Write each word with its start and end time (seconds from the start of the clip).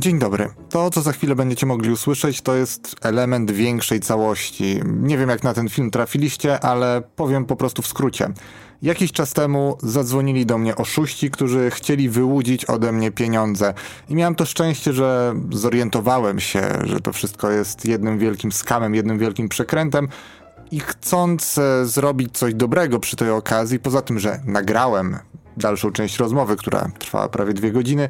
Dzień 0.00 0.18
dobry. 0.18 0.48
To, 0.70 0.90
co 0.90 1.02
za 1.02 1.12
chwilę 1.12 1.34
będziecie 1.34 1.66
mogli 1.66 1.90
usłyszeć, 1.90 2.42
to 2.42 2.54
jest 2.54 2.96
element 3.02 3.50
większej 3.50 4.00
całości. 4.00 4.80
Nie 4.84 5.18
wiem, 5.18 5.28
jak 5.28 5.42
na 5.42 5.54
ten 5.54 5.68
film 5.68 5.90
trafiliście, 5.90 6.60
ale 6.60 7.02
powiem 7.16 7.44
po 7.44 7.56
prostu 7.56 7.82
w 7.82 7.86
skrócie. 7.86 8.28
Jakiś 8.82 9.12
czas 9.12 9.32
temu 9.32 9.76
zadzwonili 9.82 10.46
do 10.46 10.58
mnie 10.58 10.76
oszuści, 10.76 11.30
którzy 11.30 11.70
chcieli 11.70 12.08
wyłudzić 12.08 12.64
ode 12.64 12.92
mnie 12.92 13.10
pieniądze. 13.10 13.74
I 14.08 14.14
miałem 14.14 14.34
to 14.34 14.44
szczęście, 14.44 14.92
że 14.92 15.34
zorientowałem 15.52 16.40
się, 16.40 16.62
że 16.84 17.00
to 17.00 17.12
wszystko 17.12 17.50
jest 17.50 17.84
jednym 17.84 18.18
wielkim 18.18 18.52
skamem, 18.52 18.94
jednym 18.94 19.18
wielkim 19.18 19.48
przekrętem. 19.48 20.08
I 20.70 20.80
chcąc 20.80 21.58
e, 21.58 21.86
zrobić 21.86 22.38
coś 22.38 22.54
dobrego 22.54 22.98
przy 22.98 23.16
tej 23.16 23.30
okazji, 23.30 23.78
poza 23.78 24.02
tym, 24.02 24.18
że 24.18 24.40
nagrałem 24.44 25.18
dalszą 25.60 25.92
część 25.92 26.18
rozmowy, 26.18 26.56
która 26.56 26.90
trwała 26.98 27.28
prawie 27.28 27.52
dwie 27.52 27.72
godziny, 27.72 28.08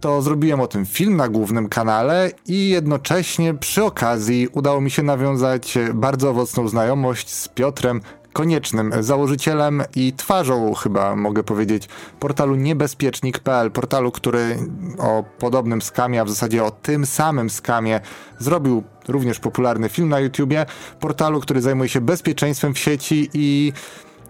to 0.00 0.22
zrobiłem 0.22 0.60
o 0.60 0.66
tym 0.66 0.86
film 0.86 1.16
na 1.16 1.28
głównym 1.28 1.68
kanale 1.68 2.30
i 2.46 2.68
jednocześnie 2.68 3.54
przy 3.54 3.84
okazji 3.84 4.48
udało 4.52 4.80
mi 4.80 4.90
się 4.90 5.02
nawiązać 5.02 5.78
bardzo 5.94 6.30
owocną 6.30 6.68
znajomość 6.68 7.30
z 7.30 7.48
Piotrem 7.48 8.00
koniecznym 8.32 8.92
założycielem 9.00 9.82
i 9.96 10.12
twarzą, 10.12 10.74
chyba 10.74 11.16
mogę 11.16 11.42
powiedzieć, 11.42 11.88
portalu 12.20 12.54
niebezpiecznik.pl, 12.54 13.70
portalu, 13.70 14.12
który 14.12 14.58
o 14.98 15.24
podobnym 15.38 15.82
skamie, 15.82 16.20
a 16.20 16.24
w 16.24 16.28
zasadzie 16.30 16.64
o 16.64 16.70
tym 16.70 17.06
samym 17.06 17.50
skamie 17.50 18.00
zrobił 18.38 18.82
również 19.08 19.38
popularny 19.38 19.88
film 19.88 20.08
na 20.08 20.20
YouTubie, 20.20 20.66
portalu, 21.00 21.40
który 21.40 21.60
zajmuje 21.60 21.88
się 21.88 22.00
bezpieczeństwem 22.00 22.74
w 22.74 22.78
sieci 22.78 23.30
i 23.34 23.72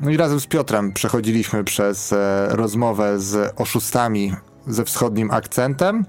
no 0.00 0.10
i 0.10 0.16
razem 0.16 0.40
z 0.40 0.46
Piotrem 0.46 0.92
przechodziliśmy 0.92 1.64
przez 1.64 2.12
e, 2.12 2.48
rozmowę 2.50 3.20
z 3.20 3.54
oszustami 3.56 4.34
ze 4.66 4.84
wschodnim 4.84 5.30
akcentem. 5.30 6.04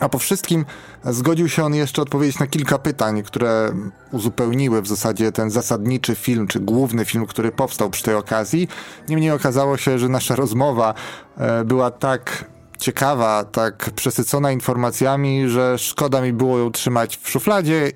A 0.00 0.08
po 0.08 0.18
wszystkim 0.18 0.64
zgodził 1.04 1.48
się 1.48 1.64
on 1.64 1.74
jeszcze 1.74 2.02
odpowiedzieć 2.02 2.38
na 2.38 2.46
kilka 2.46 2.78
pytań, 2.78 3.22
które 3.22 3.72
uzupełniły 4.12 4.82
w 4.82 4.88
zasadzie 4.88 5.32
ten 5.32 5.50
zasadniczy 5.50 6.14
film, 6.14 6.46
czy 6.46 6.60
główny 6.60 7.04
film, 7.04 7.26
który 7.26 7.52
powstał 7.52 7.90
przy 7.90 8.02
tej 8.02 8.14
okazji. 8.14 8.68
Niemniej 9.08 9.30
okazało 9.30 9.76
się, 9.76 9.98
że 9.98 10.08
nasza 10.08 10.36
rozmowa 10.36 10.94
e, 11.36 11.64
była 11.64 11.90
tak 11.90 12.44
ciekawa, 12.78 13.44
tak 13.44 13.90
przesycona 13.94 14.52
informacjami, 14.52 15.48
że 15.48 15.78
szkoda 15.78 16.20
mi 16.20 16.32
było 16.32 16.58
ją 16.58 16.70
trzymać 16.70 17.16
w 17.16 17.30
szufladzie 17.30 17.92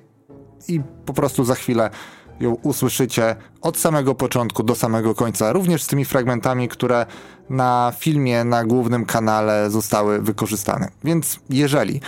i 0.67 0.81
po 1.05 1.13
prostu 1.13 1.43
za 1.43 1.55
chwilę 1.55 1.89
ją 2.39 2.53
usłyszycie 2.53 3.35
od 3.61 3.77
samego 3.77 4.15
początku 4.15 4.63
do 4.63 4.75
samego 4.75 5.15
końca, 5.15 5.51
również 5.53 5.83
z 5.83 5.87
tymi 5.87 6.05
fragmentami, 6.05 6.67
które 6.67 7.05
na 7.49 7.93
filmie 7.99 8.43
na 8.43 8.65
głównym 8.65 9.05
kanale 9.05 9.69
zostały 9.69 10.21
wykorzystane. 10.21 10.87
Więc 11.03 11.39
jeżeli 11.49 12.01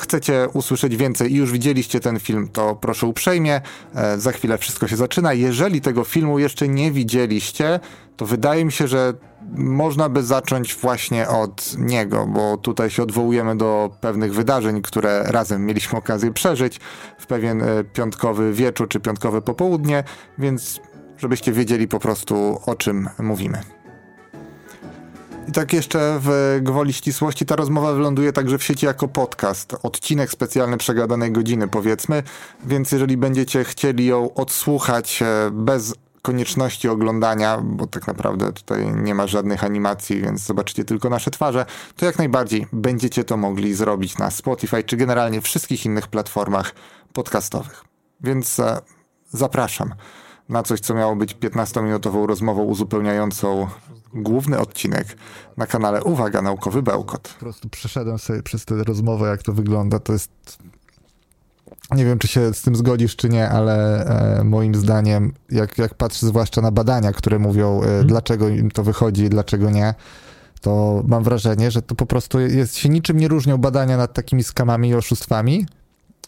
chcecie 0.00 0.48
usłyszeć 0.52 0.96
więcej 0.96 1.32
i 1.32 1.36
już 1.36 1.52
widzieliście 1.52 2.00
ten 2.00 2.20
film, 2.20 2.48
to 2.48 2.76
proszę 2.76 3.06
uprzejmie, 3.06 3.60
e, 3.94 4.18
za 4.18 4.32
chwilę 4.32 4.58
wszystko 4.58 4.88
się 4.88 4.96
zaczyna. 4.96 5.32
Jeżeli 5.32 5.80
tego 5.80 6.04
filmu 6.04 6.38
jeszcze 6.38 6.68
nie 6.68 6.92
widzieliście, 6.92 7.80
to 8.16 8.26
wydaje 8.26 8.64
mi 8.64 8.72
się, 8.72 8.88
że 8.88 9.14
można 9.56 10.08
by 10.08 10.22
zacząć 10.22 10.74
właśnie 10.74 11.28
od 11.28 11.78
niego, 11.78 12.26
bo 12.26 12.56
tutaj 12.56 12.90
się 12.90 13.02
odwołujemy 13.02 13.56
do 13.56 13.90
pewnych 14.00 14.34
wydarzeń, 14.34 14.82
które 14.82 15.22
razem 15.22 15.66
mieliśmy 15.66 15.98
okazję 15.98 16.32
przeżyć 16.32 16.80
w 17.18 17.26
pewien 17.26 17.62
e, 17.62 17.84
piątkowy 17.84 18.52
wieczór 18.52 18.88
czy 18.88 19.00
piątkowe 19.00 19.42
popołudnie, 19.42 20.04
więc 20.38 20.80
żebyście 21.18 21.52
wiedzieli 21.52 21.88
po 21.88 21.98
prostu 21.98 22.60
o 22.66 22.74
czym 22.74 23.08
mówimy. 23.18 23.81
I 25.48 25.52
tak 25.52 25.72
jeszcze 25.72 26.18
w 26.22 26.58
gwoli 26.62 26.92
ścisłości 26.92 27.46
ta 27.46 27.56
rozmowa 27.56 27.92
wyląduje 27.92 28.32
także 28.32 28.58
w 28.58 28.64
sieci 28.64 28.86
jako 28.86 29.08
podcast. 29.08 29.76
Odcinek 29.82 30.30
specjalny 30.30 30.76
przegadanej 30.76 31.32
godziny 31.32 31.68
powiedzmy, 31.68 32.22
więc 32.64 32.92
jeżeli 32.92 33.16
będziecie 33.16 33.64
chcieli 33.64 34.06
ją 34.06 34.34
odsłuchać 34.34 35.22
e, 35.22 35.50
bez 35.52 35.94
konieczności 36.22 36.88
oglądania, 36.88 37.58
bo 37.64 37.86
tak 37.86 38.06
naprawdę 38.06 38.52
tutaj 38.52 38.92
nie 38.94 39.14
ma 39.14 39.26
żadnych 39.26 39.64
animacji, 39.64 40.20
więc 40.20 40.40
zobaczycie 40.40 40.84
tylko 40.84 41.10
nasze 41.10 41.30
twarze, 41.30 41.66
to 41.96 42.06
jak 42.06 42.18
najbardziej 42.18 42.66
będziecie 42.72 43.24
to 43.24 43.36
mogli 43.36 43.74
zrobić 43.74 44.18
na 44.18 44.30
Spotify 44.30 44.84
czy 44.84 44.96
generalnie 44.96 45.40
wszystkich 45.40 45.86
innych 45.86 46.08
platformach 46.08 46.74
podcastowych. 47.12 47.84
Więc 48.20 48.60
e, 48.60 48.80
zapraszam 49.30 49.94
na 50.48 50.62
coś, 50.62 50.80
co 50.80 50.94
miało 50.94 51.16
być 51.16 51.34
15-minutową 51.34 52.26
rozmową 52.26 52.62
uzupełniającą 52.62 53.68
główny 54.14 54.58
odcinek 54.58 55.16
na 55.56 55.66
kanale 55.66 56.04
Uwaga 56.04 56.42
Naukowy 56.42 56.82
Bełkot. 56.82 57.28
Po 57.28 57.40
prostu 57.40 57.68
przeszedłem 57.68 58.18
sobie 58.18 58.42
przez 58.42 58.64
tę 58.64 58.84
rozmowę, 58.84 59.28
jak 59.28 59.42
to 59.42 59.52
wygląda. 59.52 59.98
To 59.98 60.12
jest 60.12 60.58
nie 61.94 62.04
wiem, 62.04 62.18
czy 62.18 62.28
się 62.28 62.54
z 62.54 62.62
tym 62.62 62.76
zgodzisz, 62.76 63.16
czy 63.16 63.28
nie, 63.28 63.48
ale 63.48 64.04
e, 64.38 64.44
moim 64.44 64.74
zdaniem, 64.74 65.32
jak, 65.50 65.78
jak 65.78 65.94
patrzę 65.94 66.26
zwłaszcza 66.26 66.60
na 66.60 66.70
badania, 66.70 67.12
które 67.12 67.38
mówią, 67.38 67.80
e, 67.82 67.84
hmm. 67.84 68.06
dlaczego 68.06 68.48
im 68.48 68.70
to 68.70 68.82
wychodzi, 68.82 69.28
dlaczego 69.28 69.70
nie, 69.70 69.94
to 70.60 71.02
mam 71.06 71.22
wrażenie, 71.22 71.70
że 71.70 71.82
to 71.82 71.94
po 71.94 72.06
prostu 72.06 72.40
jest, 72.40 72.76
się 72.76 72.88
niczym 72.88 73.16
nie 73.16 73.28
różnią 73.28 73.58
badania 73.58 73.96
nad 73.96 74.12
takimi 74.12 74.44
skamami 74.44 74.88
i 74.88 74.94
oszustwami. 74.94 75.66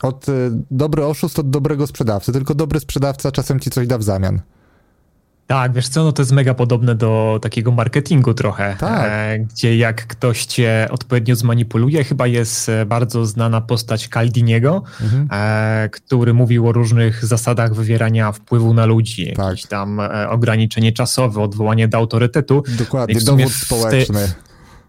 Od 0.02 0.28
e, 0.28 0.32
dobry 0.70 1.04
oszust 1.04 1.38
od 1.38 1.50
dobrego 1.50 1.86
sprzedawcy, 1.86 2.32
tylko 2.32 2.54
dobry 2.54 2.80
sprzedawca 2.80 3.32
czasem 3.32 3.60
ci 3.60 3.70
coś 3.70 3.86
da 3.86 3.98
w 3.98 4.02
zamian. 4.02 4.40
Tak, 5.46 5.72
wiesz 5.72 5.88
co, 5.88 6.04
no 6.04 6.12
to 6.12 6.22
jest 6.22 6.32
mega 6.32 6.54
podobne 6.54 6.94
do 6.94 7.38
takiego 7.42 7.72
marketingu 7.72 8.34
trochę, 8.34 8.76
tak. 8.78 9.10
e, 9.10 9.38
gdzie 9.38 9.76
jak 9.76 10.06
ktoś 10.06 10.44
cię 10.44 10.88
odpowiednio 10.90 11.36
zmanipuluje, 11.36 12.04
chyba 12.04 12.26
jest 12.26 12.68
e, 12.68 12.86
bardzo 12.86 13.26
znana 13.26 13.60
postać 13.60 14.08
Caldiniego, 14.08 14.82
mhm. 15.02 15.28
e, 15.32 15.88
który 15.88 16.34
mówił 16.34 16.68
o 16.68 16.72
różnych 16.72 17.24
zasadach 17.24 17.74
wywierania 17.74 18.32
wpływu 18.32 18.74
na 18.74 18.86
ludzi, 18.86 19.32
tak. 19.36 19.46
jakieś 19.46 19.66
tam 19.66 20.00
ograniczenie 20.28 20.92
czasowe, 20.92 21.42
odwołanie 21.42 21.88
do 21.88 21.98
autorytetu. 21.98 22.62
Dokładnie, 22.78 23.20
dowód 23.20 23.52
społeczny. 23.52 24.28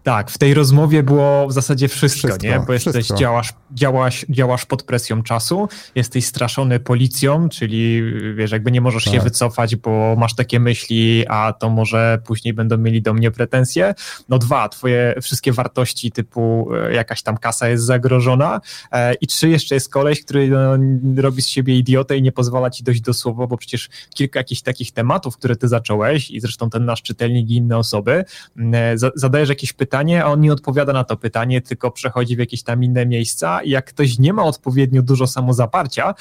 Tak, 0.06 0.30
w 0.30 0.38
tej 0.38 0.54
rozmowie 0.54 1.02
było 1.02 1.48
w 1.48 1.52
zasadzie 1.52 1.88
wszystko, 1.88 2.28
wszystko 2.28 2.46
nie? 2.46 2.60
Bo 2.66 2.72
jesteś, 2.72 2.92
wszystko. 2.92 3.16
działasz, 3.16 3.52
działasz, 3.72 4.26
działasz 4.28 4.66
pod 4.66 4.82
presją 4.82 5.22
czasu, 5.22 5.68
jesteś 5.94 6.26
straszony 6.26 6.80
policją, 6.80 7.48
czyli 7.48 8.02
wiesz, 8.34 8.50
jakby 8.50 8.72
nie 8.72 8.80
możesz 8.80 9.04
tak. 9.04 9.14
się 9.14 9.20
wycofać, 9.20 9.76
bo 9.76 10.16
masz 10.18 10.34
takie 10.34 10.60
myśli, 10.60 11.24
a 11.28 11.52
to 11.52 11.70
może 11.70 12.18
później 12.26 12.54
będą 12.54 12.78
mieli 12.78 13.02
do 13.02 13.14
mnie 13.14 13.30
pretensje. 13.30 13.94
No 14.28 14.38
dwa, 14.38 14.68
twoje 14.68 15.14
wszystkie 15.22 15.52
wartości 15.52 16.12
typu 16.12 16.68
e, 16.74 16.92
jakaś 16.92 17.22
tam 17.22 17.36
kasa 17.36 17.68
jest 17.68 17.84
zagrożona 17.84 18.60
e, 18.92 19.14
i 19.14 19.26
trzy, 19.26 19.48
jeszcze 19.48 19.74
jest 19.74 19.88
koleś, 19.88 20.24
który 20.24 20.48
no, 20.48 20.76
robi 21.22 21.42
z 21.42 21.48
siebie 21.48 21.78
idiotę 21.78 22.16
i 22.16 22.22
nie 22.22 22.32
pozwala 22.32 22.70
ci 22.70 22.84
dojść 22.84 23.00
do 23.00 23.14
słowa, 23.14 23.46
bo 23.46 23.56
przecież 23.56 23.88
kilka 24.14 24.40
jakichś 24.40 24.62
takich 24.62 24.92
tematów, 24.92 25.36
które 25.36 25.56
ty 25.56 25.68
zacząłeś 25.68 26.30
i 26.30 26.40
zresztą 26.40 26.70
ten 26.70 26.84
nasz 26.84 27.02
czytelnik 27.02 27.50
i 27.50 27.56
inne 27.56 27.78
osoby, 27.78 28.24
e, 28.72 28.94
zadajesz 29.14 29.48
jakieś 29.48 29.72
pytania, 29.72 29.95
pytanie, 29.96 30.24
a 30.24 30.26
on 30.26 30.40
nie 30.40 30.52
odpowiada 30.52 30.92
na 30.92 31.04
to 31.04 31.16
pytanie, 31.16 31.60
tylko 31.60 31.90
przechodzi 31.90 32.36
w 32.36 32.38
jakieś 32.38 32.62
tam 32.62 32.84
inne 32.84 33.06
miejsca 33.06 33.62
i 33.62 33.70
jak 33.70 33.84
ktoś 33.84 34.18
nie 34.18 34.32
ma 34.32 34.44
odpowiednio 34.44 35.02
dużo 35.02 35.26
samozaparcia, 35.26 36.14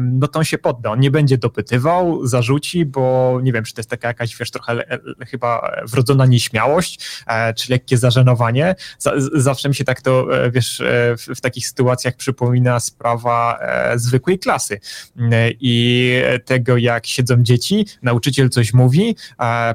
no 0.00 0.28
to 0.28 0.38
on 0.38 0.44
się 0.44 0.58
podda, 0.58 0.90
on 0.90 1.00
nie 1.00 1.10
będzie 1.10 1.38
dopytywał, 1.38 2.26
zarzuci, 2.26 2.84
bo 2.84 3.38
nie 3.42 3.52
wiem, 3.52 3.64
czy 3.64 3.74
to 3.74 3.80
jest 3.80 3.90
taka 3.90 4.08
jakaś, 4.08 4.36
wiesz, 4.36 4.50
trochę 4.50 4.84
chyba 5.26 5.72
wrodzona 5.86 6.26
nieśmiałość, 6.26 7.00
e, 7.26 7.54
czy 7.54 7.72
lekkie 7.72 7.98
zażenowanie. 7.98 8.74
Zawsze 9.34 9.68
mi 9.68 9.74
się 9.74 9.84
tak 9.84 10.02
to, 10.02 10.44
e, 10.44 10.50
wiesz, 10.50 10.80
e, 10.80 11.16
w, 11.16 11.26
w 11.36 11.40
takich 11.40 11.66
sytuacjach 11.66 12.16
przypomina 12.16 12.80
sprawa 12.80 13.58
zwykłej 13.94 14.38
klasy 14.38 14.80
i 15.60 16.22
tego, 16.44 16.76
jak 16.76 17.06
siedzą 17.06 17.42
dzieci, 17.42 17.86
nauczyciel 18.02 18.48
coś 18.48 18.74
mówi, 18.74 19.16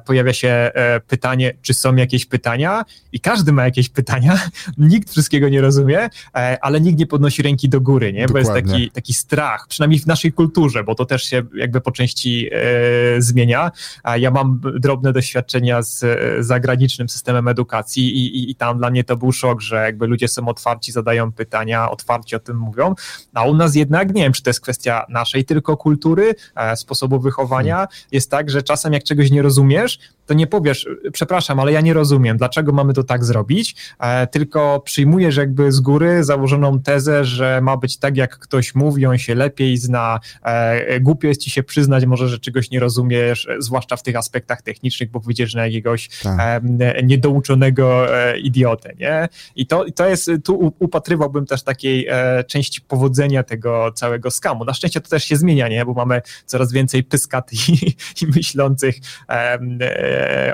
pojawia 0.06 0.34
się 0.34 0.72
pytanie, 1.08 1.54
czy 1.62 1.74
są 1.74 1.96
jakieś 1.96 2.26
pytania 2.26 2.86
i 3.12 3.20
każdy 3.20 3.37
każdy 3.38 3.52
ma 3.52 3.66
jakieś 3.66 3.90
pytania, 3.90 4.40
nikt 4.78 5.12
wszystkiego 5.12 5.50
nie 5.50 5.62
rozumie, 5.62 6.10
e, 6.36 6.58
ale 6.62 6.82
nikt 6.82 7.00
nie 7.00 7.08
podnosi 7.08 7.42
ręki 7.42 7.70
do 7.70 7.82
góry, 7.82 8.14
nie? 8.14 8.26
Bo 8.28 8.38
jest 8.38 8.54
taki, 8.54 8.92
taki 8.92 9.14
strach, 9.14 9.66
przynajmniej 9.70 10.00
w 10.00 10.08
naszej 10.08 10.32
kulturze, 10.34 10.84
bo 10.84 10.96
to 10.96 11.06
też 11.06 11.24
się 11.24 11.44
jakby 11.56 11.82
po 11.82 11.92
części 11.92 12.50
e, 12.52 13.22
zmienia. 13.22 13.72
Ja 14.20 14.32
mam 14.32 14.62
drobne 14.80 15.14
doświadczenia 15.14 15.82
z 15.82 16.06
zagranicznym 16.46 17.10
systemem 17.10 17.48
edukacji 17.48 18.18
i, 18.18 18.38
i, 18.38 18.52
i 18.52 18.56
tam 18.56 18.78
dla 18.78 18.90
mnie 18.90 19.04
to 19.04 19.18
był 19.18 19.32
szok, 19.32 19.62
że 19.62 19.76
jakby 19.76 20.08
ludzie 20.08 20.28
są 20.28 20.48
otwarci, 20.48 20.92
zadają 20.92 21.32
pytania, 21.32 21.92
otwarcie 21.92 22.38
o 22.38 22.40
tym 22.40 22.58
mówią, 22.58 22.96
a 23.34 23.44
u 23.44 23.56
nas 23.56 23.76
jednak, 23.76 24.14
nie 24.14 24.24
wiem, 24.24 24.34
czy 24.34 24.44
to 24.44 24.50
jest 24.50 24.62
kwestia 24.62 25.06
naszej 25.10 25.46
tylko 25.46 25.78
kultury, 25.78 26.36
e, 26.56 26.76
sposobu 26.76 27.20
wychowania, 27.20 27.76
hmm. 27.76 27.90
jest 28.12 28.32
tak, 28.32 28.50
że 28.50 28.64
czasem 28.64 28.94
jak 28.94 29.04
czegoś 29.04 29.32
nie 29.32 29.42
rozumiesz, 29.42 30.00
to 30.28 30.34
nie 30.34 30.48
powiesz, 30.48 30.88
przepraszam, 31.14 31.60
ale 31.60 31.72
ja 31.72 31.82
nie 31.82 31.94
rozumiem, 31.94 32.38
dlaczego 32.38 32.72
mamy 32.72 32.94
to 32.94 33.04
tak 33.04 33.26
zrobić, 33.26 33.76
e, 34.00 34.28
tylko 34.28 34.82
przyjmujesz 34.86 35.38
jakby 35.38 35.72
z 35.72 35.80
góry 35.80 36.24
założoną 36.24 36.80
tezę, 36.80 37.26
że 37.26 37.62
ma 37.62 37.78
być 37.78 37.98
tak, 37.98 38.18
jak 38.18 38.40
ktoś 38.40 38.76
mówi, 38.76 39.06
on 39.06 39.18
się 39.18 39.36
lepiej 39.36 39.78
zna, 39.78 40.20
e, 40.44 41.00
głupio 41.00 41.28
jest 41.28 41.42
ci 41.42 41.50
się 41.52 41.64
przyznać 41.64 42.06
może, 42.06 42.30
że 42.30 42.40
czegoś 42.40 42.72
nie 42.72 42.80
rozumiesz, 42.80 43.48
zwłaszcza 43.60 43.96
w 43.96 44.04
tych 44.04 44.16
aspektach 44.16 44.62
technicznych, 44.62 45.12
bo 45.12 45.20
wyjdziesz 45.20 45.56
na 45.56 45.66
jakiegoś 45.66 46.10
tak. 46.24 46.64
niedouczonego 47.04 48.08
idiotę, 48.44 48.94
nie? 49.00 49.30
I 49.56 49.68
to, 49.68 49.86
to 49.96 50.08
jest, 50.08 50.32
tu 50.44 50.74
upatrywałbym 50.80 51.46
też 51.46 51.64
takiej 51.64 52.08
części 52.48 52.82
powodzenia 52.82 53.44
tego 53.44 53.92
całego 53.92 54.32
skamu. 54.32 54.66
Na 54.66 54.74
szczęście 54.74 55.02
to 55.02 55.10
też 55.10 55.24
się 55.24 55.36
zmienia, 55.36 55.68
nie? 55.68 55.86
Bo 55.86 55.94
mamy 55.94 56.22
coraz 56.46 56.72
więcej 56.72 57.04
pyskat 57.04 57.52
i, 57.70 57.96
i 58.22 58.28
myślących 58.36 58.96
e, 59.30 59.60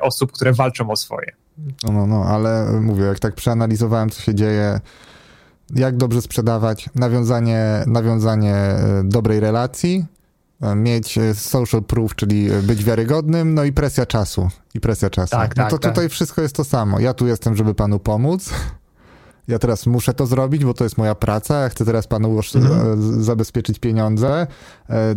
osób, 0.01 0.31
które 0.31 0.53
walczą 0.53 0.89
o 0.89 0.95
swoje. 0.95 1.31
No, 1.83 1.91
no, 1.91 2.07
no, 2.07 2.25
ale 2.25 2.71
mówię, 2.81 3.03
jak 3.03 3.19
tak 3.19 3.35
przeanalizowałem, 3.35 4.09
co 4.09 4.21
się 4.21 4.35
dzieje, 4.35 4.79
jak 5.75 5.97
dobrze 5.97 6.21
sprzedawać, 6.21 6.89
nawiązanie, 6.95 7.83
nawiązanie 7.87 8.55
e, 8.55 9.01
dobrej 9.03 9.39
relacji, 9.39 10.05
e, 10.61 10.75
mieć 10.75 11.17
e, 11.17 11.33
social 11.33 11.83
proof, 11.83 12.15
czyli 12.15 12.49
być 12.63 12.83
wiarygodnym, 12.83 13.53
no 13.53 13.63
i 13.63 13.73
presja 13.73 14.05
czasu. 14.05 14.49
I 14.73 14.79
presja 14.79 15.09
czasu. 15.09 15.31
Tak, 15.31 15.55
no 15.55 15.63
tak, 15.63 15.71
to 15.71 15.77
tak. 15.77 15.91
tutaj 15.91 16.09
wszystko 16.09 16.41
jest 16.41 16.55
to 16.55 16.63
samo. 16.63 16.99
Ja 16.99 17.13
tu 17.13 17.27
jestem, 17.27 17.55
żeby 17.55 17.75
panu 17.75 17.99
pomóc 17.99 18.49
ja 19.47 19.59
teraz 19.59 19.85
muszę 19.85 20.13
to 20.13 20.25
zrobić, 20.25 20.65
bo 20.65 20.73
to 20.73 20.83
jest 20.83 20.97
moja 20.97 21.15
praca, 21.15 21.59
ja 21.59 21.69
chcę 21.69 21.85
teraz 21.85 22.07
panu 22.07 22.39
mhm. 22.55 23.23
zabezpieczyć 23.23 23.79
pieniądze. 23.79 24.47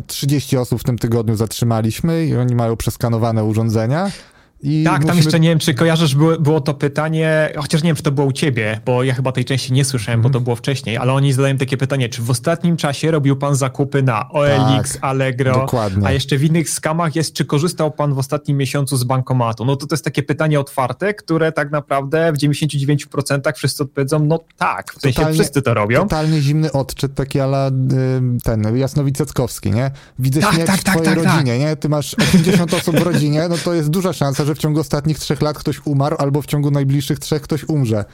30 0.07 0.57
osób 0.57 0.81
w 0.81 0.85
tym 0.85 0.99
tygodniu 0.99 1.37
zatrzymaliśmy 1.37 2.27
i 2.27 2.37
oni 2.37 2.55
mają 2.55 2.77
przeskanowane 2.77 3.45
urządzenia. 3.45 4.11
I 4.62 4.85
tak, 4.85 4.93
musimy... 4.93 5.08
tam 5.08 5.17
jeszcze 5.17 5.41
nie 5.41 5.49
wiem, 5.49 5.58
czy 5.58 5.75
kojarzysz, 5.75 6.14
było, 6.14 6.38
było, 6.38 6.61
to 6.61 6.75
pytanie, 6.75 7.53
chociaż 7.56 7.82
nie 7.82 7.88
wiem, 7.88 7.97
czy 7.97 8.03
to 8.03 8.12
było 8.12 8.26
u 8.26 8.32
ciebie, 8.32 8.81
bo 8.87 9.03
ja 9.03 9.14
chyba 9.14 9.32
tej 9.32 9.44
części 9.44 9.73
nie 9.73 9.85
słyszałem, 9.85 10.23
bo 10.23 10.29
to 10.29 10.38
mhm. 10.38 10.44
było 10.44 10.56
wcześniej, 10.56 10.97
ale 10.97 11.12
oni 11.12 11.32
zadają 11.32 11.56
takie 11.56 11.76
pytanie, 11.76 12.08
czy 12.08 12.23
w 12.23 12.31
ostatnim 12.31 12.76
czasie 12.76 13.11
robił 13.11 13.37
pan 13.37 13.56
zakupy 13.56 14.03
na 14.03 14.29
OLX, 14.29 14.93
tak, 14.93 15.05
Allegro, 15.05 15.53
dokładnie. 15.53 16.06
a 16.06 16.12
jeszcze 16.12 16.37
w 16.37 16.44
innych 16.44 16.70
skamach 16.70 17.17
jest, 17.17 17.32
czy 17.32 17.44
korzystał 17.44 17.91
pan 17.91 18.14
w 18.14 18.19
ostatnim 18.19 18.56
miesiącu 18.56 18.97
z 18.97 19.05
bankomatu? 19.05 19.64
No 19.64 19.76
to 19.76 19.87
to 19.87 19.94
jest 19.94 20.05
takie 20.05 20.23
pytanie 20.23 20.61
otwarte, 20.61 21.14
które 21.14 21.52
tak 21.52 21.70
naprawdę 21.70 22.32
w 22.32 22.37
99% 22.37 23.52
wszyscy 23.55 23.82
odpowiedzą, 23.82 24.19
no 24.19 24.38
tak, 24.56 24.93
w 24.93 25.00
sensie 25.00 25.17
totalnie, 25.17 25.38
wszyscy 25.38 25.62
to 25.62 25.75
robią. 25.75 26.00
Totalnie 26.00 26.41
zimny 26.41 26.73
odczyt, 26.73 27.14
taki 27.14 27.41
ala 27.41 27.70
ten 28.44 28.76
Jasnowiceckowski, 28.76 29.70
nie? 29.70 29.91
Widzę 30.19 30.41
tak, 30.41 30.55
śmierć 30.55 30.70
tak, 30.70 30.81
w 30.81 30.85
tak, 30.85 30.94
twojej 30.94 31.14
tak, 31.14 31.25
tak, 31.25 31.35
rodzinie, 31.35 31.59
nie? 31.59 31.76
Ty 31.76 31.88
masz 31.88 32.14
80 32.19 32.75
osób 32.75 32.97
w 32.97 33.02
rodzinie, 33.02 33.47
no 33.49 33.56
to 33.64 33.75
jest 33.75 33.91
duża 33.91 34.12
szansa, 34.12 34.46
że 34.47 34.55
w 34.55 34.59
ciągu 34.59 34.81
ostatnich 34.81 35.19
trzech 35.19 35.43
lat 35.43 35.59
ktoś 35.59 35.81
umarł, 35.85 36.17
albo 36.19 36.43
w 36.43 36.47
ciągu 36.47 36.71
najbliższych 36.71 37.19
trzech 37.19 37.43
ktoś 37.43 37.65
umrze. 37.65 38.05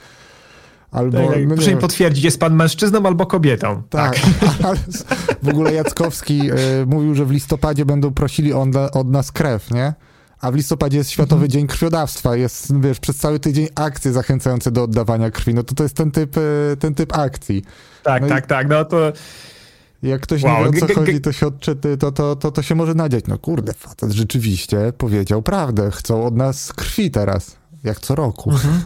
Albo, 0.91 1.19
tak, 1.19 1.37
no 1.47 1.55
proszę 1.55 1.75
mi 1.75 1.81
potwierdzić, 1.81 2.25
jest 2.25 2.41
pan 2.41 2.55
mężczyzną 2.55 3.07
albo 3.07 3.27
kobietą. 3.27 3.83
Tak, 3.91 4.21
tak. 4.63 4.79
w 5.43 5.49
ogóle 5.49 5.75
Jackowski 5.75 6.51
y, 6.51 6.87
mówił, 6.87 7.15
że 7.15 7.25
w 7.25 7.31
listopadzie 7.31 7.85
będą 7.85 8.15
prosili 8.15 8.53
on, 8.53 8.73
od 8.93 9.11
nas 9.11 9.33
krew, 9.33 9.71
nie? 9.71 9.95
A 10.41 10.51
w 10.51 10.55
listopadzie 10.55 10.99
jest 10.99 11.11
Światowy 11.11 11.45
mhm. 11.45 11.51
Dzień 11.51 11.67
Krwiodawstwa, 11.67 12.37
jest, 12.37 12.81
wiesz, 12.81 13.01
przez 13.01 13.17
cały 13.17 13.41
tydzień 13.41 13.69
akcje 13.75 14.13
zachęcające 14.13 14.71
do 14.71 14.83
oddawania 14.83 15.31
krwi, 15.31 15.55
no 15.55 15.63
to 15.63 15.75
to 15.75 15.83
jest 15.83 15.97
ten 15.97 16.11
typ, 16.11 16.37
y, 16.37 16.77
ten 16.79 16.95
typ 16.95 17.19
akcji. 17.19 17.65
Tak, 18.03 18.23
no 18.23 18.29
tak, 18.29 18.45
i... 18.45 18.49
tak, 18.49 18.69
no 18.69 18.85
to 18.85 19.13
jak 20.03 20.21
ktoś 20.21 20.43
wow. 20.43 20.65
nie 20.65 20.71
wie 20.71 20.85
o 20.85 20.89
co 20.89 20.95
chodzi, 20.95 21.21
to 21.21 21.33
się 21.33 21.47
odczyty, 21.47 21.97
to, 21.97 22.13
to, 22.13 22.37
to, 22.37 22.51
to 22.51 22.63
się 22.63 22.75
może 22.75 22.95
nadziać. 22.95 23.25
No 23.29 23.39
kurde, 23.39 23.73
facet 23.73 24.13
rzeczywiście 24.13 24.93
powiedział 24.99 25.43
prawdę. 25.43 25.91
Chcą 25.91 26.25
od 26.25 26.37
nas 26.37 26.73
krwi 26.73 27.11
teraz, 27.11 27.57
jak 27.85 28.01
co 28.01 28.15
roku. 28.15 28.51
Mhm. 28.51 28.83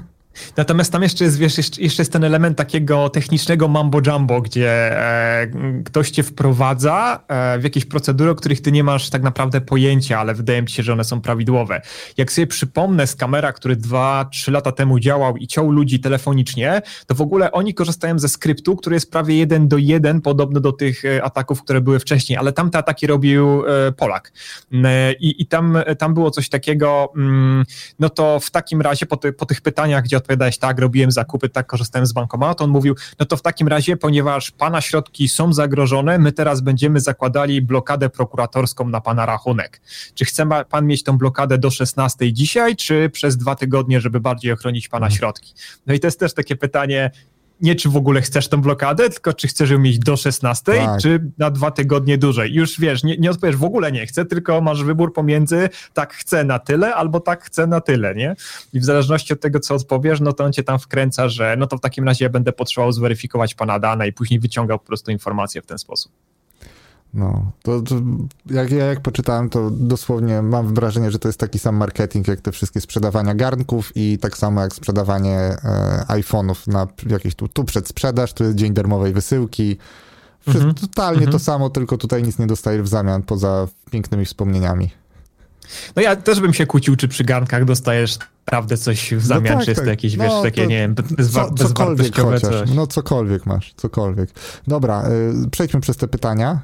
Natomiast 0.57 0.93
tam 0.93 1.03
jeszcze 1.03 1.25
jest, 1.25 1.39
wiesz, 1.39 1.79
jeszcze 1.79 2.03
jest 2.03 2.13
ten 2.13 2.25
element 2.25 2.59
takiego 2.59 3.09
technicznego 3.09 3.69
mambo-jumbo, 3.69 4.41
gdzie 4.43 4.71
e, 4.71 5.47
ktoś 5.85 6.11
cię 6.11 6.23
wprowadza 6.23 7.25
e, 7.29 7.59
w 7.59 7.65
jakieś 7.65 7.85
procedury, 7.85 8.31
o 8.31 8.35
których 8.35 8.61
ty 8.61 8.73
nie 8.73 8.85
masz 8.85 9.11
tak 9.11 9.23
naprawdę 9.23 9.61
pojęcia, 9.61 10.21
ale 10.21 10.35
wydaje 10.35 10.63
mi 10.63 10.71
się, 10.71 10.83
że 10.83 10.93
one 10.93 11.05
są 11.05 11.21
prawidłowe. 11.21 11.83
Jak 12.17 12.33
sobie 12.33 12.47
przypomnę 12.47 13.07
z 13.07 13.17
kamera, 13.17 13.53
który 13.53 13.77
dwa, 13.77 14.29
trzy 14.33 14.51
lata 14.51 14.73
temu 14.73 14.99
działał 14.99 15.37
i 15.37 15.47
ciął 15.47 15.71
ludzi 15.71 16.01
telefonicznie, 16.01 16.83
to 17.07 17.15
w 17.15 17.21
ogóle 17.21 17.53
oni 17.53 17.75
korzystają 17.75 18.19
ze 18.19 18.29
skryptu, 18.29 18.77
który 18.77 18.97
jest 18.97 19.11
prawie 19.11 19.37
jeden 19.37 19.69
do 19.69 19.79
jeden, 19.79 20.21
podobny 20.21 20.61
do 20.61 20.73
tych 20.73 21.05
e, 21.05 21.25
ataków, 21.25 21.63
które 21.63 21.81
były 21.81 21.99
wcześniej, 21.99 22.39
ale 22.39 22.53
tamte 22.53 22.79
ataki 22.79 23.07
robił 23.07 23.67
e, 23.67 23.93
Polak. 23.93 24.33
E, 24.73 25.13
I, 25.13 25.43
i 25.43 25.47
tam, 25.47 25.79
tam 25.99 26.15
było 26.15 26.31
coś 26.31 26.49
takiego, 26.49 27.13
mm, 27.17 27.65
no 27.99 28.09
to 28.09 28.41
w 28.41 28.51
takim 28.51 28.81
razie 28.81 29.07
po, 29.07 29.17
ty, 29.17 29.33
po 29.33 29.47
tych 29.47 29.61
pytaniach, 29.61 30.05
gdzie 30.05 30.17
odpowiadałeś 30.27 30.59
tak, 30.59 30.79
robiłem 30.79 31.11
zakupy, 31.11 31.49
tak, 31.49 31.67
korzystałem 31.67 32.07
z 32.07 32.13
bankomatu. 32.13 32.65
On 32.65 32.71
mówił, 32.71 32.95
no 33.19 33.27
to 33.27 33.37
w 33.37 33.43
takim 33.43 33.69
razie, 33.69 33.97
ponieważ 33.97 34.51
pana 34.51 34.81
środki 34.81 35.29
są 35.29 35.53
zagrożone, 35.53 36.19
my 36.19 36.33
teraz 36.33 36.61
będziemy 36.61 37.01
zakładali 37.01 37.63
blokadę 37.63 38.11
prokuratorską 38.11 38.89
na 38.89 39.01
pana 39.01 39.27
rachunek. 39.27 39.81
Czy 40.15 40.25
chce 40.25 40.47
pan 40.69 40.87
mieć 40.87 41.03
tą 41.03 41.19
blokadę 41.19 41.59
do 41.59 41.71
16 41.71 42.33
dzisiaj, 42.33 42.77
czy 42.77 43.11
przez 43.11 43.37
dwa 43.37 43.55
tygodnie, 43.55 44.01
żeby 44.01 44.21
bardziej 44.21 44.53
ochronić 44.53 44.89
pana 44.89 45.07
mhm. 45.07 45.19
środki? 45.19 45.55
No 45.87 45.95
i 45.95 46.01
to 46.01 46.07
jest 46.07 46.21
też 46.21 46.35
takie 46.35 46.57
pytanie, 46.57 47.11
nie 47.61 47.75
czy 47.75 47.89
w 47.89 47.97
ogóle 47.97 48.23
chcesz 48.23 48.49
tą 48.49 48.61
blokadę, 48.61 49.11
tylko 49.11 49.33
czy 49.33 49.49
chcesz 49.49 49.71
ją 49.71 49.79
mieć 49.79 49.99
do 49.99 50.17
16, 50.17 50.73
tak. 50.73 51.01
czy 51.01 51.31
na 51.39 51.51
dwa 51.51 51.71
tygodnie 51.71 52.19
dłużej. 52.19 52.55
Już 52.55 52.81
wiesz, 52.81 53.05
nie, 53.05 53.17
nie 53.17 53.31
odpowiesz 53.31 53.57
w 53.57 53.65
ogóle 53.65 53.93
nie 53.93 54.07
chcę, 54.07 54.25
tylko 54.25 54.61
masz 54.61 54.85
wybór 54.85 55.13
pomiędzy 55.13 55.69
tak 55.95 56.15
chcę 56.15 56.45
na 56.45 56.59
tyle, 56.59 56.95
albo 56.95 57.21
tak 57.21 57.45
chcę 57.45 57.67
na 57.67 57.81
tyle, 57.81 58.15
nie? 58.15 58.37
I 58.73 58.81
w 58.81 58.85
zależności 58.85 59.33
od 59.33 59.41
tego, 59.41 59.61
co 59.61 59.75
odpowiesz, 59.75 60.21
no 60.21 60.33
to 60.33 60.45
on 60.45 60.53
cię 60.53 60.63
tam 60.63 60.79
wkręca, 60.79 61.29
że 61.29 61.57
no 61.59 61.67
to 61.67 61.77
w 61.77 61.81
takim 61.81 62.05
razie 62.05 62.25
ja 62.25 62.29
będę 62.29 62.53
potrzebował 62.53 62.93
zweryfikować 62.93 63.55
pana 63.55 63.79
dane 63.79 64.09
i 64.09 64.13
później 64.13 64.41
wyciągał 64.41 64.79
po 64.79 64.87
prostu 64.87 65.11
informacje 65.11 65.63
w 65.63 65.67
ten 65.67 65.79
sposób. 65.79 66.13
No, 67.15 67.53
to, 67.63 67.83
to, 67.83 67.95
jak 68.51 68.71
ja 68.71 68.85
jak 68.85 69.01
poczytałem, 69.01 69.51
to 69.51 69.71
dosłownie 69.71 70.43
mam 70.43 70.75
wrażenie, 70.75 71.11
że 71.11 71.19
to 71.19 71.29
jest 71.29 71.41
taki 71.41 71.59
sam 71.59 71.77
marketing, 71.77 72.29
jak 72.29 72.41
te 72.41 72.53
wszystkie 72.53 72.81
sprzedawania 72.81 73.35
garnków 73.35 73.93
i 73.95 74.19
tak 74.19 74.39
samo 74.39 74.61
jak 74.61 74.75
sprzedawanie 74.75 75.39
e, 75.39 76.05
iPhone'ów 76.09 76.69
na 76.69 76.87
jakieś 77.07 77.35
tu, 77.35 77.49
tu 77.49 77.65
przedsprzedaż, 77.65 78.33
tu 78.33 78.45
jest 78.45 78.57
dzień 78.57 78.75
darmowej 78.75 79.13
wysyłki. 79.13 79.77
Wszystko, 80.41 80.63
mm 80.63 80.75
-hmm. 80.75 80.81
Totalnie 80.81 81.19
mm 81.19 81.29
-hmm. 81.29 81.33
to 81.33 81.39
samo, 81.39 81.71
tylko 81.71 81.99
tutaj 81.99 82.23
nic 82.23 82.39
nie 82.39 82.47
dostajesz 82.47 82.83
w 82.83 82.89
zamian, 82.89 83.23
poza 83.23 83.69
pięknymi 83.91 84.25
wspomnieniami. 84.25 84.91
No 85.97 86.03
ja 86.03 86.17
też 86.17 86.41
bym 86.41 86.55
się 86.55 86.67
kłócił, 86.67 86.97
czy 86.97 87.09
przy 87.09 87.25
garnkach 87.25 87.65
dostajesz 87.65 88.19
naprawdę 88.47 88.77
coś 88.77 89.15
w 89.15 89.27
zamian, 89.27 89.53
no 89.53 89.59
tak, 89.59 89.65
czy 89.65 89.71
jest 89.71 89.81
to 89.81 89.85
tak. 89.85 89.89
jakieś, 89.89 90.17
wiesz, 90.17 90.29
no, 90.29 90.43
takie, 90.43 90.67
nie 90.67 90.77
wiem, 90.77 90.95
bezwa- 90.95 91.55
co, 91.55 91.69
cokolwiek 91.69 92.17
chociaż. 92.17 92.71
No 92.75 92.87
cokolwiek 92.87 93.47
masz, 93.47 93.75
cokolwiek. 93.77 94.31
Dobra, 94.67 95.09
y, 95.45 95.51
przejdźmy 95.51 95.81
przez 95.81 95.97
te 95.97 96.09
pytania. 96.09 96.61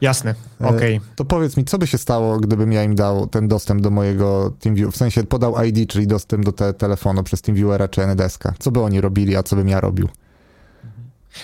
Jasne, 0.00 0.34
e, 0.60 0.66
okej. 0.66 0.96
Okay. 0.96 1.08
To 1.16 1.24
powiedz 1.24 1.56
mi, 1.56 1.64
co 1.64 1.78
by 1.78 1.86
się 1.86 1.98
stało, 1.98 2.36
gdybym 2.40 2.72
ja 2.72 2.84
im 2.84 2.94
dał 2.94 3.26
ten 3.26 3.48
dostęp 3.48 3.80
do 3.80 3.90
mojego 3.90 4.52
TeamViewer, 4.60 4.92
w 4.92 4.96
sensie 4.96 5.24
podał 5.24 5.64
ID, 5.64 5.90
czyli 5.90 6.06
dostęp 6.06 6.44
do 6.44 6.52
te 6.52 6.74
telefonu 6.74 7.22
przez 7.22 7.42
TeamViewera 7.42 7.88
czy 7.88 8.06
NDeska. 8.06 8.54
Co 8.58 8.70
by 8.70 8.80
oni 8.80 9.00
robili, 9.00 9.36
a 9.36 9.42
co 9.42 9.56
bym 9.56 9.68
ja 9.68 9.80
robił? 9.80 10.08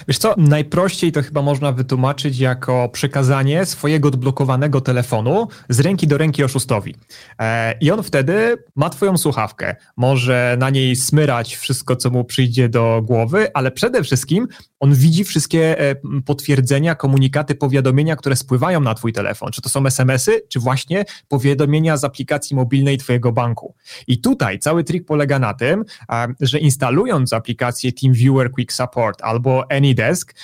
Wiesz 0.08 0.18
co, 0.18 0.34
najprościej 0.36 1.12
to 1.12 1.22
chyba 1.22 1.42
można 1.42 1.72
wytłumaczyć 1.72 2.38
jako 2.38 2.88
przekazanie 2.88 3.66
swojego 3.66 4.08
odblokowanego 4.08 4.80
telefonu 4.80 5.48
z 5.68 5.80
ręki 5.80 6.06
do 6.06 6.18
ręki 6.18 6.44
oszustowi. 6.44 6.94
E, 7.38 7.74
I 7.80 7.90
on 7.90 8.02
wtedy 8.02 8.56
ma 8.76 8.90
twoją 8.90 9.18
słuchawkę, 9.18 9.76
może 9.96 10.56
na 10.58 10.70
niej 10.70 10.96
smyrać 10.96 11.56
wszystko, 11.56 11.96
co 11.96 12.10
mu 12.10 12.24
przyjdzie 12.24 12.68
do 12.68 13.02
głowy, 13.04 13.48
ale 13.54 13.70
przede 13.70 14.02
wszystkim 14.02 14.48
on 14.80 14.94
widzi 14.94 15.24
wszystkie 15.24 15.80
e, 15.80 15.94
potwierdzenia, 16.26 16.94
komunikaty, 16.94 17.54
powiadomienia, 17.54 18.16
które 18.16 18.36
spływają 18.36 18.80
na 18.80 18.94
twój 18.94 19.12
telefon. 19.12 19.52
Czy 19.52 19.62
to 19.62 19.68
są 19.68 19.86
SMS-y, 19.86 20.42
czy 20.48 20.60
właśnie 20.60 21.04
powiadomienia 21.28 21.96
z 21.96 22.04
aplikacji 22.04 22.56
mobilnej 22.56 22.98
twojego 22.98 23.32
banku. 23.32 23.74
I 24.06 24.20
tutaj 24.20 24.58
cały 24.58 24.84
trik 24.84 25.06
polega 25.06 25.38
na 25.38 25.54
tym, 25.54 25.84
że 26.40 26.58
instalując 26.58 27.32
aplikację 27.32 27.92
TeamViewer 27.92 28.50
Quick 28.50 28.72
Support 28.72 29.22
albo 29.22 29.70
AnyDesk, 29.82 30.34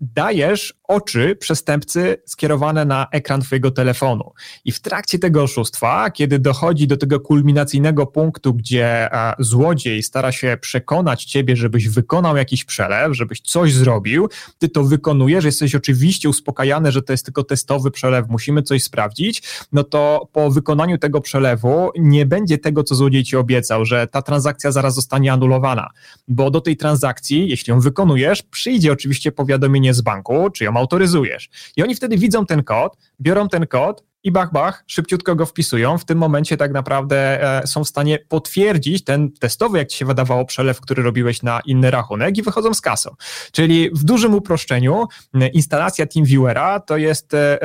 dajesz 0.00 0.74
oczy 0.84 1.36
przestępcy 1.36 2.16
skierowane 2.26 2.84
na 2.84 3.06
ekran 3.12 3.40
twojego 3.40 3.70
telefonu. 3.70 4.32
I 4.64 4.72
w 4.72 4.80
trakcie 4.80 5.18
tego 5.18 5.42
oszustwa, 5.42 6.10
kiedy 6.10 6.38
dochodzi 6.38 6.86
do 6.86 6.96
tego 6.96 7.20
kulminacyjnego 7.20 8.06
punktu, 8.06 8.54
gdzie 8.54 9.08
złodziej 9.38 10.02
stara 10.02 10.32
się 10.32 10.58
przekonać 10.60 11.24
ciebie, 11.24 11.56
żebyś 11.56 11.88
wykonał 11.88 12.36
jakiś 12.36 12.64
przelew, 12.64 13.16
żebyś 13.16 13.40
coś 13.40 13.74
zrobił, 13.74 14.28
ty 14.58 14.68
to 14.68 14.84
wykonujesz, 14.84 15.44
jesteś 15.44 15.74
oczywiście 15.74 16.28
uspokajany, 16.28 16.92
że 16.92 17.02
to 17.02 17.12
jest 17.12 17.24
tylko 17.24 17.44
testowy 17.44 17.90
przelew, 17.90 18.28
musimy 18.28 18.62
coś 18.62 18.82
sprawdzić, 18.82 19.42
no 19.72 19.84
to 19.84 20.28
po 20.32 20.50
wykonaniu 20.50 20.98
tego 20.98 21.20
przelewu 21.20 21.90
nie 21.98 22.26
będzie 22.26 22.58
tego, 22.58 22.84
co 22.84 22.94
złodziej 22.94 23.24
ci 23.24 23.36
obiecał, 23.36 23.84
że 23.84 24.06
ta 24.06 24.22
transakcja 24.22 24.72
zaraz 24.72 24.94
zostanie 24.94 25.32
anulowana, 25.32 25.90
bo 26.28 26.50
do 26.50 26.60
tej 26.60 26.76
transakcji, 26.76 27.48
jeśli 27.48 27.70
ją 27.70 27.80
wykonujesz, 27.80 28.42
przyjdzie 28.42 28.81
oczywiście 28.90 29.32
powiadomienie 29.32 29.94
z 29.94 30.00
banku, 30.00 30.50
czy 30.50 30.64
ją 30.64 30.76
autoryzujesz. 30.76 31.50
I 31.76 31.82
oni 31.82 31.94
wtedy 31.94 32.18
widzą 32.18 32.46
ten 32.46 32.62
kod, 32.62 32.96
biorą 33.22 33.48
ten 33.48 33.66
kod, 33.66 34.04
i 34.24 34.32
bach, 34.32 34.52
bach, 34.52 34.84
szybciutko 34.86 35.36
go 35.36 35.46
wpisują. 35.46 35.98
W 35.98 36.04
tym 36.04 36.18
momencie 36.18 36.56
tak 36.56 36.72
naprawdę 36.72 37.42
e, 37.62 37.66
są 37.66 37.84
w 37.84 37.88
stanie 37.88 38.18
potwierdzić 38.28 39.04
ten 39.04 39.32
testowy, 39.32 39.78
jak 39.78 39.88
ci 39.88 39.98
się 39.98 40.04
wydawało, 40.04 40.44
przelew, 40.44 40.80
który 40.80 41.02
robiłeś 41.02 41.42
na 41.42 41.60
inny 41.64 41.90
rachunek 41.90 42.38
i 42.38 42.42
wychodzą 42.42 42.74
z 42.74 42.80
kasą. 42.80 43.10
Czyli 43.52 43.90
w 43.90 44.04
dużym 44.04 44.34
uproszczeniu 44.34 45.06
instalacja 45.52 46.06
TeamViewera 46.06 46.80
to 46.80 46.96
jest 46.96 47.34
e, 47.34 47.58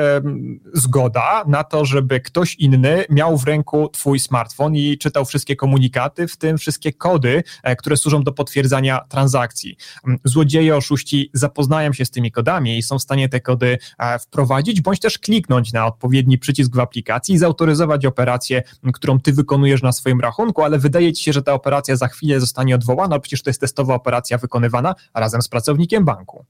zgoda 0.74 1.44
na 1.46 1.64
to, 1.64 1.84
żeby 1.84 2.20
ktoś 2.20 2.54
inny 2.54 3.04
miał 3.10 3.38
w 3.38 3.44
ręku 3.44 3.88
twój 3.88 4.20
smartfon 4.20 4.76
i 4.76 4.98
czytał 4.98 5.24
wszystkie 5.24 5.56
komunikaty, 5.56 6.28
w 6.28 6.36
tym 6.36 6.58
wszystkie 6.58 6.92
kody, 6.92 7.42
e, 7.62 7.76
które 7.76 7.96
służą 7.96 8.22
do 8.22 8.32
potwierdzania 8.32 9.00
transakcji. 9.08 9.76
Złodzieje, 10.24 10.76
oszuści 10.76 11.30
zapoznają 11.32 11.92
się 11.92 12.04
z 12.04 12.10
tymi 12.10 12.32
kodami 12.32 12.78
i 12.78 12.82
są 12.82 12.98
w 12.98 13.02
stanie 13.02 13.28
te 13.28 13.40
kody 13.40 13.78
wprowadzić, 14.20 14.80
bądź 14.80 15.00
też 15.00 15.18
kliknąć 15.48 15.72
na 15.72 15.86
odpowiedni 15.86 16.38
przycisk 16.38 16.74
w 16.74 16.80
aplikacji 16.80 17.34
i 17.34 17.38
zautoryzować 17.38 18.06
operację, 18.06 18.62
którą 18.92 19.20
ty 19.20 19.32
wykonujesz 19.32 19.82
na 19.82 19.92
swoim 19.92 20.20
rachunku, 20.20 20.62
ale 20.62 20.78
wydaje 20.78 21.12
ci 21.12 21.24
się, 21.24 21.32
że 21.32 21.42
ta 21.42 21.52
operacja 21.52 21.96
za 21.96 22.08
chwilę 22.08 22.40
zostanie 22.40 22.74
odwołana, 22.74 23.18
przecież 23.18 23.42
to 23.42 23.50
jest 23.50 23.60
testowa 23.60 23.94
operacja 23.94 24.38
wykonywana 24.38 24.94
razem 25.14 25.42
z 25.42 25.48
pracownikiem 25.48 26.04
banku. 26.04 26.44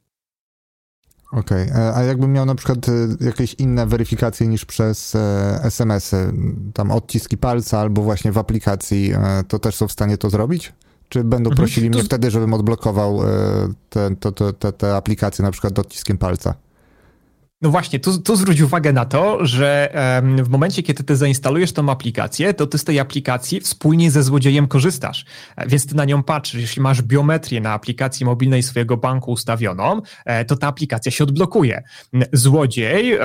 Okej, 1.32 1.70
okay. 1.70 1.82
E, 1.82 1.94
a 1.94 2.02
jakbym 2.02 2.32
miał 2.32 2.46
na 2.46 2.54
przykład 2.54 2.88
e, 2.88 2.92
jakieś 3.20 3.54
inne 3.54 3.86
weryfikacje 3.86 4.48
niż 4.48 4.64
przez 4.64 5.14
e, 5.14 5.60
SMS-y, 5.62 6.32
tam 6.74 6.90
odciski 6.90 7.36
palca 7.36 7.78
albo 7.78 8.02
właśnie 8.02 8.32
w 8.32 8.38
aplikacji, 8.38 9.12
to 9.48 9.58
też 9.58 9.74
są 9.76 9.88
w 9.88 9.92
stanie 9.92 10.18
to 10.18 10.30
zrobić? 10.30 10.72
Czy 11.08 11.24
będą 11.24 11.50
mhm. 11.50 11.56
prosili 11.56 11.86
mhm. 11.86 12.00
mnie 12.00 12.06
wtedy, 12.06 12.30
żebym 12.30 12.54
odblokował 12.54 13.20
te, 13.90 14.16
te, 14.16 14.52
te, 14.52 14.72
te 14.72 14.96
aplikacje 14.96 15.42
na 15.42 15.50
przykład 15.50 15.78
odciskiem 15.78 16.18
palca? 16.18 16.54
No 17.62 17.70
właśnie, 17.70 18.00
tu, 18.00 18.18
tu 18.18 18.36
zwróć 18.36 18.60
uwagę 18.60 18.92
na 18.92 19.04
to, 19.04 19.46
że 19.46 19.94
um, 20.22 20.44
w 20.44 20.48
momencie, 20.48 20.82
kiedy 20.82 21.04
ty 21.04 21.16
zainstalujesz 21.16 21.72
tą 21.72 21.90
aplikację, 21.90 22.54
to 22.54 22.66
ty 22.66 22.78
z 22.78 22.84
tej 22.84 23.00
aplikacji 23.00 23.60
wspólnie 23.60 24.10
ze 24.10 24.22
złodziejem 24.22 24.68
korzystasz, 24.68 25.24
więc 25.66 25.86
ty 25.86 25.94
na 25.94 26.04
nią 26.04 26.22
patrzysz. 26.22 26.60
Jeśli 26.60 26.82
masz 26.82 27.02
biometrię 27.02 27.60
na 27.60 27.72
aplikacji 27.72 28.26
mobilnej 28.26 28.62
swojego 28.62 28.96
banku 28.96 29.30
ustawioną, 29.30 30.00
e, 30.24 30.44
to 30.44 30.56
ta 30.56 30.66
aplikacja 30.66 31.12
się 31.12 31.24
odblokuje. 31.24 31.82
Złodziej, 32.32 33.18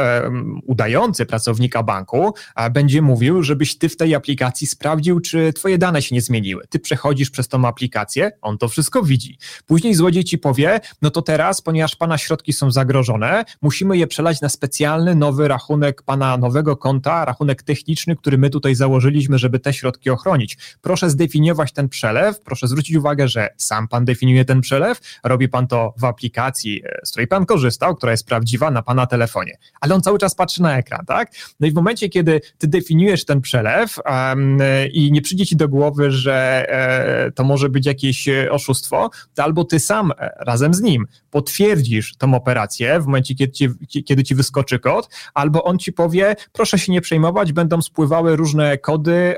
udający 0.64 1.26
pracownika 1.26 1.84
banku, 1.84 2.34
będzie 2.72 3.02
mówił, 3.02 3.44
żebyś 3.44 3.78
ty 3.78 3.90
w 3.90 3.98
tej 3.98 4.16
aplikacji 4.16 4.68
sprawdził, 4.68 5.20
czy 5.20 5.54
twoje 5.54 5.78
dane 5.78 6.02
się 6.02 6.16
nie 6.16 6.22
zmieniły. 6.22 6.64
Ty 6.70 6.80
przechodzisz 6.80 7.30
przez 7.30 7.48
tą 7.48 7.68
aplikację, 7.68 8.32
on 8.42 8.58
to 8.58 8.68
wszystko 8.68 9.04
widzi. 9.04 9.38
Później 9.66 9.94
złodziej 9.94 10.24
ci 10.24 10.38
powie, 10.38 10.80
no 11.02 11.10
to 11.10 11.22
teraz, 11.22 11.62
ponieważ 11.62 11.96
pana 11.96 12.18
środki 12.18 12.54
są 12.54 12.72
zagrożone, 12.72 13.46
musimy 13.62 13.98
je 13.98 14.08
przelać 14.08 14.23
przelać 14.24 14.42
na 14.42 14.50
specjalny 14.50 15.16
nowy 15.16 15.48
rachunek 15.48 16.02
pana 16.02 16.38
nowego 16.38 16.78
konta, 16.78 17.26
rachunek 17.26 17.64
techniczny, 17.64 18.16
który 18.16 18.38
my 18.38 18.50
tutaj 18.50 18.76
założyliśmy, 18.76 19.38
żeby 19.38 19.60
te 19.60 19.74
środki 19.74 20.10
ochronić. 20.10 20.58
Proszę 20.82 21.10
zdefiniować 21.10 21.72
ten 21.74 21.90
przelew, 21.90 22.40
proszę 22.40 22.68
zwrócić 22.68 22.96
uwagę, 22.96 23.28
że 23.28 23.50
sam 23.58 23.88
pan 23.88 24.06
definiuje 24.06 24.46
ten 24.46 24.62
przelew, 24.62 25.00
robi 25.24 25.50
pan 25.50 25.68
to 25.68 25.94
w 25.98 26.06
aplikacji, 26.06 26.82
e, 26.86 27.00
z 27.06 27.12
której 27.12 27.28
pan 27.28 27.46
korzystał, 27.46 27.96
która 27.96 28.12
jest 28.12 28.28
prawdziwa 28.28 28.72
na 28.72 28.82
pana 28.82 29.06
telefonie, 29.06 29.58
ale 29.82 29.96
on 29.96 30.02
cały 30.02 30.20
czas 30.20 30.36
patrzy 30.36 30.62
na 30.62 30.78
ekran, 30.78 31.06
tak? 31.06 31.32
No 31.60 31.68
i 31.68 31.72
w 31.72 31.76
momencie, 31.76 32.10
kiedy 32.10 32.42
ty 32.58 32.68
definiujesz 32.68 33.26
ten 33.26 33.42
przelew 33.42 34.00
um, 34.06 34.58
i 34.92 35.12
nie 35.12 35.22
przyjdzie 35.22 35.46
ci 35.46 35.56
do 35.56 35.70
głowy, 35.70 36.12
że 36.12 36.66
e, 36.70 37.32
to 37.32 37.44
może 37.44 37.70
być 37.70 37.86
jakieś 37.86 38.28
e, 38.28 38.52
oszustwo, 38.52 39.10
to 39.34 39.44
albo 39.44 39.64
ty 39.64 39.80
sam 39.80 40.12
razem 40.40 40.74
z 40.74 40.82
nim 40.82 41.08
potwierdzisz 41.34 42.16
tą 42.18 42.34
operację 42.34 43.00
w 43.00 43.06
momencie, 43.06 43.36
kiedy 43.36 43.54
ci, 43.88 44.04
kiedy 44.04 44.24
ci 44.24 44.36
wyskoczy 44.36 44.80
kod, 44.80 45.10
albo 45.34 45.64
on 45.64 45.80
ci 45.80 45.94
powie, 45.94 46.36
proszę 46.52 46.80
się 46.80 46.92
nie 46.92 47.02
przejmować, 47.02 47.54
będą 47.54 47.82
spływały 47.82 48.36
różne 48.36 48.78
kody 48.78 49.36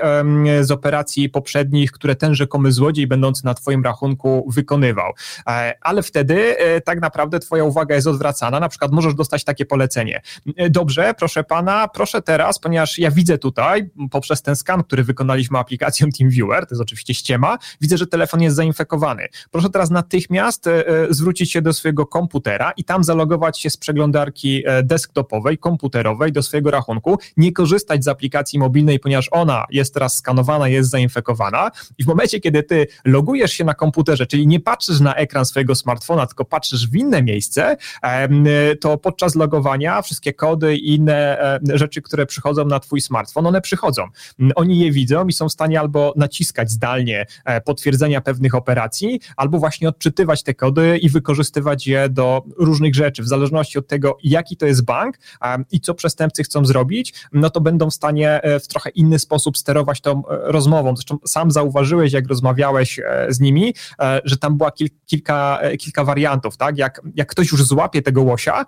z 0.60 0.70
operacji 0.70 1.28
poprzednich, 1.28 1.92
które 1.92 2.16
ten 2.16 2.34
rzekomy 2.34 2.72
złodziej 2.72 3.06
będący 3.06 3.44
na 3.44 3.54
twoim 3.54 3.84
rachunku 3.84 4.48
wykonywał. 4.54 5.12
E, 5.46 5.74
ale 5.80 6.02
wtedy 6.02 6.58
e, 6.58 6.80
tak 6.80 7.00
naprawdę 7.00 7.38
twoja 7.40 7.64
uwaga 7.64 7.94
jest 7.94 8.06
odwracana, 8.06 8.60
na 8.60 8.68
przykład 8.68 8.92
możesz 8.92 9.14
dostać 9.14 9.44
takie 9.44 9.66
polecenie. 9.66 10.22
E, 10.56 10.70
dobrze, 10.70 11.14
proszę 11.18 11.44
pana, 11.44 11.88
proszę 11.88 12.22
teraz, 12.22 12.58
ponieważ 12.58 12.98
ja 12.98 13.10
widzę 13.10 13.38
tutaj, 13.38 13.90
poprzez 14.10 14.42
ten 14.42 14.56
skan, 14.56 14.84
który 14.84 15.04
wykonaliśmy 15.04 15.58
aplikacją 15.58 16.06
TeamViewer, 16.18 16.66
to 16.66 16.74
jest 16.74 16.82
oczywiście 16.82 17.14
ściema, 17.14 17.58
widzę, 17.80 17.98
że 17.98 18.06
telefon 18.06 18.42
jest 18.42 18.56
zainfekowany. 18.56 19.28
Proszę 19.50 19.70
teraz 19.70 19.90
natychmiast 19.90 20.68
zwrócić 21.10 21.52
się 21.52 21.62
do 21.62 21.72
swojego 21.72 21.85
komputera 21.92 22.72
i 22.76 22.84
tam 22.84 23.04
zalogować 23.04 23.60
się 23.60 23.70
z 23.70 23.76
przeglądarki 23.76 24.56
E, 24.66 24.82
desktopowej, 24.82 25.58
komputerowej 25.58 26.32
do 26.32 26.42
swojego 26.42 26.70
rachunku, 26.70 27.18
nie 27.36 27.52
korzystać 27.52 28.04
z 28.04 28.08
aplikacji 28.08 28.58
mobilnej, 28.58 29.00
ponieważ 29.00 29.28
ona 29.30 29.64
jest 29.70 29.94
teraz 29.94 30.14
skanowana, 30.14 30.68
jest 30.68 30.90
zainfekowana 30.90 31.70
i 31.98 32.04
w 32.04 32.06
momencie, 32.06 32.40
kiedy 32.40 32.62
ty 32.62 32.86
logujesz 33.04 33.52
się 33.52 33.64
na 33.64 33.74
komputerze, 33.74 34.26
czyli 34.26 34.46
nie 34.46 34.60
patrzysz 34.60 35.00
na 35.00 35.14
ekran 35.14 35.44
swojego 35.44 35.74
smartfona, 35.74 36.26
tylko 36.26 36.44
patrzysz 36.44 36.88
w 36.90 36.96
inne 36.96 37.22
miejsce, 37.22 37.76
to 38.80 38.98
podczas 38.98 39.34
logowania 39.34 40.02
wszystkie 40.02 40.32
kody 40.32 40.76
i 40.76 40.94
inne 40.94 41.40
e, 41.40 41.78
rzeczy, 41.78 42.02
które 42.02 42.26
przychodzą 42.26 42.64
na 42.64 42.80
twój 42.80 43.00
smartfon, 43.00 43.46
one 43.46 43.60
przychodzą. 43.60 44.02
Oni 44.54 44.78
je 44.78 44.92
widzą 44.92 45.26
i 45.26 45.32
są 45.32 45.48
w 45.48 45.52
stanie 45.52 45.80
albo 45.80 46.12
naciskać 46.16 46.70
zdalnie 46.70 47.26
e, 47.44 47.60
potwierdzenia 47.60 48.20
pewnych 48.20 48.54
operacji, 48.54 49.20
albo 49.36 49.58
właśnie 49.58 49.88
odczytywać 49.88 50.42
te 50.42 50.54
kody 50.54 50.98
i 50.98 51.08
wykorzystywać 51.08 51.75
je 51.86 52.08
do 52.08 52.42
różnych 52.58 52.94
rzeczy, 52.94 53.22
w 53.22 53.28
zależności 53.28 53.78
od 53.78 53.88
tego, 53.88 54.18
jaki 54.22 54.56
to 54.56 54.66
jest 54.66 54.84
bank 54.84 55.18
i 55.72 55.80
co 55.80 55.94
przestępcy 55.94 56.42
chcą 56.42 56.64
zrobić, 56.64 57.14
no 57.32 57.50
to 57.50 57.60
będą 57.60 57.90
w 57.90 57.94
stanie 57.94 58.42
e, 58.42 58.60
w 58.60 58.68
trochę 58.68 58.90
inny 58.90 59.18
sposób 59.18 59.58
sterować 59.58 60.00
tą 60.00 60.18
e, 60.18 60.22
rozmową. 60.28 60.96
Zresztą 60.96 61.18
sam 61.26 61.50
zauważyłeś, 61.50 62.12
jak 62.12 62.28
rozmawiałeś 62.28 62.98
e, 62.98 63.26
z 63.28 63.40
nimi, 63.40 63.74
że 64.24 64.36
tam 64.36 64.56
była 64.56 64.70
kilka, 65.06 65.60
kilka 65.78 66.04
wariantów, 66.04 66.56
tak? 66.56 66.78
Jak, 66.78 67.00
jak 67.14 67.28
ktoś 67.28 67.52
już 67.52 67.64
złapie 67.64 68.02
tego 68.02 68.22
łosia, 68.22 68.64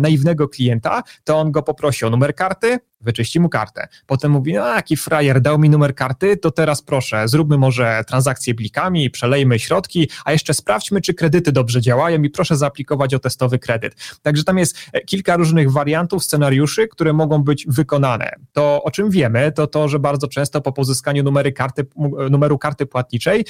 naiwnego 0.00 0.48
klienta, 0.48 1.02
to 1.24 1.38
on 1.38 1.52
go 1.52 1.62
poprosi 1.62 2.04
o 2.04 2.10
numer 2.10 2.34
karty, 2.34 2.78
wyczyści 3.02 3.40
mu 3.40 3.48
kartę. 3.48 3.88
Potem 4.06 4.32
mówi, 4.32 4.52
no 4.52 4.66
jaki 4.66 4.96
frajer, 4.96 5.40
dał 5.40 5.58
mi 5.58 5.70
numer 5.70 5.94
karty, 5.94 6.36
to 6.36 6.50
teraz 6.50 6.82
proszę, 6.82 7.28
zróbmy 7.28 7.58
może 7.58 8.04
transakcję 8.06 8.54
blikami, 8.54 9.10
przelejmy 9.10 9.58
środki, 9.58 10.08
a 10.24 10.32
jeszcze 10.32 10.54
sprawdźmy, 10.54 11.00
czy 11.00 11.14
kredyty 11.14 11.52
dobrze 11.52 11.80
działają 11.80 12.22
i 12.22 12.30
proszę 12.30 12.56
zaaplikować 12.56 13.14
o 13.14 13.18
testowy 13.18 13.58
kredyt. 13.58 13.94
Także 14.22 14.44
tam 14.44 14.58
jest 14.58 14.76
kilka 15.06 15.36
różnych 15.36 15.72
wariantów, 15.72 16.24
scenariuszy, 16.24 16.88
które 16.88 17.12
mogą 17.12 17.42
być 17.42 17.66
wykonane. 17.68 18.32
To, 18.52 18.82
o 18.82 18.90
czym 18.90 19.10
wiemy, 19.10 19.52
to 19.52 19.66
to, 19.66 19.88
że 19.88 19.98
bardzo 19.98 20.28
często 20.28 20.60
po 20.60 20.72
pozyskaniu 20.72 21.22
numery 21.22 21.52
karty, 21.52 21.86
numeru 22.30 22.58
karty 22.58 22.86
płatniczej 22.86 23.44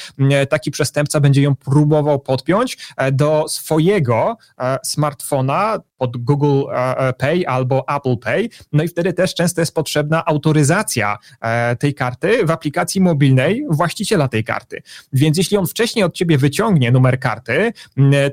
taki 0.50 0.70
przestępca 0.70 1.20
będzie 1.20 1.42
ją 1.42 1.56
próbował 1.56 2.20
podpiąć 2.20 2.78
e, 2.96 3.12
do 3.12 3.44
swojego 3.48 4.36
e, 4.58 4.78
smartfona, 4.84 5.78
pod 6.02 6.16
Google 6.16 6.70
e, 6.70 6.96
e, 6.98 7.12
Pay 7.12 7.46
albo 7.46 7.84
Apple 7.96 8.16
Pay. 8.16 8.48
No 8.72 8.82
i 8.82 8.88
wtedy 8.88 9.12
też 9.12 9.34
często 9.34 9.60
jest 9.60 9.74
potrzebna 9.74 10.24
autoryzacja 10.24 11.18
e, 11.40 11.76
tej 11.76 11.94
karty 11.94 12.46
w 12.46 12.50
aplikacji 12.50 13.00
mobilnej 13.00 13.66
właściciela 13.70 14.28
tej 14.28 14.44
karty. 14.44 14.82
Więc 15.12 15.38
jeśli 15.38 15.56
on 15.56 15.66
wcześniej 15.66 16.04
od 16.04 16.14
ciebie 16.14 16.38
wyciągnie 16.38 16.92
numer 16.92 17.20
karty, 17.20 17.72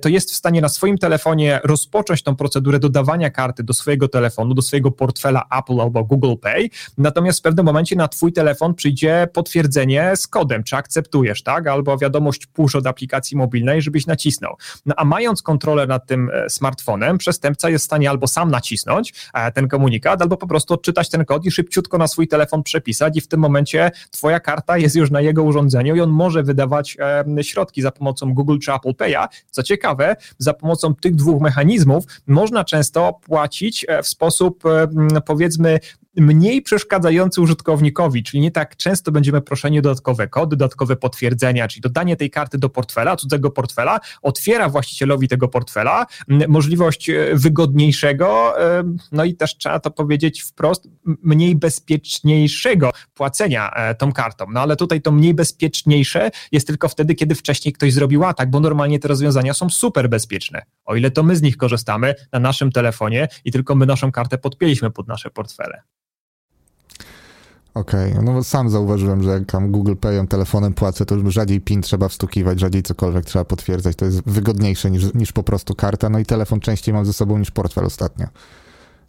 to 0.02 0.10
jest 0.10 0.32
w 0.32 0.36
stanie 0.36 0.62
na 0.62 0.70
swoim 0.70 0.98
telefonie 0.98 1.60
rozpocząć 1.64 2.24
tą 2.24 2.36
procedurę 2.36 2.80
dodawania 2.80 3.30
karty 3.30 3.64
do 3.64 3.74
swojego 3.74 4.08
telefonu, 4.08 4.54
do 4.54 4.62
swojego 4.62 4.92
portfela 4.92 5.44
Apple 5.60 5.82
albo 5.82 6.04
Google 6.04 6.36
Pay. 6.42 6.70
Natomiast 6.98 7.40
w 7.40 7.42
pewnym 7.42 7.66
momencie 7.66 7.96
na 7.96 8.08
twój 8.08 8.34
telefon 8.34 8.76
przyjdzie 8.76 9.28
potwierdzenie 9.34 10.12
z 10.16 10.28
kodem, 10.28 10.64
czy 10.64 10.76
akceptujesz, 10.76 11.44
tak? 11.44 11.68
Albo 11.68 11.98
wiadomość 11.98 12.46
push 12.46 12.76
od 12.76 12.88
aplikacji 12.88 13.38
mobilnej, 13.38 13.82
żebyś 13.82 14.08
nacisnął. 14.08 14.56
No 14.86 14.96
a 14.98 15.06
mając 15.06 15.42
kontrolę 15.42 15.88
nad 15.88 16.08
tym 16.08 16.32
smartfonem, 16.48 17.18
przestępca 17.18 17.59
przestępca 17.60 17.70
jest 17.70 17.84
w 17.84 17.86
stanie 17.86 18.10
albo 18.10 18.28
sam 18.28 18.52
nacisnąć 18.52 19.14
e, 19.34 19.52
ten 19.52 19.68
komunikat, 19.68 20.22
albo 20.22 20.38
po 20.38 20.48
prostu 20.48 20.74
odczytać 20.74 21.10
ten 21.10 21.26
kod 21.26 21.46
i 21.46 21.52
szybciutko 21.52 21.98
na 21.98 22.08
swój 22.08 22.28
telefon 22.28 22.64
przepisać 22.64 23.18
i 23.18 23.22
w 23.22 23.28
tym 23.28 23.40
momencie 23.40 23.92
twoja 24.12 24.40
karta 24.40 24.78
jest 24.78 24.96
już 24.96 25.12
na 25.12 25.22
jego 25.22 25.44
urządzeniu 25.44 25.96
i 25.96 26.02
on 26.02 26.10
może 26.10 26.44
wydawać 26.44 26.98
środki 27.42 27.82
za 27.82 27.92
pomocą 27.92 28.34
Google 28.34 28.58
czy 28.60 28.74
Apple 28.74 28.94
Pay'a. 28.94 29.28
Co 29.52 29.64
ciekawe, 29.64 30.16
za 30.38 30.54
pomocą 30.54 30.96
tych 30.96 31.16
dwóch 31.16 31.42
mechanizmów 31.42 32.04
można 32.28 32.64
często 32.64 33.20
płacić 33.22 33.86
e, 33.88 34.04
w 34.04 34.08
sposób 34.08 34.64
powiedzmy 35.26 35.80
mniej 36.22 36.62
przeszkadzający 36.62 37.42
użytkownikowi, 37.42 38.24
czyli 38.24 38.42
nie 38.42 38.52
tak 38.52 38.76
często 38.76 39.12
będziemy 39.12 39.42
proszeni 39.42 39.80
o 39.80 39.82
dodatkowe 39.82 40.28
kody, 40.28 40.56
dodatkowe 40.56 40.96
potwierdzenia, 40.96 41.68
czyli 41.68 41.82
dodanie 41.82 42.16
tej 42.16 42.30
karty 42.30 42.58
do 42.58 42.70
portfela, 42.70 43.16
cudzego 43.16 43.52
portfela, 43.52 44.00
otwiera 44.22 44.70
właścicielowi 44.70 45.28
tego 45.28 45.48
portfela 45.48 46.06
możliwość 46.48 47.10
e, 47.10 47.36
wygodniejszego, 47.36 48.62
e, 48.62 48.84
no 49.12 49.24
i 49.24 49.36
też 49.36 49.58
trzeba 49.58 49.80
to 49.80 49.92
powiedzieć 49.92 50.42
wprost, 50.42 50.88
mniej 51.06 51.56
bezpieczniejszego 51.56 52.92
płacenia 53.14 53.72
e, 53.72 53.96
tą 53.96 54.12
kartą. 54.12 54.46
No 54.52 54.62
ale 54.62 54.76
tutaj 54.76 55.02
to 55.02 55.12
mniej 55.12 55.34
bezpieczniejsze 55.34 56.32
jest 56.52 56.68
tylko 56.68 56.90
wtedy, 56.90 57.16
kiedy 57.16 57.36
wcześniej 57.36 57.74
ktoś 57.74 57.94
zrobił 57.94 58.24
atak, 58.24 58.50
bo 58.50 58.60
normalnie 58.60 59.00
te 59.00 59.08
rozwiązania 59.08 59.54
są 59.54 59.70
super 59.70 60.10
bezpieczne. 60.10 60.62
O 60.86 60.96
ile 60.96 61.12
to 61.12 61.24
my 61.24 61.36
z 61.36 61.42
nich 61.42 61.58
korzystamy 61.58 62.16
na 62.34 62.40
naszym 62.40 62.72
telefonie 62.72 63.28
i 63.46 63.52
tylko 63.52 63.76
my 63.76 63.86
naszą 63.86 64.12
kartę 64.12 64.38
podpięliśmy 64.38 64.92
pod 64.92 65.08
nasze 65.08 65.30
portfele. 65.30 65.82
Okej, 67.74 68.12
okay. 68.12 68.24
no 68.24 68.44
sam 68.44 68.70
zauważyłem, 68.70 69.24
że 69.24 69.30
jak 69.30 69.46
tam 69.46 69.72
Google 69.72 69.96
Payem 69.96 70.28
telefonem 70.28 70.74
płacę, 70.74 71.06
to 71.06 71.16
już 71.16 71.34
rzadziej 71.34 71.62
PIN 71.62 71.82
trzeba 71.82 72.08
wstukiwać, 72.08 72.60
rzadziej 72.60 72.84
cokolwiek 72.84 73.26
trzeba 73.26 73.46
potwierdzać. 73.46 73.96
To 73.96 74.06
jest 74.06 74.22
wygodniejsze 74.26 74.92
niż, 74.92 75.14
niż 75.14 75.32
po 75.32 75.44
prostu 75.44 75.76
karta. 75.76 76.10
No 76.10 76.20
i 76.20 76.26
telefon 76.26 76.60
częściej 76.60 76.94
mam 76.94 77.06
ze 77.06 77.14
sobą 77.14 77.38
niż 77.38 77.52
portfel 77.52 77.86
ostatnio. 77.86 78.28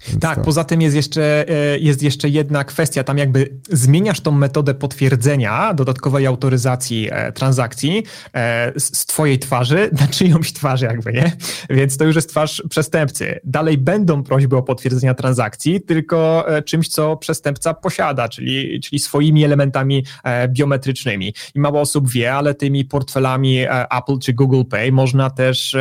Więc 0.09 0.21
tak, 0.21 0.38
to... 0.38 0.45
poza 0.45 0.64
tym 0.64 0.83
jest 0.83 0.97
jeszcze, 0.97 1.49
e, 1.49 1.78
jest 1.78 2.02
jeszcze 2.02 2.28
jedna 2.28 2.64
kwestia, 2.64 3.04
tam 3.04 3.19
jakby 3.19 3.50
zmieniasz 3.71 4.21
tą 4.21 4.33
metodę 4.33 4.75
potwierdzenia 4.75 5.75
dodatkowej 5.75 6.26
autoryzacji 6.26 7.09
e, 7.11 7.33
transakcji 7.33 8.02
e, 8.35 8.73
z 8.80 9.07
twojej 9.07 9.38
twarzy 9.38 9.90
na 10.00 10.07
czyjąś 10.07 10.52
twarzy 10.52 10.85
jakby, 10.87 11.12
nie? 11.12 11.33
Więc 11.71 11.97
to 11.97 12.04
już 12.04 12.16
jest 12.16 12.30
twarz 12.30 12.62
przestępcy. 12.71 13.40
Dalej 13.45 13.78
będą 13.78 14.23
prośby 14.23 14.57
o 14.57 14.62
potwierdzenia 14.62 15.14
transakcji, 15.14 15.80
tylko 15.80 16.47
czymś, 16.64 16.88
co 16.88 17.16
przestępca 17.16 17.75
posiada, 17.75 18.28
czyli, 18.28 18.80
czyli 18.80 18.99
swoimi 18.99 19.45
elementami 19.45 20.04
biometrycznymi. 20.49 21.35
I 21.54 21.61
mało 21.61 21.80
osób 21.80 22.11
wie, 22.11 22.35
ale 22.35 22.54
tymi 22.54 22.85
portfelami 22.85 23.59
Apple 23.99 24.19
czy 24.23 24.33
Google 24.33 24.62
Pay 24.71 24.92
można 24.92 25.30
też 25.30 25.76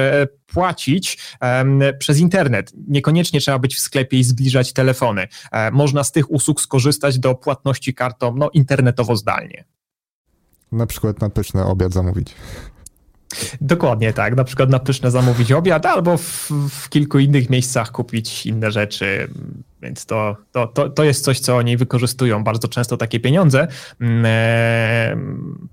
płacić 0.53 1.17
przez 1.99 2.19
internet. 2.19 2.71
Niekoniecznie 2.87 3.39
trzeba 3.39 3.59
być 3.59 3.75
w 3.75 3.79
sklepie 3.79 4.19
i 4.19 4.23
zbliżać 4.23 4.73
telefony. 4.73 5.27
E, 5.51 5.71
można 5.71 6.03
z 6.03 6.11
tych 6.11 6.31
usług 6.31 6.61
skorzystać 6.61 7.19
do 7.19 7.35
płatności 7.35 7.93
kartą 7.93 8.35
no, 8.35 8.49
internetowo 8.53 9.15
zdalnie. 9.15 9.65
Na 10.71 10.85
przykład 10.85 11.21
na 11.21 11.29
pyszny 11.29 11.65
obiad 11.65 11.93
zamówić. 11.93 12.35
Dokładnie 13.61 14.13
tak, 14.13 14.35
na 14.35 14.43
przykład 14.43 14.69
na 14.69 14.79
pyszne 14.79 15.11
zamówić 15.11 15.51
obiad 15.51 15.85
albo 15.85 16.17
w, 16.17 16.51
w 16.69 16.89
kilku 16.89 17.19
innych 17.19 17.49
miejscach 17.49 17.91
kupić 17.91 18.45
inne 18.45 18.71
rzeczy, 18.71 19.29
więc 19.81 20.05
to, 20.05 20.35
to, 20.51 20.67
to, 20.67 20.89
to 20.89 21.03
jest 21.03 21.23
coś, 21.23 21.39
co 21.39 21.55
oni 21.57 21.77
wykorzystują 21.77 22.43
bardzo 22.43 22.67
często 22.67 22.97
takie 22.97 23.19
pieniądze, 23.19 23.67
mm, 24.01 24.23
e, 24.25 25.17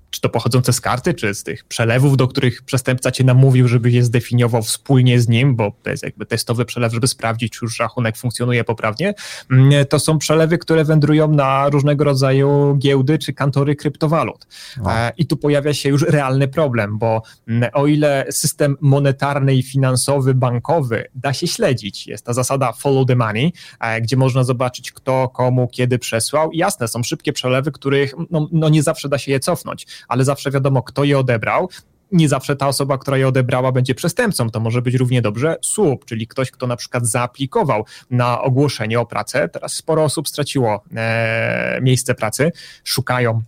czy 0.09 0.21
to 0.21 0.29
pochodzące 0.29 0.73
z 0.73 0.81
karty, 0.81 1.13
czy 1.13 1.33
z 1.33 1.43
tych 1.43 1.63
przelewów, 1.63 2.17
do 2.17 2.27
których 2.27 2.61
przestępca 2.61 3.11
cię 3.11 3.23
namówił, 3.23 3.67
żeby 3.67 3.91
je 3.91 4.03
zdefiniował 4.03 4.61
wspólnie 4.61 5.19
z 5.19 5.27
nim, 5.27 5.55
bo 5.55 5.71
to 5.83 5.89
jest 5.89 6.03
jakby 6.03 6.25
testowy 6.25 6.65
przelew, 6.65 6.93
żeby 6.93 7.07
sprawdzić, 7.07 7.51
czy 7.51 7.65
już 7.65 7.79
rachunek 7.79 8.17
funkcjonuje 8.17 8.63
poprawnie. 8.63 9.13
Mm, 9.51 9.85
to 9.85 9.99
są 9.99 10.17
przelewy, 10.17 10.57
które 10.57 10.83
wędrują 10.83 11.27
na 11.27 11.69
różnego 11.69 12.03
rodzaju 12.03 12.75
giełdy 12.77 13.17
czy 13.17 13.33
kantory 13.33 13.75
kryptowalut. 13.75 14.47
E, 14.85 15.11
I 15.17 15.25
tu 15.25 15.37
pojawia 15.37 15.73
się 15.73 15.89
już 15.89 16.01
realny 16.01 16.47
problem, 16.47 16.97
bo 16.97 17.21
mm, 17.47 17.69
o 17.73 17.87
ile 17.87 18.25
system 18.29 18.77
monetarny 18.81 19.55
i 19.55 19.63
finansowy, 19.63 20.33
bankowy 20.33 21.07
da 21.15 21.33
się 21.33 21.47
śledzić, 21.47 22.07
jest 22.07 22.25
ta 22.25 22.33
zasada 22.33 22.71
follow 22.71 23.07
the 23.07 23.15
money, 23.15 23.53
e, 23.79 23.96
gdzie 24.01 24.17
można 24.17 24.43
zobaczyć, 24.43 24.91
kto 24.91 25.29
komu 25.29 25.67
kiedy 25.67 25.99
przesłał. 25.99 26.49
jasne, 26.53 26.87
są 26.87 27.03
szybkie 27.03 27.33
przelewy, 27.33 27.71
których 27.71 28.13
no, 28.31 28.47
no 28.51 28.69
nie 28.69 28.83
zawsze 28.83 29.09
da 29.09 29.17
się 29.17 29.31
je 29.31 29.39
cofnąć, 29.39 29.87
ale 30.07 30.23
zawsze 30.23 30.51
wiadomo, 30.51 30.83
kto 30.83 31.03
je 31.03 31.19
odebrał 31.19 31.69
nie 32.11 32.29
zawsze 32.29 32.55
ta 32.55 32.67
osoba, 32.67 32.97
która 32.97 33.17
je 33.17 33.27
odebrała, 33.27 33.71
będzie 33.71 33.95
przestępcą. 33.95 34.49
To 34.49 34.59
może 34.59 34.81
być 34.81 34.95
równie 34.95 35.21
dobrze 35.21 35.55
słup, 35.61 36.05
czyli 36.05 36.27
ktoś, 36.27 36.51
kto 36.51 36.67
na 36.67 36.75
przykład 36.75 37.05
zaaplikował 37.07 37.85
na 38.09 38.41
ogłoszenie 38.41 38.99
o 38.99 39.05
pracę. 39.05 39.49
Teraz 39.49 39.73
sporo 39.73 40.03
osób 40.03 40.27
straciło 40.27 40.83
e, 40.95 41.79
miejsce 41.81 42.15
pracy, 42.15 42.51
szukają 42.83 43.41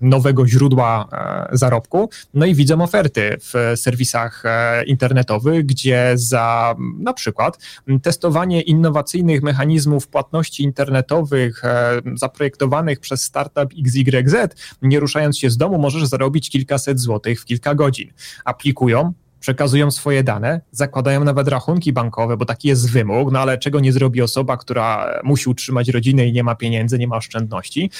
nowego 0.00 0.46
źródła 0.48 1.08
e, 1.52 1.56
zarobku. 1.56 2.10
No 2.34 2.46
i 2.46 2.54
widzą 2.54 2.82
oferty 2.82 3.36
w 3.40 3.72
serwisach 3.76 4.42
e, 4.44 4.84
internetowych, 4.84 5.66
gdzie 5.66 6.12
za 6.14 6.74
na 6.98 7.12
przykład 7.12 7.58
testowanie 8.02 8.60
innowacyjnych 8.60 9.42
mechanizmów 9.42 10.08
płatności 10.08 10.62
internetowych 10.62 11.62
zaprojektowanych 12.14 13.00
przez 13.00 13.22
startup 13.22 13.72
XYZ, 13.86 14.36
nie 14.82 15.00
ruszając 15.00 15.38
się 15.38 15.50
z 15.50 15.56
domu, 15.56 15.78
możesz 15.78 16.04
zarobić 16.04 16.50
kilkaset 16.50 17.00
złotych 17.00 17.40
w 17.40 17.44
kilka 17.44 17.74
godzin. 17.74 18.10
Aplikują, 18.44 19.12
przekazują 19.40 19.90
swoje 19.90 20.22
dane, 20.22 20.60
zakładają 20.70 21.24
nawet 21.24 21.48
rachunki 21.48 21.92
bankowe, 21.92 22.36
bo 22.36 22.44
taki 22.44 22.68
jest 22.68 22.90
wymóg, 22.90 23.32
no 23.32 23.40
ale 23.40 23.58
czego 23.58 23.80
nie 23.80 23.92
zrobi 23.92 24.22
osoba, 24.22 24.56
która 24.56 25.20
musi 25.24 25.50
utrzymać 25.50 25.88
rodzinę 25.88 26.26
i 26.26 26.32
nie 26.32 26.42
ma 26.44 26.54
pieniędzy, 26.54 26.98
nie 26.98 27.08
ma 27.08 27.16
oszczędności. 27.16 27.90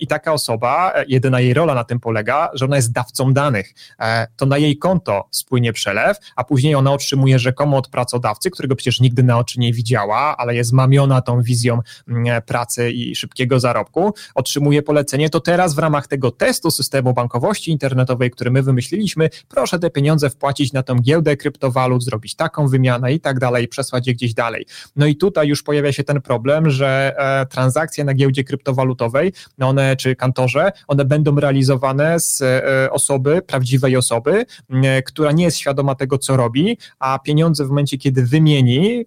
I 0.00 0.06
taka 0.06 0.32
osoba, 0.32 0.92
jedyna 1.08 1.40
jej 1.40 1.54
rola 1.54 1.74
na 1.74 1.84
tym 1.84 2.00
polega, 2.00 2.50
że 2.54 2.64
ona 2.64 2.76
jest 2.76 2.92
dawcą 2.92 3.32
danych. 3.32 3.74
E, 4.00 4.26
to 4.36 4.46
na 4.46 4.58
jej 4.58 4.78
konto 4.78 5.28
spłynie 5.30 5.72
przelew, 5.72 6.16
a 6.36 6.44
później 6.44 6.74
ona 6.74 6.92
otrzymuje 6.92 7.38
rzekomo 7.38 7.76
od 7.76 7.88
pracodawcy, 7.88 8.50
którego 8.50 8.76
przecież 8.76 9.00
nigdy 9.00 9.22
na 9.22 9.38
oczy 9.38 9.60
nie 9.60 9.72
widziała, 9.72 10.36
ale 10.36 10.54
jest 10.54 10.72
mamiona 10.72 11.22
tą 11.22 11.42
wizją 11.42 11.80
mm, 12.08 12.42
pracy 12.42 12.90
i 12.90 13.16
szybkiego 13.16 13.60
zarobku, 13.60 14.14
otrzymuje 14.34 14.82
polecenie, 14.82 15.30
to 15.30 15.40
teraz 15.40 15.74
w 15.74 15.78
ramach 15.78 16.06
tego 16.06 16.30
testu 16.30 16.70
systemu 16.70 17.14
bankowości 17.14 17.70
internetowej, 17.70 18.30
który 18.30 18.50
my 18.50 18.62
wymyśliliśmy, 18.62 19.30
proszę 19.48 19.78
te 19.78 19.90
pieniądze 19.90 20.30
wpłacić 20.30 20.59
na 20.72 20.82
tą 20.82 21.00
giełdę 21.00 21.36
kryptowalut, 21.36 22.04
zrobić 22.04 22.34
taką 22.34 22.68
wymianę 22.68 23.12
i 23.12 23.20
tak 23.20 23.38
dalej, 23.38 23.68
przesłać 23.68 24.06
je 24.06 24.14
gdzieś 24.14 24.34
dalej. 24.34 24.66
No 24.96 25.06
i 25.06 25.16
tutaj 25.16 25.48
już 25.48 25.62
pojawia 25.62 25.92
się 25.92 26.04
ten 26.04 26.20
problem, 26.20 26.70
że 26.70 27.14
e, 27.18 27.46
transakcje 27.46 28.04
na 28.04 28.14
giełdzie 28.14 28.44
kryptowalutowej, 28.44 29.32
no 29.58 29.68
one 29.68 29.96
czy 29.96 30.16
kantorze, 30.16 30.72
one 30.88 31.04
będą 31.04 31.40
realizowane 31.40 32.20
z 32.20 32.42
e, 32.42 32.90
osoby, 32.90 33.42
prawdziwej 33.42 33.96
osoby, 33.96 34.44
e, 34.70 35.02
która 35.02 35.32
nie 35.32 35.44
jest 35.44 35.58
świadoma 35.58 35.94
tego, 35.94 36.18
co 36.18 36.36
robi, 36.36 36.78
a 36.98 37.18
pieniądze 37.18 37.64
w 37.64 37.68
momencie, 37.68 37.98
kiedy 37.98 38.26
wymieni, 38.26 39.04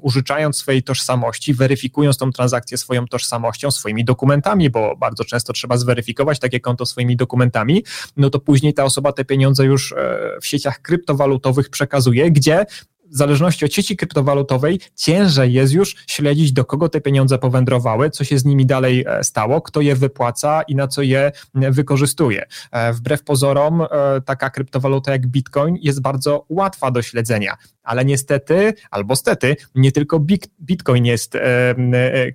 użyczając 0.00 0.56
swojej 0.56 0.82
tożsamości, 0.82 1.54
weryfikując 1.54 2.16
tą 2.16 2.32
transakcję 2.32 2.78
swoją 2.78 3.06
tożsamością, 3.06 3.70
swoimi 3.70 4.04
dokumentami, 4.04 4.70
bo 4.70 4.96
bardzo 4.96 5.24
często 5.24 5.52
trzeba 5.52 5.76
zweryfikować 5.76 6.38
takie 6.38 6.60
konto 6.60 6.86
swoimi 6.86 7.16
dokumentami, 7.16 7.84
no 8.16 8.30
to 8.30 8.38
później 8.38 8.74
ta 8.74 8.84
osoba 8.84 9.12
te 9.12 9.24
pieniądze 9.24 9.64
już 9.64 9.94
w 10.42 10.46
sieciach 10.46 10.82
kryptowalutowych 10.82 10.93
kryptowalutowych 10.94 11.70
przekazuje, 11.70 12.30
gdzie 12.30 12.66
w 13.14 13.16
zależności 13.16 13.64
od 13.64 13.72
sieci 13.72 13.96
kryptowalutowej 13.96 14.80
ciężej 14.96 15.52
jest 15.52 15.72
już 15.72 15.96
śledzić, 16.06 16.52
do 16.52 16.64
kogo 16.64 16.88
te 16.88 17.00
pieniądze 17.00 17.38
powędrowały, 17.38 18.10
co 18.10 18.24
się 18.24 18.38
z 18.38 18.44
nimi 18.44 18.66
dalej 18.66 19.04
e, 19.08 19.24
stało, 19.24 19.60
kto 19.60 19.80
je 19.80 19.96
wypłaca 19.96 20.62
i 20.62 20.74
na 20.74 20.88
co 20.88 21.02
je 21.02 21.32
wykorzystuje. 21.54 22.44
E, 22.72 22.92
wbrew 22.92 23.24
pozorom, 23.24 23.82
e, 23.82 23.86
taka 24.24 24.50
kryptowaluta 24.50 25.12
jak 25.12 25.26
Bitcoin 25.26 25.76
jest 25.80 26.00
bardzo 26.02 26.46
łatwa 26.48 26.90
do 26.90 27.02
śledzenia, 27.02 27.56
ale 27.82 28.04
niestety, 28.04 28.74
albo 28.90 29.16
stety, 29.16 29.56
nie 29.74 29.92
tylko 29.92 30.20
Bitcoin 30.60 31.04
jest 31.04 31.38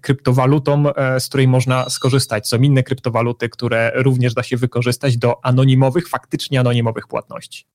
kryptowalutą, 0.02 0.84
z 1.20 1.28
której 1.28 1.48
można 1.48 1.90
skorzystać. 1.90 2.48
Są 2.48 2.58
inne 2.58 2.84
kryptowaluty, 2.84 3.50
które 3.50 3.92
również 3.96 4.34
da 4.34 4.44
się 4.44 4.58
wykorzystać 4.58 5.18
do 5.18 5.46
anonimowych, 5.46 6.10
faktycznie 6.10 6.60
anonimowych 6.60 7.08
płatności 7.08 7.66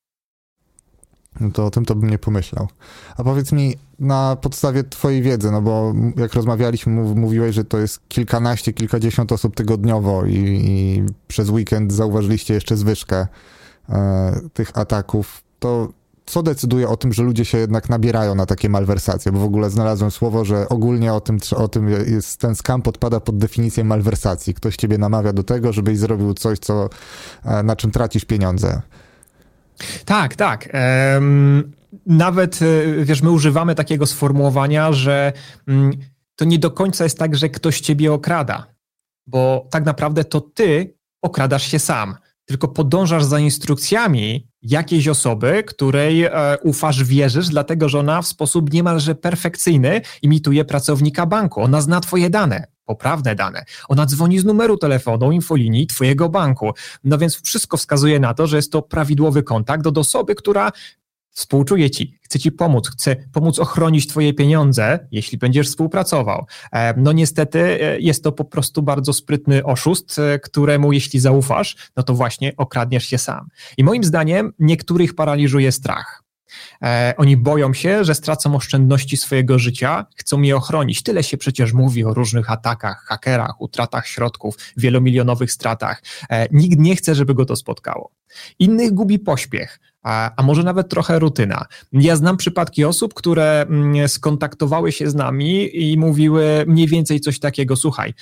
no 1.40 1.51
to 1.51 1.66
o 1.66 1.70
tym 1.70 1.85
to 1.85 1.94
bym 1.94 2.11
nie 2.11 2.18
pomyślał. 2.18 2.68
A 3.16 3.25
powiedz 3.25 3.53
mi, 3.53 3.75
na 3.99 4.37
podstawie 4.37 4.85
twojej 4.85 5.23
wiedzy, 5.23 5.51
no 5.51 5.62
bo 5.62 5.94
jak 6.16 6.35
rozmawialiśmy, 6.35 6.92
mówiłeś, 7.14 7.55
że 7.55 7.64
to 7.64 7.79
jest 7.79 8.09
kilkanaście, 8.09 8.73
kilkadziesiąt 8.73 9.33
osób 9.33 9.57
tygodniowo 9.57 10.25
i, 10.27 10.35
i 10.37 11.03
przez 11.29 11.51
weekend 11.51 11.92
zauważyliście 11.92 12.55
jeszcze 12.55 12.77
zwyżkę 12.77 13.27
e, 13.88 14.40
tych 14.53 14.79
ataków, 14.79 15.42
to 15.59 15.88
co 16.27 16.42
decyduje 16.42 16.88
o 16.88 16.97
tym, 16.97 17.12
że 17.12 17.23
ludzie 17.23 17.44
się 17.44 17.59
jednak 17.59 17.88
nabierają 17.88 18.35
na 18.35 18.47
takie 18.47 18.68
malwersacje? 18.68 19.33
Bo 19.33 19.38
w 19.38 19.44
ogóle 19.44 19.70
znalazłem 19.70 20.11
słowo, 20.11 20.44
że 20.44 20.68
ogólnie 20.68 21.12
o 21.14 21.20
tym, 21.20 21.38
o 21.57 21.68
tym 21.68 21.88
jest, 21.88 22.40
ten 22.40 22.55
skam 22.55 22.83
podpada 22.83 23.20
pod 23.20 23.38
definicję 23.38 23.85
malwersacji. 23.85 24.55
Ktoś 24.55 24.77
ciebie 24.77 24.99
namawia 24.99 25.33
do 25.33 25.42
tego, 25.42 25.73
żebyś 25.73 25.99
zrobił 25.99 26.35
coś, 26.35 26.59
co, 26.59 26.88
e, 27.44 27.62
na 27.62 27.77
czym 27.77 27.90
tracisz 27.90 28.25
pieniądze. 28.25 28.83
Tak, 30.05 30.37
tak. 30.37 30.69
Um, 31.15 31.73
nawet, 32.07 32.61
e, 32.63 33.05
wiesz, 33.05 33.23
my 33.23 33.31
używamy 33.31 33.75
takiego 33.75 34.07
sformułowania, 34.07 34.93
że 34.93 35.33
um, 35.69 35.91
to 36.37 36.45
nie 36.45 36.59
do 36.59 36.71
końca 36.71 37.05
jest 37.05 37.19
tak, 37.19 37.37
że 37.37 37.49
ktoś 37.49 37.81
ciebie 37.81 38.13
okrada, 38.13 38.67
bo 39.27 39.69
tak 39.71 39.85
naprawdę 39.85 40.25
to 40.25 40.41
ty 40.41 40.95
okradasz 41.23 41.67
się 41.67 41.79
sam, 41.79 42.15
tylko 42.45 42.69
podążasz 42.69 43.25
za 43.25 43.39
instrukcjami 43.39 44.49
jakiejś 44.63 45.09
osoby, 45.09 45.65
której 45.67 46.25
e, 46.25 46.31
ufasz, 46.63 47.05
wierzysz, 47.05 47.49
dlatego 47.49 47.89
że 47.89 47.99
ona 47.99 48.23
w 48.23 48.27
sposób 48.27 48.73
niemalże 48.73 49.15
perfekcyjny 49.15 50.01
imituje 50.23 50.65
pracownika 50.65 51.27
banku. 51.27 51.61
Ona 51.61 51.81
zna 51.81 52.01
twoje 52.01 52.31
dane 52.31 52.74
poprawne 52.85 53.35
dane. 53.35 53.64
Ona 53.88 54.07
dzwoni 54.07 54.38
z 54.38 54.44
numeru 54.44 54.77
telefonu, 54.77 55.33
infolinii 55.33 55.87
twojego 55.87 56.29
banku. 56.29 56.73
No 57.05 57.18
więc 57.18 57.42
wszystko 57.42 57.77
wskazuje 57.77 58.20
na 58.20 58.35
to, 58.35 58.47
że 58.47 58.57
jest 58.57 58.73
to 58.73 58.83
prawidłowy 58.83 59.42
kontakt 59.42 59.87
od 59.87 59.99
osoby, 59.99 60.35
która 60.35 60.73
Współczuję 61.35 61.90
ci, 61.90 62.18
chcę 62.23 62.38
ci 62.38 62.53
pomóc, 62.53 62.88
chcę 62.88 63.16
pomóc 63.33 63.59
ochronić 63.59 64.07
twoje 64.07 64.35
pieniądze, 64.35 65.09
jeśli 65.11 65.38
będziesz 65.38 65.68
współpracował. 65.68 66.47
E, 66.73 66.94
no 66.97 67.12
niestety 67.12 67.61
e, 67.61 68.01
jest 68.01 68.25
to 68.25 68.33
po 68.33 68.44
prostu 68.44 68.83
bardzo 68.83 69.12
sprytny 69.12 69.64
oszust, 69.64 70.18
e, 70.18 70.38
któremu 70.38 70.92
jeśli 70.92 71.20
zaufasz, 71.20 71.77
no 71.97 72.03
to 72.03 72.14
właśnie 72.14 72.53
okradniesz 72.57 73.05
się 73.05 73.18
sam. 73.18 73.49
I 73.77 73.85
moim 73.85 74.05
zdaniem 74.05 74.53
niektórych 74.59 75.14
paraliżuje 75.14 75.73
strach. 75.73 76.24
Oni 77.17 77.37
boją 77.37 77.75
się, 77.75 78.05
że 78.05 78.14
stracą 78.14 78.57
oszczędności 78.57 79.17
swojego 79.17 79.59
życia, 79.59 80.07
chcą 80.17 80.43
je 80.43 80.57
ochronić. 80.57 81.03
Tyle 81.03 81.23
się 81.23 81.37
przecież 81.37 81.73
mówi 81.73 82.05
o 82.05 82.14
różnych 82.14 82.51
atakach, 82.51 83.05
hakerach, 83.05 83.61
utratach 83.61 84.07
środków, 84.07 84.57
wielomilionowych 84.77 85.53
stratach. 85.53 86.03
Nikt 86.51 86.79
nie 86.79 86.97
chce, 86.97 87.14
żeby 87.14 87.35
go 87.35 87.45
to 87.45 87.57
spotkało. 87.57 88.11
Innych 88.59 88.93
gubi 88.93 89.19
pośpiech, 89.19 89.81
a, 90.05 90.31
a 90.37 90.43
może 90.43 90.62
nawet 90.62 90.88
trochę 90.88 91.19
rutyna. 91.19 91.67
Ja 91.93 92.17
znam 92.17 92.37
przypadki 92.37 92.85
osób, 92.85 93.14
które 93.14 93.62
mm, 93.62 94.09
skontaktowały 94.09 94.93
się 94.93 95.11
z 95.11 95.14
nami 95.14 95.71
i 95.90 95.99
mówiły 95.99 96.64
mniej 96.67 96.87
więcej 96.87 97.21
coś 97.21 97.38
takiego, 97.38 97.77
słuchaj, 97.77 98.14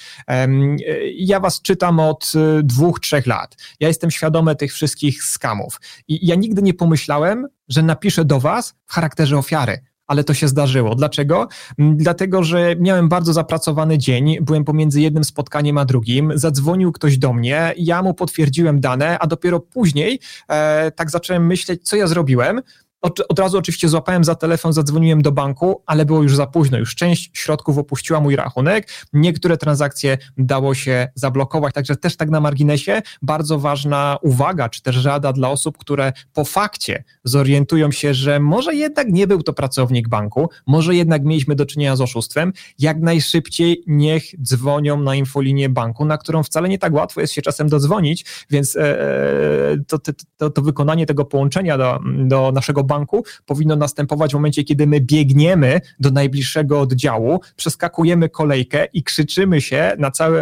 ja 1.16 1.40
was 1.40 1.62
czytam 1.62 2.00
od 2.00 2.32
y, 2.34 2.62
dwóch, 2.62 3.00
trzech 3.00 3.26
lat, 3.26 3.56
ja 3.80 3.88
jestem 3.88 4.10
świadomy 4.10 4.56
tych 4.56 4.72
wszystkich 4.72 5.24
skamów 5.24 5.80
i 6.08 6.26
ja 6.26 6.34
nigdy 6.34 6.62
nie 6.62 6.74
pomyślałem, 6.74 7.46
że 7.68 7.82
napiszę 7.82 8.24
do 8.24 8.40
was 8.40 8.74
w 8.86 8.92
charakterze 8.92 9.38
ofiary 9.38 9.91
ale 10.12 10.24
to 10.24 10.34
się 10.34 10.48
zdarzyło. 10.48 10.94
Dlaczego? 10.94 11.48
Mm, 11.78 11.96
dlatego, 11.96 12.42
że 12.42 12.76
miałem 12.78 13.08
bardzo 13.08 13.32
zapracowany 13.32 13.98
dzień, 13.98 14.36
byłem 14.40 14.64
pomiędzy 14.64 15.00
jednym 15.00 15.24
spotkaniem 15.24 15.78
a 15.78 15.84
drugim, 15.84 16.32
zadzwonił 16.34 16.92
ktoś 16.92 17.18
do 17.18 17.32
mnie, 17.32 17.74
ja 17.76 18.02
mu 18.02 18.14
potwierdziłem 18.14 18.80
dane, 18.80 19.18
a 19.18 19.26
dopiero 19.26 19.60
później 19.60 20.20
e, 20.48 20.90
tak 20.90 21.10
zacząłem 21.10 21.46
myśleć, 21.46 21.88
co 21.88 21.96
ja 21.96 22.06
zrobiłem, 22.06 22.62
od, 23.02 23.38
razu 23.38 23.58
oczywiście 23.58 23.88
złapałem 23.88 24.24
za 24.24 24.34
telefon, 24.34 24.72
zadzwoniłem 24.72 25.22
do 25.22 25.32
banku, 25.32 25.82
ale 25.86 26.04
było 26.04 26.22
już 26.22 26.36
za 26.36 26.46
późno. 26.46 26.78
Już 26.78 26.94
część 26.94 27.30
środków 27.32 27.78
opuściła 27.78 28.20
mój 28.20 28.36
rachunek. 28.36 28.88
Niektóre 29.12 29.56
transakcje 29.56 30.18
dało 30.38 30.74
się 30.74 31.08
zablokować. 31.14 31.74
Także 31.74 31.96
też 31.96 32.16
tak 32.16 32.30
na 32.30 32.40
marginesie 32.40 33.02
bardzo 33.22 33.58
ważna 33.58 34.18
uwaga, 34.22 34.68
czy 34.68 34.82
też 34.82 35.04
rada 35.04 35.32
dla 35.32 35.50
osób, 35.50 35.78
które 35.78 36.12
po 36.32 36.44
fakcie 36.44 37.04
zorientują 37.24 37.92
się, 37.92 38.14
że 38.14 38.40
może 38.40 38.74
jednak 38.74 39.08
nie 39.08 39.26
był 39.26 39.42
to 39.42 39.52
pracownik 39.52 40.08
banku, 40.08 40.48
może 40.66 40.94
jednak 40.94 41.24
mieliśmy 41.24 41.54
do 41.54 41.66
czynienia 41.66 41.96
z 41.96 42.00
oszustwem. 42.00 42.52
Jak 42.78 43.00
najszybciej 43.00 43.82
niech 43.86 44.42
dzwonią 44.42 45.00
na 45.00 45.14
infolinię 45.14 45.68
banku, 45.68 46.04
na 46.04 46.18
którą 46.18 46.42
wcale 46.42 46.68
nie 46.68 46.78
tak 46.78 46.92
łatwo 46.92 47.20
jest 47.20 47.32
się 47.32 47.42
czasem 47.42 47.68
dodzwonić, 47.68 48.24
więc 48.50 48.76
e, 48.76 48.80
e 48.80 49.76
to, 49.86 49.98
to, 50.36 50.50
to, 50.50 50.62
wykonanie 50.62 51.06
tego 51.06 51.24
połączenia 51.24 51.78
do, 51.78 52.00
do 52.24 52.52
naszego 52.52 52.84
banku, 52.84 52.91
banku 52.92 53.24
powinno 53.46 53.76
następować 53.76 54.30
w 54.30 54.34
momencie, 54.34 54.64
kiedy 54.64 54.86
my 54.86 55.00
biegniemy 55.00 55.80
do 56.00 56.10
najbliższego 56.10 56.80
oddziału, 56.80 57.40
przeskakujemy 57.56 58.28
kolejkę 58.28 58.86
i 58.92 59.02
krzyczymy 59.02 59.60
się 59.60 59.92
na 59.98 60.10
cały, 60.10 60.40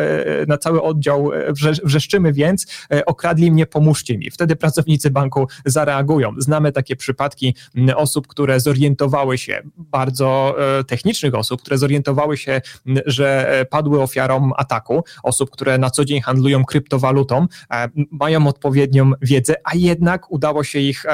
na 0.48 0.58
cały 0.58 0.82
oddział, 0.82 1.30
wrzeszczymy 1.84 2.32
więc, 2.32 2.66
e, 2.92 3.04
okradli 3.04 3.52
mnie, 3.52 3.66
pomóżcie 3.66 4.18
mi. 4.18 4.30
Wtedy 4.30 4.56
pracownicy 4.56 5.10
banku 5.10 5.46
zareagują. 5.64 6.34
Znamy 6.38 6.72
takie 6.72 6.96
przypadki 6.96 7.54
osób, 7.96 8.26
które 8.26 8.60
zorientowały 8.60 9.38
się, 9.38 9.62
bardzo 9.76 10.56
e, 10.78 10.84
technicznych 10.84 11.34
osób, 11.34 11.62
które 11.62 11.78
zorientowały 11.78 12.36
się, 12.36 12.60
że 13.06 13.60
e, 13.60 13.64
padły 13.64 14.02
ofiarą 14.02 14.50
ataku, 14.56 15.04
osób, 15.22 15.50
które 15.50 15.78
na 15.78 15.90
co 15.90 16.04
dzień 16.04 16.20
handlują 16.20 16.64
kryptowalutą, 16.64 17.46
mają 18.10 18.46
odpowiednią 18.46 19.12
wiedzę, 19.22 19.54
a 19.64 19.76
jednak 19.76 20.30
udało 20.30 20.64
się 20.64 20.78
ich, 20.78 21.04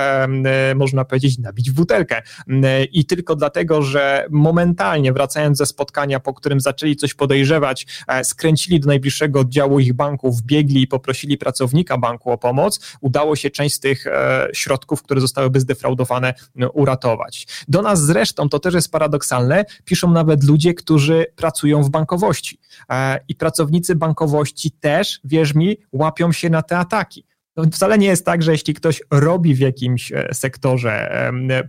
można 0.76 1.04
powiedzieć, 1.04 1.25
gdzieś 1.26 1.38
nabić 1.38 1.70
w 1.70 1.74
butelkę. 1.74 2.22
Mm, 2.48 2.64
I 2.92 3.04
tylko 3.04 3.36
dlatego, 3.36 3.82
że 3.82 4.26
momentalnie 4.30 5.12
wracając 5.12 5.58
ze 5.58 5.66
spotkania, 5.66 6.20
po 6.20 6.34
którym 6.34 6.60
zaczęli 6.60 6.96
coś 6.96 7.14
podejrzewać, 7.14 7.86
e, 8.08 8.24
skręcili 8.24 8.80
do 8.80 8.86
najbliższego 8.86 9.40
oddziału 9.40 9.80
ich 9.80 9.92
banku, 9.92 10.32
wbiegli 10.32 10.82
i 10.82 10.86
poprosili 10.86 11.38
pracownika 11.38 11.98
banku 11.98 12.30
o 12.30 12.38
pomoc, 12.38 12.80
udało 13.00 13.36
się 13.36 13.50
część 13.50 13.74
z 13.74 13.80
tych 13.80 14.06
e, 14.06 14.48
środków, 14.52 15.02
które 15.02 15.20
zostałyby 15.20 15.60
zdefraudowane, 15.60 16.34
uratować. 16.72 17.46
Do 17.68 17.82
nas 17.82 18.04
zresztą, 18.04 18.48
to 18.48 18.58
też 18.58 18.74
jest 18.74 18.92
paradoksalne, 18.92 19.64
piszą 19.84 20.10
nawet 20.10 20.44
ludzie, 20.44 20.74
którzy 20.74 21.26
pracują 21.36 21.82
w 21.82 21.90
bankowości. 21.90 22.58
E, 22.90 23.20
I 23.28 23.34
pracownicy 23.34 23.94
bankowości 23.94 24.70
też, 24.70 25.20
wierz 25.24 25.54
mi, 25.54 25.76
łapią 25.92 26.32
się 26.32 26.50
na 26.50 26.62
te 26.62 26.78
ataki. 26.78 27.24
To 27.56 27.64
wcale 27.72 27.98
nie 27.98 28.06
jest 28.06 28.26
tak, 28.26 28.42
że 28.42 28.52
jeśli 28.52 28.74
ktoś 28.74 29.02
robi 29.10 29.54
w 29.54 29.58
jakimś 29.58 30.12
e, 30.12 30.28
sektorze, 30.32 31.10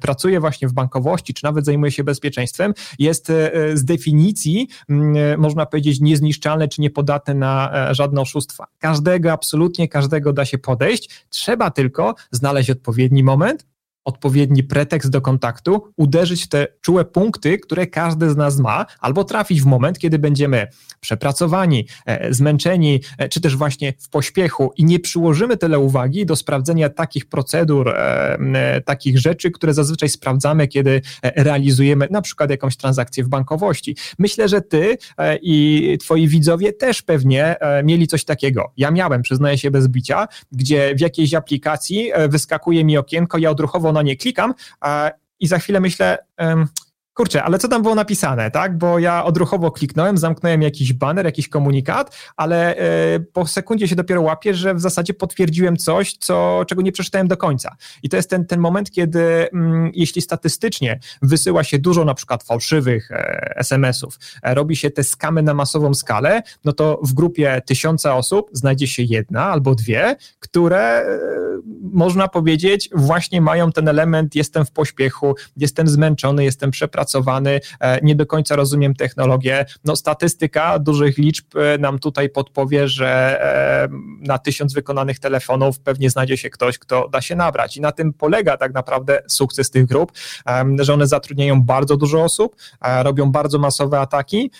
pracuje 0.02 0.40
właśnie 0.40 0.68
w 0.68 0.74
bankowości, 0.74 1.34
czy 1.34 1.44
nawet 1.44 1.66
zajmuje 1.66 1.92
się 1.92 2.04
bezpieczeństwem, 2.04 2.74
jest 3.00 3.30
e, 3.30 3.52
z 3.78 3.86
definicji, 3.86 4.68
e, 4.90 5.38
można 5.38 5.66
powiedzieć, 5.66 6.00
niezniszczalny 6.00 6.68
czy 6.68 6.82
niepodatny 6.82 7.36
na 7.36 7.88
żadne 7.92 8.22
oszustwa. 8.22 8.68
Każdego, 8.80 9.32
absolutnie 9.32 9.88
każdego 9.88 10.34
da 10.34 10.46
się 10.46 10.58
podejść. 10.58 11.26
Trzeba 11.30 11.72
tylko 11.72 12.16
znaleźć 12.32 12.70
odpowiedni 12.70 13.24
moment, 13.24 13.66
odpowiedni 14.08 14.64
pretekst 14.64 15.10
do 15.10 15.22
kontaktu, 15.22 15.84
uderzyć 15.98 16.44
w 16.44 16.48
te 16.48 16.68
czułe 16.82 17.06
punkty, 17.06 17.58
które 17.58 17.88
każdy 17.88 18.30
z 18.30 18.36
nas 18.36 18.60
ma, 18.60 18.86
albo 19.00 19.24
trafić 19.24 19.62
w 19.62 19.66
moment, 19.66 20.00
kiedy 20.00 20.20
będziemy 20.20 20.68
przepracowani, 21.00 21.88
e, 22.06 22.34
zmęczeni, 22.34 23.02
e, 23.18 23.30
czy 23.30 23.42
też 23.42 23.56
właśnie 23.56 23.94
w 24.00 24.10
pośpiechu 24.10 24.72
i 24.78 24.86
nie 24.86 25.00
przyłożymy 25.00 25.58
tyle 25.58 25.80
uwagi 25.80 26.26
do 26.26 26.36
sprawdzenia 26.36 26.90
takich 26.90 27.26
procedur, 27.26 27.90
e, 27.90 28.82
takich 28.86 29.20
rzeczy, 29.20 29.52
które 29.52 29.74
zazwyczaj 29.74 30.10
sprawdzamy, 30.10 30.68
kiedy 30.68 31.02
realizujemy 31.24 32.08
na 32.12 32.22
przykład 32.22 32.50
jakąś 32.50 32.78
transakcję 32.78 33.24
w 33.24 33.28
bankowości. 33.28 33.96
Myślę, 34.20 34.50
że 34.50 34.62
ty 34.62 34.98
i 35.42 35.98
twoi 36.02 36.28
widzowie 36.28 36.74
też 36.74 37.02
pewnie 37.02 37.56
mieli 37.84 38.08
coś 38.08 38.26
takiego. 38.26 38.72
Ja 38.78 38.92
miałem, 38.92 39.22
przyznaję 39.22 39.58
się 39.58 39.72
bez 39.72 39.88
bicia, 39.88 40.28
gdzie 40.52 40.96
w 40.96 41.02
jakiejś 41.02 41.34
aplikacji 41.34 42.12
wyskakuje 42.30 42.86
mi 42.86 42.98
okienko, 42.98 43.38
ja 43.38 43.50
odruchowo 43.50 43.94
na 43.98 44.02
nie 44.02 44.16
klikam 44.16 44.54
i 45.40 45.48
za 45.48 45.60
chwilę 45.60 45.80
myślę, 45.80 46.18
kurczę, 47.18 47.44
ale 47.44 47.60
co 47.60 47.68
tam 47.68 47.82
było 47.82 47.96
napisane, 47.96 48.52
tak? 48.52 48.78
Bo 48.78 49.00
ja 49.00 49.26
odruchowo 49.26 49.72
kliknąłem, 49.72 50.18
zamknąłem 50.18 50.62
jakiś 50.62 50.94
banner, 50.94 51.26
jakiś 51.26 51.50
komunikat, 51.50 52.18
ale 52.36 52.76
e, 52.76 53.20
po 53.20 53.48
sekundzie 53.48 53.88
się 53.88 53.96
dopiero 53.96 54.22
łapię, 54.22 54.54
że 54.54 54.76
w 54.76 54.82
zasadzie 54.82 55.14
potwierdziłem 55.14 55.78
coś, 55.78 56.14
co, 56.14 56.66
czego 56.68 56.82
nie 56.82 56.92
przeczytałem 56.92 57.28
do 57.28 57.38
końca. 57.38 57.76
I 58.04 58.10
to 58.10 58.18
jest 58.18 58.30
ten, 58.30 58.46
ten 58.46 58.60
moment, 58.60 58.92
kiedy 58.92 59.50
mm, 59.54 59.92
jeśli 59.94 60.22
statystycznie 60.22 61.00
wysyła 61.22 61.64
się 61.64 61.80
dużo 61.80 62.06
na 62.06 62.14
przykład 62.14 62.44
fałszywych 62.44 63.12
e, 63.12 63.54
SMS-ów, 63.56 64.20
e, 64.44 64.54
robi 64.54 64.76
się 64.76 64.92
te 64.92 65.04
skamy 65.04 65.44
na 65.44 65.54
masową 65.54 65.94
skalę, 65.94 66.42
no 66.66 66.74
to 66.74 67.00
w 67.04 67.14
grupie 67.14 67.62
tysiąca 67.66 68.16
osób 68.16 68.50
znajdzie 68.54 68.88
się 68.88 69.04
jedna 69.04 69.46
albo 69.46 69.76
dwie, 69.76 70.16
które 70.40 71.06
można 71.94 72.28
powiedzieć 72.28 72.90
właśnie 72.96 73.42
mają 73.42 73.72
ten 73.72 73.88
element 73.88 74.36
jestem 74.36 74.66
w 74.66 74.72
pośpiechu, 74.72 75.36
jestem 75.58 75.88
zmęczony, 75.88 76.44
jestem 76.44 76.72
przepracowany, 76.72 77.07
e, 77.80 78.00
nie 78.02 78.16
do 78.16 78.26
końca 78.26 78.56
rozumiem 78.56 78.96
technologię. 78.96 79.66
No, 79.86 79.96
statystyka 79.96 80.80
dużych 80.80 81.18
liczb 81.18 81.46
e, 81.56 81.78
nam 81.78 82.00
tutaj 82.00 82.30
podpowie, 82.30 82.88
że 82.88 83.08
e, 83.42 83.88
na 84.20 84.38
tysiąc 84.38 84.74
wykonanych 84.74 85.20
telefonów 85.20 85.80
pewnie 85.80 86.10
znajdzie 86.10 86.38
się 86.38 86.50
ktoś, 86.50 86.78
kto 86.78 87.10
da 87.10 87.22
się 87.22 87.36
nabrać. 87.36 87.78
I 87.78 87.82
na 87.82 87.92
tym 87.92 88.14
polega 88.14 88.58
tak 88.58 88.74
naprawdę 88.74 89.22
sukces 89.28 89.70
tych 89.70 89.86
grup, 89.86 90.12
że 90.80 90.94
one 90.94 91.08
zatrudniają 91.08 91.62
bardzo 91.62 91.98
dużo 91.98 92.24
osób, 92.24 92.56
robią 93.04 93.32
bardzo 93.32 93.60
masowe 93.60 94.00
ataki, 94.00 94.52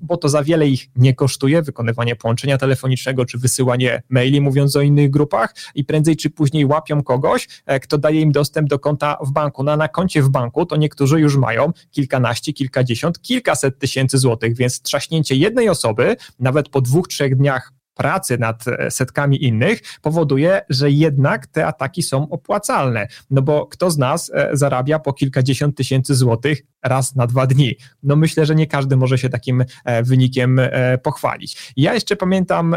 bo 0.00 0.16
to 0.16 0.28
za 0.28 0.42
wiele 0.42 0.68
ich 0.68 0.86
nie 0.96 1.14
kosztuje, 1.14 1.62
wykonywanie 1.62 2.16
połączenia 2.16 2.58
telefonicznego 2.58 3.24
czy 3.24 3.38
wysyłanie 3.38 4.02
maili, 4.08 4.40
mówiąc 4.40 4.76
o 4.76 4.80
innych 4.80 5.10
grupach, 5.10 5.54
i 5.74 5.84
prędzej 5.84 6.16
czy 6.16 6.30
później 6.30 6.66
łapią 6.66 7.02
kogoś, 7.02 7.48
kto 7.82 7.98
daje 7.98 8.20
im 8.20 8.32
dostęp 8.32 8.68
do 8.68 8.78
konta 8.78 9.18
w 9.20 9.30
banku. 9.30 9.62
No, 9.62 9.72
a 9.72 9.76
na 9.76 9.88
koncie 9.88 10.22
w 10.22 10.28
banku 10.28 10.66
to 10.66 10.76
niektórzy 10.76 11.20
już 11.20 11.36
mają 11.36 11.72
kilkanaście, 11.96 12.52
kilkadziesiąt, 12.52 13.22
kilkaset 13.22 13.78
tysięcy 13.78 14.18
złotych, 14.18 14.56
więc 14.56 14.82
trzaśnięcie 14.82 15.34
jednej 15.34 15.68
osoby, 15.68 16.16
nawet 16.38 16.68
po 16.68 16.80
dwóch, 16.80 17.08
trzech 17.08 17.36
dniach 17.36 17.72
pracy 17.96 18.38
nad 18.38 18.68
e, 18.68 18.90
setkami 18.90 19.44
innych 19.44 19.80
powoduje, 20.02 20.62
że 20.68 20.90
jednak 20.90 21.46
te 21.46 21.66
ataki 21.66 22.02
są 22.02 22.28
opłacalne. 22.28 23.06
No 23.30 23.42
bo 23.42 23.66
kto 23.66 23.90
z 23.90 23.98
nas 23.98 24.30
e, 24.34 24.50
zarabia 24.52 24.98
po 24.98 25.12
kilkadziesiąt 25.12 25.76
tysięcy 25.76 26.14
złotych 26.14 26.62
raz 26.82 27.14
na 27.14 27.26
dwa 27.26 27.46
dni? 27.46 27.74
No 28.02 28.16
myślę, 28.16 28.46
że 28.46 28.54
nie 28.54 28.66
każdy 28.66 28.96
może 28.96 29.18
się 29.18 29.28
takim 29.28 29.64
e, 29.84 30.02
wynikiem 30.02 30.60
pochwalić. 31.02 31.72
Ja 31.76 31.94
jeszcze 31.94 32.16
pamiętam 32.16 32.76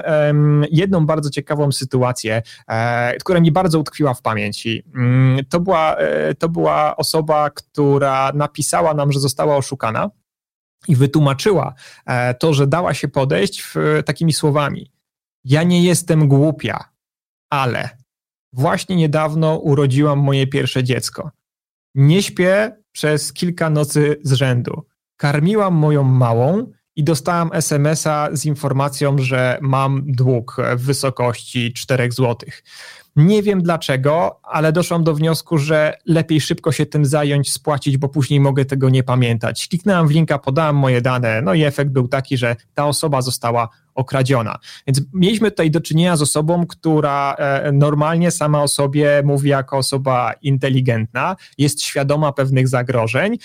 jedną 0.71 1.05
bardzo 1.05 1.29
ciekawą 1.29 1.71
sytuację, 1.71 2.41
która 3.19 3.39
mi 3.39 3.51
bardzo 3.51 3.79
utkwiła 3.79 4.13
w 4.13 4.21
pamięci. 4.21 4.83
Mm, 4.95 5.45
to 5.49 5.59
była, 5.59 5.95
to 6.39 6.49
była 6.49 6.95
osoba, 6.95 7.49
która 7.49 8.31
napisała 8.33 8.93
nam, 8.93 9.11
że 9.11 9.19
została 9.19 9.57
oszukana 9.57 10.09
i 10.87 10.95
wytłumaczyła 10.95 11.73
to, 12.39 12.53
że 12.53 12.67
dała 12.67 12.93
się 12.93 13.07
podejść 13.07 13.61
w, 13.61 13.75
takimi 14.05 14.33
słowami. 14.33 14.91
Ja 15.45 15.63
nie 15.63 15.83
jestem 15.83 16.27
głupia, 16.27 16.89
ale 17.49 17.89
właśnie 18.53 18.95
niedawno 18.95 19.57
urodziłam 19.57 20.19
moje 20.19 20.47
pierwsze 20.47 20.83
dziecko. 20.83 21.31
Nie 21.95 22.23
śpię 22.23 22.75
przez 22.91 23.33
kilka 23.33 23.69
nocy 23.69 24.19
z 24.23 24.33
rzędu. 24.33 24.85
Karmiłam 25.17 25.73
moją 25.73 26.03
małą 26.03 26.71
i 26.95 27.03
dostałam 27.03 27.49
SMS-a 27.53 28.29
z 28.31 28.45
informacją, 28.45 29.17
że 29.17 29.59
mam 29.61 30.03
dług 30.05 30.57
w 30.75 30.85
wysokości 30.85 31.73
4 31.73 32.11
złotych. 32.11 32.63
Nie 33.15 33.43
wiem 33.43 33.61
dlaczego, 33.61 34.39
ale 34.43 34.71
doszłam 34.71 35.03
do 35.03 35.13
wniosku, 35.13 35.57
że 35.57 35.97
lepiej 36.05 36.41
szybko 36.41 36.71
się 36.71 36.85
tym 36.85 37.05
zająć, 37.05 37.51
spłacić, 37.51 37.97
bo 37.97 38.09
później 38.09 38.39
mogę 38.39 38.65
tego 38.65 38.89
nie 38.89 39.03
pamiętać. 39.03 39.67
Kliknęłam 39.67 40.07
w 40.07 40.11
linka, 40.11 40.39
podałam 40.39 40.75
moje 40.75 41.01
dane, 41.01 41.41
no 41.41 41.53
i 41.53 41.63
efekt 41.63 41.91
był 41.91 42.07
taki, 42.07 42.37
że 42.37 42.55
ta 42.73 42.85
osoba 42.85 43.21
została 43.21 43.69
okradziona. 43.99 44.59
Więc 44.87 45.01
mieliśmy 45.13 45.51
tutaj 45.51 45.71
do 45.71 45.81
czynienia 45.81 46.17
z 46.17 46.21
osobą, 46.21 46.67
która 46.67 47.35
e, 47.37 47.71
normalnie 47.71 48.31
sama 48.31 48.63
o 48.63 48.67
sobie 48.67 49.21
mówi 49.25 49.49
jako 49.49 49.77
osoba 49.77 50.33
inteligentna, 50.41 51.35
jest 51.57 51.81
świadoma 51.81 52.31
pewnych 52.31 52.67
zagrożeń, 52.67 53.37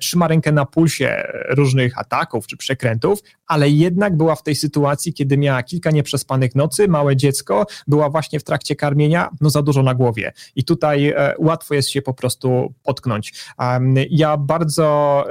trzyma 0.00 0.28
rękę 0.28 0.52
na 0.52 0.66
pulsie 0.66 1.22
różnych 1.48 1.98
ataków 1.98 2.46
czy 2.46 2.56
przekrętów, 2.56 3.22
ale 3.46 3.70
jednak 3.70 4.16
była 4.16 4.34
w 4.34 4.42
tej 4.42 4.54
sytuacji, 4.54 5.12
kiedy 5.12 5.38
miała 5.38 5.62
kilka 5.62 5.90
nieprzespanych 5.90 6.54
nocy, 6.54 6.88
małe 6.88 7.16
dziecko, 7.16 7.66
była 7.86 8.10
właśnie 8.10 8.40
w 8.40 8.44
trakcie 8.44 8.76
karmienia, 8.76 9.28
no 9.40 9.50
za 9.50 9.62
dużo 9.62 9.82
na 9.82 9.94
głowie. 9.94 10.32
I 10.56 10.64
tutaj 10.64 11.08
e, 11.08 11.34
łatwo 11.38 11.74
jest 11.74 11.90
się 11.90 12.02
po 12.02 12.14
prostu 12.14 12.74
potknąć. 12.82 13.32
Ja 14.10 14.36
bardzo 14.36 15.24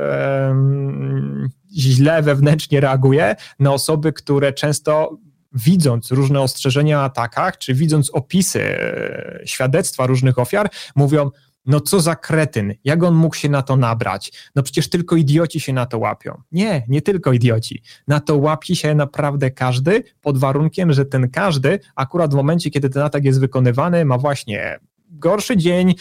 źle 1.76 2.22
wewnętrznie 2.22 2.80
reaguje 2.80 3.36
na 3.60 3.74
osoby, 3.74 4.14
które 4.14 4.54
często 4.54 5.18
widząc 5.54 6.12
różne 6.12 6.42
ostrzeżenia 6.42 7.00
o 7.00 7.04
atakach, 7.04 7.58
czy 7.58 7.74
widząc 7.74 8.10
opisy, 8.10 8.62
e, 8.62 9.42
świadectwa 9.46 10.08
różnych 10.08 10.40
ofiar, 10.40 10.70
mówią, 10.96 11.32
no 11.66 11.80
co 11.80 12.00
za 12.00 12.16
kretyn, 12.16 12.74
jak 12.84 13.04
on 13.04 13.16
mógł 13.16 13.36
się 13.36 13.50
na 13.50 13.62
to 13.62 13.76
nabrać? 13.76 14.32
No 14.56 14.64
przecież 14.64 14.90
tylko 14.90 15.16
idioci 15.16 15.60
się 15.60 15.74
na 15.74 15.86
to 15.86 15.98
łapią. 15.98 16.42
Nie, 16.52 16.84
nie 16.88 17.02
tylko 17.02 17.34
idioci. 17.34 17.82
Na 18.08 18.20
to 18.20 18.38
łapi 18.38 18.76
się 18.76 18.96
naprawdę 18.96 19.52
każdy, 19.52 20.04
pod 20.22 20.38
warunkiem, 20.38 20.94
że 20.94 21.06
ten 21.06 21.30
każdy 21.30 21.80
akurat 21.96 22.32
w 22.32 22.36
momencie, 22.36 22.70
kiedy 22.70 22.90
ten 22.90 23.04
atak 23.04 23.26
jest 23.26 23.40
wykonywany, 23.40 24.06
ma 24.06 24.18
właśnie 24.18 24.80
gorszy 25.10 25.58
dzień, 25.58 25.96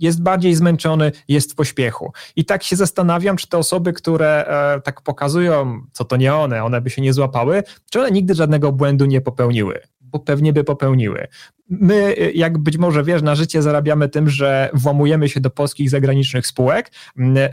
jest 0.00 0.22
bardziej 0.22 0.54
zmęczony, 0.54 1.12
jest 1.28 1.52
w 1.52 1.54
pośpiechu. 1.54 2.12
I 2.36 2.44
tak 2.44 2.62
się 2.62 2.76
zastanawiam, 2.76 3.36
czy 3.36 3.48
te 3.48 3.58
osoby, 3.58 3.92
które 3.92 4.46
e, 4.46 4.80
tak 4.80 5.00
pokazują, 5.00 5.82
co 5.92 6.04
to 6.04 6.16
nie 6.16 6.34
one, 6.34 6.64
one 6.64 6.80
by 6.80 6.90
się 6.90 7.02
nie 7.02 7.12
złapały, 7.12 7.62
czy 7.90 8.00
one 8.00 8.10
nigdy 8.10 8.34
żadnego 8.34 8.72
błędu 8.72 9.04
nie 9.04 9.20
popełniły 9.20 9.80
bo 10.10 10.18
pewnie 10.18 10.52
by 10.52 10.64
popełniły. 10.64 11.26
My, 11.70 12.14
jak 12.34 12.58
być 12.58 12.78
może 12.78 13.04
wiesz, 13.04 13.22
na 13.22 13.34
życie 13.34 13.62
zarabiamy 13.62 14.08
tym, 14.08 14.28
że 14.28 14.70
włamujemy 14.74 15.28
się 15.28 15.40
do 15.40 15.50
polskich 15.50 15.90
zagranicznych 15.90 16.46
spółek, 16.46 16.90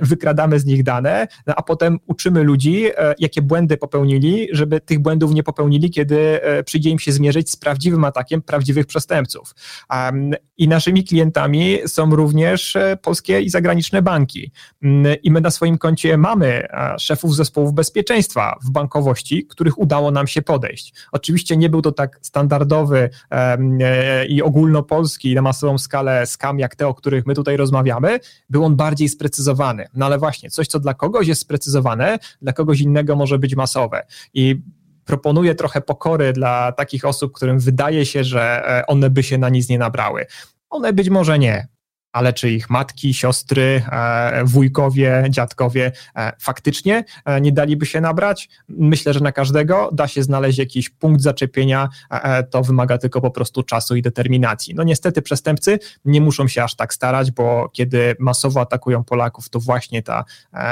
wykradamy 0.02 0.60
z 0.60 0.66
nich 0.66 0.84
dane, 0.84 1.28
no, 1.48 1.54
a 1.56 1.62
potem 1.62 2.00
uczymy 2.08 2.44
ludzi, 2.44 2.86
e, 2.98 3.16
jakie 3.20 3.42
błędy 3.42 3.78
popełnili, 3.78 4.48
żeby 4.52 4.82
tych 4.82 5.00
błędów 5.00 5.34
nie 5.34 5.44
popełnili, 5.44 5.92
kiedy 5.92 6.44
e, 6.44 6.64
przyjdzie 6.64 6.90
im 6.90 7.00
się 7.00 7.12
zmierzyć 7.12 7.52
z 7.52 7.56
prawdziwym 7.56 8.04
atakiem 8.04 8.42
prawdziwych 8.42 8.86
przestępców. 8.86 9.56
I 10.58 10.68
naszymi 10.68 11.04
klientami 11.04 11.78
są 11.88 12.16
również 12.16 12.76
e, 12.76 12.98
polskie 13.02 13.42
i 13.42 13.50
zagraniczne 13.50 14.02
banki. 14.02 14.52
I 15.24 15.32
my 15.32 15.42
na 15.42 15.52
swoim 15.52 15.78
koncie 15.78 16.18
mamy 16.18 16.68
szefów 17.00 17.36
zespołów 17.36 17.74
bezpieczeństwa 17.74 18.56
w 18.64 18.72
bankowości, 18.72 19.46
których 19.46 19.80
udało 19.80 20.12
nam 20.12 20.28
się 20.28 20.42
podejść. 20.42 20.94
Oczywiście 21.12 21.58
nie 21.58 21.70
był 21.70 21.82
to 21.82 21.92
tak 21.92 22.20
standardowy 22.22 23.10
i 24.30 24.42
ogólnopolski 24.42 25.36
na 25.36 25.42
masową 25.42 25.78
skalę 25.78 26.26
skam, 26.26 26.60
jak 26.60 26.76
te, 26.76 26.88
o 26.88 26.94
których 26.94 27.26
my 27.26 27.36
tutaj 27.36 27.58
rozmawiamy, 27.58 28.20
był 28.50 28.66
on 28.66 28.76
bardziej 28.76 29.10
sprecyzowany. 29.10 29.88
No 29.94 30.06
ale 30.06 30.18
właśnie, 30.18 30.50
coś, 30.50 30.68
co 30.68 30.80
dla 30.80 30.94
kogoś 30.94 31.28
jest 31.28 31.42
sprecyzowane, 31.42 32.20
dla 32.42 32.54
kogoś 32.54 32.82
innego 32.82 33.16
może 33.16 33.40
być 33.40 33.56
masowe. 33.56 34.06
I 34.34 34.62
proponuję 35.06 35.56
trochę 35.56 35.82
pokory 35.82 36.34
dla 36.34 36.72
takich 36.72 37.06
osób, 37.06 37.34
którym 37.34 37.60
wydaje 37.60 38.06
się, 38.06 38.24
że 38.24 38.42
e, 38.42 38.88
one 38.88 39.10
by 39.10 39.24
się 39.24 39.38
na 39.38 39.50
nic 39.50 39.70
nie 39.70 39.78
nabrały. 39.78 40.26
One 40.70 40.94
być 40.94 41.10
może 41.10 41.40
nie, 41.40 41.68
ale 42.12 42.34
czy 42.34 42.52
ich 42.52 42.70
matki, 42.70 43.14
siostry, 43.14 43.82
e, 43.92 44.44
wujkowie, 44.46 45.24
dziadkowie 45.30 45.92
e, 46.16 46.34
faktycznie 46.40 47.04
e, 47.26 47.42
nie 47.42 47.52
daliby 47.52 47.86
się 47.86 48.02
nabrać? 48.02 48.50
Myślę, 48.70 49.14
że 49.14 49.20
na 49.20 49.32
każdego 49.32 49.90
da 49.94 50.08
się 50.08 50.24
znaleźć 50.24 50.60
jakiś 50.60 50.90
punkt 50.90 51.22
zaczepienia, 51.22 51.90
to 52.50 52.64
wymaga 52.64 52.98
tylko 52.98 53.22
po 53.22 53.32
prostu 53.32 53.64
czasu 53.64 53.96
i 53.96 54.02
determinacji. 54.02 54.76
No 54.76 54.84
niestety 54.84 55.22
przestępcy 55.22 55.80
nie 56.06 56.22
muszą 56.22 56.48
się 56.48 56.64
aż 56.64 56.76
tak 56.76 56.94
starać, 56.94 57.32
bo 57.32 57.70
kiedy 57.74 58.16
masowo 58.20 58.62
atakują 58.62 59.04
Polaków, 59.04 59.50
to 59.50 59.60
właśnie 59.60 60.04
ta 60.04 60.24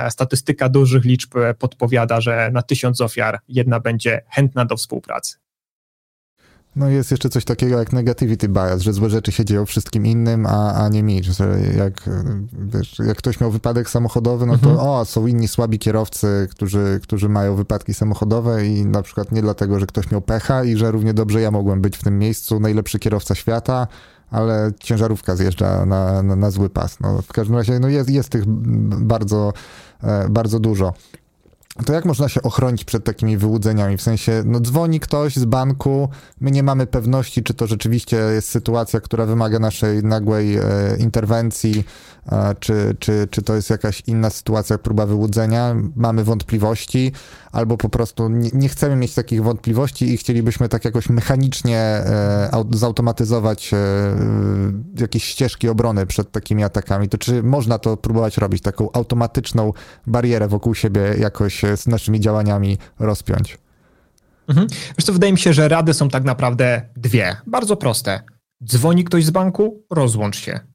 statystyka 0.09 0.69
dużych 0.69 1.05
liczb 1.05 1.33
podpowiada, 1.59 2.21
że 2.21 2.49
na 2.53 2.61
tysiąc 2.61 3.01
ofiar 3.01 3.39
jedna 3.47 3.79
będzie 3.79 4.21
chętna 4.29 4.65
do 4.65 4.77
współpracy. 4.77 5.44
No 6.75 6.89
jest 6.89 7.11
jeszcze 7.11 7.29
coś 7.29 7.45
takiego 7.45 7.79
jak 7.79 7.93
negativity 7.93 8.49
bias, 8.49 8.81
że 8.81 8.93
złe 8.93 9.09
rzeczy 9.09 9.31
się 9.31 9.45
dzieją 9.45 9.65
wszystkim 9.65 10.05
innym, 10.05 10.45
a, 10.45 10.73
a 10.73 10.89
nie 10.89 11.03
mi. 11.03 11.23
Że 11.23 11.59
jak, 11.77 12.09
wiesz, 12.53 12.99
jak 12.99 13.17
ktoś 13.17 13.39
miał 13.39 13.51
wypadek 13.51 13.89
samochodowy, 13.89 14.45
no 14.45 14.57
to 14.57 14.69
mhm. 14.69 14.89
o, 14.89 15.05
są 15.05 15.27
inni 15.27 15.47
słabi 15.47 15.79
kierowcy, 15.79 16.47
którzy, 16.51 16.99
którzy 17.03 17.29
mają 17.29 17.55
wypadki 17.55 17.93
samochodowe 17.93 18.65
i 18.65 18.85
na 18.85 19.01
przykład 19.01 19.31
nie 19.31 19.41
dlatego, 19.41 19.79
że 19.79 19.85
ktoś 19.85 20.11
miał 20.11 20.21
pecha 20.21 20.63
i 20.63 20.77
że 20.77 20.91
równie 20.91 21.13
dobrze 21.13 21.41
ja 21.41 21.51
mogłem 21.51 21.81
być 21.81 21.97
w 21.97 22.03
tym 22.03 22.19
miejscu, 22.19 22.59
najlepszy 22.59 22.99
kierowca 22.99 23.35
świata, 23.35 23.87
ale 24.31 24.71
ciężarówka 24.79 25.35
zjeżdża 25.35 25.85
na, 25.85 26.23
na, 26.23 26.35
na 26.35 26.51
zły 26.51 26.69
pas. 26.69 26.99
No, 26.99 27.21
w 27.21 27.33
każdym 27.33 27.55
razie 27.55 27.79
no 27.79 27.89
jest, 27.89 28.09
jest 28.09 28.29
tych 28.29 28.43
bardzo, 28.45 29.53
e, 30.03 30.29
bardzo 30.29 30.59
dużo 30.59 30.93
to 31.83 31.93
jak 31.93 32.05
można 32.05 32.29
się 32.29 32.41
ochronić 32.41 32.85
przed 32.85 33.03
takimi 33.03 33.37
wyłudzeniami? 33.37 33.97
W 33.97 34.01
sensie, 34.01 34.43
no 34.45 34.59
dzwoni 34.59 34.99
ktoś 34.99 35.35
z 35.35 35.45
banku, 35.45 36.09
my 36.41 36.51
nie 36.51 36.63
mamy 36.63 36.87
pewności, 36.87 37.43
czy 37.43 37.53
to 37.53 37.67
rzeczywiście 37.67 38.17
jest 38.17 38.49
sytuacja, 38.49 38.99
która 39.01 39.25
wymaga 39.25 39.59
naszej 39.59 40.03
nagłej 40.03 40.57
e, 40.57 40.61
interwencji, 40.99 41.83
czy, 42.59 42.95
czy, 42.99 43.27
czy 43.31 43.41
to 43.41 43.55
jest 43.55 43.69
jakaś 43.69 44.03
inna 44.07 44.29
sytuacja, 44.29 44.77
próba 44.77 45.05
wyłudzenia, 45.05 45.75
mamy 45.95 46.23
wątpliwości, 46.23 47.11
albo 47.51 47.77
po 47.77 47.89
prostu 47.89 48.29
nie, 48.29 48.49
nie 48.53 48.69
chcemy 48.69 48.95
mieć 48.95 49.13
takich 49.13 49.43
wątpliwości 49.43 50.13
i 50.13 50.17
chcielibyśmy 50.17 50.69
tak 50.69 50.85
jakoś 50.85 51.09
mechanicznie 51.09 51.77
e, 51.77 52.49
zautomatyzować 52.71 53.73
e, 53.73 53.77
jakieś 54.99 55.23
ścieżki 55.23 55.69
obrony 55.69 56.05
przed 56.05 56.31
takimi 56.31 56.63
atakami, 56.63 57.09
to 57.09 57.17
czy 57.17 57.43
można 57.43 57.79
to 57.79 57.97
próbować 57.97 58.37
robić, 58.37 58.61
taką 58.61 58.91
automatyczną 58.91 59.73
barierę 60.07 60.47
wokół 60.47 60.75
siebie 60.75 61.01
jakoś 61.19 61.61
z 61.75 61.87
naszymi 61.87 62.19
działaniami 62.19 62.77
rozpiąć? 62.99 63.57
Mhm. 64.47 64.67
Wiesz 64.97 65.05
co, 65.05 65.13
wydaje 65.13 65.33
mi 65.33 65.39
się, 65.39 65.53
że 65.53 65.67
rady 65.67 65.93
są 65.93 66.09
tak 66.09 66.23
naprawdę 66.23 66.81
dwie, 66.95 67.35
bardzo 67.47 67.77
proste. 67.77 68.21
Dzwoni 68.63 69.03
ktoś 69.03 69.25
z 69.25 69.29
banku, 69.29 69.83
rozłącz 69.89 70.37
się. 70.37 70.74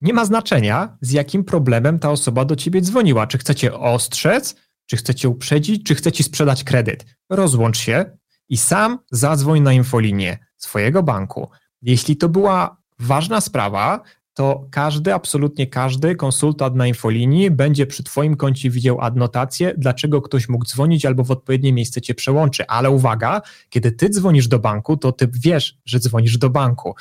Nie 0.00 0.12
ma 0.12 0.24
znaczenia, 0.24 0.98
z 1.00 1.10
jakim 1.10 1.44
problemem 1.44 1.98
ta 1.98 2.10
osoba 2.10 2.44
do 2.44 2.56
ciebie 2.56 2.80
dzwoniła. 2.80 3.26
Czy 3.26 3.38
chcecie 3.38 3.74
ostrzec, 3.74 4.56
czy 4.86 4.96
chcecie 4.96 5.28
uprzedzić, 5.28 5.84
czy 5.84 5.94
chcecie 5.94 6.24
sprzedać 6.24 6.64
kredyt. 6.64 7.06
Rozłącz 7.30 7.78
się 7.78 8.18
i 8.48 8.56
sam 8.56 8.98
zadzwoń 9.10 9.60
na 9.60 9.72
infolinię 9.72 10.38
swojego 10.56 11.02
banku. 11.02 11.50
Jeśli 11.82 12.16
to 12.16 12.28
była 12.28 12.82
ważna 12.98 13.40
sprawa, 13.40 14.02
to 14.36 14.66
każdy, 14.70 15.14
absolutnie 15.14 15.66
każdy 15.66 16.16
konsultant 16.16 16.74
na 16.74 16.86
infolinii 16.86 17.50
będzie 17.50 17.86
przy 17.86 18.02
Twoim 18.02 18.36
koncie 18.36 18.70
widział 18.70 19.00
adnotację, 19.00 19.74
dlaczego 19.78 20.22
ktoś 20.22 20.48
mógł 20.48 20.64
dzwonić 20.64 21.06
albo 21.06 21.24
w 21.24 21.30
odpowiednie 21.30 21.72
miejsce 21.72 22.00
Cię 22.00 22.14
przełączy. 22.14 22.66
Ale 22.66 22.90
uwaga, 22.90 23.42
kiedy 23.70 23.92
Ty 23.92 24.10
dzwonisz 24.10 24.48
do 24.48 24.58
banku, 24.58 24.96
to 24.96 25.12
Ty 25.12 25.28
wiesz, 25.32 25.78
że 25.84 26.00
dzwonisz 26.00 26.38
do 26.38 26.50
banku. 26.50 26.94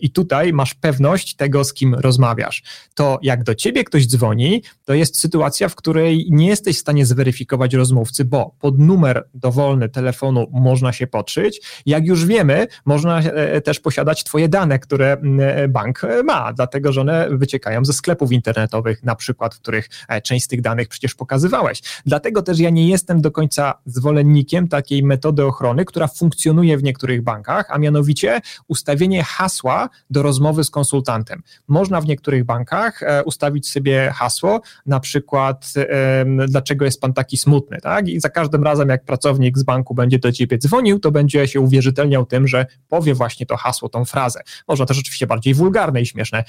I 0.00 0.10
tutaj 0.10 0.52
masz 0.52 0.74
pewność 0.74 1.36
tego, 1.36 1.64
z 1.64 1.74
kim 1.74 1.94
rozmawiasz. 1.94 2.62
To 2.94 3.18
jak 3.22 3.44
do 3.44 3.54
Ciebie 3.54 3.84
ktoś 3.84 4.06
dzwoni, 4.06 4.62
to 4.84 4.94
jest 4.94 5.20
sytuacja, 5.20 5.68
w 5.68 5.74
której 5.74 6.26
nie 6.30 6.46
jesteś 6.46 6.76
w 6.76 6.80
stanie 6.80 7.06
zweryfikować 7.06 7.74
rozmówcy, 7.74 8.24
bo 8.24 8.54
pod 8.60 8.78
numer 8.78 9.28
dowolny 9.34 9.88
telefonu 9.88 10.46
można 10.52 10.92
się 10.92 11.06
podszyć. 11.06 11.60
Jak 11.86 12.06
już 12.06 12.26
wiemy, 12.26 12.66
można 12.84 13.20
e, 13.20 13.60
też 13.60 13.80
posiadać 13.80 14.24
Twoje 14.24 14.48
dane, 14.48 14.78
które 14.78 15.16
bank 15.68 16.02
ma 16.24 16.55
dlatego 16.56 16.92
że 16.92 17.00
one 17.00 17.28
wyciekają 17.30 17.84
ze 17.84 17.92
sklepów 17.92 18.32
internetowych, 18.32 19.02
na 19.02 19.14
przykład, 19.14 19.54
w 19.54 19.60
których 19.60 19.88
e, 20.08 20.20
część 20.20 20.44
z 20.44 20.48
tych 20.48 20.60
danych 20.60 20.88
przecież 20.88 21.14
pokazywałeś. 21.14 21.82
Dlatego 22.06 22.42
też 22.42 22.58
ja 22.58 22.70
nie 22.70 22.88
jestem 22.88 23.20
do 23.20 23.30
końca 23.30 23.74
zwolennikiem 23.86 24.68
takiej 24.68 25.02
metody 25.02 25.44
ochrony, 25.44 25.84
która 25.84 26.08
funkcjonuje 26.08 26.78
w 26.78 26.82
niektórych 26.82 27.22
bankach, 27.22 27.66
a 27.70 27.78
mianowicie 27.78 28.40
ustawienie 28.68 29.22
hasła 29.22 29.88
do 30.10 30.22
rozmowy 30.22 30.64
z 30.64 30.70
konsultantem. 30.70 31.42
Można 31.68 32.00
w 32.00 32.06
niektórych 32.06 32.44
bankach 32.44 33.02
e, 33.02 33.24
ustawić 33.24 33.70
sobie 33.70 34.12
hasło, 34.14 34.60
na 34.86 35.00
przykład 35.00 35.72
dlaczego 36.48 36.84
jest 36.84 37.00
pan 37.00 37.12
taki 37.12 37.36
smutny, 37.36 37.78
tak? 37.82 38.08
I 38.08 38.20
za 38.20 38.28
każdym 38.28 38.64
razem, 38.64 38.88
jak 38.88 39.04
pracownik 39.04 39.58
z 39.58 39.62
banku 39.62 39.94
będzie 39.94 40.18
do 40.18 40.32
ciebie 40.32 40.58
dzwonił, 40.58 40.98
to 40.98 41.10
będzie 41.10 41.48
się 41.48 41.60
uwierzytelniał 41.60 42.26
tym, 42.26 42.48
że 42.48 42.66
powie 42.88 43.14
właśnie 43.14 43.46
to 43.46 43.56
hasło, 43.56 43.88
tą 43.88 44.04
frazę. 44.04 44.40
Można 44.68 44.86
też 44.86 44.98
oczywiście 44.98 45.26
bardziej 45.26 45.54
wulgarne 45.54 46.00
i 46.00 46.06
śmieszne 46.06 46.44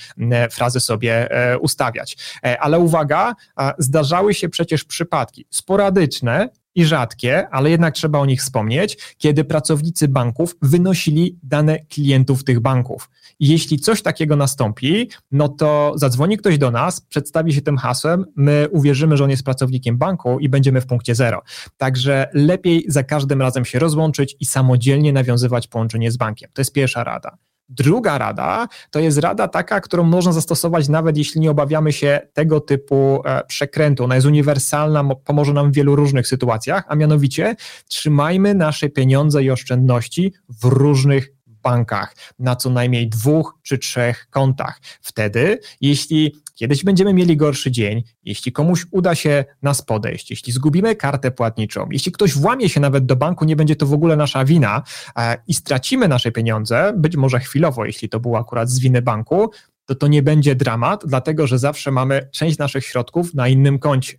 frazy 0.52 0.80
sobie 0.80 1.32
e, 1.32 1.60
ustawiać. 1.60 2.18
E, 2.44 2.60
ale 2.60 2.80
uwaga, 2.80 3.36
zdarzały 3.78 4.34
się 4.34 4.50
przecież 4.50 4.84
przypadki 4.84 5.46
sporadyczne, 5.50 6.50
i 6.78 6.86
rzadkie, 6.86 7.50
ale 7.50 7.70
jednak 7.70 7.94
trzeba 7.94 8.20
o 8.20 8.26
nich 8.26 8.42
wspomnieć, 8.42 8.98
kiedy 9.18 9.44
pracownicy 9.44 10.08
banków 10.08 10.56
wynosili 10.62 11.40
dane 11.44 11.80
klientów 11.80 12.44
tych 12.44 12.60
banków. 12.60 13.10
Jeśli 13.40 13.80
coś 13.80 14.02
takiego 14.02 14.36
nastąpi, 14.36 15.10
no 15.32 15.50
to 15.50 15.94
zadzwoni 15.96 16.38
ktoś 16.38 16.58
do 16.58 16.72
nas, 16.72 17.02
przedstawi 17.02 17.54
się 17.54 17.62
tym 17.62 17.78
hasłem, 17.78 18.26
my 18.36 18.68
uwierzymy, 18.72 19.18
że 19.18 19.24
on 19.24 19.30
jest 19.30 19.44
pracownikiem 19.44 19.98
banku 19.98 20.40
i 20.40 20.50
będziemy 20.50 20.82
w 20.82 20.86
punkcie 20.86 21.16
zero. 21.16 21.42
Także 21.78 22.30
lepiej 22.34 22.86
za 22.88 23.04
każdym 23.04 23.42
razem 23.42 23.66
się 23.66 23.80
rozłączyć 23.80 24.36
i 24.40 24.46
samodzielnie 24.46 25.14
nawiązywać 25.14 25.68
połączenie 25.68 26.12
z 26.12 26.18
bankiem. 26.18 26.50
To 26.54 26.62
jest 26.62 26.74
pierwsza 26.74 27.04
rada. 27.04 27.38
Druga 27.70 28.18
rada 28.18 28.68
to 28.92 29.00
jest 29.00 29.18
rada 29.18 29.48
taka, 29.48 29.82
którą 29.82 30.04
można 30.04 30.32
zastosować 30.32 30.90
nawet 30.90 31.18
jeśli 31.18 31.42
nie 31.42 31.52
obawiamy 31.52 31.94
się 31.94 32.20
tego 32.34 32.62
typu 32.62 33.22
e, 33.26 33.44
przekrętu. 33.48 34.04
Ona 34.04 34.16
jest 34.16 34.28
uniwersalna, 34.28 35.16
pomoże 35.16 35.54
nam 35.54 35.72
w 35.72 35.76
wielu 35.76 35.96
różnych 35.96 36.28
sytuacjach, 36.28 36.84
a 36.88 36.96
mianowicie 36.96 37.56
trzymajmy 37.88 38.54
nasze 38.54 38.90
pieniądze 38.90 39.44
i 39.44 39.52
oszczędności 39.52 40.34
w 40.50 40.66
różnych 40.66 41.38
bankach, 41.64 42.16
na 42.40 42.56
co 42.56 42.70
najmniej 42.70 43.10
dwóch 43.10 43.56
czy 43.64 43.78
trzech 43.78 44.28
kontach. 44.30 44.80
Wtedy, 45.02 45.60
jeśli 45.82 46.36
kiedyś 46.58 46.84
będziemy 46.84 47.14
mieli 47.14 47.38
gorszy 47.38 47.72
dzień, 47.72 48.04
jeśli 48.24 48.52
komuś 48.52 48.86
uda 48.92 49.16
się 49.16 49.46
nas 49.62 49.82
podejść, 49.82 50.30
jeśli 50.30 50.54
zgubimy 50.54 50.96
kartę 50.96 51.32
płatniczą, 51.32 51.88
jeśli 51.92 52.12
ktoś 52.12 52.34
włamie 52.34 52.70
się 52.70 52.80
nawet 52.80 53.06
do 53.06 53.16
banku, 53.16 53.46
nie 53.46 53.56
będzie 53.56 53.76
to 53.76 53.86
w 53.86 53.94
ogóle 53.94 54.16
nasza 54.16 54.46
wina 54.46 54.84
e, 55.18 55.38
i 55.48 55.54
stracimy 55.54 56.08
nasze 56.08 56.32
pieniądze, 56.32 56.94
być 56.98 57.16
może 57.16 57.40
chwilowo, 57.40 57.86
jeśli 57.86 58.10
to 58.10 58.20
było 58.20 58.40
akurat 58.40 58.70
z 58.70 58.80
winy 58.80 59.02
banku, 59.02 59.52
to 59.86 59.96
to 59.96 60.08
nie 60.08 60.24
będzie 60.24 60.56
dramat, 60.56 61.04
dlatego 61.08 61.48
że 61.48 61.60
zawsze 61.60 61.92
mamy 61.92 62.30
część 62.32 62.58
naszych 62.58 62.86
środków 62.86 63.34
na 63.34 63.48
innym 63.48 63.80
koncie. 63.80 64.18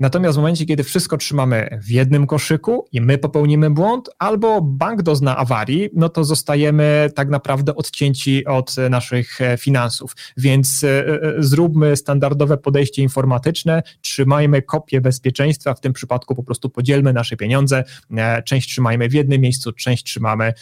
Natomiast 0.00 0.34
w 0.34 0.38
momencie, 0.38 0.66
kiedy 0.66 0.84
wszystko 0.84 1.16
trzymamy 1.16 1.78
w 1.82 1.90
jednym 1.90 2.26
koszyku 2.26 2.88
i 2.92 3.00
my 3.00 3.18
popełnimy 3.18 3.70
błąd, 3.70 4.10
albo 4.18 4.62
bank 4.62 5.02
dozna 5.02 5.36
awarii, 5.36 5.90
no 5.94 6.08
to 6.08 6.24
zostajemy 6.24 7.10
tak 7.14 7.28
naprawdę 7.28 7.74
odcięci 7.74 8.44
od 8.44 8.76
naszych 8.90 9.40
e, 9.40 9.56
finansów. 9.56 10.16
Więc 10.36 10.84
e, 10.84 11.06
e, 11.06 11.18
zróbmy 11.38 11.96
standardowe 11.96 12.56
podejście 12.56 13.02
informatyczne, 13.02 13.82
trzymajmy 14.00 14.62
kopię 14.62 15.00
bezpieczeństwa, 15.00 15.74
w 15.74 15.80
tym 15.80 15.92
przypadku 15.92 16.34
po 16.34 16.42
prostu 16.42 16.70
podzielmy 16.70 17.12
nasze 17.12 17.36
pieniądze, 17.36 17.84
część 18.44 18.68
trzymajmy 18.68 19.08
w 19.08 19.12
jednym 19.12 19.40
miejscu, 19.40 19.72
część 19.72 20.04
trzymamy, 20.04 20.52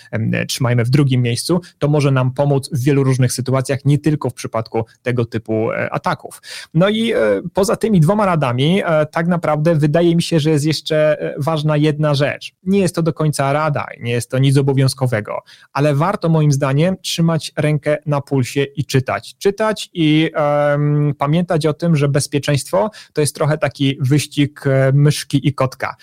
trzymajmy 0.49 0.85
w 0.85 0.91
drugim 0.91 1.23
miejscu. 1.23 1.61
To 1.79 1.89
może 1.89 2.11
nam 2.11 2.35
pomóc 2.35 2.71
w 2.73 2.85
wielu 2.85 3.05
różnych 3.05 3.33
sytuacjach, 3.33 3.85
nie 3.85 3.99
tylko 3.99 4.31
w 4.31 4.35
przypadku 4.35 4.85
tego 5.03 5.25
typu 5.25 5.69
ataków. 5.91 6.43
No 6.75 6.89
i 6.89 7.13
poza 7.55 7.77
tymi 7.77 8.01
dwoma 8.01 8.27
radami, 8.27 8.76
E, 8.85 9.07
tak 9.07 9.27
naprawdę 9.27 9.75
wydaje 9.75 10.17
mi 10.17 10.23
się, 10.23 10.41
że 10.41 10.51
jest 10.51 10.65
jeszcze 10.65 11.21
e, 11.21 11.35
ważna 11.39 11.77
jedna 11.77 12.15
rzecz. 12.15 12.53
Nie 12.63 12.79
jest 12.79 12.95
to 12.95 13.03
do 13.03 13.13
końca 13.13 13.53
rada, 13.53 13.87
nie 14.01 14.13
jest 14.13 14.31
to 14.31 14.39
nic 14.39 14.57
obowiązkowego, 14.57 15.39
ale 15.73 15.95
warto 15.95 16.29
moim 16.29 16.53
zdaniem 16.53 16.97
trzymać 17.03 17.53
rękę 17.57 17.99
na 18.07 18.21
pulsie 18.21 18.63
i 18.63 18.85
czytać. 18.85 19.35
Czytać 19.39 19.91
i 19.95 20.31
um, 20.37 21.15
pamiętać 21.19 21.67
o 21.67 21.73
tym, 21.73 21.97
że 21.97 22.09
bezpieczeństwo 22.09 22.91
to 23.13 23.21
jest 23.21 23.35
trochę 23.35 23.59
taki 23.59 23.99
wyścig 24.01 24.67
e, 24.67 24.93
myszki 24.93 25.49
i 25.49 25.55
kotka. 25.55 25.97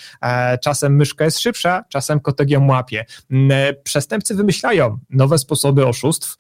Czasem 0.62 0.96
myszka 0.96 1.26
jest 1.26 1.40
szybsza, 1.40 1.84
czasem 1.90 2.20
kotek 2.20 2.50
ją 2.50 2.68
łapie. 2.68 3.06
Przestępcy 3.84 4.36
wymyślają 4.36 4.98
nowe 5.10 5.38
sposoby 5.38 5.88
oszustw 5.88 6.36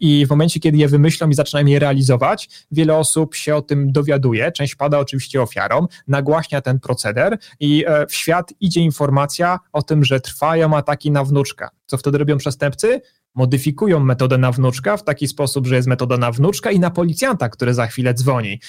i 0.00 0.26
w 0.26 0.30
momencie, 0.30 0.60
kiedy 0.60 0.78
je 0.78 0.88
wymyślą 0.88 1.28
i 1.28 1.34
zaczynają 1.34 1.66
je 1.66 1.78
realizować, 1.78 2.48
wiele 2.70 2.96
osób 2.96 3.34
się 3.34 3.56
o 3.56 3.62
tym 3.62 3.92
dowiaduje. 3.92 4.52
Część 4.52 4.74
pada 4.74 4.98
oczywiście 4.98 5.42
ofiarą, 5.42 5.59
ofiarą, 5.60 5.86
nagłaśnia 6.08 6.60
ten 6.60 6.80
proceder 6.80 7.38
i 7.60 7.84
e, 7.86 8.06
w 8.06 8.14
świat 8.14 8.52
idzie 8.60 8.80
informacja 8.80 9.58
o 9.72 9.82
tym, 9.82 10.04
że 10.04 10.20
trwają 10.20 10.76
ataki 10.76 11.10
na 11.10 11.24
wnuczka. 11.24 11.70
Co 11.86 11.96
wtedy 11.96 12.18
robią 12.18 12.38
przestępcy? 12.38 13.00
Modyfikują 13.34 14.00
metodę 14.00 14.38
na 14.38 14.52
wnuczka 14.52 14.96
w 14.96 15.04
taki 15.04 15.28
sposób, 15.28 15.66
że 15.66 15.76
jest 15.76 15.88
metoda 15.88 16.16
na 16.16 16.32
wnuczka 16.32 16.70
i 16.70 16.80
na 16.80 16.90
policjanta, 16.90 17.48
który 17.48 17.74
za 17.74 17.86
chwilę 17.86 18.14
dzwoni. 18.14 18.60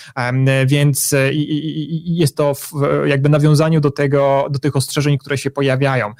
Więc 0.65 1.13
e, 1.13 1.29
jest 2.05 2.37
to 2.37 2.53
w 2.53 2.71
jakby 3.05 3.29
nawiązaniu 3.29 3.81
do 3.81 3.91
tego, 3.91 4.47
do 4.49 4.59
tych 4.59 4.75
ostrzeżeń, 4.75 5.17
które 5.17 5.37
się 5.37 5.51
pojawiają. 5.51 6.13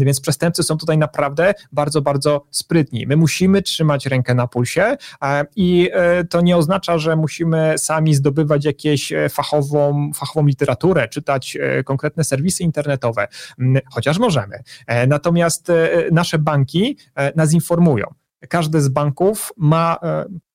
Więc 0.00 0.20
przestępcy 0.20 0.62
są 0.62 0.76
tutaj 0.76 0.98
naprawdę 0.98 1.54
bardzo, 1.72 2.02
bardzo 2.02 2.46
sprytni. 2.50 3.06
My 3.06 3.16
musimy 3.16 3.62
trzymać 3.62 4.06
rękę 4.06 4.34
na 4.34 4.46
pulsie 4.46 4.96
i 5.56 5.90
e, 5.92 6.24
to 6.24 6.40
nie 6.40 6.56
oznacza, 6.56 6.98
że 6.98 7.16
musimy 7.16 7.74
sami 7.76 8.14
zdobywać 8.14 8.64
jakieś 8.64 9.12
e, 9.12 9.28
fachową, 9.28 10.10
fachową 10.14 10.46
literaturę, 10.46 11.08
czytać 11.08 11.58
konkretne 11.84 12.24
serwisy 12.24 12.62
internetowe, 12.62 13.28
chociaż 13.92 14.18
możemy. 14.18 14.62
Natomiast 15.08 15.72
nasze 16.12 16.38
banki 16.38 16.96
nas 17.36 17.52
informują. 17.52 17.75
Każdy 18.48 18.80
z 18.80 18.88
banków 18.88 19.52
ma 19.56 19.98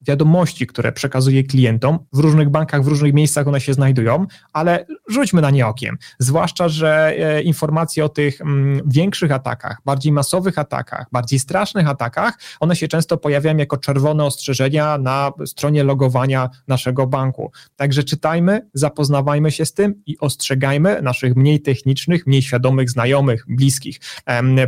wiadomości, 0.02 0.68
które 0.68 0.92
przekazuje 0.92 1.44
klientom. 1.44 2.00
W 2.14 2.20
różnych 2.20 2.50
bankach, 2.50 2.84
w 2.84 2.88
różnych 2.88 3.14
miejscach 3.14 3.48
one 3.48 3.62
się 3.62 3.74
znajdują, 3.74 4.26
ale 4.54 4.86
rzućmy 5.08 5.42
na 5.42 5.52
nie 5.52 5.68
okiem. 5.68 5.98
Zwłaszcza, 6.20 6.70
że 6.70 7.14
e, 7.18 7.42
informacje 7.42 8.06
o 8.06 8.10
tych 8.10 8.42
mm, 8.42 8.82
większych 8.86 9.32
atakach, 9.32 9.78
bardziej 9.86 10.12
masowych 10.12 10.58
atakach, 10.58 11.06
bardziej 11.12 11.40
strasznych 11.40 11.88
atakach, 11.88 12.40
one 12.60 12.76
się 12.76 12.88
często 12.88 13.18
pojawiają 13.18 13.58
jako 13.58 13.78
czerwone 13.78 14.26
ostrzeżenia 14.26 14.98
na 14.98 15.32
stronie 15.46 15.84
logowania 15.84 16.50
naszego 16.68 17.08
banku. 17.08 17.52
Także 17.76 18.04
czytajmy, 18.04 18.68
zapoznawajmy 18.74 19.52
się 19.52 19.66
z 19.66 19.74
tym 19.74 20.04
i 20.06 20.18
ostrzegajmy 20.20 21.02
naszych 21.02 21.36
mniej 21.36 21.62
technicznych, 21.62 22.28
mniej 22.28 22.42
świadomych 22.42 22.90
znajomych, 22.90 23.46
bliskich, 23.48 24.00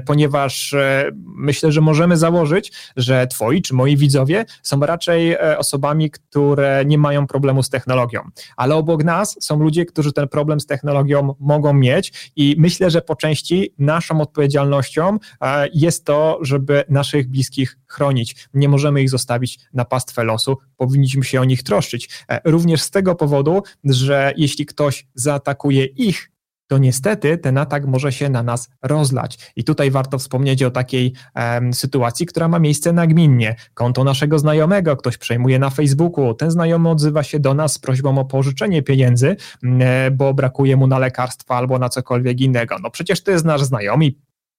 ponieważ 0.06 0.74
e, 0.74 1.12
myślę, 1.26 1.72
że 1.72 1.82
możemy 1.82 2.18
założyć, 2.18 2.72
że 2.96 3.28
twoi 3.28 3.62
czy 3.62 3.74
moi 3.74 3.98
widzowie 3.98 4.46
są 4.64 4.80
raczej 4.80 5.23
E, 5.32 5.58
osobami, 5.58 6.12
które 6.12 6.84
nie 6.86 6.98
mają 6.98 7.28
problemu 7.28 7.64
z 7.64 7.70
technologią. 7.70 8.22
Ale 8.58 8.76
obok 8.76 9.04
nas 9.04 9.38
są 9.40 9.60
ludzie, 9.60 9.86
którzy 9.86 10.14
ten 10.14 10.28
problem 10.28 10.60
z 10.60 10.66
technologią 10.66 11.36
mogą 11.40 11.74
mieć 11.74 12.32
i 12.36 12.56
myślę, 12.58 12.90
że 12.90 13.02
po 13.02 13.16
części 13.16 13.74
naszą 13.80 14.22
odpowiedzialnością 14.22 15.18
e, 15.42 15.68
jest 15.74 16.06
to, 16.06 16.40
żeby 16.42 16.84
naszych 16.90 17.30
bliskich 17.30 17.78
chronić. 17.88 18.48
Nie 18.54 18.70
możemy 18.70 19.02
ich 19.02 19.10
zostawić 19.10 19.60
na 19.74 19.86
pastwę 19.86 20.24
losu, 20.24 20.58
powinniśmy 20.78 21.24
się 21.24 21.42
o 21.42 21.44
nich 21.44 21.64
troszczyć. 21.64 22.10
E, 22.30 22.42
również 22.46 22.82
z 22.82 22.92
tego 22.92 23.16
powodu, 23.16 23.64
że 23.84 24.34
jeśli 24.38 24.66
ktoś 24.66 25.08
zaatakuje 25.16 25.86
ich, 25.86 26.33
to 26.68 26.78
niestety 26.78 27.38
ten 27.38 27.58
atak 27.58 27.86
może 27.86 28.12
się 28.12 28.30
na 28.30 28.44
nas 28.44 28.70
rozlać. 28.82 29.52
I 29.56 29.64
tutaj 29.64 29.92
warto 29.92 30.18
wspomnieć 30.18 30.64
o 30.64 30.72
takiej 30.72 31.14
um, 31.36 31.74
sytuacji, 31.74 32.26
która 32.26 32.48
ma 32.48 32.60
miejsce 32.60 32.94
nagminnie. 32.94 33.56
Konto 33.74 34.04
naszego 34.04 34.40
znajomego 34.40 34.98
ktoś 34.98 35.18
przejmuje 35.18 35.60
na 35.60 35.70
Facebooku, 35.70 36.34
ten 36.34 36.52
znajomy 36.52 36.90
odzywa 36.90 37.24
się 37.24 37.40
do 37.40 37.54
nas 37.54 37.74
z 37.74 37.80
prośbą 37.80 38.18
o 38.18 38.26
pożyczenie 38.26 38.84
pieniędzy, 38.84 39.36
bo 40.12 40.34
brakuje 40.34 40.78
mu 40.78 40.88
na 40.88 41.00
lekarstwa 41.00 41.56
albo 41.56 41.80
na 41.80 41.90
cokolwiek 41.90 42.42
innego. 42.42 42.76
No 42.84 42.90
przecież 42.90 43.24
to 43.24 43.32
jest 43.32 43.46
nasz 43.46 43.64
znajomy, 43.64 44.12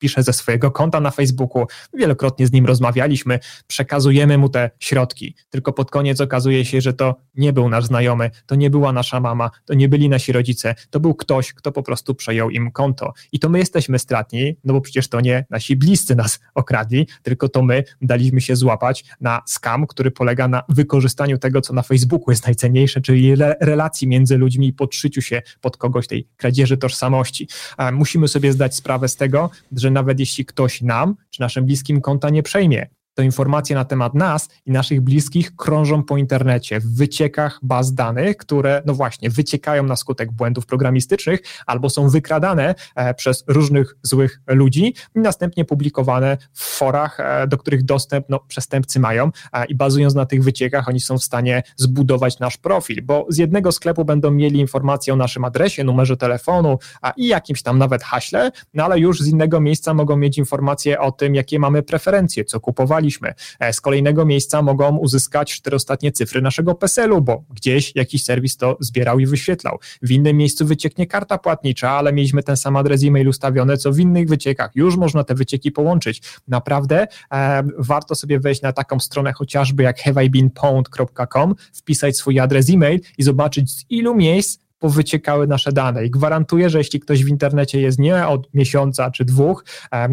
pisze 0.05 0.23
ze 0.23 0.33
swojego 0.33 0.71
konta 0.71 1.01
na 1.01 1.11
Facebooku, 1.11 1.67
wielokrotnie 1.95 2.47
z 2.47 2.53
nim 2.53 2.67
rozmawialiśmy, 2.67 3.39
przekazujemy 3.67 4.39
mu 4.39 4.49
te 4.49 4.71
środki, 4.81 5.35
tylko 5.51 5.73
pod 5.73 5.91
koniec 5.91 6.21
okazuje 6.21 6.65
się, 6.65 6.81
że 6.81 6.93
to 6.93 7.17
nie 7.35 7.53
był 7.53 7.69
nasz 7.69 7.85
znajomy, 7.85 8.31
to 8.47 8.55
nie 8.55 8.71
była 8.71 8.93
nasza 8.93 9.21
mama, 9.21 9.51
to 9.65 9.75
nie 9.75 9.89
byli 9.89 10.09
nasi 10.09 10.33
rodzice, 10.33 10.75
to 10.91 11.01
był 11.01 11.15
ktoś, 11.15 11.53
kto 11.53 11.73
po 11.73 11.83
prostu 11.83 12.15
przejął 12.15 12.51
im 12.51 12.71
konto. 12.71 13.13
I 13.33 13.39
to 13.39 13.49
my 13.49 13.59
jesteśmy 13.59 13.99
stratni, 13.99 14.57
no 14.65 14.75
bo 14.75 14.81
przecież 14.81 15.09
to 15.09 15.21
nie 15.21 15.47
nasi 15.51 15.77
bliscy 15.77 16.15
nas 16.15 16.41
okradli, 16.55 17.09
tylko 17.23 17.49
to 17.49 17.63
my 17.63 17.85
daliśmy 18.03 18.41
się 18.41 18.57
złapać 18.57 19.05
na 19.21 19.43
skam, 19.47 19.87
który 19.87 20.11
polega 20.11 20.49
na 20.49 20.63
wykorzystaniu 20.69 21.39
tego, 21.39 21.61
co 21.61 21.73
na 21.73 21.83
Facebooku 21.83 22.31
jest 22.31 22.47
najcenniejsze, 22.47 23.01
czyli 23.01 23.35
relacji 23.61 24.09
między 24.09 24.37
ludźmi 24.37 24.67
i 24.67 24.73
podszyciu 24.73 25.23
się 25.23 25.43
pod 25.61 25.77
kogoś 25.77 26.07
tej 26.07 26.29
kradzieży 26.37 26.77
tożsamości. 26.77 27.49
Musimy 27.93 28.29
sobie 28.29 28.53
zdać 28.53 28.75
sprawę 28.75 29.09
z 29.09 29.17
tego, 29.17 29.51
że 29.77 29.91
nawet 29.95 30.21
jeśli 30.21 30.45
ktoś 30.45 30.83
nam 30.83 31.17
czy 31.31 31.41
naszym 31.41 31.65
bliskim 31.65 32.01
konta 32.01 32.31
nie 32.31 32.43
przejmie, 32.43 32.87
to 33.15 33.23
informacje 33.23 33.77
na 33.77 33.85
temat 33.85 34.15
nas 34.15 34.49
i 34.67 34.71
naszych 34.71 35.01
bliskich 35.01 35.57
krążą 35.57 36.03
po 36.03 36.17
internecie, 36.17 36.81
w 36.81 36.97
wyciekach 36.97 37.59
baz 37.63 37.95
danych, 37.95 38.37
które, 38.37 38.83
no 38.87 38.95
właśnie, 38.95 39.31
wyciekają 39.31 39.83
na 39.83 39.97
skutek 39.97 40.33
błędów 40.33 40.67
programistycznych 40.67 41.41
albo 41.67 41.91
są 41.91 42.09
wykradane 42.09 42.75
e, 42.95 43.15
przez 43.15 43.45
różnych 43.49 43.97
złych 44.03 44.41
ludzi 44.47 44.95
i 45.17 45.19
następnie 45.21 45.65
publikowane 45.65 46.37
w 46.53 46.63
forach, 46.63 47.21
e, 47.21 47.47
do 47.47 47.59
których 47.59 47.85
dostęp 47.85 48.27
no, 48.29 48.41
przestępcy 48.41 49.01
mają 49.01 49.31
e, 49.53 49.65
i 49.65 49.75
bazując 49.75 50.15
na 50.15 50.27
tych 50.27 50.45
wyciekach 50.45 50.89
oni 50.89 51.01
są 51.01 51.19
w 51.19 51.25
stanie 51.25 51.63
zbudować 51.77 52.39
nasz 52.39 52.57
profil, 52.57 53.03
bo 53.03 53.27
z 53.29 53.39
jednego 53.39 53.73
sklepu 53.73 54.05
będą 54.05 54.31
mieli 54.31 54.61
informacje 54.61 55.13
o 55.13 55.17
naszym 55.17 55.45
adresie, 55.45 55.85
numerze 55.85 56.17
telefonu 56.17 56.79
a 57.03 57.11
i 57.17 57.27
jakimś 57.27 57.63
tam 57.63 57.79
nawet 57.79 58.03
haśle, 58.03 58.51
no 58.75 58.85
ale 58.85 58.99
już 58.99 59.21
z 59.21 59.29
innego 59.29 59.61
miejsca 59.61 59.95
mogą 59.95 60.17
mieć 60.17 60.39
informacje 60.39 61.01
o 61.01 61.13
tym, 61.13 61.35
jakie 61.35 61.59
mamy 61.59 61.83
preferencje, 61.83 62.45
co 62.45 62.61
kupowaliśmy. 63.05 63.35
Z 63.73 63.81
kolejnego 63.81 64.25
miejsca 64.25 64.63
mogą 64.63 64.97
uzyskać 64.97 65.55
cztery 65.55 65.77
ostatnie 65.77 66.13
cyfry 66.13 66.43
naszego 66.43 66.75
PESEL-u, 66.75 67.21
bo 67.21 67.45
gdzieś 67.55 67.93
jakiś 67.95 68.25
serwis 68.25 68.57
to 68.57 68.77
zbierał 68.81 69.19
i 69.19 69.27
wyświetlał. 69.27 69.79
W 70.03 70.11
innym 70.11 70.37
miejscu 70.37 70.67
wycieknie 70.67 71.07
karta 71.07 71.39
płatnicza, 71.39 71.91
ale 71.91 72.13
mieliśmy 72.13 72.43
ten 72.43 72.57
sam 72.57 72.77
adres 72.77 73.05
e-mail 73.05 73.29
ustawiony, 73.29 73.77
co 73.77 73.93
w 73.93 73.99
innych 73.99 74.29
wyciekach. 74.29 74.71
Już 74.75 74.97
można 74.97 75.25
te 75.25 75.35
wycieki 75.35 75.73
połączyć. 75.73 76.23
Naprawdę 76.49 77.07
e, 77.33 77.63
warto 77.79 78.15
sobie 78.15 78.41
wejść 78.41 78.63
na 78.63 78.73
taką 78.73 79.01
stronę 79.01 79.33
chociażby 79.33 79.83
jak 79.83 80.01
haveibeenpwned.com, 80.01 81.55
wpisać 81.73 82.17
swój 82.17 82.41
adres 82.41 82.71
e-mail 82.71 83.01
i 83.19 83.23
zobaczyć 83.23 83.71
z 83.71 83.85
ilu 83.91 84.15
miejsc 84.15 84.64
powyciekały 84.85 85.47
nasze 85.47 85.73
dane. 85.73 86.07
I 86.07 86.11
gwarantuję, 86.11 86.71
że 86.71 86.79
jeśli 86.79 87.01
ktoś 87.01 87.25
w 87.25 87.29
internecie 87.29 87.81
jest 87.81 87.99
nie 87.99 88.27
od 88.27 88.55
miesiąca 88.55 89.11
czy 89.11 89.25
dwóch, 89.25 89.65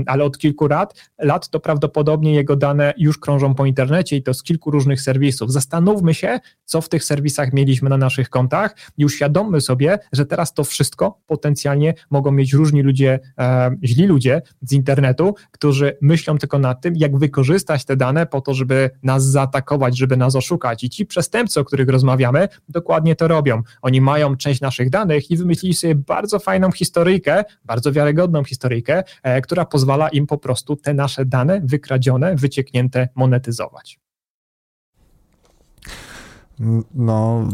ale 0.06 0.24
od 0.24 0.38
kilku 0.38 0.68
lat, 0.68 1.10
lat, 1.20 1.50
to 1.50 1.60
prawdopodobnie 1.60 2.34
jego 2.34 2.56
dane 2.56 2.94
już 2.98 3.18
krążą 3.18 3.56
po 3.56 3.66
internecie 3.66 4.16
i 4.16 4.24
to 4.24 4.34
z 4.34 4.44
kilku 4.44 4.72
różnych 4.72 5.02
serwisów. 5.02 5.52
Zastanówmy 5.52 6.14
się, 6.14 6.40
co 6.66 6.82
w 6.82 6.90
tych 6.90 7.04
serwisach 7.04 7.54
mieliśmy 7.54 7.90
na 7.90 7.98
naszych 7.98 8.30
kontach 8.30 8.76
i 8.98 9.06
uświadommy 9.06 9.62
sobie, 9.62 10.00
że 10.14 10.26
teraz 10.26 10.54
to 10.54 10.64
wszystko 10.64 11.20
potencjalnie 11.28 11.94
mogą 12.10 12.32
mieć 12.32 12.54
różni 12.54 12.82
ludzie, 12.82 13.20
źli 13.84 14.08
ludzie 14.08 14.42
z 14.62 14.72
internetu, 14.72 15.36
którzy 15.52 15.98
myślą 16.02 16.38
tylko 16.38 16.60
nad 16.60 16.82
tym, 16.82 16.96
jak 16.96 17.18
wykorzystać 17.18 17.86
te 17.86 17.96
dane 17.96 18.26
po 18.26 18.42
to, 18.42 18.54
żeby 18.54 18.90
nas 19.04 19.26
zaatakować, 19.26 19.98
żeby 19.98 20.18
nas 20.18 20.36
oszukać. 20.36 20.84
I 20.84 20.90
ci 20.90 21.06
przestępcy, 21.06 21.60
o 21.60 21.64
których 21.64 21.90
rozmawiamy, 21.90 22.48
dokładnie 22.70 23.16
to 23.16 23.28
robią. 23.28 23.62
Oni 23.82 24.02
mają 24.02 24.38
część 24.38 24.61
naszych 24.62 24.90
danych 24.90 25.32
i 25.32 25.38
wymyślili 25.38 25.74
sobie 25.74 25.96
bardzo 25.96 26.40
fajną 26.40 26.72
historyjkę, 26.72 27.44
bardzo 27.66 27.92
wiarygodną 27.92 28.44
historyjkę, 28.44 29.04
e, 29.24 29.42
która 29.42 29.66
pozwala 29.66 30.10
im 30.10 30.28
po 30.28 30.38
prostu 30.38 30.76
te 30.76 30.94
nasze 30.94 31.26
dane 31.26 31.62
wykradzione, 31.64 32.36
wycieknięte 32.36 33.10
monetyzować. 33.16 34.00
No, 36.96 37.48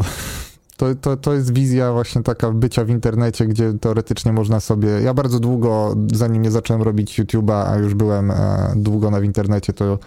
to, 0.77 0.95
to, 0.95 1.17
to 1.17 1.33
jest 1.33 1.53
wizja 1.53 1.91
właśnie 1.91 2.23
taka 2.23 2.51
bycia 2.51 2.85
w 2.85 2.89
internecie, 2.89 3.45
gdzie 3.45 3.73
teoretycznie 3.73 4.33
można 4.33 4.59
sobie. 4.59 4.89
Ja 4.89 5.13
bardzo 5.13 5.39
długo, 5.39 5.95
zanim 6.13 6.41
nie 6.41 6.51
zacząłem 6.51 6.81
robić 6.81 7.19
YouTube'a, 7.19 7.63
a 7.67 7.75
już 7.75 7.93
byłem 7.93 8.31
e, 8.31 8.73
długo 8.75 9.11
na 9.11 9.19
w 9.19 9.23
internecie, 9.23 9.73
to 9.73 9.99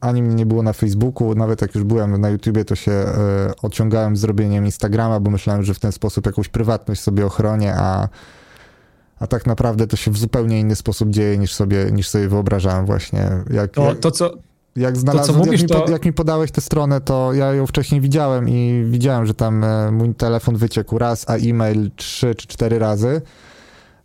ani 0.00 0.22
mnie 0.22 0.34
nie 0.34 0.46
było 0.46 0.62
na 0.62 0.72
Facebooku, 0.72 1.34
nawet 1.34 1.62
jak 1.62 1.74
już 1.74 1.84
byłem 1.84 2.20
na 2.20 2.28
YouTubie, 2.28 2.64
to 2.64 2.74
się 2.74 2.92
e, 2.92 3.14
odciągałem 3.62 4.16
z 4.16 4.24
robieniem 4.24 4.64
Instagrama, 4.64 5.20
bo 5.20 5.30
myślałem, 5.30 5.62
że 5.62 5.74
w 5.74 5.78
ten 5.78 5.92
sposób 5.92 6.26
jakąś 6.26 6.48
prywatność 6.48 7.00
sobie 7.00 7.26
ochronię, 7.26 7.74
a, 7.76 8.08
a 9.18 9.26
tak 9.26 9.46
naprawdę 9.46 9.86
to 9.86 9.96
się 9.96 10.10
w 10.10 10.18
zupełnie 10.18 10.60
inny 10.60 10.76
sposób 10.76 11.10
dzieje 11.10 11.38
niż 11.38 11.54
sobie, 11.54 11.90
niż 11.92 12.08
sobie 12.08 12.28
wyobrażałem 12.28 12.86
właśnie. 12.86 13.30
Jak, 13.50 13.70
to, 13.70 13.94
to 13.94 14.10
co... 14.10 14.30
Jak 14.76 14.96
znalazłem, 14.96 15.38
to, 15.38 15.44
mówisz, 15.44 15.62
jak, 15.62 15.70
mi, 15.70 15.76
to... 15.76 15.90
jak 15.92 16.04
mi 16.04 16.12
podałeś 16.12 16.50
tę 16.50 16.60
stronę, 16.60 17.00
to 17.00 17.32
ja 17.32 17.54
ją 17.54 17.66
wcześniej 17.66 18.00
widziałem 18.00 18.48
i 18.48 18.84
widziałem, 18.90 19.26
że 19.26 19.34
tam 19.34 19.64
e, 19.64 19.90
mój 19.90 20.14
telefon 20.14 20.56
wyciekł 20.56 20.98
raz, 20.98 21.24
a 21.28 21.36
e-mail 21.36 21.90
trzy 21.96 22.34
czy 22.34 22.46
cztery 22.46 22.78
razy. 22.78 23.20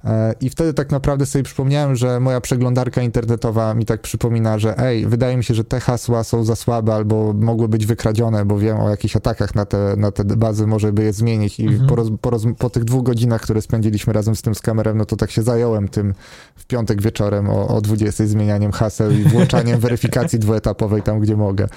E, 0.05 0.33
I 0.41 0.49
wtedy 0.49 0.73
tak 0.73 0.91
naprawdę 0.91 1.25
sobie 1.25 1.43
przypomniałem, 1.43 1.95
że 1.95 2.19
moja 2.19 2.41
przeglądarka 2.41 3.01
internetowa 3.01 3.73
mi 3.73 3.85
tak 3.85 4.01
przypomina, 4.01 4.59
że 4.59 4.77
ej, 4.77 5.07
wydaje 5.07 5.37
mi 5.37 5.43
się, 5.43 5.53
że 5.53 5.63
te 5.63 5.79
hasła 5.79 6.23
są 6.23 6.43
za 6.43 6.55
słabe 6.55 6.93
albo 6.93 7.33
mogły 7.33 7.67
być 7.67 7.85
wykradzione, 7.85 8.45
bo 8.45 8.59
wiem 8.59 8.77
o 8.77 8.89
jakichś 8.89 9.15
atakach 9.15 9.55
na 9.55 9.65
te, 9.65 9.95
na 9.97 10.11
te 10.11 10.25
bazy, 10.25 10.67
może 10.67 10.93
by 10.93 11.03
je 11.03 11.13
zmienić. 11.13 11.59
I 11.59 11.67
mhm. 11.67 11.89
po, 11.89 11.95
roz, 11.95 12.07
po, 12.21 12.29
roz, 12.29 12.43
po, 12.57 12.69
tych 12.69 12.83
dwóch 12.83 13.03
godzinach, 13.03 13.41
które 13.41 13.61
spędziliśmy 13.61 14.13
razem 14.13 14.35
z 14.35 14.41
tym 14.41 14.55
skamerem, 14.55 14.97
no 14.97 15.05
to 15.05 15.15
tak 15.15 15.31
się 15.31 15.41
zająłem 15.41 15.87
tym 15.87 16.13
w 16.55 16.65
piątek 16.65 17.01
wieczorem 17.01 17.49
o, 17.49 17.67
o 17.67 17.81
20 17.81 18.27
zmienianiem 18.27 18.71
haseł 18.71 19.11
i 19.11 19.23
włączaniem 19.23 19.79
weryfikacji 19.85 20.39
dwuetapowej 20.39 21.01
tam, 21.01 21.19
gdzie 21.19 21.37
mogę. 21.37 21.67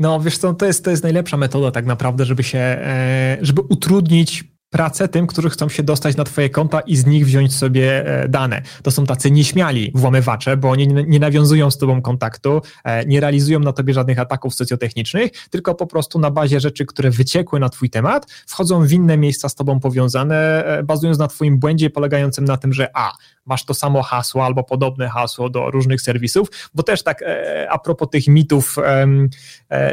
No 0.00 0.20
wiesz 0.20 0.38
co, 0.38 0.54
to 0.54 0.66
jest, 0.66 0.84
to 0.84 0.90
jest 0.90 1.02
najlepsza 1.02 1.36
metoda 1.36 1.70
tak 1.70 1.86
naprawdę, 1.86 2.24
żeby 2.24 2.42
się, 2.42 2.58
e, 2.58 3.38
żeby 3.40 3.60
utrudnić 3.60 4.57
pracę 4.70 5.08
tym, 5.08 5.26
którzy 5.26 5.50
chcą 5.50 5.68
się 5.68 5.82
dostać 5.82 6.16
na 6.16 6.24
twoje 6.24 6.50
konta 6.50 6.80
i 6.80 6.96
z 6.96 7.06
nich 7.06 7.26
wziąć 7.26 7.56
sobie 7.56 8.06
e, 8.06 8.28
dane. 8.28 8.62
To 8.82 8.90
są 8.90 9.06
tacy 9.06 9.30
nieśmiali 9.30 9.92
włamywacze, 9.94 10.56
bo 10.56 10.70
oni 10.70 10.88
nie 10.88 11.18
nawiązują 11.18 11.70
z 11.70 11.78
tobą 11.78 12.02
kontaktu, 12.02 12.62
e, 12.84 13.06
nie 13.06 13.20
realizują 13.20 13.60
na 13.60 13.72
tobie 13.72 13.94
żadnych 13.94 14.18
ataków 14.18 14.54
socjotechnicznych, 14.54 15.30
tylko 15.50 15.74
po 15.74 15.86
prostu 15.86 16.18
na 16.18 16.30
bazie 16.30 16.60
rzeczy, 16.60 16.86
które 16.86 17.10
wyciekły 17.10 17.60
na 17.60 17.68
twój 17.68 17.90
temat, 17.90 18.26
wchodzą 18.46 18.86
w 18.86 18.92
inne 18.92 19.18
miejsca 19.18 19.48
z 19.48 19.54
tobą 19.54 19.80
powiązane, 19.80 20.64
e, 20.64 20.82
bazując 20.82 21.18
na 21.18 21.28
twoim 21.28 21.58
błędzie 21.58 21.90
polegającym 21.90 22.44
na 22.44 22.56
tym, 22.56 22.72
że 22.72 22.90
a, 22.94 23.12
masz 23.46 23.64
to 23.64 23.74
samo 23.74 24.02
hasło 24.02 24.44
albo 24.44 24.64
podobne 24.64 25.08
hasło 25.08 25.50
do 25.50 25.70
różnych 25.70 26.00
serwisów, 26.00 26.48
bo 26.74 26.82
też 26.82 27.02
tak 27.02 27.24
a 27.70 27.78
propos 27.78 28.08
tych 28.10 28.28
mitów, 28.28 28.76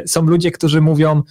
są 0.06 0.22
ludzie, 0.22 0.50
którzy 0.50 0.80
mówią, 0.80 1.22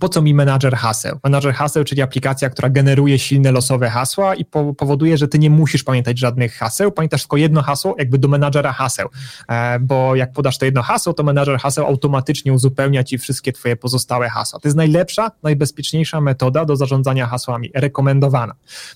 po 0.00 0.08
co 0.08 0.22
mi 0.22 0.34
menadżer 0.34 0.76
haseł? 0.76 1.18
Menadżer 1.24 1.54
haseł, 1.54 1.84
czyli 1.84 2.02
aplikacja, 2.02 2.50
która 2.50 2.70
generuje 2.70 3.18
silne 3.18 3.52
losowe 3.52 3.90
hasła 3.90 4.34
i 4.34 4.44
po, 4.44 4.74
powoduje, 4.74 5.18
że 5.18 5.28
ty 5.28 5.38
nie 5.38 5.50
musisz 5.50 5.82
pamiętać 5.82 6.18
żadnych 6.18 6.54
haseł, 6.54 6.92
pamiętasz 6.92 7.22
tylko 7.22 7.36
jedno 7.36 7.62
hasło, 7.62 7.94
jakby 7.98 8.18
do 8.18 8.28
menadżera 8.28 8.72
haseł, 8.72 9.08
e, 9.48 9.78
bo 9.78 10.16
jak 10.16 10.32
podasz 10.32 10.58
to 10.58 10.64
jedno 10.64 10.82
hasło, 10.82 11.12
to 11.12 11.22
menadżer 11.22 11.58
haseł 11.58 11.86
automatycznie 11.86 12.52
uzupełnia 12.52 13.04
ci 13.04 13.18
wszystkie 13.18 13.52
twoje 13.52 13.76
pozostałe 13.76 14.28
hasła. 14.28 14.60
To 14.60 14.68
jest 14.68 14.76
najlepsza, 14.76 15.30
najbezpieczniejsza 15.42 16.20
metoda 16.20 16.64
do 16.64 16.76
zarządzania 16.76 17.26
hasłami, 17.26 17.70
rekomendowana. 17.74 18.54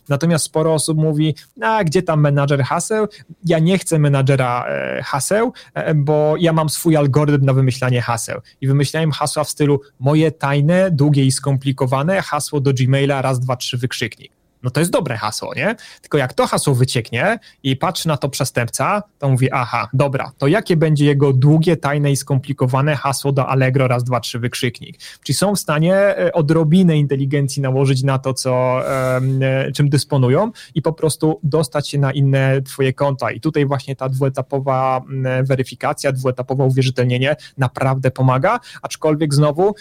Natomiast 0.09 0.45
sporo 0.45 0.75
osób 0.75 0.99
mówi, 0.99 1.35
a 1.63 1.85
gdzie 1.85 2.03
tam 2.03 2.21
menadżer 2.21 2.63
haseł? 2.63 3.07
Ja 3.45 3.59
nie 3.59 3.79
chcę 3.79 3.99
menadżera 3.99 4.65
e, 4.69 5.03
haseł, 5.03 5.53
e, 5.75 5.95
bo 5.95 6.35
ja 6.39 6.53
mam 6.53 6.69
swój 6.69 6.97
algorytm 6.97 7.45
na 7.45 7.53
wymyślanie 7.53 8.03
haseł 8.03 8.41
i 8.61 8.69
wymyślałem 8.69 9.13
hasła 9.13 9.45
w 9.45 9.51
stylu 9.51 9.81
moje 10.01 10.33
tajne 10.33 10.88
długie 10.91 11.25
i 11.25 11.33
skomplikowane 11.33 12.23
hasło 12.23 12.61
do 12.61 12.73
Gmaila 12.73 13.23
raz, 13.23 13.41
dwa, 13.41 13.57
trzy 13.57 13.79
wykrzyknik. 13.79 14.38
No 14.63 14.71
to 14.71 14.81
jest 14.81 14.93
dobre 14.93 15.17
hasło, 15.17 15.55
nie? 15.55 15.77
Tylko 16.01 16.19
jak 16.19 16.33
to 16.33 16.47
hasło 16.47 16.75
wycieknie 16.75 17.39
i 17.63 17.77
patrzy 17.77 18.09
na 18.09 18.17
to 18.17 18.29
przestępca, 18.29 19.03
to 19.19 19.29
mówi, 19.29 19.53
aha, 19.53 19.89
dobra, 19.93 20.33
to 20.39 20.47
jakie 20.47 20.77
będzie 20.77 21.05
jego 21.05 21.33
długie, 21.33 21.77
tajne 21.77 22.13
i 22.13 22.17
skomplikowane 22.17 22.97
hasło 22.97 23.33
do 23.33 23.49
Allegro 23.49 23.89
raz, 23.89 24.05
dwa, 24.05 24.21
trzy 24.21 24.39
wykrzyknik? 24.39 24.99
Czyli 25.23 25.37
są 25.37 25.55
w 25.55 25.59
stanie 25.59 25.95
e, 25.95 26.33
odrobinę 26.33 26.97
inteligencji 26.97 27.63
nałożyć 27.63 28.03
na 28.03 28.19
to, 28.19 28.35
co, 28.35 28.83
e, 28.91 29.73
czym 29.73 29.89
dysponują 29.89 30.51
i 30.75 30.83
po 30.83 30.93
prostu 30.93 31.41
dostać 31.43 31.89
się 31.89 31.99
na 31.99 32.13
inne 32.13 32.63
twoje 32.63 32.93
konta. 32.93 33.31
I 33.31 33.41
tutaj 33.41 33.67
właśnie 33.67 33.97
ta 33.97 34.09
dwuetapowa 34.09 35.01
weryfikacja, 35.43 36.13
dwuetapowe 36.13 36.65
uwierzytelnienie 36.65 37.37
naprawdę 37.59 38.11
pomaga, 38.11 38.61
aczkolwiek 38.83 39.35
znowu 39.35 39.75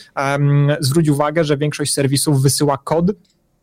zwróć 0.80 1.09
uwagę, 1.09 1.43
że 1.43 1.57
większość 1.57 1.93
serwisów 1.93 2.41
wysyła 2.41 2.78
kod 2.78 3.11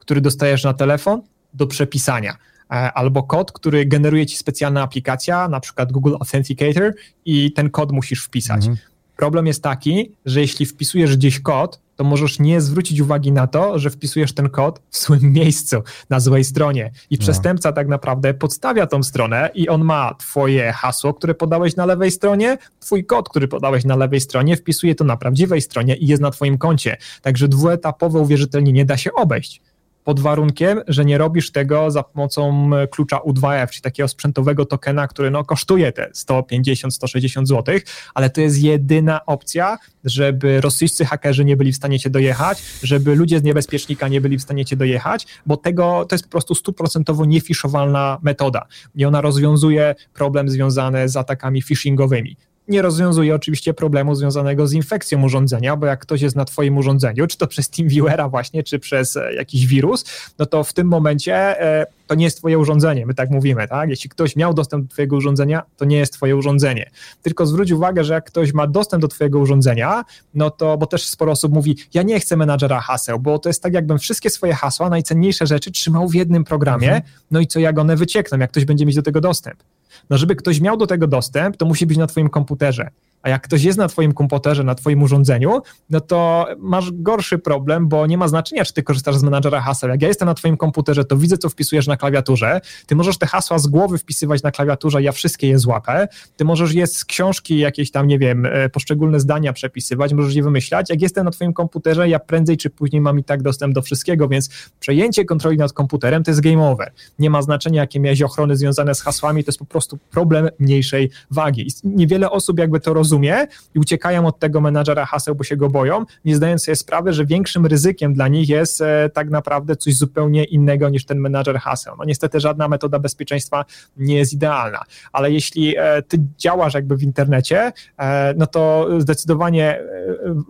który 0.04 0.20
dostajesz 0.20 0.64
na 0.64 0.74
telefon 0.74 1.22
do 1.54 1.66
przepisania 1.66 2.36
e, 2.70 2.92
albo 2.92 3.22
kod, 3.22 3.52
który 3.52 3.86
generuje 3.86 4.26
ci 4.26 4.36
specjalna 4.36 4.82
aplikacja, 4.82 5.48
na 5.48 5.60
przykład 5.60 5.92
Google 5.92 6.14
Authenticator 6.20 6.94
i 7.24 7.52
ten 7.52 7.70
kod 7.70 7.92
musisz 7.92 8.24
wpisać. 8.24 8.66
Mhm. 8.66 8.76
Problem 9.16 9.46
jest 9.46 9.62
taki, 9.62 10.10
że 10.26 10.40
jeśli 10.40 10.66
wpisujesz 10.66 11.16
gdzieś 11.16 11.40
kod, 11.40 11.80
to 11.96 12.04
możesz 12.04 12.38
nie 12.38 12.60
zwrócić 12.60 13.00
uwagi 13.00 13.32
na 13.32 13.46
to, 13.46 13.78
że 13.78 13.90
wpisujesz 13.90 14.32
ten 14.32 14.48
kod 14.48 14.80
w 14.90 14.98
złym 14.98 15.32
miejscu, 15.32 15.76
na 16.10 16.20
złej 16.20 16.44
stronie. 16.44 16.90
I 17.10 17.14
no. 17.14 17.20
przestępca 17.20 17.72
tak 17.72 17.88
naprawdę 17.88 18.34
podstawia 18.34 18.86
tą 18.86 19.02
stronę 19.02 19.50
i 19.54 19.68
on 19.68 19.84
ma 19.84 20.14
twoje 20.14 20.72
hasło, 20.72 21.14
które 21.14 21.34
podałeś 21.34 21.76
na 21.76 21.86
lewej 21.86 22.10
stronie, 22.10 22.58
twój 22.80 23.04
kod, 23.04 23.28
który 23.28 23.48
podałeś 23.48 23.84
na 23.84 23.96
lewej 23.96 24.20
stronie, 24.20 24.56
wpisuje 24.56 24.94
to 24.94 25.04
na 25.04 25.16
prawdziwej 25.16 25.60
stronie 25.60 25.96
i 25.96 26.06
jest 26.06 26.22
na 26.22 26.30
twoim 26.30 26.58
koncie. 26.58 26.96
Także 27.22 27.48
dwuetapowe 27.48 28.18
uwierzytelnienie 28.18 28.84
da 28.84 28.96
się 28.96 29.12
obejść 29.12 29.60
pod 30.04 30.20
warunkiem, 30.20 30.80
że 30.88 31.04
nie 31.04 31.18
robisz 31.18 31.52
tego 31.52 31.90
za 31.90 32.02
pomocą 32.02 32.70
e, 32.76 32.88
klucza 32.88 33.16
U2F, 33.16 33.70
czyli 33.70 33.82
takiego 33.82 34.08
sprzętowego 34.08 34.64
tokena, 34.64 35.08
który 35.08 35.30
no, 35.30 35.44
kosztuje 35.44 35.92
te 35.92 36.10
150-160 36.10 37.46
zł, 37.46 37.78
ale 38.14 38.30
to 38.30 38.40
jest 38.40 38.62
jedyna 38.62 39.26
opcja, 39.26 39.78
żeby 40.04 40.60
rosyjscy 40.60 41.04
hakerzy 41.04 41.44
nie 41.44 41.56
byli 41.56 41.72
w 41.72 41.76
stanie 41.76 42.00
cię 42.00 42.10
dojechać, 42.10 42.62
żeby 42.82 43.14
ludzie 43.14 43.38
z 43.38 43.42
niebezpiecznika 43.42 44.08
nie 44.08 44.20
byli 44.20 44.38
w 44.38 44.42
stanie 44.42 44.64
cię 44.64 44.76
dojechać, 44.76 45.26
bo 45.46 45.56
tego 45.56 46.06
to 46.08 46.14
jest 46.14 46.24
po 46.24 46.30
prostu 46.30 46.54
stuprocentowo 46.54 47.24
niefiszowalna 47.24 48.18
metoda 48.22 48.66
i 48.94 49.04
ona 49.04 49.20
rozwiązuje 49.20 49.94
problem 50.14 50.48
związany 50.48 51.08
z 51.08 51.16
atakami 51.16 51.62
phishingowymi 51.62 52.36
nie 52.68 52.82
rozwiązuje 52.82 53.34
oczywiście 53.34 53.74
problemu 53.74 54.14
związanego 54.14 54.66
z 54.66 54.72
infekcją 54.72 55.24
urządzenia, 55.24 55.76
bo 55.76 55.86
jak 55.86 56.00
ktoś 56.00 56.20
jest 56.20 56.36
na 56.36 56.44
twoim 56.44 56.78
urządzeniu, 56.78 57.26
czy 57.26 57.38
to 57.38 57.46
przez 57.46 57.70
TeamViewera 57.70 58.28
właśnie, 58.28 58.62
czy 58.62 58.78
przez 58.78 59.16
e, 59.16 59.34
jakiś 59.34 59.66
wirus, 59.66 60.04
no 60.38 60.46
to 60.46 60.64
w 60.64 60.72
tym 60.72 60.88
momencie 60.88 61.34
e, 61.60 61.86
to 62.06 62.14
nie 62.14 62.24
jest 62.24 62.38
twoje 62.38 62.58
urządzenie, 62.58 63.06
my 63.06 63.14
tak 63.14 63.30
mówimy, 63.30 63.68
tak? 63.68 63.90
Jeśli 63.90 64.10
ktoś 64.10 64.36
miał 64.36 64.54
dostęp 64.54 64.86
do 64.86 64.92
twojego 64.92 65.16
urządzenia, 65.16 65.62
to 65.76 65.84
nie 65.84 65.96
jest 65.96 66.12
twoje 66.12 66.36
urządzenie. 66.36 66.90
Tylko 67.22 67.46
zwróć 67.46 67.70
uwagę, 67.70 68.04
że 68.04 68.14
jak 68.14 68.24
ktoś 68.24 68.52
ma 68.52 68.66
dostęp 68.66 69.00
do 69.00 69.08
twojego 69.08 69.38
urządzenia, 69.38 70.04
no 70.34 70.50
to, 70.50 70.78
bo 70.78 70.86
też 70.86 71.08
sporo 71.08 71.32
osób 71.32 71.52
mówi, 71.52 71.76
ja 71.94 72.02
nie 72.02 72.20
chcę 72.20 72.36
menadżera 72.36 72.80
haseł, 72.80 73.18
bo 73.18 73.38
to 73.38 73.48
jest 73.48 73.62
tak, 73.62 73.74
jakbym 73.74 73.98
wszystkie 73.98 74.30
swoje 74.30 74.54
hasła, 74.54 74.90
najcenniejsze 74.90 75.46
rzeczy 75.46 75.70
trzymał 75.70 76.08
w 76.08 76.14
jednym 76.14 76.44
programie, 76.44 76.86
mhm. 76.86 77.02
no 77.30 77.40
i 77.40 77.46
co 77.46 77.60
jak 77.60 77.78
one 77.78 77.96
wyciekną, 77.96 78.38
jak 78.38 78.50
ktoś 78.50 78.64
będzie 78.64 78.86
mieć 78.86 78.96
do 78.96 79.02
tego 79.02 79.20
dostęp. 79.20 79.62
No 80.10 80.18
żeby 80.18 80.36
ktoś 80.36 80.60
miał 80.60 80.76
do 80.76 80.86
tego 80.86 81.06
dostęp, 81.06 81.56
to 81.56 81.66
musi 81.66 81.86
być 81.86 81.98
na 81.98 82.06
twoim 82.06 82.28
komputerze. 82.28 82.90
A 83.24 83.28
jak 83.28 83.42
ktoś 83.42 83.62
jest 83.62 83.78
na 83.78 83.88
twoim 83.88 84.12
komputerze, 84.12 84.64
na 84.64 84.74
twoim 84.74 85.02
urządzeniu, 85.02 85.62
no 85.90 86.00
to 86.00 86.46
masz 86.58 86.90
gorszy 86.92 87.38
problem, 87.38 87.88
bo 87.88 88.06
nie 88.06 88.18
ma 88.18 88.28
znaczenia, 88.28 88.64
czy 88.64 88.72
ty 88.72 88.82
korzystasz 88.82 89.16
z 89.16 89.22
menadżera 89.22 89.60
haseł. 89.60 89.90
Jak 89.90 90.02
ja 90.02 90.08
jestem 90.08 90.26
na 90.26 90.34
twoim 90.34 90.56
komputerze, 90.56 91.04
to 91.04 91.16
widzę, 91.16 91.38
co 91.38 91.48
wpisujesz 91.48 91.86
na 91.86 91.96
klawiaturze. 91.96 92.60
Ty 92.86 92.96
możesz 92.96 93.18
te 93.18 93.26
hasła 93.26 93.58
z 93.58 93.66
głowy 93.66 93.98
wpisywać 93.98 94.42
na 94.42 94.50
klawiaturze, 94.50 95.02
ja 95.02 95.12
wszystkie 95.12 95.48
je 95.48 95.58
złapę. 95.58 96.08
Ty 96.36 96.44
możesz 96.44 96.72
je 96.72 96.86
z 96.86 97.04
książki 97.04 97.58
jakieś 97.58 97.90
tam, 97.90 98.06
nie 98.06 98.18
wiem, 98.18 98.46
e, 98.46 98.68
poszczególne 98.68 99.20
zdania 99.20 99.52
przepisywać, 99.52 100.12
możesz 100.12 100.34
je 100.34 100.42
wymyślać. 100.42 100.90
Jak 100.90 101.02
jestem 101.02 101.24
na 101.24 101.30
twoim 101.30 101.52
komputerze, 101.52 102.08
ja 102.08 102.18
prędzej 102.18 102.56
czy 102.56 102.70
później 102.70 103.00
mam 103.00 103.18
i 103.18 103.24
tak 103.24 103.42
dostęp 103.42 103.74
do 103.74 103.82
wszystkiego, 103.82 104.28
więc 104.28 104.50
przejęcie 104.80 105.24
kontroli 105.24 105.56
nad 105.56 105.72
komputerem 105.72 106.24
to 106.24 106.30
jest 106.30 106.40
game 106.40 106.68
over. 106.68 106.92
Nie 107.18 107.30
ma 107.30 107.42
znaczenia, 107.42 107.80
jakie 107.80 108.00
miałeś 108.00 108.22
ochrony 108.22 108.56
związane 108.56 108.94
z 108.94 109.02
hasłami, 109.02 109.44
to 109.44 109.48
jest 109.48 109.58
po 109.58 109.64
prostu 109.64 109.98
problem 110.10 110.48
mniejszej 110.58 111.10
wagi. 111.30 111.66
I 111.68 111.70
niewiele 111.84 112.30
osób 112.30 112.58
jakby 112.58 112.80
to 112.80 112.94
rozumie, 112.94 113.13
rozumie 113.14 113.46
i 113.74 113.78
uciekają 113.78 114.26
od 114.26 114.38
tego 114.38 114.60
menadżera 114.60 115.06
haseł, 115.06 115.34
bo 115.34 115.44
się 115.44 115.56
go 115.56 115.68
boją, 115.68 116.04
nie 116.24 116.36
zdając 116.36 116.64
sobie 116.64 116.76
sprawy, 116.76 117.12
że 117.12 117.26
większym 117.26 117.66
ryzykiem 117.66 118.14
dla 118.14 118.28
nich 118.28 118.48
jest 118.48 118.80
e, 118.80 119.10
tak 119.14 119.30
naprawdę 119.30 119.76
coś 119.76 119.94
zupełnie 119.94 120.44
innego 120.44 120.88
niż 120.88 121.04
ten 121.04 121.18
menadżer 121.18 121.58
haseł. 121.58 121.94
No 121.98 122.04
niestety 122.04 122.40
żadna 122.40 122.68
metoda 122.68 122.98
bezpieczeństwa 122.98 123.64
nie 123.96 124.16
jest 124.16 124.32
idealna, 124.32 124.82
ale 125.12 125.30
jeśli 125.30 125.76
e, 125.76 126.02
ty 126.02 126.18
działasz 126.38 126.74
jakby 126.74 126.96
w 126.96 127.02
internecie, 127.02 127.72
e, 127.98 128.34
no 128.36 128.46
to 128.46 128.88
zdecydowanie 128.98 129.80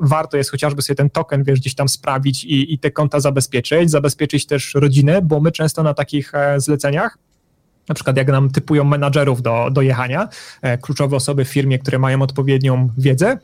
warto 0.00 0.36
jest 0.36 0.50
chociażby 0.50 0.82
sobie 0.82 0.96
ten 0.96 1.10
token, 1.10 1.44
wiesz, 1.44 1.60
gdzieś 1.60 1.74
tam 1.74 1.88
sprawić 1.88 2.44
i, 2.44 2.74
i 2.74 2.78
te 2.78 2.90
konta 2.90 3.20
zabezpieczyć, 3.20 3.90
zabezpieczyć 3.90 4.46
też 4.46 4.74
rodzinę, 4.74 5.22
bo 5.22 5.40
my 5.40 5.52
często 5.52 5.82
na 5.82 5.94
takich 5.94 6.32
zleceniach 6.56 7.18
na 7.88 7.94
przykład 7.94 8.16
jak 8.16 8.28
nam 8.28 8.50
typują 8.50 8.84
menadżerów 8.84 9.42
do, 9.42 9.68
do 9.72 9.82
jechania, 9.82 10.28
e, 10.62 10.78
kluczowe 10.78 11.16
osoby 11.16 11.44
w 11.44 11.48
firmie, 11.48 11.78
które 11.78 11.98
mają 11.98 12.22
odpowiednią 12.22 12.90
wiedzę, 12.98 13.38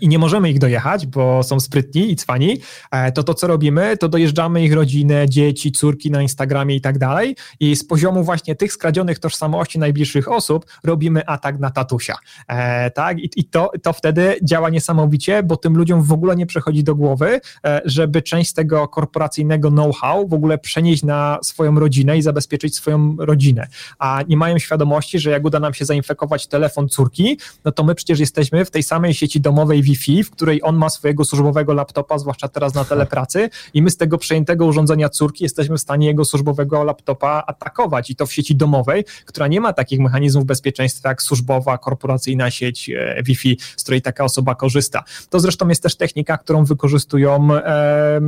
i 0.00 0.08
nie 0.08 0.18
możemy 0.18 0.50
ich 0.50 0.58
dojechać, 0.58 1.06
bo 1.06 1.42
są 1.42 1.60
sprytni 1.60 2.10
i 2.10 2.16
cwani, 2.16 2.58
e, 2.90 3.12
to 3.12 3.22
to, 3.22 3.34
co 3.34 3.46
robimy, 3.46 3.96
to 3.96 4.08
dojeżdżamy 4.08 4.64
ich 4.64 4.72
rodzinę, 4.72 5.28
dzieci, 5.28 5.72
córki 5.72 6.10
na 6.10 6.22
Instagramie 6.22 6.76
i 6.76 6.80
tak 6.80 6.98
dalej. 6.98 7.36
I 7.60 7.76
z 7.76 7.86
poziomu 7.86 8.24
właśnie 8.24 8.56
tych 8.56 8.72
skradzionych 8.72 9.18
tożsamości 9.18 9.78
najbliższych 9.78 10.32
osób 10.32 10.66
robimy 10.84 11.26
atak 11.26 11.58
na 11.58 11.70
tatusia, 11.70 12.16
e, 12.48 12.90
tak? 12.90 13.18
I, 13.18 13.30
i 13.36 13.44
to, 13.44 13.70
to 13.82 13.92
wtedy 13.92 14.36
działa 14.42 14.70
niesamowicie, 14.70 15.42
bo 15.42 15.56
tym 15.56 15.76
ludziom 15.76 16.02
w 16.02 16.12
ogóle 16.12 16.36
nie 16.36 16.46
przechodzi 16.46 16.84
do 16.84 16.94
głowy, 16.94 17.40
e, 17.64 17.80
żeby 17.84 18.22
część 18.22 18.52
tego 18.52 18.88
korporacyjnego 18.88 19.70
know-how 19.70 20.28
w 20.28 20.34
ogóle 20.34 20.58
przenieść 20.58 21.02
na 21.02 21.38
swoją 21.42 21.80
rodzinę 21.80 22.18
i 22.18 22.22
zabezpieczyć 22.22 22.76
swoją 22.76 23.16
rodzinę, 23.18 23.66
a 23.98 24.22
nie 24.28 24.36
mają 24.36 24.58
świadomości, 24.58 25.18
że 25.18 25.30
jak 25.30 25.44
uda 25.44 25.60
nam 25.60 25.74
się 25.74 25.84
zainfekować 25.84 26.46
telefon 26.46 26.88
córki, 26.88 27.38
no 27.64 27.72
to 27.72 27.84
my 27.84 27.94
przecież 27.94 28.20
jesteśmy 28.20 28.64
w 28.64 28.70
tej 28.70 28.82
samej 28.82 29.14
sieci 29.14 29.40
domowej 29.48 29.82
Wi-Fi, 29.82 30.24
w 30.24 30.30
której 30.30 30.60
on 30.62 30.76
ma 30.76 30.90
swojego 30.90 31.24
służbowego 31.24 31.74
laptopa, 31.74 32.18
zwłaszcza 32.18 32.48
teraz 32.48 32.74
na 32.74 32.84
telepracy, 32.84 33.50
i 33.74 33.82
my 33.82 33.90
z 33.90 33.96
tego 33.96 34.18
przejętego 34.18 34.66
urządzenia 34.66 35.08
córki 35.08 35.44
jesteśmy 35.44 35.76
w 35.76 35.80
stanie 35.80 36.06
jego 36.06 36.24
służbowego 36.24 36.84
laptopa 36.84 37.44
atakować 37.46 38.10
i 38.10 38.16
to 38.16 38.26
w 38.26 38.32
sieci 38.32 38.56
domowej, 38.56 39.04
która 39.24 39.46
nie 39.48 39.60
ma 39.60 39.72
takich 39.72 40.00
mechanizmów 40.00 40.44
bezpieczeństwa 40.44 41.08
jak 41.08 41.22
służbowa, 41.22 41.78
korporacyjna 41.78 42.50
sieć 42.50 42.90
e, 42.90 43.22
Wi-Fi, 43.22 43.56
z 43.76 43.82
której 43.82 44.02
taka 44.02 44.24
osoba 44.24 44.54
korzysta. 44.54 45.04
To 45.30 45.40
zresztą 45.40 45.68
jest 45.68 45.82
też 45.82 45.96
technika, 45.96 46.38
którą 46.38 46.64
wykorzystują 46.64 47.54
e, 47.54 48.20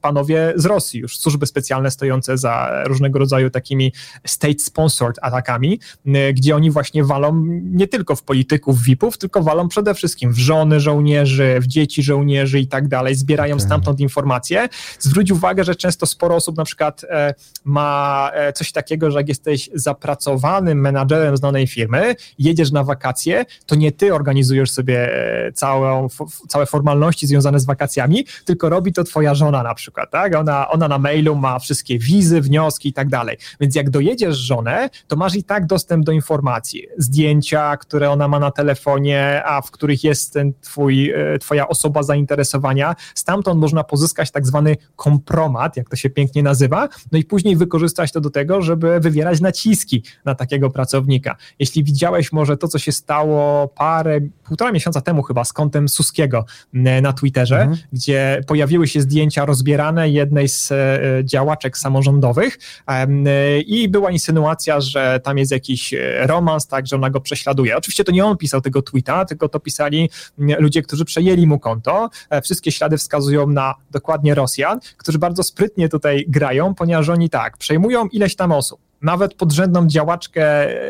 panowie 0.00 0.52
z 0.56 0.64
Rosji, 0.66 1.00
już 1.00 1.18
służby 1.18 1.46
specjalne 1.46 1.90
stojące 1.90 2.38
za 2.38 2.82
różnego 2.86 3.18
rodzaju 3.18 3.50
takimi 3.50 3.92
state-sponsored 4.28 5.14
atakami, 5.22 5.80
gdzie 6.34 6.56
oni 6.56 6.70
właśnie 6.70 7.04
walą 7.04 7.44
nie 7.62 7.88
tylko 7.88 8.16
w 8.16 8.22
polityków 8.22 8.82
VIP-ów, 8.82 9.18
tylko 9.18 9.42
walą 9.42 9.68
przede 9.68 9.94
wszystkim 9.94 10.23
wszystkim 10.24 10.32
w 10.32 10.46
żony 10.46 10.80
żołnierzy, 10.80 11.60
w 11.60 11.66
dzieci 11.66 12.02
żołnierzy 12.02 12.60
i 12.60 12.66
tak 12.66 12.88
dalej, 12.88 13.14
zbierają 13.14 13.54
okay. 13.54 13.66
stamtąd 13.66 14.00
informacje. 14.00 14.68
Zwróć 14.98 15.30
uwagę, 15.30 15.64
że 15.64 15.74
często 15.74 16.06
sporo 16.06 16.34
osób 16.34 16.56
na 16.56 16.64
przykład 16.64 17.04
e, 17.04 17.34
ma 17.64 18.30
e, 18.34 18.52
coś 18.52 18.72
takiego, 18.72 19.10
że 19.10 19.18
jak 19.18 19.28
jesteś 19.28 19.70
zapracowanym 19.74 20.80
menadżerem 20.80 21.36
znanej 21.36 21.66
firmy, 21.66 22.14
jedziesz 22.38 22.72
na 22.72 22.84
wakacje, 22.84 23.44
to 23.66 23.74
nie 23.74 23.92
ty 23.92 24.14
organizujesz 24.14 24.70
sobie 24.70 25.14
e, 25.46 25.52
całą, 25.52 26.08
całe 26.48 26.66
formalności 26.66 27.26
związane 27.26 27.60
z 27.60 27.64
wakacjami, 27.64 28.26
tylko 28.44 28.68
robi 28.68 28.92
to 28.92 29.04
twoja 29.04 29.34
żona 29.34 29.62
na 29.62 29.74
przykład, 29.74 30.10
tak? 30.10 30.34
Ona, 30.34 30.68
ona 30.68 30.88
na 30.88 30.98
mailu 30.98 31.34
ma 31.34 31.58
wszystkie 31.58 31.98
wizy, 31.98 32.40
wnioski 32.40 32.88
i 32.88 32.92
tak 32.92 33.08
dalej. 33.08 33.36
Więc 33.60 33.74
jak 33.74 33.90
dojedziesz 33.90 34.36
żonę, 34.36 34.88
to 35.08 35.16
masz 35.16 35.34
i 35.34 35.44
tak 35.44 35.66
dostęp 35.66 36.04
do 36.04 36.12
informacji. 36.12 36.86
Zdjęcia, 36.98 37.76
które 37.76 38.10
ona 38.10 38.28
ma 38.28 38.38
na 38.38 38.50
telefonie, 38.50 39.42
a 39.44 39.60
w 39.62 39.70
których 39.70 40.04
jest 40.04 40.13
ten 40.14 40.52
twój, 40.60 41.10
e, 41.10 41.38
twoja 41.38 41.68
osoba 41.68 42.02
zainteresowania. 42.02 42.96
Stamtąd 43.14 43.60
można 43.60 43.84
pozyskać 43.84 44.30
tak 44.30 44.46
zwany 44.46 44.76
kompromat, 44.96 45.76
jak 45.76 45.90
to 45.90 45.96
się 45.96 46.10
pięknie 46.10 46.42
nazywa, 46.42 46.88
no 47.12 47.18
i 47.18 47.24
później 47.24 47.56
wykorzystać 47.56 48.12
to 48.12 48.20
do 48.20 48.30
tego, 48.30 48.62
żeby 48.62 49.00
wywierać 49.00 49.40
naciski 49.40 50.02
na 50.24 50.34
takiego 50.34 50.70
pracownika. 50.70 51.36
Jeśli 51.58 51.84
widziałeś 51.84 52.32
może 52.32 52.56
to, 52.56 52.68
co 52.68 52.78
się 52.78 52.92
stało 52.92 53.68
parę, 53.68 54.20
półtora 54.44 54.72
miesiąca 54.72 55.00
temu 55.00 55.22
chyba 55.22 55.44
z 55.44 55.52
kątem 55.52 55.88
Suskiego 55.88 56.44
na 56.72 57.12
Twitterze, 57.12 57.60
mhm. 57.60 57.78
gdzie 57.92 58.40
pojawiły 58.46 58.88
się 58.88 59.00
zdjęcia 59.00 59.44
rozbierane 59.44 60.10
jednej 60.10 60.48
z 60.48 60.72
e, 60.72 60.98
działaczek 61.24 61.78
samorządowych 61.78 62.58
i 63.66 63.88
była 63.88 64.10
insynuacja, 64.10 64.80
że 64.80 65.20
tam 65.24 65.38
jest 65.38 65.52
jakiś 65.52 65.94
e, 65.94 66.26
romans, 66.26 66.66
tak, 66.66 66.86
że 66.86 66.96
ona 66.96 67.10
go 67.10 67.20
prześladuje. 67.20 67.76
Oczywiście 67.76 68.04
to 68.04 68.12
nie 68.12 68.24
on 68.24 68.36
pisał 68.36 68.60
tego 68.60 68.82
tweeta, 68.82 69.24
tylko 69.24 69.48
to 69.48 69.60
pisali 69.60 70.03
ludzie, 70.38 70.82
którzy 70.82 71.04
przejęli 71.04 71.46
mu 71.46 71.58
konto. 71.58 72.10
E, 72.30 72.42
wszystkie 72.42 72.72
ślady 72.72 72.98
wskazują 72.98 73.46
na 73.46 73.74
dokładnie 73.90 74.34
Rosjan, 74.34 74.80
którzy 74.96 75.18
bardzo 75.18 75.42
sprytnie 75.42 75.88
tutaj 75.88 76.24
grają, 76.28 76.74
ponieważ 76.74 77.08
oni 77.08 77.30
tak, 77.30 77.56
przejmują 77.56 78.06
ileś 78.06 78.36
tam 78.36 78.52
osób 78.52 78.80
nawet 79.02 79.34
podrzędną 79.34 79.86
działaczkę, 79.86 80.42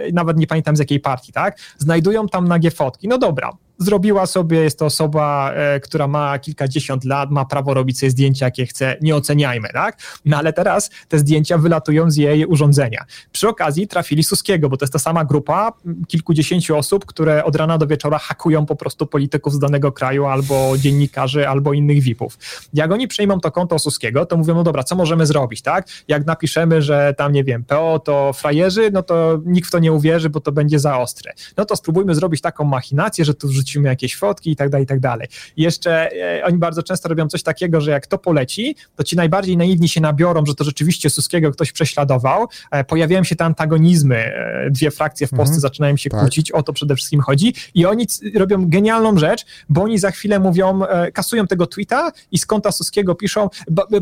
e, 0.06 0.12
nawet 0.12 0.36
nie 0.36 0.46
pamiętam 0.46 0.76
z 0.76 0.78
jakiej 0.78 1.00
partii, 1.00 1.32
tak? 1.32 1.58
Znajdują 1.78 2.28
tam 2.28 2.48
nagie 2.48 2.70
fotki. 2.70 3.08
No 3.08 3.18
dobra, 3.18 3.50
zrobiła 3.79 4.27
sobie, 4.27 4.59
jest 4.59 4.79
to 4.79 4.87
osoba, 4.87 5.53
e, 5.55 5.81
która 5.81 6.09
ma 6.09 6.39
kilkadziesiąt 6.39 7.05
lat, 7.05 7.31
ma 7.31 7.45
prawo 7.45 7.75
robić 7.75 7.99
sobie 7.99 8.11
zdjęcia, 8.11 8.47
jakie 8.47 8.66
chce, 8.66 8.97
nie 9.01 9.16
oceniajmy, 9.16 9.68
tak? 9.72 9.99
No 10.25 10.37
ale 10.37 10.53
teraz 10.53 10.91
te 11.09 11.18
zdjęcia 11.18 11.59
wylatują 11.59 12.11
z 12.11 12.16
jej 12.16 12.47
urządzenia. 12.47 13.05
Przy 13.33 13.49
okazji 13.49 13.89
trafili 13.89 14.25
Suskiego, 14.25 14.68
bo 14.68 14.77
to 14.77 14.85
jest 14.85 14.93
ta 14.93 14.99
sama 14.99 15.25
grupa 15.25 15.72
kilkudziesięciu 16.09 16.77
osób, 16.77 17.07
które 17.07 17.45
od 17.45 17.57
rana 17.57 17.79
do 17.79 17.87
wieczora 17.87 18.18
hakują 18.18 18.66
po 18.66 18.77
prostu 18.77 19.07
polityków 19.07 19.53
z 19.53 19.59
danego 19.59 19.93
kraju, 19.93 20.25
albo 20.25 20.75
dziennikarzy, 20.79 21.49
albo 21.49 21.72
innych 21.72 22.03
VIP-ów. 22.03 22.39
Jak 22.75 22.93
oni 22.93 23.09
przejmą 23.09 23.41
to 23.41 23.51
konto 23.51 23.79
Suskiego, 23.79 24.27
to 24.27 24.37
mówią, 24.37 24.55
no 24.55 24.62
dobra, 24.62 24.85
co 24.85 24.97
możemy 24.97 25.27
zrobić, 25.27 25.62
tak? 25.62 25.87
Jak 26.09 26.27
napiszemy, 26.27 26.83
że 26.83 27.14
tam, 27.18 27.33
nie 27.33 27.45
wiem, 27.45 27.64
PO 27.64 27.99
to 27.99 28.33
frajerzy, 28.33 28.91
no 28.93 29.03
to 29.03 29.41
nikt 29.45 29.68
w 29.68 29.70
to 29.70 29.79
nie 29.79 29.93
uwierzy, 29.93 30.31
bo 30.31 30.41
to 30.41 30.53
będzie 30.53 30.79
za 30.79 30.99
ostre. 30.99 31.33
No 31.57 31.64
to 31.64 31.77
spróbujmy 31.77 32.14
zrobić 32.14 32.41
taką 32.41 32.64
machinację, 32.64 33.25
że 33.25 33.35
tu 33.35 33.49
wrzucimy 33.64 33.88
jakieś 33.88 34.16
fotki 34.16 34.50
i 34.50 34.56
tak 34.56 34.68
dalej, 34.70 34.84
i 34.84 34.86
tak 34.86 35.00
dalej. 35.00 35.28
I 35.56 35.62
jeszcze 35.62 36.12
e, 36.12 36.44
oni 36.44 36.58
bardzo 36.58 36.82
często 36.82 37.08
robią 37.08 37.28
coś 37.28 37.42
takiego, 37.42 37.80
że 37.80 37.90
jak 37.90 38.06
to 38.06 38.18
poleci, 38.18 38.76
to 38.96 39.04
ci 39.04 39.16
najbardziej 39.16 39.56
naiwni 39.56 39.88
się 39.88 40.00
nabiorą, 40.00 40.46
że 40.46 40.54
to 40.54 40.64
rzeczywiście 40.64 41.10
Suskiego 41.10 41.50
ktoś 41.50 41.72
prześladował. 41.72 42.46
E, 42.70 42.84
pojawiają 42.84 43.24
się 43.24 43.36
te 43.36 43.44
antagonizmy, 43.44 44.16
e, 44.16 44.70
dwie 44.70 44.90
frakcje 44.90 45.26
w 45.26 45.30
Polsce 45.30 45.54
mhm. 45.54 45.60
zaczynają 45.60 45.96
się 45.96 46.10
tak. 46.10 46.20
kłócić, 46.20 46.52
o 46.52 46.62
to 46.62 46.72
przede 46.72 46.96
wszystkim 46.96 47.20
chodzi. 47.20 47.54
I 47.74 47.86
oni 47.86 48.06
robią 48.34 48.68
genialną 48.68 49.18
rzecz, 49.18 49.46
bo 49.68 49.82
oni 49.82 49.98
za 49.98 50.10
chwilę 50.10 50.38
mówią, 50.38 50.80
kasują 51.12 51.46
tego 51.46 51.66
tweeta 51.66 52.12
i 52.32 52.38
z 52.38 52.46
konta 52.46 52.72
Suskiego 52.72 53.14
piszą, 53.14 53.48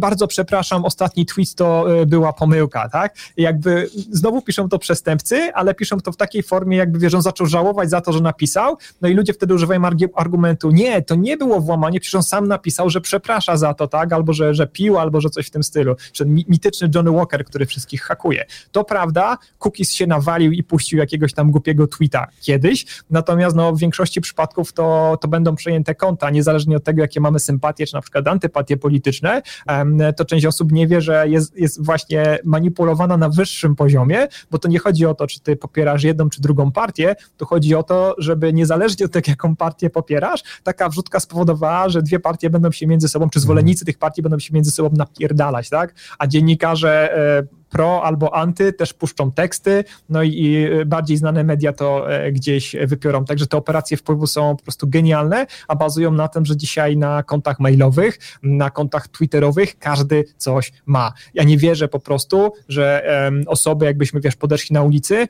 bardzo 0.01 0.27
przepraszam, 0.27 0.85
ostatni 0.85 1.27
tweet 1.27 1.55
to 1.55 1.87
była 2.07 2.33
pomyłka, 2.33 2.89
tak? 2.89 3.15
I 3.37 3.43
jakby 3.43 3.91
znowu 4.11 4.43
piszą 4.43 4.69
to 4.69 4.79
przestępcy, 4.79 5.53
ale 5.55 5.75
piszą 5.75 6.01
to 6.01 6.13
w 6.13 6.17
takiej 6.17 6.43
formie, 6.43 6.77
jakby 6.77 6.99
wiesz, 6.99 7.15
on 7.15 7.23
zaczął 7.23 7.47
żałować 7.47 7.91
za 7.91 8.01
to, 8.01 8.13
że 8.13 8.21
napisał, 8.21 8.79
no 9.03 9.09
i 9.09 9.15
ludzie 9.15 9.33
wtedy 9.33 9.52
wtedy 9.53 9.55
używają 9.55 9.83
argumentu, 10.15 10.71
nie, 10.71 11.03
to 11.03 11.15
nie 11.15 11.37
było 11.37 11.61
włamanie, 11.61 12.01
przecież 12.01 12.15
on 12.15 12.23
sam 12.23 12.49
napisał, 12.49 12.91
że 12.91 13.01
przeprasza 13.01 13.57
za 13.57 13.75
to, 13.75 13.89
tak, 13.89 14.13
albo 14.13 14.33
że, 14.33 14.55
że 14.55 14.67
pił, 14.67 14.99
albo 14.99 15.21
że 15.21 15.31
coś 15.31 15.47
w 15.47 15.51
tym 15.51 15.63
stylu. 15.63 15.95
Ten 16.19 16.35
mityczny 16.35 16.91
Johnny 16.95 17.11
Walker, 17.11 17.45
który 17.45 17.67
wszystkich 17.67 18.03
hakuje. 18.03 18.45
To 18.73 18.85
prawda, 18.85 19.39
Cookies 19.59 19.93
się 19.93 20.07
nawalił 20.07 20.53
i 20.53 20.63
puścił 20.63 20.99
jakiegoś 20.99 21.35
tam 21.35 21.51
głupiego 21.51 21.87
tweeta 21.87 22.27
kiedyś, 22.41 22.87
natomiast 23.11 23.57
no, 23.57 23.73
w 23.73 23.79
większości 23.79 24.21
przypadków 24.21 24.73
to, 24.73 25.19
to 25.21 25.29
będą 25.29 25.57
przejęte 25.57 25.95
konta, 25.95 26.31
niezależnie 26.31 26.77
od 26.77 26.85
tego, 26.85 27.03
jakie 27.03 27.21
mamy 27.21 27.41
sympatie, 27.41 27.87
czy 27.87 27.95
na 27.95 28.01
przykład 28.01 28.29
antypatie 28.29 28.77
polityczne, 28.77 29.43
to 30.17 30.25
część 30.25 30.47
osób 30.47 30.73
nie 30.73 30.87
wie, 30.87 31.01
że 31.01 31.29
jest, 31.29 31.57
jest 31.57 31.85
właśnie 31.85 32.39
manipulowana 32.45 33.17
na 33.17 33.29
wyższym 33.29 33.77
poziomie, 33.77 34.29
bo 34.51 34.59
to 34.59 34.69
nie 34.69 34.79
chodzi 34.79 35.07
o 35.07 35.15
to, 35.15 35.27
czy 35.27 35.41
ty 35.41 35.57
popierasz 35.57 36.03
jedną 36.03 36.29
czy 36.29 36.41
drugą 36.41 36.73
partię, 36.73 37.17
to 37.37 37.47
chodzi 37.47 37.75
o 37.75 37.83
to, 37.83 38.15
żeby 38.19 38.53
niezależnie 38.53 39.07
od 39.07 39.13
tego, 39.13 39.42
jaką 39.43 39.57
partię 39.57 39.91
popierasz, 39.91 40.43
taka 40.63 40.89
wrzutka 40.89 41.21
spowodowała, 41.21 41.89
że 41.89 42.03
dwie 42.03 42.21
partie 42.21 42.51
będą 42.51 42.71
się 42.71 42.87
między 42.87 43.09
sobą, 43.09 43.31
czy 43.31 43.41
zwolennicy 43.41 43.85
tych 43.85 43.99
partii 43.99 44.23
będą 44.23 44.39
się 44.39 44.55
między 44.55 44.71
sobą 44.71 44.97
napierdalać, 44.97 45.69
tak? 45.69 45.95
A 46.19 46.27
dziennikarze 46.27 47.17
e, 47.17 47.62
pro 47.73 48.03
albo 48.05 48.35
anty 48.35 48.73
też 48.73 48.95
puszczą 48.95 49.33
teksty, 49.33 49.85
no 50.09 50.23
i 50.23 50.69
bardziej 50.87 51.17
znane 51.17 51.45
media 51.45 51.73
to 51.73 52.13
e, 52.13 52.33
gdzieś 52.33 52.77
wypiorą. 52.87 53.25
Także 53.25 53.47
te 53.47 53.57
operacje 53.57 53.97
wpływu 53.97 54.27
są 54.27 54.57
po 54.57 54.63
prostu 54.63 54.89
genialne, 54.89 55.47
a 55.69 55.77
bazują 55.77 56.13
na 56.13 56.29
tym, 56.29 56.47
że 56.47 56.57
dzisiaj 56.57 56.97
na 56.97 57.23
kontach 57.23 57.61
mailowych, 57.61 58.19
na 58.43 58.71
kontach 58.71 59.09
twitterowych 59.09 59.79
każdy 59.79 60.25
coś 60.37 60.73
ma. 60.87 61.13
Ja 61.35 61.45
nie 61.45 61.59
wierzę 61.59 61.89
po 61.89 62.01
prostu, 62.01 62.53
że 62.69 63.03
osoby 63.47 63.85
jakbyśmy, 63.85 64.21
wiesz, 64.21 64.37
podeszli 64.37 64.75
na 64.75 64.83
ulicy 64.83 65.29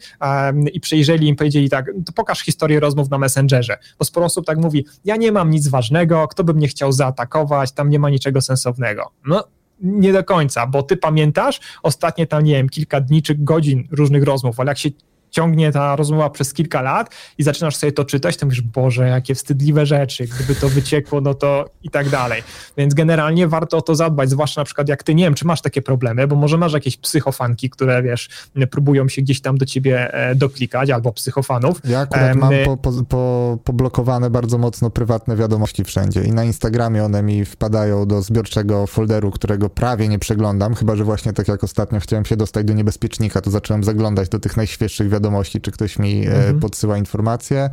i 0.72 0.80
przejrzeli 0.80 1.28
im 1.28 1.36
powiedzieli 1.36 1.70
tak, 1.70 1.86
to 2.06 2.12
pokaż 2.12 2.40
historię 2.40 2.80
rozmów 2.80 3.10
na 3.10 3.18
Messengerze, 3.18 3.76
bo 3.98 4.04
sporo 4.04 4.26
osób 4.26 4.46
tak 4.46 4.58
mówi, 4.58 4.86
ja 5.04 5.16
nie 5.16 5.32
mam 5.32 5.50
nic 5.50 5.68
ważnego, 5.68 6.28
kto 6.28 6.44
by 6.44 6.54
mnie 6.54 6.68
chciał 6.68 6.92
zaatakować, 6.92 7.72
tam 7.72 7.90
nie 7.90 7.98
ma 7.98 8.10
niczego 8.10 8.40
sensownego. 8.40 9.10
No 9.26 9.44
nie 9.82 10.12
do 10.12 10.24
końca, 10.24 10.66
bo 10.66 10.82
ty 10.82 10.96
pamiętasz? 10.96 11.60
Ostatnie 11.82 12.26
tam, 12.26 12.44
nie 12.44 12.54
wiem, 12.54 12.68
kilka 12.68 13.00
dni 13.00 13.22
czy 13.22 13.34
godzin 13.34 13.88
różnych 13.90 14.22
rozmów, 14.22 14.60
ale 14.60 14.70
jak 14.70 14.78
się 14.78 14.90
ciągnie 15.32 15.72
ta 15.72 15.96
rozmowa 15.96 16.30
przez 16.30 16.52
kilka 16.52 16.82
lat 16.82 17.10
i 17.38 17.42
zaczynasz 17.42 17.76
sobie 17.76 17.92
to 17.92 18.04
czytać, 18.04 18.36
to 18.36 18.46
mówisz, 18.46 18.60
Boże, 18.60 19.08
jakie 19.08 19.34
wstydliwe 19.34 19.86
rzeczy, 19.86 20.26
gdyby 20.26 20.54
to 20.54 20.68
wyciekło, 20.68 21.20
no 21.20 21.34
to 21.34 21.70
i 21.82 21.90
tak 21.90 22.08
dalej. 22.08 22.42
Więc 22.76 22.94
generalnie 22.94 23.48
warto 23.48 23.76
o 23.76 23.82
to 23.82 23.94
zadbać, 23.94 24.30
zwłaszcza 24.30 24.60
na 24.60 24.64
przykład 24.64 24.88
jak 24.88 25.02
ty, 25.02 25.14
nie 25.14 25.24
wiem, 25.24 25.34
czy 25.34 25.46
masz 25.46 25.62
takie 25.62 25.82
problemy, 25.82 26.26
bo 26.26 26.36
może 26.36 26.58
masz 26.58 26.72
jakieś 26.72 26.96
psychofanki, 26.96 27.70
które, 27.70 28.02
wiesz, 28.02 28.28
próbują 28.70 29.08
się 29.08 29.22
gdzieś 29.22 29.40
tam 29.40 29.58
do 29.58 29.66
ciebie 29.66 30.14
e, 30.14 30.34
doklikać, 30.34 30.90
albo 30.90 31.12
psychofanów. 31.12 31.80
Ja 31.84 32.00
akurat 32.00 32.36
mam 32.36 32.52
po, 32.64 32.76
po, 32.76 32.92
po, 33.08 33.58
poblokowane 33.64 34.30
bardzo 34.30 34.58
mocno 34.58 34.90
prywatne 34.90 35.36
wiadomości 35.36 35.84
wszędzie 35.84 36.22
i 36.22 36.32
na 36.32 36.44
Instagramie 36.44 37.04
one 37.04 37.22
mi 37.22 37.44
wpadają 37.44 38.06
do 38.06 38.22
zbiorczego 38.22 38.86
folderu, 38.86 39.30
którego 39.30 39.70
prawie 39.70 40.08
nie 40.08 40.18
przeglądam, 40.18 40.74
chyba, 40.74 40.96
że 40.96 41.04
właśnie 41.04 41.32
tak 41.32 41.48
jak 41.48 41.64
ostatnio 41.64 42.00
chciałem 42.00 42.24
się 42.24 42.36
dostać 42.36 42.66
do 42.66 42.72
niebezpiecznika, 42.72 43.40
to 43.40 43.50
zacząłem 43.50 43.84
zaglądać 43.84 44.28
do 44.28 44.38
tych 44.38 44.56
najświeższych 44.56 45.08
wiadomości 45.08 45.21
wiadomości, 45.22 45.60
czy 45.60 45.70
ktoś 45.70 45.98
mi 45.98 46.26
e, 46.26 46.34
mhm. 46.34 46.60
podsyła 46.60 46.98
informacje. 46.98 47.70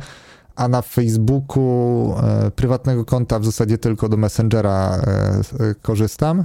A 0.56 0.68
na 0.68 0.82
Facebooku 0.82 2.14
e, 2.18 2.50
prywatnego 2.50 3.04
konta 3.04 3.38
w 3.38 3.44
zasadzie 3.44 3.78
tylko 3.78 4.08
do 4.08 4.16
Messengera 4.16 5.00
e, 5.60 5.74
korzystam. 5.82 6.44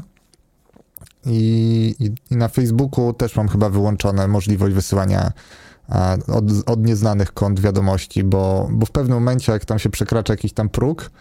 I, 1.25 1.95
i, 1.99 2.35
na 2.35 2.47
Facebooku 2.47 3.13
też 3.13 3.35
mam 3.35 3.47
chyba 3.47 3.69
wyłączone 3.69 4.27
możliwość 4.27 4.75
wysyłania 4.75 5.31
od, 6.27 6.45
od 6.65 6.85
nieznanych 6.85 7.33
kont 7.33 7.59
wiadomości, 7.59 8.23
bo, 8.23 8.69
bo 8.71 8.85
w 8.85 8.91
pewnym 8.91 9.17
momencie, 9.17 9.51
jak 9.51 9.65
tam 9.65 9.79
się 9.79 9.89
przekracza 9.89 10.33
jakiś 10.33 10.53
tam 10.53 10.69
próg, 10.69 11.11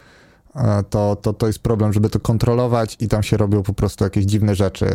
to, 0.91 1.16
to, 1.16 1.32
to 1.32 1.47
jest 1.47 1.59
problem, 1.59 1.93
żeby 1.93 2.11
to 2.11 2.20
kontrolować 2.20 2.97
i 3.01 3.09
tam 3.09 3.22
się 3.22 3.37
robią 3.37 3.62
po 3.62 3.72
prostu 3.72 4.05
jakieś 4.05 4.24
dziwne 4.24 4.55
rzeczy. 4.55 4.87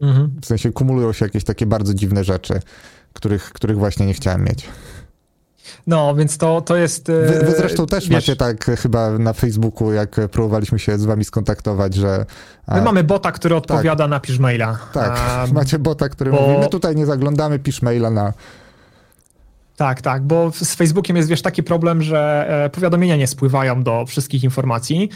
Mhm. 0.00 0.30
W 0.42 0.46
sensie 0.46 0.72
kumulują 0.72 1.12
się 1.12 1.24
jakieś 1.24 1.44
takie 1.44 1.66
bardzo 1.66 1.94
dziwne 1.94 2.24
rzeczy 2.24 2.60
których, 3.16 3.52
których 3.52 3.78
właśnie 3.78 4.06
nie 4.06 4.14
chciałem 4.14 4.44
mieć. 4.44 4.68
No, 5.86 6.14
więc 6.14 6.38
to, 6.38 6.60
to 6.60 6.76
jest. 6.76 7.06
Wy, 7.06 7.26
wy 7.26 7.48
e, 7.48 7.56
zresztą 7.56 7.86
też 7.86 8.04
wiesz, 8.04 8.12
macie 8.14 8.36
tak 8.36 8.64
chyba 8.64 9.18
na 9.18 9.32
Facebooku, 9.32 9.92
jak 9.92 10.16
próbowaliśmy 10.30 10.78
się 10.78 10.98
z 10.98 11.04
wami 11.04 11.24
skontaktować, 11.24 11.94
że. 11.94 12.26
My 12.68 12.82
mamy 12.82 13.04
bota, 13.04 13.32
który 13.32 13.54
tak. 13.54 13.62
odpowiada, 13.64 14.04
tak, 14.04 14.10
napisz 14.10 14.38
maila. 14.38 14.78
Tak, 14.92 15.18
a, 15.18 15.46
macie 15.52 15.78
bota, 15.78 16.08
który 16.08 16.30
bo... 16.30 16.40
mówi, 16.40 16.58
my 16.58 16.68
tutaj 16.68 16.96
nie 16.96 17.06
zaglądamy, 17.06 17.58
pisz 17.58 17.82
maila 17.82 18.10
na 18.10 18.32
tak, 19.76 20.02
tak, 20.02 20.22
bo 20.22 20.50
z 20.52 20.74
Facebookiem 20.74 21.16
jest, 21.16 21.28
wiesz, 21.28 21.42
taki 21.42 21.62
problem, 21.62 22.02
że 22.02 22.46
e, 22.64 22.70
powiadomienia 22.70 23.16
nie 23.16 23.26
spływają 23.26 23.82
do 23.82 24.06
wszystkich 24.06 24.44
informacji 24.44 25.08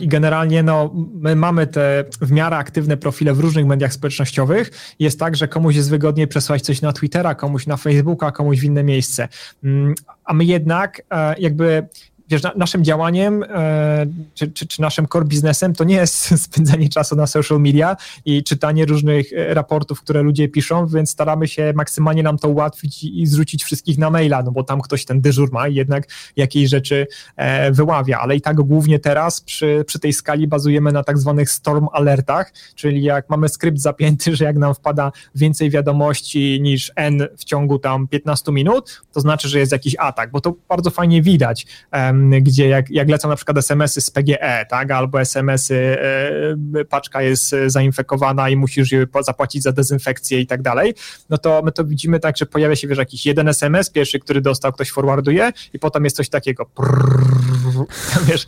i 0.00 0.08
generalnie, 0.08 0.62
no, 0.62 0.94
my 1.14 1.36
mamy 1.36 1.66
te 1.66 2.04
w 2.20 2.32
miarę 2.32 2.56
aktywne 2.56 2.96
profile 2.96 3.34
w 3.34 3.40
różnych 3.40 3.66
mediach 3.66 3.92
społecznościowych. 3.92 4.70
Jest 4.98 5.20
tak, 5.20 5.36
że 5.36 5.48
komuś 5.48 5.76
jest 5.76 5.90
wygodniej 5.90 6.28
przesłać 6.28 6.62
coś 6.62 6.82
na 6.82 6.92
Twittera, 6.92 7.34
komuś 7.34 7.66
na 7.66 7.76
Facebooka, 7.76 8.32
komuś 8.32 8.60
w 8.60 8.64
inne 8.64 8.84
miejsce. 8.84 9.28
Mm, 9.64 9.94
a 10.24 10.34
my 10.34 10.44
jednak 10.44 11.02
e, 11.10 11.34
jakby 11.38 11.88
wiesz, 12.28 12.42
na, 12.42 12.52
naszym 12.56 12.84
działaniem 12.84 13.42
e, 13.42 14.06
czy, 14.34 14.52
czy, 14.52 14.66
czy, 14.66 14.82
naszym 14.82 15.08
core 15.08 15.24
biznesem 15.24 15.74
to 15.74 15.84
nie 15.84 15.96
jest 15.96 16.14
spędzanie 16.46 16.88
czasu 16.88 17.16
na 17.16 17.26
social 17.26 17.60
media 17.60 17.96
i 18.24 18.44
czytanie 18.44 18.86
różnych 18.86 19.32
e, 19.32 19.54
raportów, 19.54 20.00
które 20.00 20.22
ludzie 20.22 20.48
piszą, 20.48 20.86
więc 20.86 21.10
staramy 21.10 21.48
się 21.48 21.72
maksymalnie 21.76 22.22
nam 22.22 22.38
to 22.38 22.48
ułatwić 22.48 23.04
i 23.04 23.26
zrzucić 23.26 23.64
wszystkich 23.64 23.98
na 23.98 24.10
maila, 24.10 24.42
no 24.42 24.50
bo 24.50 24.64
tam 24.64 24.80
ktoś 24.80 25.04
ten 25.04 25.20
dyżur 25.20 25.52
ma 25.52 25.68
i 25.68 25.74
jednak 25.74 26.08
jakieś 26.36 26.68
rzeczy 26.68 27.06
e, 27.36 27.72
wyławia, 27.72 28.18
ale 28.18 28.36
i 28.36 28.40
tak 28.40 28.56
głównie 28.56 28.98
teraz 28.98 29.40
przy, 29.40 29.84
przy 29.86 29.98
tej 29.98 30.12
skali 30.12 30.46
bazujemy 30.46 30.92
na 30.92 31.04
tak 31.04 31.18
zwanych 31.18 31.50
storm 31.50 31.86
alertach, 31.92 32.52
czyli 32.74 33.02
jak 33.02 33.30
mamy 33.30 33.48
skrypt 33.48 33.78
zapięty, 33.78 34.36
że 34.36 34.44
jak 34.44 34.56
nam 34.56 34.74
wpada 34.74 35.12
więcej 35.34 35.70
wiadomości 35.70 36.58
niż 36.62 36.92
n 36.96 37.28
w 37.38 37.44
ciągu 37.44 37.78
tam 37.78 38.08
15 38.08 38.52
minut, 38.52 39.02
to 39.12 39.20
znaczy, 39.20 39.48
że 39.48 39.58
jest 39.58 39.72
jakiś 39.72 39.96
atak, 39.98 40.30
bo 40.30 40.40
to 40.40 40.54
bardzo 40.68 40.90
fajnie 40.90 41.22
widać 41.22 41.66
gdzie 42.40 42.68
jak, 42.68 42.90
jak 42.90 43.08
lecą 43.08 43.28
na 43.28 43.36
przykład 43.36 43.58
SMS-y 43.58 44.00
z 44.00 44.10
PGE, 44.10 44.66
tak, 44.68 44.90
albo 44.90 45.20
SMS-y, 45.20 45.98
e, 46.74 46.84
paczka 46.84 47.22
jest 47.22 47.54
zainfekowana 47.66 48.48
i 48.48 48.56
musisz 48.56 48.94
zapłacić 49.20 49.62
za 49.62 49.72
dezynfekcję 49.72 50.40
i 50.40 50.46
tak 50.46 50.62
dalej, 50.62 50.94
no 51.30 51.38
to 51.38 51.62
my 51.64 51.72
to 51.72 51.84
widzimy 51.84 52.20
tak, 52.20 52.36
że 52.36 52.46
pojawia 52.46 52.76
się, 52.76 52.88
wiesz, 52.88 52.98
jakiś 52.98 53.26
jeden 53.26 53.48
SMS, 53.48 53.90
pierwszy, 53.90 54.18
który 54.20 54.40
dostał, 54.40 54.72
ktoś 54.72 54.90
forwarduje 54.90 55.52
i 55.72 55.78
potem 55.78 56.04
jest 56.04 56.16
coś 56.16 56.28
takiego, 56.28 56.66
prrr, 56.66 57.73
wiesz, 58.28 58.46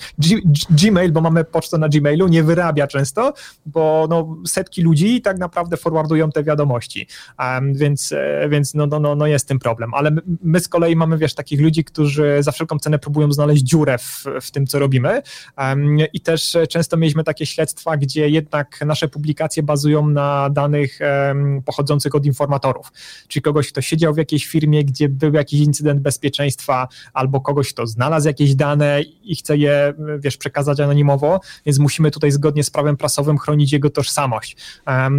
Gmail, 0.71 1.13
bo 1.13 1.21
mamy 1.21 1.45
pocztę 1.45 1.79
na 1.79 1.89
Gmailu, 1.89 2.29
nie 2.29 2.43
wyrabia 2.43 2.87
często, 2.87 3.33
bo 3.67 4.07
no, 4.11 4.37
setki 4.47 4.83
ludzi 4.83 5.23
tak 5.23 5.39
naprawdę 5.39 5.77
forwardują 5.77 6.31
te 6.31 6.45
wiadomości, 6.45 7.07
um, 7.39 7.75
więc, 7.75 8.13
e, 8.13 8.49
więc 8.49 8.75
no, 8.75 8.87
no, 8.87 9.01
no, 9.01 9.15
no 9.15 9.27
jest 9.27 9.49
tym 9.49 9.59
problem, 9.59 9.95
ale 9.95 10.11
my, 10.43 10.61
z 10.61 10.69
kolei 10.69 10.97
mamy, 10.97 11.19
wiesz, 11.19 11.35
takich 11.35 11.61
ludzi, 11.61 11.85
którzy 11.85 12.37
za 12.41 12.53
wszelką 12.53 12.79
cenę 12.79 12.99
próbują 12.99 13.33
znaleźć 13.33 13.63
dziurę 13.63 13.99
w, 13.99 14.25
w 14.41 14.51
tym, 14.51 14.67
co 14.67 14.79
robimy. 14.79 15.23
I 16.13 16.21
też 16.21 16.57
często 16.69 16.97
mieliśmy 16.97 17.25
takie 17.25 17.47
śledztwa, 17.47 17.97
gdzie 17.97 18.29
jednak 18.29 18.81
nasze 18.87 19.09
publikacje 19.09 19.63
bazują 19.63 20.07
na 20.07 20.51
danych 20.51 20.99
pochodzących 21.65 22.15
od 22.15 22.27
informatorów, 22.27 22.93
czyli 23.29 23.43
kogoś, 23.43 23.73
kto 23.73 23.81
siedział 23.81 24.15
w 24.15 24.17
jakiejś 24.17 24.47
firmie, 24.47 24.85
gdzie 24.85 25.09
był 25.09 25.33
jakiś 25.33 25.61
incydent 25.61 26.01
bezpieczeństwa, 26.01 26.89
albo 27.13 27.41
kogoś, 27.41 27.73
kto 27.73 27.87
znalazł 27.87 28.27
jakieś 28.27 28.55
dane 28.55 29.03
i 29.27 29.37
chce 29.37 29.57
je, 29.57 29.95
wiesz, 30.19 30.37
przekazać 30.37 30.81
anonimowo, 30.81 31.41
więc 31.67 31.79
musimy 31.79 32.11
tutaj 32.11 32.31
zgodnie 32.31 32.65
z 32.65 32.71
prawem 32.71 32.97
prasowym 32.97 33.39
chronić 33.39 33.73
jego 33.73 33.91
tożsamość. 33.91 34.57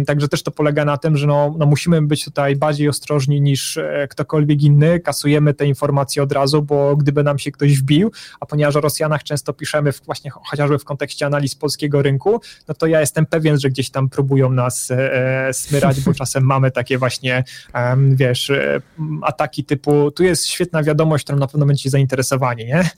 Także 0.06 0.28
też 0.28 0.42
to 0.42 0.50
polega 0.50 0.84
na 0.84 0.96
tym, 0.96 1.16
że 1.16 1.26
no, 1.26 1.54
no 1.58 1.66
musimy 1.66 2.02
być 2.02 2.24
tutaj 2.24 2.56
bardziej 2.56 2.88
ostrożni 2.88 3.40
niż 3.40 3.76
e, 3.76 4.08
ktokolwiek 4.10 4.62
inny, 4.62 5.00
kasujemy 5.00 5.54
te 5.54 5.66
informacje 5.66 6.22
od 6.22 6.32
razu, 6.32 6.62
bo 6.62 6.96
gdyby 6.96 7.22
nam 7.22 7.38
się 7.38 7.52
ktoś 7.52 7.78
wbił, 7.78 8.12
a 8.40 8.46
ponieważ 8.46 8.76
o 8.76 8.80
Rosjanach 8.80 9.22
często 9.22 9.52
piszemy 9.52 9.92
w, 9.92 10.04
właśnie 10.04 10.30
chociażby 10.30 10.78
w 10.78 10.84
kontekście 10.84 11.26
analiz 11.26 11.54
polskiego 11.54 12.02
rynku, 12.02 12.40
no 12.68 12.74
to 12.74 12.86
ja 12.86 13.00
jestem 13.00 13.26
pewien, 13.26 13.60
że 13.60 13.70
gdzieś 13.70 13.90
tam 13.90 14.08
próbują 14.08 14.52
nas 14.52 14.90
e, 14.90 15.50
smyrać, 15.52 16.00
bo 16.00 16.14
czasem 16.20 16.44
mamy 16.44 16.70
takie 16.70 16.98
właśnie, 16.98 17.44
e, 17.74 17.96
wiesz, 18.14 18.50
e, 18.50 18.80
ataki 19.22 19.64
typu, 19.64 20.10
tu 20.10 20.24
jest 20.24 20.46
świetna 20.46 20.82
wiadomość, 20.82 21.24
którą 21.24 21.38
na 21.38 21.46
pewno 21.46 21.66
będziecie 21.66 21.90
zainteresowani, 21.90 22.64
nie? 22.64 22.90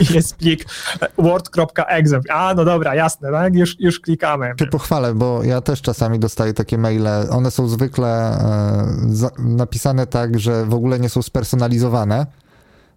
jest 0.15 0.35
plik 0.35 0.65
word.exe. 1.17 2.19
A, 2.29 2.53
no 2.53 2.65
dobra, 2.65 2.95
jasne, 2.95 3.31
tak? 3.31 3.55
już, 3.55 3.79
już 3.79 3.99
klikamy. 3.99 4.53
Czy 4.57 4.67
pochwalę, 4.67 5.13
bo 5.13 5.43
ja 5.43 5.61
też 5.61 5.81
czasami 5.81 6.19
dostaję 6.19 6.53
takie 6.53 6.77
maile, 6.77 7.07
one 7.29 7.51
są 7.51 7.67
zwykle 7.67 8.07
e, 8.07 9.29
napisane 9.39 10.07
tak, 10.07 10.39
że 10.39 10.65
w 10.65 10.73
ogóle 10.73 10.99
nie 10.99 11.09
są 11.09 11.21
spersonalizowane, 11.21 12.25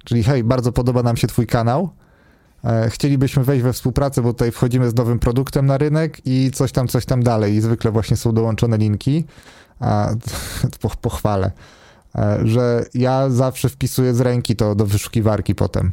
Czyli 0.05 0.23
hej, 0.23 0.45
bardzo 0.45 0.73
podoba 0.73 1.03
nam 1.03 1.17
się 1.17 1.27
twój 1.27 1.47
kanał. 1.47 1.89
E, 2.65 2.91
chcielibyśmy 2.91 3.45
wejść 3.45 3.63
we 3.63 3.73
współpracę, 3.73 4.23
bo 4.23 4.33
tutaj 4.33 4.53
wchodzimy 4.53 4.91
z 4.91 4.95
nowym 4.95 5.19
produktem 5.19 5.67
na 5.67 5.79
rynek 5.79 6.21
i 6.25 6.51
coś 6.51 6.73
tam, 6.73 6.89
coś 6.89 7.07
tam 7.07 7.23
dalej. 7.23 7.55
I 7.55 7.61
zwykle 7.61 7.91
właśnie 7.91 8.17
są 8.17 8.33
dołączone 8.33 8.77
linki. 8.77 9.25
A, 9.81 10.11
pochwalę, 11.03 11.51
e, 12.15 12.39
że 12.45 12.85
ja 12.95 13.31
zawsze 13.31 13.69
wpisuję 13.69 14.15
z 14.15 14.21
ręki 14.21 14.57
to 14.57 14.75
do 14.75 14.87
wyszukiwarki 14.87 15.55
potem. 15.55 15.93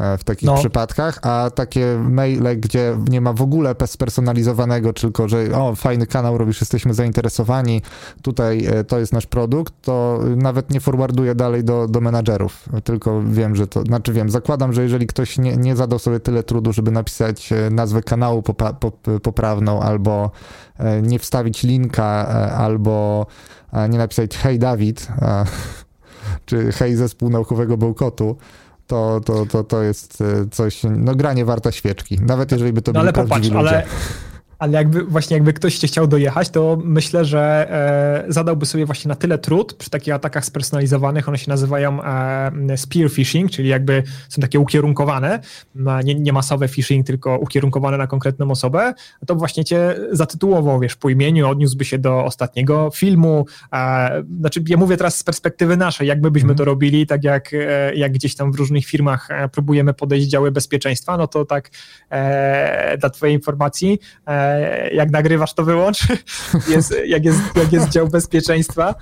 E, 0.00 0.18
w 0.18 0.24
takich 0.24 0.46
no. 0.46 0.54
przypadkach, 0.54 1.18
a 1.22 1.50
takie 1.54 1.98
maile, 1.98 2.60
gdzie 2.60 2.96
nie 3.08 3.20
ma 3.20 3.32
w 3.32 3.42
ogóle 3.42 3.74
spersonalizowanego, 3.86 4.92
tylko 4.92 5.28
że 5.28 5.44
o, 5.54 5.74
fajny 5.74 6.06
kanał 6.06 6.38
robisz, 6.38 6.60
jesteśmy 6.60 6.94
zainteresowani, 6.94 7.82
tutaj 8.22 8.66
e, 8.66 8.84
to 8.84 8.98
jest 8.98 9.12
nasz 9.12 9.26
produkt, 9.26 9.74
to 9.82 10.20
nawet 10.36 10.70
nie 10.70 10.80
forwarduję 10.80 11.34
dalej 11.34 11.64
do, 11.64 11.88
do 11.88 12.00
menadżerów, 12.00 12.68
tylko 12.84 13.22
wiem, 13.22 13.56
że 13.56 13.66
to, 13.66 13.82
znaczy 13.82 14.12
wiem, 14.12 14.30
zakładam, 14.30 14.72
że 14.72 14.82
jeżeli 14.82 15.06
ktoś 15.06 15.38
nie, 15.38 15.56
nie 15.56 15.76
zadał 15.76 15.98
sobie 15.98 16.20
tyle 16.20 16.42
trudu, 16.42 16.72
żeby 16.72 16.90
napisać 16.90 17.52
e, 17.52 17.70
nazwę 17.70 18.02
kanału 18.02 18.42
popa, 18.42 18.72
pop, 18.72 18.96
poprawną, 19.22 19.80
albo 19.80 20.30
nie 21.02 21.18
wstawić 21.18 21.62
linka, 21.62 22.28
albo 22.56 23.26
nie 23.88 23.98
napisać 23.98 24.36
hej 24.36 24.58
Dawid, 24.58 25.08
czy 26.46 26.72
hej 26.72 26.96
zespół 26.96 27.30
naukowego 27.30 27.76
bełkotu, 27.76 28.36
to, 28.90 29.20
to, 29.24 29.46
to, 29.46 29.64
to 29.64 29.82
jest 29.82 30.20
e, 30.20 30.46
coś, 30.50 30.80
no 30.90 31.14
granie 31.14 31.44
warta 31.44 31.72
świeczki, 31.72 32.18
nawet 32.20 32.52
jeżeli 32.52 32.72
by 32.72 32.82
to 32.82 32.92
no, 32.92 33.00
byli 33.00 33.02
ale 33.02 33.12
popatrz, 33.12 33.48
ludzie. 33.48 33.58
Ale 33.58 33.86
ale 34.60 34.72
jakby 34.72 35.04
właśnie 35.04 35.36
jakby 35.36 35.52
ktoś 35.52 35.78
cię 35.78 35.86
chciał 35.86 36.06
dojechać, 36.06 36.50
to 36.50 36.78
myślę, 36.84 37.24
że 37.24 37.70
e, 38.28 38.32
zadałby 38.32 38.66
sobie 38.66 38.86
właśnie 38.86 39.08
na 39.08 39.14
tyle 39.14 39.38
trud 39.38 39.74
przy 39.74 39.90
takich 39.90 40.14
atakach 40.14 40.44
spersonalizowanych, 40.44 41.28
one 41.28 41.38
się 41.38 41.50
nazywają 41.50 42.04
e, 42.04 42.76
spear 42.76 43.10
phishing, 43.10 43.50
czyli 43.50 43.68
jakby 43.68 44.02
są 44.28 44.42
takie 44.42 44.60
ukierunkowane, 44.60 45.40
nie, 46.04 46.14
nie 46.14 46.32
masowe 46.32 46.68
phishing, 46.68 47.06
tylko 47.06 47.38
ukierunkowane 47.38 47.96
na 47.96 48.06
konkretną 48.06 48.50
osobę, 48.50 48.94
to 49.26 49.34
właśnie 49.34 49.64
cię 49.64 49.94
zatytułował, 50.12 50.80
wiesz, 50.80 50.96
po 50.96 51.10
imieniu, 51.10 51.48
odniósłby 51.48 51.84
się 51.84 51.98
do 51.98 52.24
ostatniego 52.24 52.90
filmu, 52.94 53.46
e, 53.72 54.22
znaczy 54.40 54.62
ja 54.68 54.76
mówię 54.76 54.96
teraz 54.96 55.16
z 55.16 55.24
perspektywy 55.24 55.76
naszej, 55.76 56.08
jakby 56.08 56.30
byśmy 56.30 56.46
mm. 56.46 56.56
to 56.56 56.64
robili, 56.64 57.06
tak 57.06 57.24
jak, 57.24 57.54
e, 57.54 57.94
jak 57.94 58.12
gdzieś 58.12 58.34
tam 58.34 58.52
w 58.52 58.54
różnych 58.54 58.86
firmach 58.86 59.30
e, 59.30 59.48
próbujemy 59.48 59.94
podejść 59.94 60.28
działy 60.28 60.50
bezpieczeństwa, 60.50 61.16
no 61.16 61.26
to 61.26 61.44
tak 61.44 61.70
e, 62.10 62.98
dla 62.98 63.10
twojej 63.10 63.34
informacji 63.34 63.98
jak 64.92 65.10
nagrywasz, 65.10 65.54
to 65.54 65.64
wyłącz. 65.64 66.06
Jest, 66.68 66.94
jak, 67.06 67.24
jest, 67.24 67.40
jak 67.56 67.72
jest 67.72 67.88
dział 67.88 68.08
bezpieczeństwa, 68.08 68.94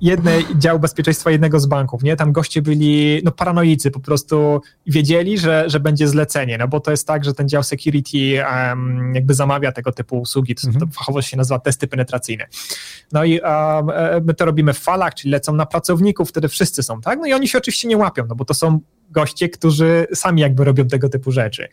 jedne, 0.00 0.32
dział 0.58 0.80
bezpieczeństwa 0.80 1.30
jednego 1.30 1.60
z 1.60 1.66
banków, 1.66 2.02
nie? 2.02 2.16
Tam 2.16 2.32
goście 2.32 2.62
byli 2.62 3.20
no, 3.24 3.30
paranoicy, 3.30 3.90
po 3.90 4.00
prostu 4.00 4.60
wiedzieli, 4.86 5.38
że, 5.38 5.64
że 5.66 5.80
będzie 5.80 6.08
zlecenie, 6.08 6.58
no 6.58 6.68
bo 6.68 6.80
to 6.80 6.90
jest 6.90 7.06
tak, 7.06 7.24
że 7.24 7.34
ten 7.34 7.48
dział 7.48 7.62
security 7.62 8.42
um, 8.52 9.14
jakby 9.14 9.34
zamawia 9.34 9.72
tego 9.72 9.92
typu 9.92 10.20
usługi, 10.20 10.54
to, 10.54 10.66
mhm. 10.66 10.86
to 10.86 10.94
fachowo 10.94 11.22
się 11.22 11.36
nazywa 11.36 11.58
testy 11.58 11.86
penetracyjne. 11.86 12.46
No 13.12 13.24
i 13.24 13.40
um, 13.40 13.90
my 14.26 14.34
to 14.34 14.44
robimy 14.44 14.72
w 14.72 14.78
falach, 14.78 15.14
czyli 15.14 15.32
lecą 15.32 15.54
na 15.54 15.66
pracowników, 15.66 16.28
wtedy 16.28 16.48
wszyscy 16.48 16.82
są, 16.82 17.00
tak? 17.00 17.18
No 17.18 17.26
i 17.26 17.32
oni 17.32 17.48
się 17.48 17.58
oczywiście 17.58 17.88
nie 17.88 17.96
łapią, 17.96 18.26
no 18.28 18.34
bo 18.34 18.44
to 18.44 18.54
są 18.54 18.80
goście, 19.10 19.48
którzy 19.48 20.06
sami 20.14 20.40
jakby 20.40 20.64
robią 20.64 20.86
tego 20.86 21.08
typu 21.08 21.32
rzeczy. 21.32 21.68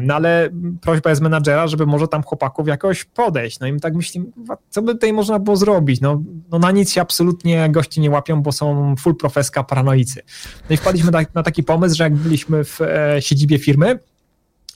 No 0.00 0.14
ale 0.14 0.50
prośba 0.80 1.10
jest 1.10 1.22
menadżera, 1.22 1.66
żeby 1.66 1.86
może 1.86 2.08
tam 2.08 2.22
chłopaków 2.22 2.68
jakoś 2.68 3.04
podejść. 3.04 3.60
No 3.60 3.66
i 3.66 3.80
tak 3.80 3.94
myślimy, 3.94 4.26
co 4.70 4.82
by 4.82 4.92
tutaj 4.92 5.12
można 5.12 5.38
było 5.38 5.56
zrobić? 5.56 6.00
No, 6.00 6.22
no 6.50 6.58
na 6.58 6.70
nic 6.70 6.92
się 6.92 7.00
absolutnie 7.00 7.70
gości 7.70 8.00
nie 8.00 8.10
łapią, 8.10 8.42
bo 8.42 8.52
są 8.52 8.96
full 8.96 9.16
profeska 9.16 9.64
paranoicy. 9.64 10.22
No 10.70 10.74
i 10.74 10.76
wpadliśmy 10.76 11.10
na, 11.10 11.20
na 11.34 11.42
taki 11.42 11.62
pomysł, 11.62 11.96
że 11.96 12.04
jak 12.04 12.14
byliśmy 12.14 12.64
w 12.64 12.80
e, 12.80 13.16
siedzibie 13.22 13.58
firmy, 13.58 13.98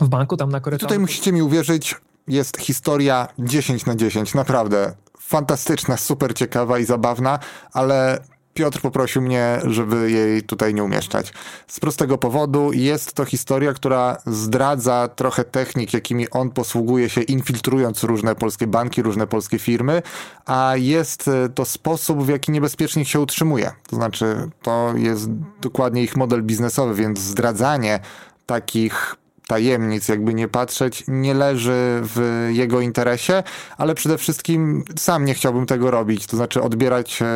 w 0.00 0.08
banku, 0.08 0.36
tam 0.36 0.52
na 0.52 0.60
korytarzu. 0.60 0.86
Tutaj 0.86 0.98
musicie 0.98 1.32
mi 1.32 1.42
uwierzyć, 1.42 1.94
jest 2.28 2.58
historia 2.58 3.28
10 3.38 3.86
na 3.86 3.96
10, 3.96 4.34
naprawdę 4.34 4.94
fantastyczna, 5.20 5.96
super 5.96 6.34
ciekawa 6.34 6.78
i 6.78 6.84
zabawna, 6.84 7.38
ale 7.72 8.18
Piotr 8.56 8.80
poprosił 8.80 9.22
mnie, 9.22 9.60
żeby 9.64 10.10
jej 10.10 10.42
tutaj 10.42 10.74
nie 10.74 10.84
umieszczać. 10.84 11.32
Z 11.66 11.80
prostego 11.80 12.18
powodu 12.18 12.72
jest 12.72 13.12
to 13.12 13.24
historia, 13.24 13.72
która 13.72 14.16
zdradza 14.26 15.08
trochę 15.08 15.44
technik, 15.44 15.94
jakimi 15.94 16.30
on 16.30 16.50
posługuje 16.50 17.08
się, 17.08 17.20
infiltrując 17.20 18.02
różne 18.02 18.34
polskie 18.34 18.66
banki, 18.66 19.02
różne 19.02 19.26
polskie 19.26 19.58
firmy, 19.58 20.02
a 20.46 20.72
jest 20.76 21.28
e, 21.28 21.48
to 21.48 21.64
sposób, 21.64 22.22
w 22.22 22.28
jaki 22.28 22.52
niebezpiecznik 22.52 23.08
się 23.08 23.20
utrzymuje. 23.20 23.72
To 23.88 23.96
znaczy, 23.96 24.50
to 24.62 24.92
jest 24.96 25.30
dokładnie 25.60 26.02
ich 26.02 26.16
model 26.16 26.42
biznesowy, 26.42 26.94
więc 26.94 27.18
zdradzanie 27.18 28.00
takich 28.46 29.16
tajemnic, 29.46 30.08
jakby 30.08 30.34
nie 30.34 30.48
patrzeć, 30.48 31.04
nie 31.08 31.34
leży 31.34 32.00
w 32.02 32.48
jego 32.52 32.80
interesie, 32.80 33.42
ale 33.78 33.94
przede 33.94 34.18
wszystkim 34.18 34.84
sam 34.98 35.24
nie 35.24 35.34
chciałbym 35.34 35.66
tego 35.66 35.90
robić, 35.90 36.26
to 36.26 36.36
znaczy 36.36 36.62
odbierać 36.62 37.22
e, 37.22 37.26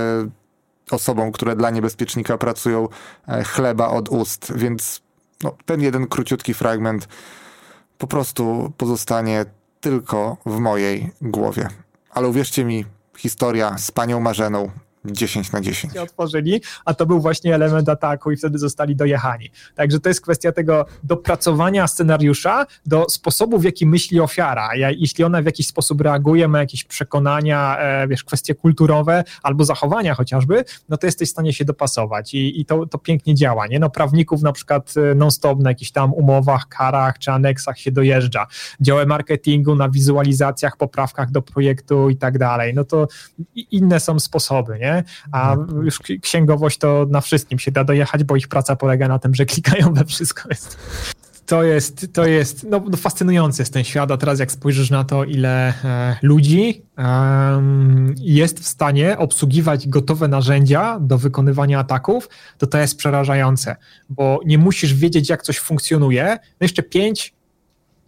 osobom, 0.91 1.33
które 1.33 1.57
dla 1.57 1.71
niebezpiecznika 1.71 2.39
pracują, 2.39 2.89
e, 3.29 3.45
chleba 3.45 3.89
od 3.89 4.09
ust, 4.09 4.53
więc 4.57 5.03
no, 5.43 5.57
ten 5.65 5.81
jeden 5.81 6.07
króciutki 6.07 6.55
fragment 6.55 7.09
po 7.99 8.07
prostu 8.07 8.73
pozostanie 8.77 9.45
tylko 9.81 10.37
w 10.47 10.59
mojej 10.59 11.11
głowie. 11.23 11.69
Ale 12.11 12.29
uwierzcie 12.29 12.65
mi, 12.65 12.85
historia 13.17 13.79
z 13.79 13.91
panią 13.91 14.21
Marzeną 14.21 14.71
10 15.05 15.53
na 15.53 15.61
10. 15.61 15.97
otworzyli, 15.97 16.61
a 16.85 16.95
to 16.95 17.07
był 17.07 17.21
właśnie 17.21 17.55
element 17.55 17.89
ataku 17.89 18.31
i 18.31 18.37
wtedy 18.37 18.59
zostali 18.59 18.97
dojechani. 18.97 19.51
Także 19.75 20.01
to 20.01 20.09
jest 20.09 20.21
kwestia 20.21 20.53
tego 20.53 20.87
dopracowania 21.03 21.87
scenariusza 21.87 22.67
do 22.87 23.07
sposobu, 23.09 23.59
w 23.59 23.65
jaki 23.65 23.87
myśli 23.87 24.21
ofiara. 24.21 24.71
Jeśli 24.75 25.25
ona 25.25 25.43
w 25.43 25.45
jakiś 25.45 25.67
sposób 25.67 26.01
reaguje, 26.01 26.49
ma 26.49 26.59
jakieś 26.59 26.85
przekonania, 26.85 27.79
e, 27.79 28.09
wiesz, 28.09 28.25
kwestie 28.25 28.55
kulturowe 28.55 29.25
albo 29.43 29.65
zachowania 29.65 30.15
chociażby, 30.15 30.65
no 30.89 30.97
to 30.97 31.07
jesteś 31.07 31.29
w 31.29 31.33
stanie 31.33 31.53
się 31.53 31.65
dopasować 31.65 32.35
i, 32.35 32.61
i 32.61 32.65
to, 32.65 32.87
to 32.87 32.99
pięknie 32.99 33.35
działa, 33.35 33.67
nie? 33.67 33.79
No 33.79 33.91
prawników 33.91 34.43
na 34.43 34.53
przykład 34.53 34.95
e, 34.97 35.15
non-stop 35.15 35.59
na 35.59 35.71
jakichś 35.71 35.91
tam 35.91 36.15
umowach, 36.15 36.69
karach 36.69 37.19
czy 37.19 37.31
aneksach 37.31 37.79
się 37.79 37.93
dojeżdża. 37.93 38.47
Działy 38.81 39.07
marketingu 39.07 39.75
na 39.75 39.89
wizualizacjach, 39.89 40.77
poprawkach 40.77 41.31
do 41.31 41.43
projektu 41.43 42.11
i 42.11 42.17
tak 42.17 42.39
dalej. 42.39 42.75
No 42.75 42.85
to 42.85 43.09
inne 43.71 44.01
są 44.01 44.21
sposoby, 44.21 44.79
nie? 44.79 44.90
A 45.33 45.55
mhm. 45.55 45.85
już 45.85 45.99
księgowość 46.23 46.79
to 46.79 47.07
na 47.11 47.21
wszystkim 47.21 47.59
się 47.59 47.71
da 47.71 47.85
dojechać, 47.85 48.25
bo 48.25 48.37
ich 48.37 48.49
praca 48.49 48.77
polega 48.77 49.09
na 49.09 49.19
tym, 49.19 49.35
że 49.35 49.47
klikają 49.47 49.95
we 49.95 50.05
wszystko. 50.05 50.49
To 51.51 51.63
jest, 51.63 52.07
to 52.13 52.27
jest 52.27 52.67
no, 52.71 52.85
no 52.91 52.97
fascynujący 52.97 53.63
jest 53.63 53.73
ten 53.73 53.85
świat, 53.85 54.11
a 54.11 54.17
teraz 54.17 54.39
jak 54.39 54.53
spojrzysz 54.53 54.91
na 54.91 55.05
to, 55.05 55.25
ile 55.25 55.69
e, 55.85 56.17
ludzi 56.23 56.83
jest 58.17 58.61
w 58.61 58.69
stanie 58.69 59.19
obsługiwać 59.19 59.89
gotowe 59.89 60.29
narzędzia 60.29 61.01
do 61.01 61.19
wykonywania 61.19 61.79
ataków, 61.79 62.29
to 62.59 62.67
to 62.67 62.79
jest 62.79 62.97
przerażające, 62.97 63.77
bo 64.09 64.41
nie 64.47 64.59
musisz 64.59 64.95
wiedzieć, 64.95 65.29
jak 65.29 65.43
coś 65.43 65.59
funkcjonuje. 65.59 66.39
No 66.43 66.65
jeszcze 66.65 66.83
pięć 66.83 67.35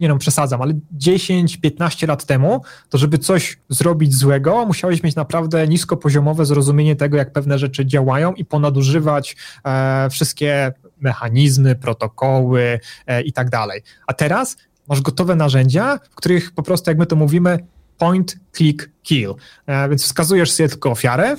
nie 0.03 0.09
no, 0.09 0.17
przesadzam, 0.17 0.61
ale 0.61 0.73
10-15 0.97 2.07
lat 2.07 2.25
temu, 2.25 2.61
to 2.89 2.97
żeby 2.97 3.17
coś 3.17 3.57
zrobić 3.69 4.15
złego, 4.15 4.65
musiałeś 4.65 5.03
mieć 5.03 5.15
naprawdę 5.15 5.67
niskopoziomowe 5.67 6.45
zrozumienie 6.45 6.95
tego, 6.95 7.17
jak 7.17 7.33
pewne 7.33 7.59
rzeczy 7.59 7.85
działają 7.85 8.33
i 8.33 8.45
ponadużywać 8.45 9.35
e, 9.65 10.09
wszystkie 10.09 10.73
mechanizmy, 11.01 11.75
protokoły 11.75 12.79
e, 13.07 13.21
i 13.21 13.33
tak 13.33 13.49
dalej. 13.49 13.81
A 14.07 14.13
teraz 14.13 14.57
masz 14.89 15.01
gotowe 15.01 15.35
narzędzia, 15.35 15.99
w 16.11 16.15
których 16.15 16.51
po 16.51 16.63
prostu, 16.63 16.91
jak 16.91 16.97
my 16.97 17.05
to 17.05 17.15
mówimy, 17.15 17.59
point, 17.97 18.37
click, 18.53 18.89
kill. 19.03 19.35
E, 19.65 19.89
więc 19.89 20.03
wskazujesz 20.03 20.51
sobie 20.51 20.69
tylko 20.69 20.91
ofiarę, 20.91 21.35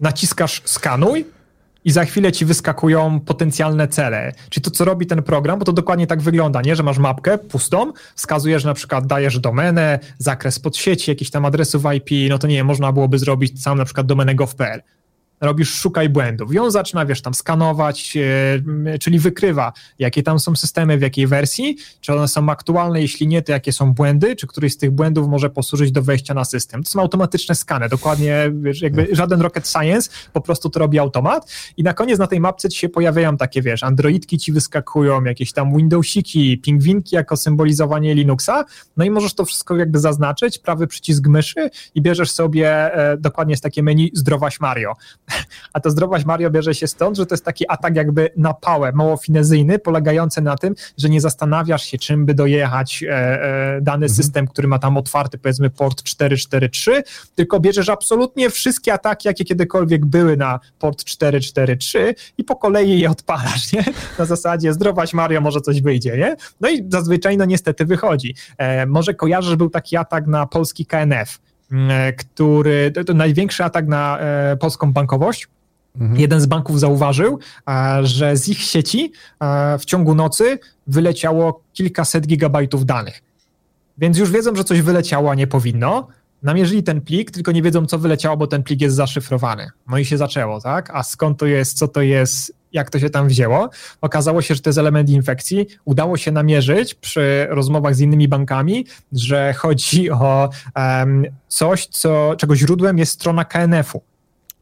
naciskasz 0.00 0.62
skanuj, 0.64 1.35
i 1.86 1.90
za 1.90 2.04
chwilę 2.04 2.32
ci 2.32 2.44
wyskakują 2.44 3.20
potencjalne 3.20 3.88
cele. 3.88 4.32
Czyli 4.50 4.64
to, 4.64 4.70
co 4.70 4.84
robi 4.84 5.06
ten 5.06 5.22
program, 5.22 5.58
bo 5.58 5.64
to 5.64 5.72
dokładnie 5.72 6.06
tak 6.06 6.22
wygląda, 6.22 6.62
nie? 6.62 6.76
Że 6.76 6.82
masz 6.82 6.98
mapkę 6.98 7.38
pustą, 7.38 7.92
wskazujesz 8.14 8.64
na 8.64 8.74
przykład, 8.74 9.06
dajesz 9.06 9.38
domenę, 9.38 9.98
zakres 10.18 10.58
podsieci, 10.58 11.10
jakichś 11.10 11.30
tam 11.30 11.44
adresów 11.44 11.82
IP, 11.96 12.30
no 12.30 12.38
to 12.38 12.46
nie 12.46 12.64
można 12.64 12.92
byłoby 12.92 13.18
zrobić 13.18 13.62
sam 13.62 13.78
na 13.78 13.84
przykład 13.84 14.06
domenę 14.06 14.34
gov.pl 14.34 14.82
robisz 15.40 15.74
szukaj 15.74 16.08
błędów. 16.08 16.54
I 16.54 16.58
on 16.58 16.70
zaczyna, 16.70 17.06
wiesz, 17.06 17.22
tam 17.22 17.34
skanować, 17.34 18.16
yy, 18.16 18.98
czyli 18.98 19.18
wykrywa, 19.18 19.72
jakie 19.98 20.22
tam 20.22 20.38
są 20.38 20.56
systemy, 20.56 20.98
w 20.98 21.02
jakiej 21.02 21.26
wersji, 21.26 21.76
czy 22.00 22.14
one 22.14 22.28
są 22.28 22.50
aktualne, 22.50 23.00
jeśli 23.00 23.26
nie, 23.26 23.42
to 23.42 23.52
jakie 23.52 23.72
są 23.72 23.94
błędy, 23.94 24.36
czy 24.36 24.46
któryś 24.46 24.72
z 24.72 24.76
tych 24.76 24.90
błędów 24.90 25.28
może 25.28 25.50
posłużyć 25.50 25.92
do 25.92 26.02
wejścia 26.02 26.34
na 26.34 26.44
system. 26.44 26.82
To 26.82 26.90
są 26.90 27.00
automatyczne 27.00 27.54
skany, 27.54 27.88
dokładnie, 27.88 28.52
wiesz, 28.54 28.82
jakby 28.82 29.08
żaden 29.12 29.40
rocket 29.40 29.68
science, 29.68 30.10
po 30.32 30.40
prostu 30.40 30.70
to 30.70 30.78
robi 30.80 30.98
automat 30.98 31.52
i 31.76 31.82
na 31.82 31.94
koniec 31.94 32.18
na 32.18 32.26
tej 32.26 32.40
mapce 32.40 32.68
ci 32.68 32.78
się 32.78 32.88
pojawiają 32.88 33.36
takie, 33.36 33.62
wiesz, 33.62 33.82
androidki 33.82 34.38
ci 34.38 34.52
wyskakują, 34.52 35.24
jakieś 35.24 35.52
tam 35.52 35.76
windowsiki, 35.76 36.58
pingwinki 36.58 37.16
jako 37.16 37.36
symbolizowanie 37.36 38.14
Linuxa, 38.14 38.64
no 38.96 39.04
i 39.04 39.10
możesz 39.10 39.34
to 39.34 39.44
wszystko 39.44 39.76
jakby 39.76 39.98
zaznaczyć, 39.98 40.58
prawy 40.58 40.86
przycisk 40.86 41.26
myszy 41.26 41.70
i 41.94 42.02
bierzesz 42.02 42.30
sobie 42.30 42.94
e, 42.94 43.16
dokładnie 43.16 43.56
z 43.56 43.60
takie 43.60 43.82
menu 43.82 44.10
zdrowaś 44.14 44.60
Mario 44.60 44.92
A 45.72 45.80
to 45.80 45.90
zdrowaś 45.90 46.24
Mario 46.24 46.50
bierze 46.50 46.74
się 46.74 46.86
stąd, 46.86 47.16
że 47.16 47.26
to 47.26 47.34
jest 47.34 47.44
taki 47.44 47.64
atak 47.68 47.96
jakby 47.96 48.30
na 48.36 48.54
pałę, 48.54 48.92
mało 48.92 49.16
finezyjny, 49.16 49.78
polegający 49.78 50.40
na 50.40 50.56
tym, 50.56 50.74
że 50.98 51.08
nie 51.08 51.20
zastanawiasz 51.20 51.84
się, 51.84 51.98
czym 51.98 52.26
by 52.26 52.34
dojechać 52.34 53.02
e, 53.02 53.08
e, 53.08 53.80
dany 53.80 54.06
mhm. 54.06 54.16
system, 54.16 54.46
który 54.48 54.68
ma 54.68 54.78
tam 54.78 54.96
otwarty, 54.96 55.38
powiedzmy, 55.38 55.70
port 55.70 56.02
443, 56.02 57.02
tylko 57.34 57.60
bierzesz 57.60 57.88
absolutnie 57.88 58.50
wszystkie 58.50 58.92
ataki, 58.92 59.28
jakie 59.28 59.44
kiedykolwiek 59.44 60.06
były 60.06 60.36
na 60.36 60.60
port 60.78 61.04
443 61.04 62.14
i 62.38 62.44
po 62.44 62.56
kolei 62.56 63.00
je 63.00 63.10
odpalasz, 63.10 63.72
nie? 63.72 63.84
Na 64.18 64.24
zasadzie 64.24 64.72
zdrowaś 64.72 65.14
Mario, 65.14 65.40
może 65.40 65.60
coś 65.60 65.82
wyjdzie, 65.82 66.16
nie? 66.16 66.36
No 66.60 66.68
i 66.68 66.86
zazwyczaj, 66.88 67.36
no 67.36 67.44
niestety 67.44 67.84
wychodzi. 67.84 68.34
E, 68.58 68.86
może 68.86 69.14
kojarzysz, 69.14 69.56
był 69.56 69.70
taki 69.70 69.96
atak 69.96 70.26
na 70.26 70.46
polski 70.46 70.86
KNF, 70.86 71.38
który 72.18 72.90
to, 72.90 73.04
to 73.04 73.14
największy 73.14 73.64
atak 73.64 73.86
na 73.86 74.18
e, 74.18 74.56
polską 74.56 74.92
bankowość. 74.92 75.48
Mhm. 76.00 76.20
Jeden 76.20 76.40
z 76.40 76.46
banków 76.46 76.80
zauważył, 76.80 77.38
e, 77.68 78.06
że 78.06 78.36
z 78.36 78.48
ich 78.48 78.58
sieci 78.58 79.12
w 79.78 79.84
ciągu 79.84 80.14
nocy 80.14 80.58
wyleciało 80.86 81.60
kilkaset 81.72 82.26
gigabajtów 82.26 82.86
danych. 82.86 83.22
Więc 83.98 84.18
już 84.18 84.30
wiedzą, 84.30 84.56
że 84.56 84.64
coś 84.64 84.82
wyleciało, 84.82 85.30
a 85.30 85.34
nie 85.34 85.46
powinno. 85.46 86.08
Namierzyli 86.42 86.82
ten 86.82 87.00
plik, 87.00 87.30
tylko 87.30 87.52
nie 87.52 87.62
wiedzą, 87.62 87.86
co 87.86 87.98
wyleciało, 87.98 88.36
bo 88.36 88.46
ten 88.46 88.62
plik 88.62 88.80
jest 88.80 88.96
zaszyfrowany. 88.96 89.70
No 89.88 89.98
i 89.98 90.04
się 90.04 90.18
zaczęło, 90.18 90.60
tak? 90.60 90.90
A 90.94 91.02
skąd 91.02 91.38
to 91.38 91.46
jest, 91.46 91.78
co 91.78 91.88
to 91.88 92.02
jest, 92.02 92.52
jak 92.76 92.90
to 92.90 92.98
się 92.98 93.10
tam 93.10 93.28
wzięło. 93.28 93.70
Okazało 94.00 94.42
się, 94.42 94.54
że 94.54 94.60
to 94.60 94.70
jest 94.70 94.78
element 94.78 95.10
infekcji. 95.10 95.66
Udało 95.84 96.16
się 96.16 96.32
namierzyć 96.32 96.94
przy 96.94 97.46
rozmowach 97.50 97.94
z 97.94 98.00
innymi 98.00 98.28
bankami, 98.28 98.86
że 99.12 99.52
chodzi 99.52 100.10
o 100.10 100.50
um, 100.76 101.24
coś, 101.48 101.86
co, 101.86 102.34
czego 102.38 102.56
źródłem 102.56 102.98
jest 102.98 103.12
strona 103.12 103.44
KNF-u. 103.44 104.02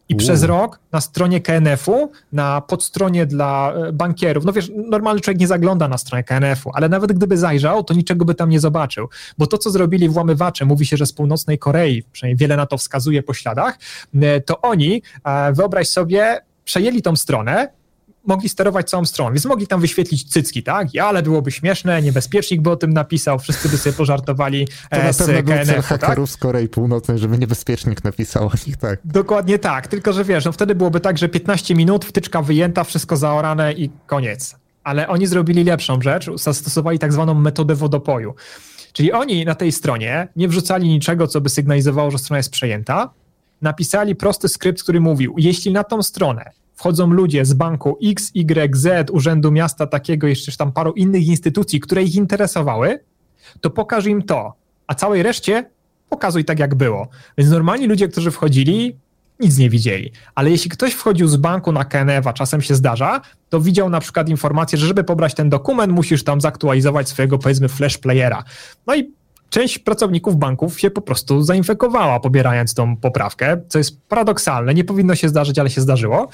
I 0.09 0.17
przez 0.17 0.43
rok 0.43 0.79
na 0.93 1.01
stronie 1.01 1.41
KNF-u, 1.41 2.13
na 2.33 2.61
podstronie 2.61 3.27
dla 3.27 3.73
e, 3.73 3.93
bankierów, 3.93 4.45
no 4.45 4.53
wiesz, 4.53 4.71
normalny 4.75 5.21
człowiek 5.21 5.41
nie 5.41 5.47
zagląda 5.47 5.89
na 5.89 5.99
stronę 5.99 6.25
KNF-u, 6.25 6.71
ale 6.75 6.89
nawet 6.89 7.13
gdyby 7.13 7.39
zajrzał, 7.39 7.85
to 7.85 7.95
niczego 7.95 8.25
by 8.25 8.35
tam 8.35 8.51
nie 8.51 8.61
zobaczył, 8.61 9.09
bo 9.39 9.47
to, 9.47 9.59
co 9.59 9.71
zrobili 9.71 10.09
włamywacze, 10.09 10.65
mówi 10.65 10.87
się, 10.87 10.97
że 10.97 11.07
z 11.07 11.13
północnej 11.13 11.59
Korei, 11.59 12.03
przynajmniej 12.13 12.37
wiele 12.37 12.57
na 12.57 12.67
to 12.67 12.79
wskazuje 12.79 13.23
po 13.23 13.35
śladach, 13.35 13.79
e, 14.15 14.41
to 14.41 14.61
oni, 14.61 15.03
e, 15.25 15.53
wyobraź 15.53 15.89
sobie, 15.89 16.41
przejęli 16.65 17.03
tą 17.03 17.17
stronę, 17.17 17.69
mogli 18.27 18.49
sterować 18.49 18.91
całą 18.91 19.05
stroną, 19.05 19.33
więc 19.33 19.45
mogli 19.45 19.67
tam 19.67 19.81
wyświetlić 19.81 20.25
cycki, 20.33 20.63
tak? 20.63 20.89
Ale 21.03 21.23
byłoby 21.23 21.51
śmieszne, 21.51 22.03
niebezpiecznik 22.03 22.61
by 22.63 22.71
o 22.71 22.77
tym 22.77 22.93
napisał, 22.93 23.39
wszyscy 23.39 23.69
by 23.69 23.79
sobie 23.79 23.97
pożartowali 23.97 24.69
to 24.91 24.97
na 24.97 25.13
pewno 25.13 25.43
był 25.43 25.65
cel 25.65 25.77
tak? 25.77 25.85
hakerów 25.85 26.31
z 26.31 26.37
Korei 26.37 26.69
Północnej, 26.69 27.19
żeby 27.19 27.39
niebezpiecznik 27.39 28.05
napisał 28.05 28.47
o 28.47 28.53
nich, 28.67 28.77
tak. 28.77 28.99
Dokładnie 29.05 29.59
tak, 29.59 29.87
tylko 29.87 30.13
że 30.13 30.25
wiesz, 30.25 30.45
no 30.45 30.53
wtedy 30.53 30.75
byłoby 30.75 31.01
tak, 31.01 31.19
że 31.19 31.29
15 31.29 31.75
minut, 31.75 32.05
wtyczka 32.05 32.43
wyjęta, 32.43 32.85
wszystko 32.85 33.17
zaorane 33.17 33.73
i 33.73 33.91
koniec. 34.07 34.57
Ale 34.85 35.09
oni 35.09 35.27
zrobili 35.27 35.65
lepszą 35.65 36.03
rzecz, 36.03 36.31
zastosowali 36.35 36.99
tak 36.99 37.13
zwaną 37.13 37.35
metodę 37.35 37.75
wodopoju. 37.75 38.35
Czyli 38.93 39.13
oni 39.13 39.45
na 39.45 39.55
tej 39.55 39.73
stronie 39.73 40.29
nie 40.37 40.49
wrzucali 40.49 40.89
niczego, 40.89 41.27
co 41.27 41.41
by 41.41 41.49
sygnalizowało, 41.49 42.11
że 42.11 42.19
strona 42.19 42.37
jest 42.37 42.51
przejęta, 42.51 43.11
napisali 43.63 44.17
prosty 44.17 44.49
skrypt, 44.49 44.83
który 44.83 45.01
mówił, 45.01 45.35
jeśli 45.39 45.73
na 45.73 45.85
tą 45.85 46.03
stronę 46.03 46.51
wchodzą 46.75 47.07
ludzie 47.11 47.45
z 47.45 47.55
banku 47.55 47.99
X, 48.05 48.31
Y, 48.35 48.77
Z, 48.77 49.11
Urzędu 49.11 49.53
Miasta 49.53 49.87
takiego, 49.87 50.27
jeszcze 50.27 50.57
tam 50.57 50.73
paru 50.73 50.93
innych 50.93 51.27
instytucji, 51.27 51.81
które 51.81 52.03
ich 52.03 52.15
interesowały, 52.15 53.01
to 53.61 53.71
pokaż 53.71 54.07
im 54.07 54.23
to, 54.23 54.55
a 54.87 54.95
całej 54.95 55.23
reszcie 55.23 55.71
pokazuj 56.09 56.45
tak, 56.45 56.59
jak 56.59 56.75
było. 56.75 57.09
Więc 57.39 57.51
normalni 57.51 57.87
ludzie, 57.87 58.09
którzy 58.09 58.31
wchodzili, 58.31 58.97
nic 59.41 59.59
nie 59.59 59.71
widzieli. 59.71 60.13
Ale 60.35 60.51
jeśli 60.51 60.71
ktoś 60.71 60.93
wchodził 60.93 61.29
z 61.29 61.37
banku 61.37 61.73
na 61.73 61.85
KNF, 61.85 62.27
a 62.27 62.33
czasem 62.33 62.63
się 62.63 62.75
zdarza, 62.75 63.21
to 63.49 63.61
widział 63.61 63.91
na 63.91 64.01
przykład 64.01 64.29
informację, 64.29 64.79
że 64.79 64.87
żeby 64.87 65.05
pobrać 65.05 65.35
ten 65.35 65.51
dokument, 65.51 65.93
musisz 65.93 66.25
tam 66.25 66.41
zaktualizować 66.41 67.09
swojego, 67.09 67.39
powiedzmy, 67.39 67.69
flash 67.69 67.99
playera. 67.99 68.45
No 68.87 68.95
i 68.95 69.13
część 69.55 69.79
pracowników 69.79 70.37
banków 70.37 70.81
się 70.81 70.91
po 70.91 71.01
prostu 71.01 71.43
zainfekowała, 71.43 72.21
pobierając 72.21 72.75
tą 72.75 72.97
poprawkę, 72.97 73.61
co 73.69 73.79
jest 73.79 74.09
paradoksalne, 74.09 74.75
nie 74.75 74.85
powinno 74.85 75.15
się 75.15 75.29
zdarzyć, 75.29 75.59
ale 75.59 75.71
się 75.71 75.81
zdarzyło. 75.81 76.29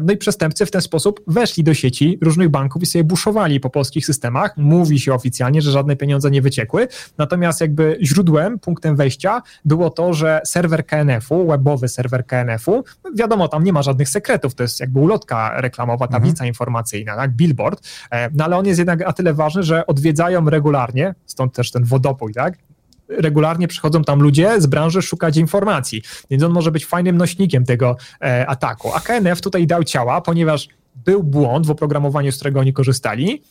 No 0.00 0.12
i 0.12 0.16
przestępcy 0.16 0.66
w 0.66 0.70
ten 0.70 0.80
sposób 0.80 1.20
weszli 1.26 1.64
do 1.64 1.74
sieci 1.74 2.18
różnych 2.22 2.48
banków 2.48 2.82
i 2.82 2.86
sobie 2.86 3.04
buszowali 3.04 3.60
po 3.60 3.70
polskich 3.70 4.06
systemach. 4.06 4.56
Mówi 4.56 5.00
się 5.00 5.14
oficjalnie, 5.14 5.62
że 5.62 5.70
żadne 5.70 5.96
pieniądze 5.96 6.30
nie 6.30 6.42
wyciekły, 6.42 6.88
natomiast 7.18 7.60
jakby 7.60 7.98
źródłem, 8.02 8.58
punktem 8.58 8.96
wejścia 8.96 9.42
było 9.64 9.90
to, 9.90 10.14
że 10.14 10.40
serwer 10.44 10.86
KNF-u, 10.86 11.46
webowy 11.46 11.88
serwer 11.88 12.26
KNF-u, 12.26 12.84
wiadomo, 13.14 13.48
tam 13.48 13.64
nie 13.64 13.72
ma 13.72 13.82
żadnych 13.82 14.08
sekretów, 14.08 14.54
to 14.54 14.62
jest 14.62 14.80
jakby 14.80 15.00
ulotka 15.00 15.60
reklamowa, 15.60 16.04
mhm. 16.04 16.20
tablica 16.20 16.44
mhm. 16.44 16.48
informacyjna, 16.48 17.16
tak, 17.16 17.30
billboard, 17.30 17.88
e, 18.10 18.30
no 18.34 18.44
ale 18.44 18.56
on 18.56 18.66
jest 18.66 18.78
jednak 18.78 19.00
na 19.00 19.12
tyle 19.12 19.34
ważny, 19.34 19.62
że 19.62 19.86
odwiedzają 19.86 20.50
regularnie, 20.50 21.14
stąd 21.26 21.54
też 21.54 21.70
ten 21.70 21.84
wodopój, 21.84 22.34
tak, 22.34 22.57
regularnie 23.08 23.68
przychodzą 23.68 24.04
tam 24.04 24.20
ludzie 24.20 24.60
z 24.60 24.66
branży 24.66 25.02
szukać 25.02 25.36
informacji, 25.36 26.02
więc 26.30 26.42
on 26.42 26.52
może 26.52 26.72
być 26.72 26.86
fajnym 26.86 27.16
nośnikiem 27.16 27.64
tego 27.64 27.96
e, 28.22 28.46
ataku. 28.46 28.90
A 28.94 29.00
KNF 29.00 29.40
tutaj 29.40 29.66
dał 29.66 29.84
ciała, 29.84 30.20
ponieważ 30.20 30.68
był 31.04 31.22
błąd 31.22 31.66
w 31.66 31.70
oprogramowaniu, 31.70 32.32
z 32.32 32.34
którego 32.34 32.60
oni 32.60 32.72
korzystali. 32.72 33.42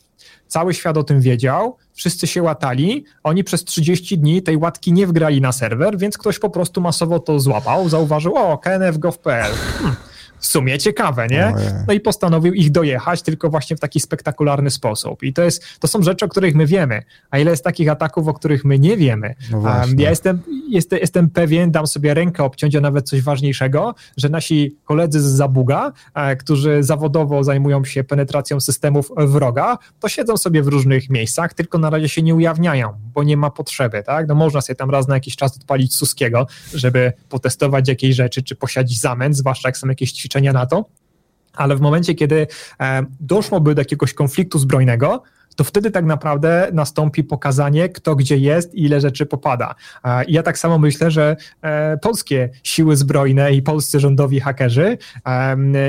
Cały 0.48 0.74
świat 0.74 0.98
o 0.98 1.04
tym 1.04 1.22
wiedział, 1.22 1.78
wszyscy 1.94 2.28
się 2.28 2.44
łatali, 2.44 3.06
oni 3.24 3.44
przez 3.44 3.64
30 3.64 4.18
dni 4.18 4.44
tej 4.44 4.58
łatki 4.58 4.94
nie 4.94 5.08
wgrali 5.08 5.42
na 5.42 5.52
serwer, 5.52 5.98
więc 5.98 6.18
ktoś 6.18 6.40
po 6.40 6.50
prostu 6.50 6.82
masowo 6.82 7.20
to 7.20 7.40
złapał, 7.40 7.90
zauważył, 7.90 8.36
o, 8.36 8.58
knf.gov.pl, 8.58 9.52
hmm, 9.78 9.96
w 10.40 10.46
sumie 10.46 10.78
ciekawe, 10.78 11.28
nie? 11.28 11.54
No 11.88 11.94
i 11.94 12.00
postanowił 12.00 12.54
ich 12.54 12.72
dojechać, 12.72 13.22
tylko 13.22 13.50
właśnie 13.50 13.78
w 13.78 13.80
taki 13.80 14.00
spektakularny 14.00 14.70
sposób. 14.70 15.24
I 15.24 15.34
to, 15.34 15.42
jest, 15.42 15.64
to 15.80 15.88
są 15.88 16.04
rzeczy, 16.04 16.26
o 16.26 16.28
których 16.28 16.56
my 16.56 16.66
wiemy. 16.66 17.04
A 17.30 17.38
ile 17.38 17.52
jest 17.52 17.64
takich 17.64 17.90
ataków, 17.90 18.28
o 18.28 18.34
których 18.34 18.66
my 18.66 18.80
nie 18.80 18.98
wiemy? 18.98 19.36
No 19.52 19.62
ja 19.98 20.10
jestem, 20.10 20.42
jestem, 20.70 21.00
jestem 21.00 21.30
pewien, 21.30 21.72
dam 21.72 21.88
sobie 21.88 22.14
rękę 22.14 22.44
obciąć, 22.44 22.76
a 22.76 22.82
nawet 22.82 23.10
coś 23.10 23.22
ważniejszego, 23.22 23.96
że 24.18 24.30
nasi 24.30 24.78
koledzy 24.86 25.22
z 25.22 25.26
Zabuga, 25.26 25.92
e, 26.14 26.36
którzy 26.36 26.84
zawodowo 26.84 27.44
zajmują 27.44 27.86
się 27.86 28.04
penetracją 28.04 28.60
systemów 28.60 29.12
wroga, 29.18 29.78
to 30.00 30.10
siedzą 30.10 30.38
sobie 30.38 30.64
w 30.64 30.68
różnych 30.68 31.10
miejscach, 31.10 31.54
tylko 31.54 31.78
na 31.78 31.90
razie 31.90 32.10
się 32.10 32.22
nie 32.22 32.36
ujawniają, 32.36 32.94
bo 33.14 33.24
nie 33.24 33.38
ma 33.38 33.50
potrzeby, 33.50 34.04
tak? 34.04 34.28
No 34.28 34.36
można 34.36 34.62
sobie 34.62 34.76
tam 34.76 34.90
raz 34.90 35.08
na 35.08 35.16
jakiś 35.16 35.36
czas 35.36 35.58
odpalić 35.58 35.96
Suskiego, 35.96 36.48
żeby 36.74 37.14
potestować 37.30 37.88
jakieś 37.88 38.16
rzeczy, 38.16 38.44
czy 38.44 38.56
posiadzić 38.56 39.02
zamęt, 39.02 39.38
zwłaszcza 39.38 39.70
jak 39.70 39.78
są 39.78 39.88
jakieś 39.88 40.14
ćwiczenia 40.28 40.54
NATO, 40.54 40.86
ale 41.54 41.76
w 41.76 41.82
momencie, 41.82 42.16
kiedy 42.16 42.48
e, 42.80 43.06
doszłoby 43.20 43.76
do 43.76 43.82
jakiegoś 43.82 44.14
konfliktu 44.14 44.60
zbrojnego, 44.60 45.24
to 45.58 45.64
wtedy 45.64 45.92
tak 45.92 46.06
naprawdę 46.06 46.70
nastąpi 46.74 47.24
pokazanie, 47.24 47.90
kto 47.90 48.16
gdzie 48.16 48.38
jest 48.38 48.76
i 48.76 48.84
ile 48.84 49.02
rzeczy 49.02 49.26
popada. 49.26 49.76
I 50.28 50.34
ja 50.34 50.44
tak 50.44 50.58
samo 50.58 50.78
myślę, 50.78 51.12
że 51.12 51.36
e, 51.62 51.98
polskie 51.98 52.50
siły 52.64 52.96
zbrojne 52.96 53.54
i 53.54 53.62
polscy 53.62 54.00
rządowi 54.00 54.40
hakerzy, 54.40 54.98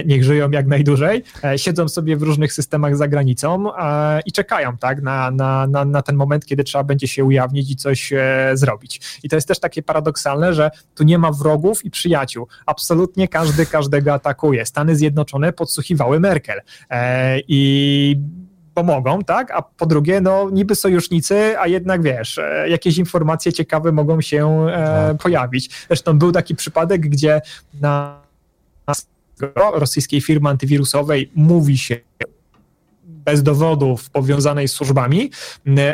niech 0.04 0.24
żyją 0.24 0.50
jak 0.50 0.66
najdłużej, 0.66 1.22
e, 1.44 1.58
siedzą 1.58 1.88
sobie 1.88 2.16
w 2.16 2.22
różnych 2.22 2.52
systemach 2.52 2.96
za 2.96 3.08
granicą 3.08 3.64
i 4.26 4.32
czekają 4.32 4.76
tak, 4.76 5.02
na, 5.02 5.30
na, 5.30 5.66
na, 5.66 5.84
na 5.84 6.02
ten 6.02 6.16
moment, 6.16 6.46
kiedy 6.46 6.64
trzeba 6.64 6.84
będzie 6.84 7.08
się 7.08 7.24
ujawnić 7.24 7.70
i 7.70 7.76
coś 7.76 8.12
e, 8.12 8.50
zrobić. 8.54 9.20
I 9.22 9.28
to 9.28 9.36
jest 9.36 9.48
też 9.48 9.60
takie 9.60 9.82
paradoksalne, 9.82 10.54
że 10.54 10.70
tu 10.94 11.04
nie 11.04 11.18
ma 11.18 11.32
wrogów 11.32 11.84
i 11.84 11.90
przyjaciół. 11.90 12.46
Absolutnie 12.66 13.28
każdy 13.28 13.66
każdego 13.66 14.14
atakuje. 14.14 14.66
Stany 14.66 14.96
Zjednoczone 14.96 15.52
podsłuchiwały 15.52 16.20
Merkel 16.20 16.60
i 17.48 18.16
pomogą, 18.79 19.24
tak? 19.24 19.51
A 19.51 19.62
po 19.62 19.87
drugie, 19.87 20.20
no 20.20 20.51
niby 20.51 20.74
sojusznicy, 20.74 21.59
a 21.59 21.66
jednak 21.66 22.03
wiesz, 22.03 22.39
e, 22.39 22.68
jakieś 22.68 22.99
informacje 22.99 23.53
ciekawe 23.53 23.93
mogą 23.93 24.20
się 24.20 24.66
e, 24.68 24.72
tak. 25.09 25.22
pojawić. 25.22 25.70
Zresztą 25.87 26.18
był 26.18 26.33
taki 26.33 26.55
przypadek, 26.55 27.01
gdzie 27.01 27.41
na 27.81 28.20
rosyjskiej 29.72 30.20
firmy 30.20 30.49
antywirusowej 30.49 31.31
mówi 31.35 31.79
się 31.79 31.97
bez 33.05 33.43
dowodów 33.43 34.11
powiązanej 34.11 34.68
z 34.68 34.72
służbami, 34.72 35.31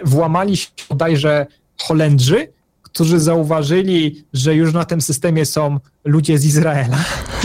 włamali 0.05 0.57
się 0.57 0.69
bodajże 0.89 1.47
Holendrzy, 1.81 2.49
którzy 2.95 3.21
zauważyli, 3.21 4.25
że 4.33 4.55
już 4.55 4.73
na 4.73 4.85
tym 4.85 5.01
systemie 5.01 5.47
są 5.47 5.81
ludzie 6.05 6.39
z 6.39 6.45
Izraela 6.45 6.97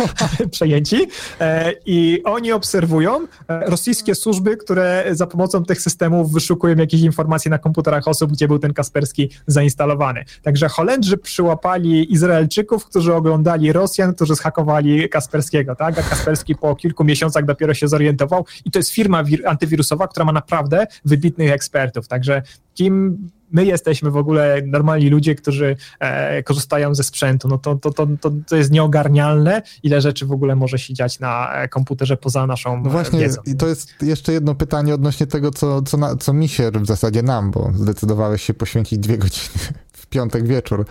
przejęci 0.52 1.08
e, 1.40 1.74
i 1.86 2.22
oni 2.24 2.52
obserwują 2.52 3.28
e, 3.48 3.60
rosyjskie 3.70 4.16
służby, 4.16 4.58
które 4.58 5.06
za 5.12 5.28
pomocą 5.28 5.64
tych 5.66 5.82
systemów 5.82 6.34
wyszukują 6.34 6.76
jakieś 6.76 7.02
informacje 7.02 7.52
na 7.52 7.58
komputerach 7.58 8.08
osób, 8.08 8.32
gdzie 8.32 8.48
był 8.48 8.60
ten 8.60 8.74
Kasperski 8.74 9.30
zainstalowany. 9.48 10.26
Także 10.42 10.70
Holendrzy 10.70 11.18
przyłapali 11.18 12.14
Izraelczyków, 12.14 12.86
którzy 12.86 13.14
oglądali 13.14 13.74
Rosjan, 13.74 14.14
którzy 14.14 14.36
zhakowali 14.36 15.10
Kasperskiego, 15.10 15.76
tak? 15.76 16.00
A 16.00 16.04
Kasperski 16.04 16.56
po 16.56 16.76
kilku 16.76 17.04
miesiącach 17.04 17.46
dopiero 17.46 17.74
się 17.74 17.88
zorientował 17.88 18.46
i 18.66 18.72
to 18.72 18.80
jest 18.80 18.92
firma 18.92 19.24
antywirusowa, 19.46 20.08
która 20.08 20.26
ma 20.26 20.32
naprawdę 20.32 20.88
wybitnych 21.06 21.52
ekspertów. 21.52 22.08
Także 22.08 22.42
kim 22.74 23.18
my 23.52 23.66
jesteśmy 23.66 24.12
w 24.12 24.18
ogóle 24.18 24.62
normalni 24.66 25.10
ludzie, 25.10 25.36
którzy 25.36 25.76
e, 26.00 26.44
korzystają 26.44 26.96
ze 26.96 27.04
sprzętu, 27.04 27.48
no 27.48 27.58
to, 27.58 27.76
to, 27.76 27.94
to, 27.94 28.08
to, 28.22 28.32
to 28.48 28.56
jest 28.56 28.72
nieogarnialne, 28.72 29.62
ile 29.84 30.02
rzeczy 30.02 30.26
w 30.26 30.32
ogóle 30.32 30.56
może 30.56 30.80
się 30.80 30.94
dziać 30.94 31.20
na 31.20 31.54
e, 31.54 31.68
komputerze 31.68 32.18
poza 32.18 32.48
naszą 32.48 32.84
no 32.84 32.90
właśnie, 32.90 33.20
wiedzą. 33.20 33.42
I 33.46 33.56
to 33.56 33.68
jest 33.68 33.94
jeszcze 34.02 34.34
jedno 34.34 34.56
pytanie 34.56 34.94
odnośnie 34.94 35.28
tego, 35.28 35.52
co, 35.52 35.82
co, 35.82 35.98
na, 35.98 36.16
co 36.16 36.34
mi 36.34 36.48
się 36.48 36.72
w 36.72 36.86
zasadzie 36.86 37.24
nam, 37.24 37.52
bo 37.52 37.72
zdecydowałeś 37.76 38.44
się 38.44 38.54
poświęcić 38.54 39.00
dwie 39.00 39.18
godziny 39.18 39.60
w 39.94 40.08
piątek 40.08 40.48
wieczór 40.48 40.86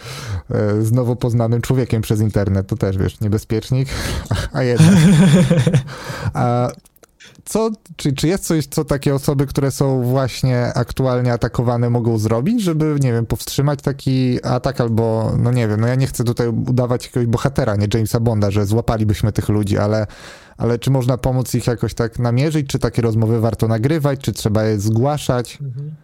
e, 0.50 0.82
z 0.82 0.92
nowo 0.92 1.16
poznanym 1.16 1.60
człowiekiem 1.60 2.02
przez 2.02 2.20
internet, 2.20 2.66
to 2.66 2.76
też, 2.76 2.98
wiesz, 2.98 3.20
niebezpiecznik, 3.20 3.88
a 4.52 4.62
jednak. 4.62 4.94
A 6.34 6.68
co, 7.48 7.70
czy, 7.96 8.12
czy 8.12 8.28
jest 8.28 8.44
coś, 8.44 8.66
co 8.66 8.84
takie 8.84 9.14
osoby, 9.14 9.46
które 9.46 9.70
są 9.70 10.02
właśnie 10.02 10.74
aktualnie 10.74 11.32
atakowane, 11.32 11.90
mogą 11.90 12.18
zrobić, 12.18 12.62
żeby, 12.62 12.96
nie 13.00 13.12
wiem, 13.12 13.26
powstrzymać 13.26 13.82
taki 13.82 14.44
atak 14.44 14.80
albo, 14.80 15.32
no 15.38 15.52
nie 15.52 15.68
wiem, 15.68 15.80
no 15.80 15.86
ja 15.86 15.94
nie 15.94 16.06
chcę 16.06 16.24
tutaj 16.24 16.48
udawać 16.48 17.04
jakiegoś 17.04 17.26
bohatera, 17.26 17.76
nie 17.76 17.88
Jamesa 17.94 18.20
Bonda, 18.20 18.50
że 18.50 18.66
złapalibyśmy 18.66 19.32
tych 19.32 19.48
ludzi, 19.48 19.78
ale, 19.78 20.06
ale 20.56 20.78
czy 20.78 20.90
można 20.90 21.18
pomóc 21.18 21.54
ich 21.54 21.66
jakoś 21.66 21.94
tak 21.94 22.18
namierzyć, 22.18 22.66
czy 22.66 22.78
takie 22.78 23.02
rozmowy 23.02 23.40
warto 23.40 23.68
nagrywać, 23.68 24.20
czy 24.20 24.32
trzeba 24.32 24.64
je 24.64 24.80
zgłaszać? 24.80 25.58
Mhm. 25.62 25.94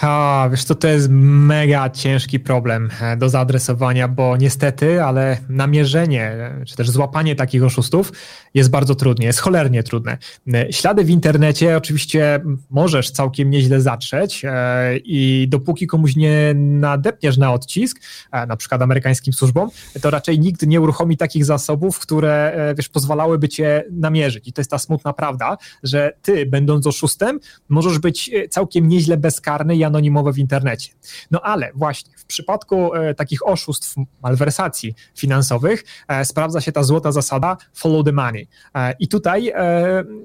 A, 0.00 0.48
wiesz 0.50 0.64
co, 0.64 0.74
to 0.74 0.88
jest 0.88 1.08
mega 1.10 1.90
ciężki 1.90 2.40
problem 2.40 2.90
e, 3.00 3.16
do 3.16 3.28
zaadresowania, 3.28 4.08
bo 4.08 4.36
niestety, 4.36 5.02
ale 5.02 5.38
namierzenie, 5.48 6.54
czy 6.66 6.76
też 6.76 6.90
złapanie 6.90 7.36
takich 7.36 7.64
oszustów 7.64 8.12
jest 8.54 8.70
bardzo 8.70 8.94
trudne, 8.94 9.24
jest 9.26 9.38
cholernie 9.38 9.82
trudne. 9.82 10.18
E, 10.54 10.72
ślady 10.72 11.04
w 11.04 11.10
internecie 11.10 11.76
oczywiście 11.76 12.40
możesz 12.70 13.10
całkiem 13.10 13.50
nieźle 13.50 13.80
zatrzeć 13.80 14.44
e, 14.44 14.96
i 14.96 15.46
dopóki 15.48 15.86
komuś 15.86 16.16
nie 16.16 16.54
nadepniesz 16.54 17.36
na 17.36 17.52
odcisk, 17.52 18.00
na 18.48 18.56
przykład 18.56 18.82
amerykańskim 18.82 19.32
służbom, 19.32 19.70
to 20.00 20.10
raczej 20.10 20.40
nikt 20.40 20.66
nie 20.66 20.80
uruchomi 20.80 21.16
takich 21.16 21.44
zasobów, 21.44 21.98
które, 21.98 22.56
wiesz, 22.76 22.88
pozwalałyby 22.88 23.48
cię 23.48 23.84
namierzyć. 23.90 24.48
I 24.48 24.52
to 24.52 24.60
jest 24.60 24.70
ta 24.70 24.78
smutna 24.78 25.12
prawda, 25.12 25.56
że 25.82 26.12
ty, 26.22 26.46
będąc 26.46 26.86
oszustem, 26.86 27.40
możesz 27.68 27.98
być 27.98 28.30
całkiem 28.50 28.88
nieźle 28.88 29.16
bezkarny 29.16 29.76
i 29.76 29.87
anonimowe 29.88 30.32
w 30.32 30.38
internecie. 30.38 30.92
No 31.30 31.40
ale 31.40 31.70
właśnie 31.74 32.12
w 32.16 32.24
przypadku 32.24 32.94
e, 32.94 33.14
takich 33.14 33.46
oszustw, 33.46 33.94
malwersacji 34.22 34.94
finansowych 35.16 35.84
e, 36.08 36.24
sprawdza 36.24 36.60
się 36.60 36.72
ta 36.72 36.82
złota 36.82 37.12
zasada 37.12 37.56
follow 37.74 38.04
the 38.04 38.12
money. 38.12 38.48
E, 38.74 38.94
I 38.98 39.08
tutaj 39.08 39.52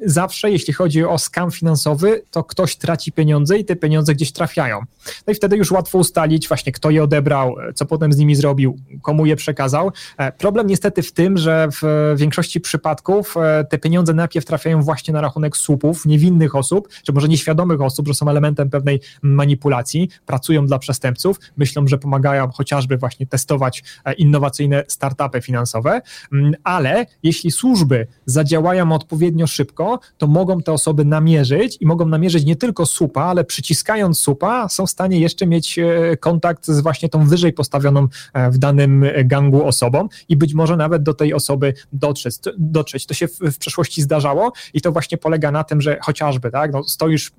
zawsze, 0.06 0.52
jeśli 0.52 0.74
chodzi 0.74 1.06
o 1.06 1.18
skam 1.18 1.52
finansowy, 1.52 2.22
to 2.32 2.44
ktoś 2.44 2.76
traci 2.76 3.12
pieniądze 3.12 3.58
i 3.58 3.66
te 3.66 3.76
pieniądze 3.76 4.16
gdzieś 4.16 4.32
trafiają. 4.32 4.80
No 5.28 5.34
i 5.34 5.36
wtedy 5.36 5.58
już 5.58 5.72
łatwo 5.72 5.98
ustalić 5.98 6.48
właśnie, 6.48 6.72
kto 6.72 6.90
je 6.90 7.04
odebrał, 7.04 7.56
co 7.76 7.86
potem 7.86 8.14
z 8.14 8.18
nimi 8.18 8.36
zrobił, 8.36 8.78
komu 9.02 9.26
je 9.26 9.36
przekazał. 9.36 9.92
Problem 10.38 10.68
niestety 10.68 11.04
w 11.04 11.12
tym, 11.12 11.38
że 11.38 11.68
w 11.82 12.14
większości 12.18 12.62
przypadków 12.62 13.36
te 13.70 13.78
pieniądze 13.78 14.14
najpierw 14.14 14.46
trafiają 14.46 14.82
właśnie 14.82 15.14
na 15.14 15.22
rachunek 15.22 15.58
słupów, 15.58 16.06
niewinnych 16.06 16.56
osób, 16.56 16.90
czy 17.04 17.14
może 17.14 17.28
nieświadomych 17.28 17.82
osób, 17.82 18.08
że 18.08 18.14
są 18.14 18.30
elementem 18.30 18.70
pewnej 18.70 19.02
manipulacji 19.22 19.53
manipulacji, 19.54 20.10
pracują 20.26 20.66
dla 20.66 20.80
przestępców, 20.80 21.40
myślą, 21.58 21.88
że 21.88 21.98
pomagają 21.98 22.52
chociażby 22.52 22.98
właśnie 22.98 23.28
testować 23.28 23.84
e, 24.06 24.14
innowacyjne 24.14 24.84
startupy 24.88 25.42
finansowe, 25.42 26.02
mm, 26.32 26.54
ale 26.64 27.06
jeśli 27.24 27.52
służby 27.52 28.08
zadziałają 28.26 28.92
odpowiednio 28.92 29.48
szybko, 29.48 30.00
to 30.18 30.28
mogą 30.28 30.62
te 30.62 30.72
osoby 30.72 31.06
namierzyć 31.06 31.78
i 31.82 31.86
mogą 31.86 32.06
namierzyć 32.06 32.46
nie 32.46 32.56
tylko 32.56 32.86
supa, 32.86 33.24
ale 33.24 33.44
przyciskając 33.44 34.20
supa 34.20 34.70
są 34.70 34.86
w 34.86 34.90
stanie 34.90 35.20
jeszcze 35.20 35.46
mieć 35.48 35.80
e, 35.80 36.18
kontakt 36.18 36.66
z 36.66 36.80
właśnie 36.80 37.10
tą 37.10 37.28
wyżej 37.28 37.54
postawioną 37.54 38.08
e, 38.34 38.52
w 38.52 38.58
danym 38.58 39.06
gangu 39.26 39.66
osobą 39.66 40.08
i 40.30 40.38
być 40.38 40.54
może 40.54 40.78
nawet 40.78 41.04
do 41.04 41.14
tej 41.14 41.34
osoby 41.34 41.74
dotrzeć. 41.94 42.36
dotrzeć. 42.58 43.06
To 43.06 43.14
się 43.14 43.28
w, 43.28 43.40
w 43.40 43.58
przeszłości 43.58 44.02
zdarzało 44.02 44.52
i 44.74 44.82
to 44.82 44.92
właśnie 44.92 45.18
polega 45.18 45.52
na 45.52 45.64
tym, 45.64 45.82
że 45.82 45.98
chociażby 46.02 46.52
tak, 46.52 46.74
no, 46.74 46.84
stoisz 46.84 47.32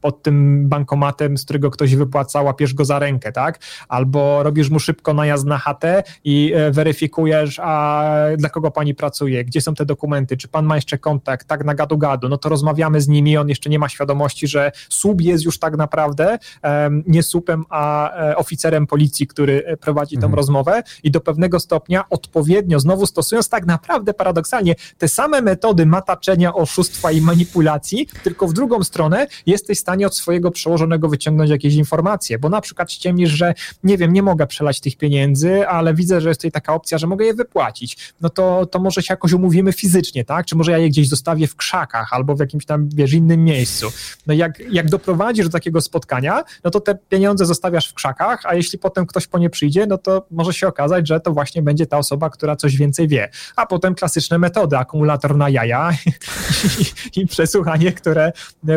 pod 0.00 0.22
tym 0.22 0.68
bankomatem, 0.68 1.38
z 1.38 1.44
którego 1.44 1.70
ktoś 1.70 1.94
wypłaca, 1.94 2.42
łapiesz 2.42 2.74
go 2.74 2.84
za 2.84 2.98
rękę, 2.98 3.32
tak? 3.32 3.58
Albo 3.88 4.42
robisz 4.42 4.70
mu 4.70 4.80
szybko 4.80 5.14
najazd 5.14 5.46
na 5.46 5.58
chatę 5.58 6.02
i 6.24 6.52
e, 6.54 6.70
weryfikujesz, 6.70 7.60
a 7.62 8.10
dla 8.36 8.48
kogo 8.48 8.70
pani 8.70 8.94
pracuje, 8.94 9.44
gdzie 9.44 9.60
są 9.60 9.74
te 9.74 9.86
dokumenty, 9.86 10.36
czy 10.36 10.48
pan 10.48 10.64
ma 10.64 10.74
jeszcze 10.74 10.98
kontakt, 10.98 11.46
tak 11.46 11.64
na 11.64 11.74
gadu-gadu, 11.74 12.28
no 12.28 12.38
to 12.38 12.48
rozmawiamy 12.48 13.00
z 13.00 13.08
nimi, 13.08 13.36
on 13.36 13.48
jeszcze 13.48 13.70
nie 13.70 13.78
ma 13.78 13.88
świadomości, 13.88 14.48
że 14.48 14.72
sub 14.88 15.20
jest 15.20 15.44
już 15.44 15.58
tak 15.58 15.76
naprawdę 15.76 16.38
um, 16.62 17.02
nie 17.06 17.22
supem, 17.22 17.64
a 17.68 18.12
e, 18.30 18.36
oficerem 18.36 18.86
policji, 18.86 19.26
który 19.26 19.64
e, 19.66 19.76
prowadzi 19.76 20.16
tą 20.16 20.26
mhm. 20.26 20.34
rozmowę 20.34 20.82
i 21.02 21.10
do 21.10 21.20
pewnego 21.20 21.60
stopnia 21.60 22.04
odpowiednio, 22.10 22.80
znowu 22.80 23.06
stosując 23.06 23.48
tak 23.48 23.66
naprawdę 23.66 24.14
paradoksalnie 24.14 24.74
te 24.98 25.08
same 25.08 25.42
metody 25.42 25.86
mataczenia, 25.86 26.54
oszustwa 26.54 27.12
i 27.12 27.20
manipulacji, 27.20 28.08
tylko 28.22 28.48
w 28.48 28.52
drugą 28.52 28.84
stronę 28.84 29.26
jesteś 29.46 29.78
stanie 29.90 30.06
od 30.06 30.16
swojego 30.16 30.50
przełożonego 30.50 31.08
wyciągnąć 31.08 31.50
jakieś 31.50 31.74
informacje, 31.74 32.38
bo 32.38 32.48
na 32.48 32.60
przykład 32.60 32.92
ściemnisz, 32.92 33.30
że 33.30 33.54
nie 33.84 33.98
wiem, 33.98 34.12
nie 34.12 34.22
mogę 34.22 34.46
przelać 34.46 34.80
tych 34.80 34.96
pieniędzy, 34.96 35.68
ale 35.68 35.94
widzę, 35.94 36.20
że 36.20 36.28
jest 36.28 36.40
tutaj 36.40 36.52
taka 36.52 36.74
opcja, 36.74 36.98
że 36.98 37.06
mogę 37.06 37.24
je 37.24 37.34
wypłacić, 37.34 38.12
no 38.20 38.28
to, 38.28 38.66
to 38.66 38.78
może 38.78 39.02
się 39.02 39.12
jakoś 39.12 39.32
umówimy 39.32 39.72
fizycznie, 39.72 40.24
tak? 40.24 40.46
Czy 40.46 40.56
może 40.56 40.72
ja 40.72 40.78
je 40.78 40.88
gdzieś 40.88 41.08
zostawię 41.08 41.46
w 41.46 41.56
krzakach 41.56 42.12
albo 42.12 42.34
w 42.34 42.40
jakimś 42.40 42.66
tam, 42.66 42.88
wiesz, 42.88 43.12
innym 43.12 43.44
miejscu. 43.44 43.92
No 44.26 44.34
jak, 44.34 44.60
jak 44.72 44.90
doprowadzisz 44.90 45.46
do 45.46 45.52
takiego 45.52 45.80
spotkania, 45.80 46.44
no 46.64 46.70
to 46.70 46.80
te 46.80 46.94
pieniądze 47.08 47.46
zostawiasz 47.46 47.88
w 47.88 47.94
krzakach, 47.94 48.46
a 48.46 48.54
jeśli 48.54 48.78
potem 48.78 49.06
ktoś 49.06 49.26
po 49.26 49.38
nie 49.38 49.50
przyjdzie, 49.50 49.86
no 49.86 49.98
to 49.98 50.26
może 50.30 50.52
się 50.52 50.68
okazać, 50.68 51.08
że 51.08 51.20
to 51.20 51.32
właśnie 51.32 51.62
będzie 51.62 51.86
ta 51.86 51.98
osoba, 51.98 52.30
która 52.30 52.56
coś 52.56 52.76
więcej 52.76 53.08
wie. 53.08 53.28
A 53.56 53.66
potem 53.66 53.94
klasyczne 53.94 54.38
metody, 54.38 54.76
akumulator 54.76 55.36
na 55.36 55.48
jaja 55.48 55.90
i, 57.14 57.20
i 57.20 57.26
przesłuchanie, 57.26 57.92
które 57.92 58.32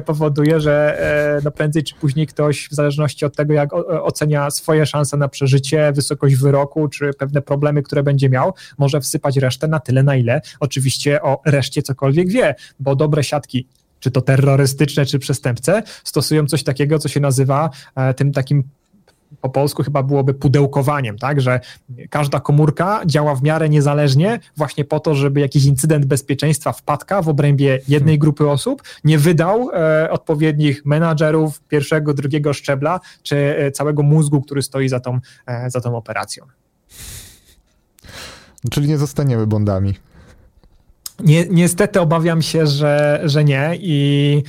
powoduje, 0.05 0.59
że 0.59 1.03
no 1.43 1.51
prędzej 1.51 1.84
czy 1.84 1.95
później 1.95 2.28
ktoś, 2.28 2.68
w 2.72 2.74
zależności 2.74 3.26
od 3.26 3.36
tego, 3.36 3.54
jak 3.54 3.74
ocenia 4.04 4.51
swoje 4.51 4.86
szanse 4.86 5.18
na 5.18 5.28
przeżycie, 5.28 5.91
wysokość 5.95 6.36
wyroku, 6.36 6.88
czy 6.88 7.12
pewne 7.14 7.41
problemy, 7.41 7.84
które 7.84 8.04
będzie 8.04 8.30
miał, 8.30 8.54
może 8.78 9.01
wsypać 9.01 9.38
resztę 9.38 9.68
na 9.68 9.80
tyle, 9.80 10.04
na 10.04 10.16
ile 10.16 10.41
oczywiście 10.60 11.22
o 11.22 11.41
reszcie 11.45 11.82
cokolwiek 11.82 12.30
wie, 12.30 12.56
bo 12.80 12.95
dobre 12.95 13.24
siatki 13.24 13.68
czy 13.99 14.12
to 14.12 14.22
terrorystyczne, 14.22 15.06
czy 15.06 15.20
przestępce, 15.20 15.84
stosują 16.04 16.45
coś 16.45 16.64
takiego, 16.64 16.99
co 16.99 17.10
się 17.10 17.20
nazywa 17.20 17.70
e, 17.95 18.14
tym 18.14 18.32
takim 18.32 18.64
po 19.41 19.49
polsku 19.49 19.84
chyba 19.84 20.03
byłoby 20.03 20.34
pudełkowaniem, 20.34 21.17
tak, 21.17 21.41
że 21.41 21.59
każda 22.09 22.39
komórka 22.39 23.01
działa 23.05 23.36
w 23.36 23.43
miarę 23.43 23.69
niezależnie 23.69 24.39
właśnie 24.57 24.86
po 24.86 24.99
to, 24.99 25.15
żeby 25.15 25.39
jakiś 25.39 25.65
incydent 25.65 26.05
bezpieczeństwa 26.05 26.73
wpadka 26.73 27.21
w 27.21 27.29
obrębie 27.29 27.79
jednej 27.88 28.19
grupy 28.19 28.49
osób 28.49 28.84
nie 29.03 29.17
wydał 29.17 29.69
e, 29.73 30.11
odpowiednich 30.11 30.86
menadżerów 30.86 31.61
pierwszego, 31.61 32.13
drugiego 32.13 32.53
szczebla, 32.53 32.99
czy 33.23 33.36
e, 33.36 33.71
całego 33.71 34.03
mózgu, 34.03 34.41
który 34.41 34.61
stoi 34.61 34.89
za 34.89 34.99
tą, 34.99 35.19
e, 35.45 35.69
za 35.69 35.81
tą 35.81 35.97
operacją. 35.97 36.45
Czyli 38.71 38.88
nie 38.88 38.97
zostaniemy 38.97 39.47
bondami. 39.47 39.93
Nie, 41.19 41.45
niestety 41.49 42.01
obawiam 42.01 42.41
się, 42.41 42.67
że, 42.67 43.21
że 43.23 43.43
nie 43.43 43.71
i 43.79 44.43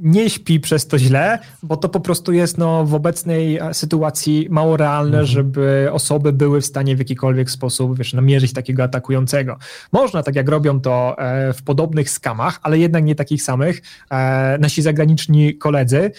nie 0.00 0.30
śpi 0.30 0.60
przez 0.60 0.86
to 0.86 0.98
źle, 0.98 1.38
bo 1.62 1.76
to 1.76 1.88
po 1.88 2.00
prostu 2.00 2.32
jest 2.32 2.58
no, 2.58 2.84
w 2.84 2.94
obecnej 2.94 3.58
e, 3.58 3.74
sytuacji 3.74 4.46
mało 4.50 4.76
realne, 4.76 5.18
mhm. 5.18 5.26
żeby 5.26 5.88
osoby 5.92 6.32
były 6.32 6.60
w 6.60 6.66
stanie 6.66 6.96
w 6.96 6.98
jakikolwiek 6.98 7.50
sposób 7.50 7.98
wiesz, 7.98 8.12
namierzyć 8.12 8.52
takiego 8.52 8.82
atakującego. 8.82 9.56
Można, 9.92 10.22
tak 10.22 10.36
jak 10.36 10.48
robią 10.48 10.80
to 10.80 11.16
e, 11.18 11.52
w 11.52 11.62
podobnych 11.62 12.10
skamach, 12.10 12.58
ale 12.62 12.78
jednak 12.78 13.04
nie 13.04 13.14
takich 13.14 13.42
samych. 13.42 13.82
E, 14.10 14.58
nasi 14.60 14.82
zagraniczni 14.82 15.58
koledzy, 15.58 16.10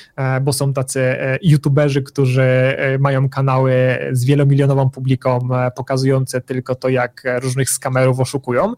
bo 0.41 0.53
są 0.53 0.73
tacy 0.73 1.15
youtuberzy, 1.41 2.01
którzy 2.01 2.77
mają 2.99 3.29
kanały 3.29 3.73
z 4.11 4.25
wielomilionową 4.25 4.89
publiką, 4.89 5.39
pokazujące 5.75 6.41
tylko 6.41 6.75
to, 6.75 6.89
jak 6.89 7.23
różnych 7.41 7.69
skamerów 7.69 8.19
oszukują. 8.19 8.73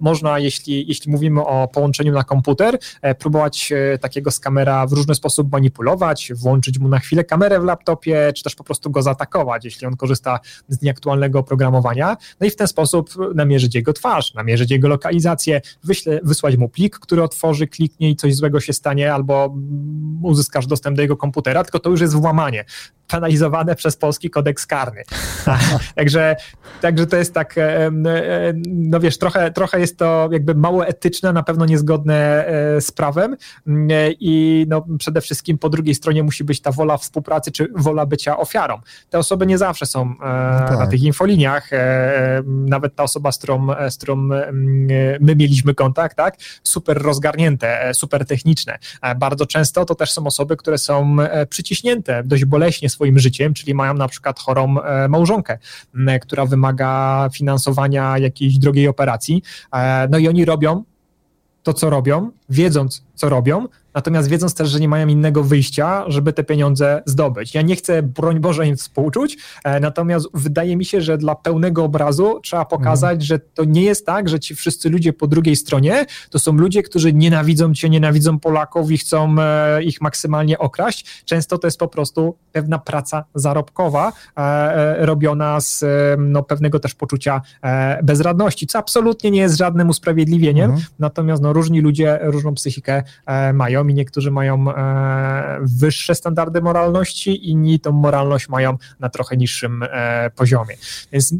Można, 0.00 0.38
jeśli, 0.38 0.88
jeśli 0.88 1.12
mówimy 1.12 1.40
o 1.44 1.68
połączeniu 1.68 2.12
na 2.12 2.24
komputer, 2.24 2.78
próbować 3.18 3.72
takiego 4.00 4.29
z 4.30 4.40
kamera 4.40 4.86
w 4.86 4.92
różny 4.92 5.14
sposób 5.14 5.52
manipulować, 5.52 6.32
włączyć 6.34 6.78
mu 6.78 6.88
na 6.88 6.98
chwilę 6.98 7.24
kamerę 7.24 7.60
w 7.60 7.64
laptopie, 7.64 8.32
czy 8.36 8.42
też 8.42 8.54
po 8.54 8.64
prostu 8.64 8.90
go 8.90 9.02
zaatakować, 9.02 9.64
jeśli 9.64 9.86
on 9.86 9.96
korzysta 9.96 10.40
z 10.68 10.82
nieaktualnego 10.82 11.38
oprogramowania, 11.38 12.16
no 12.40 12.46
i 12.46 12.50
w 12.50 12.56
ten 12.56 12.66
sposób 12.66 13.10
namierzyć 13.34 13.74
jego 13.74 13.92
twarz, 13.92 14.34
namierzyć 14.34 14.70
jego 14.70 14.88
lokalizację, 14.88 15.60
wyśle, 15.84 16.20
wysłać 16.22 16.56
mu 16.56 16.68
plik, 16.68 16.98
który 16.98 17.22
otworzy, 17.22 17.66
kliknie 17.66 18.10
i 18.10 18.16
coś 18.16 18.34
złego 18.34 18.60
się 18.60 18.72
stanie, 18.72 19.14
albo 19.14 19.54
uzyskasz 20.22 20.66
dostęp 20.66 20.96
do 20.96 21.02
jego 21.02 21.16
komputera, 21.16 21.64
tylko 21.64 21.78
to 21.78 21.90
już 21.90 22.00
jest 22.00 22.14
włamanie 22.14 22.64
penalizowane 23.10 23.74
przez 23.74 23.96
polski 23.96 24.30
kodeks 24.30 24.66
karny. 24.66 25.02
także, 25.94 26.36
także 26.80 27.06
to 27.06 27.16
jest 27.16 27.34
tak, 27.34 27.54
no 28.66 29.00
wiesz, 29.00 29.18
trochę, 29.18 29.50
trochę 29.50 29.80
jest 29.80 29.98
to 29.98 30.28
jakby 30.32 30.54
mało 30.54 30.86
etyczne, 30.86 31.32
na 31.32 31.42
pewno 31.42 31.66
niezgodne 31.66 32.44
z 32.80 32.92
prawem 32.92 33.36
i 34.20 34.66
no 34.68 34.86
przede 34.98 35.20
wszystkim 35.20 35.58
po 35.58 35.68
drugiej 35.68 35.94
stronie 35.94 36.22
musi 36.22 36.44
być 36.44 36.60
ta 36.60 36.72
wola 36.72 36.96
współpracy, 36.96 37.52
czy 37.52 37.68
wola 37.76 38.06
bycia 38.06 38.38
ofiarą. 38.38 38.80
Te 39.10 39.18
osoby 39.18 39.46
nie 39.46 39.58
zawsze 39.58 39.86
są 39.86 40.04
no 40.04 40.68
tak. 40.68 40.78
na 40.78 40.86
tych 40.86 41.02
infoliniach, 41.02 41.70
nawet 42.46 42.96
ta 42.96 43.02
osoba, 43.02 43.32
z 43.32 43.38
którą, 43.38 43.66
z 43.90 43.96
którą 43.96 44.16
my 45.20 45.36
mieliśmy 45.36 45.74
kontakt, 45.74 46.16
tak, 46.16 46.36
super 46.62 47.02
rozgarnięte, 47.02 47.94
super 47.94 48.26
techniczne. 48.26 48.78
Bardzo 49.16 49.46
często 49.46 49.84
to 49.84 49.94
też 49.94 50.12
są 50.12 50.26
osoby, 50.26 50.56
które 50.56 50.78
są 50.78 51.16
przyciśnięte 51.48 52.22
dość 52.24 52.44
boleśnie 52.44 52.88
swoim 53.00 53.18
życiem, 53.18 53.54
czyli 53.54 53.74
mają 53.74 53.94
na 53.94 54.08
przykład 54.08 54.38
chorą 54.38 54.80
e, 54.80 55.08
małżonkę, 55.08 55.58
która 56.22 56.46
wymaga 56.46 57.28
finansowania 57.32 58.18
jakiejś 58.18 58.58
drogiej 58.58 58.88
operacji. 58.88 59.42
E, 59.72 60.08
no 60.10 60.18
i 60.18 60.28
oni 60.28 60.44
robią 60.44 60.84
to, 61.62 61.74
co 61.74 61.90
robią, 61.90 62.30
wiedząc, 62.50 63.04
co 63.14 63.28
robią, 63.28 63.66
natomiast 63.94 64.28
wiedząc 64.28 64.54
też, 64.54 64.68
że 64.68 64.80
nie 64.80 64.88
mają 64.88 65.08
innego 65.08 65.44
wyjścia, 65.44 66.04
żeby 66.08 66.32
te 66.32 66.44
pieniądze 66.44 67.02
zdobyć. 67.06 67.54
Ja 67.54 67.62
nie 67.62 67.76
chcę, 67.76 68.02
broń 68.02 68.40
Boże, 68.40 68.66
im 68.66 68.76
współczuć, 68.76 69.36
e, 69.64 69.80
natomiast 69.80 70.28
wydaje 70.34 70.76
mi 70.76 70.84
się, 70.84 71.00
że 71.00 71.18
dla 71.18 71.34
pełnego 71.34 71.84
obrazu 71.84 72.40
trzeba 72.42 72.64
pokazać, 72.64 73.12
mhm. 73.12 73.20
że 73.20 73.38
to 73.38 73.64
nie 73.64 73.82
jest 73.82 74.06
tak, 74.06 74.28
że 74.28 74.40
ci 74.40 74.54
wszyscy 74.54 74.90
ludzie 74.90 75.12
po 75.12 75.26
drugiej 75.26 75.56
stronie 75.56 76.06
to 76.30 76.38
są 76.38 76.52
ludzie, 76.52 76.82
którzy 76.82 77.12
nienawidzą 77.12 77.74
cię, 77.74 77.90
nienawidzą 77.90 78.38
Polaków 78.38 78.90
i 78.90 78.98
chcą 78.98 79.36
e, 79.38 79.82
ich 79.82 80.00
maksymalnie 80.00 80.58
okraść. 80.58 81.22
Często 81.24 81.58
to 81.58 81.66
jest 81.66 81.78
po 81.78 81.88
prostu 81.88 82.36
pewna 82.52 82.78
praca 82.78 83.24
zarobkowa 83.34 84.12
e, 84.36 85.06
robiona 85.06 85.60
z 85.60 85.84
no, 86.18 86.42
pewnego 86.42 86.80
też 86.80 86.94
poczucia 86.94 87.40
bezradności, 88.02 88.66
co 88.66 88.78
absolutnie 88.78 89.30
nie 89.30 89.40
jest 89.40 89.56
żadnym 89.56 89.88
usprawiedliwieniem, 89.88 90.70
mhm. 90.70 90.88
natomiast 90.98 91.42
no, 91.42 91.52
różni 91.52 91.80
ludzie 91.80 92.18
różną 92.40 92.54
psychikę 92.54 93.02
mają 93.54 93.70
mają 93.70 93.88
i 93.88 93.94
niektórzy 93.94 94.30
mają 94.30 94.74
e, 94.74 95.58
wyższe 95.62 96.14
standardy 96.14 96.60
moralności, 96.60 97.50
inni 97.50 97.80
tą 97.80 97.92
moralność 97.92 98.48
mają 98.48 98.76
na 99.00 99.08
trochę 99.08 99.36
niższym 99.36 99.82
e, 99.82 100.30
poziomie. 100.36 100.74
Więc 101.12 101.34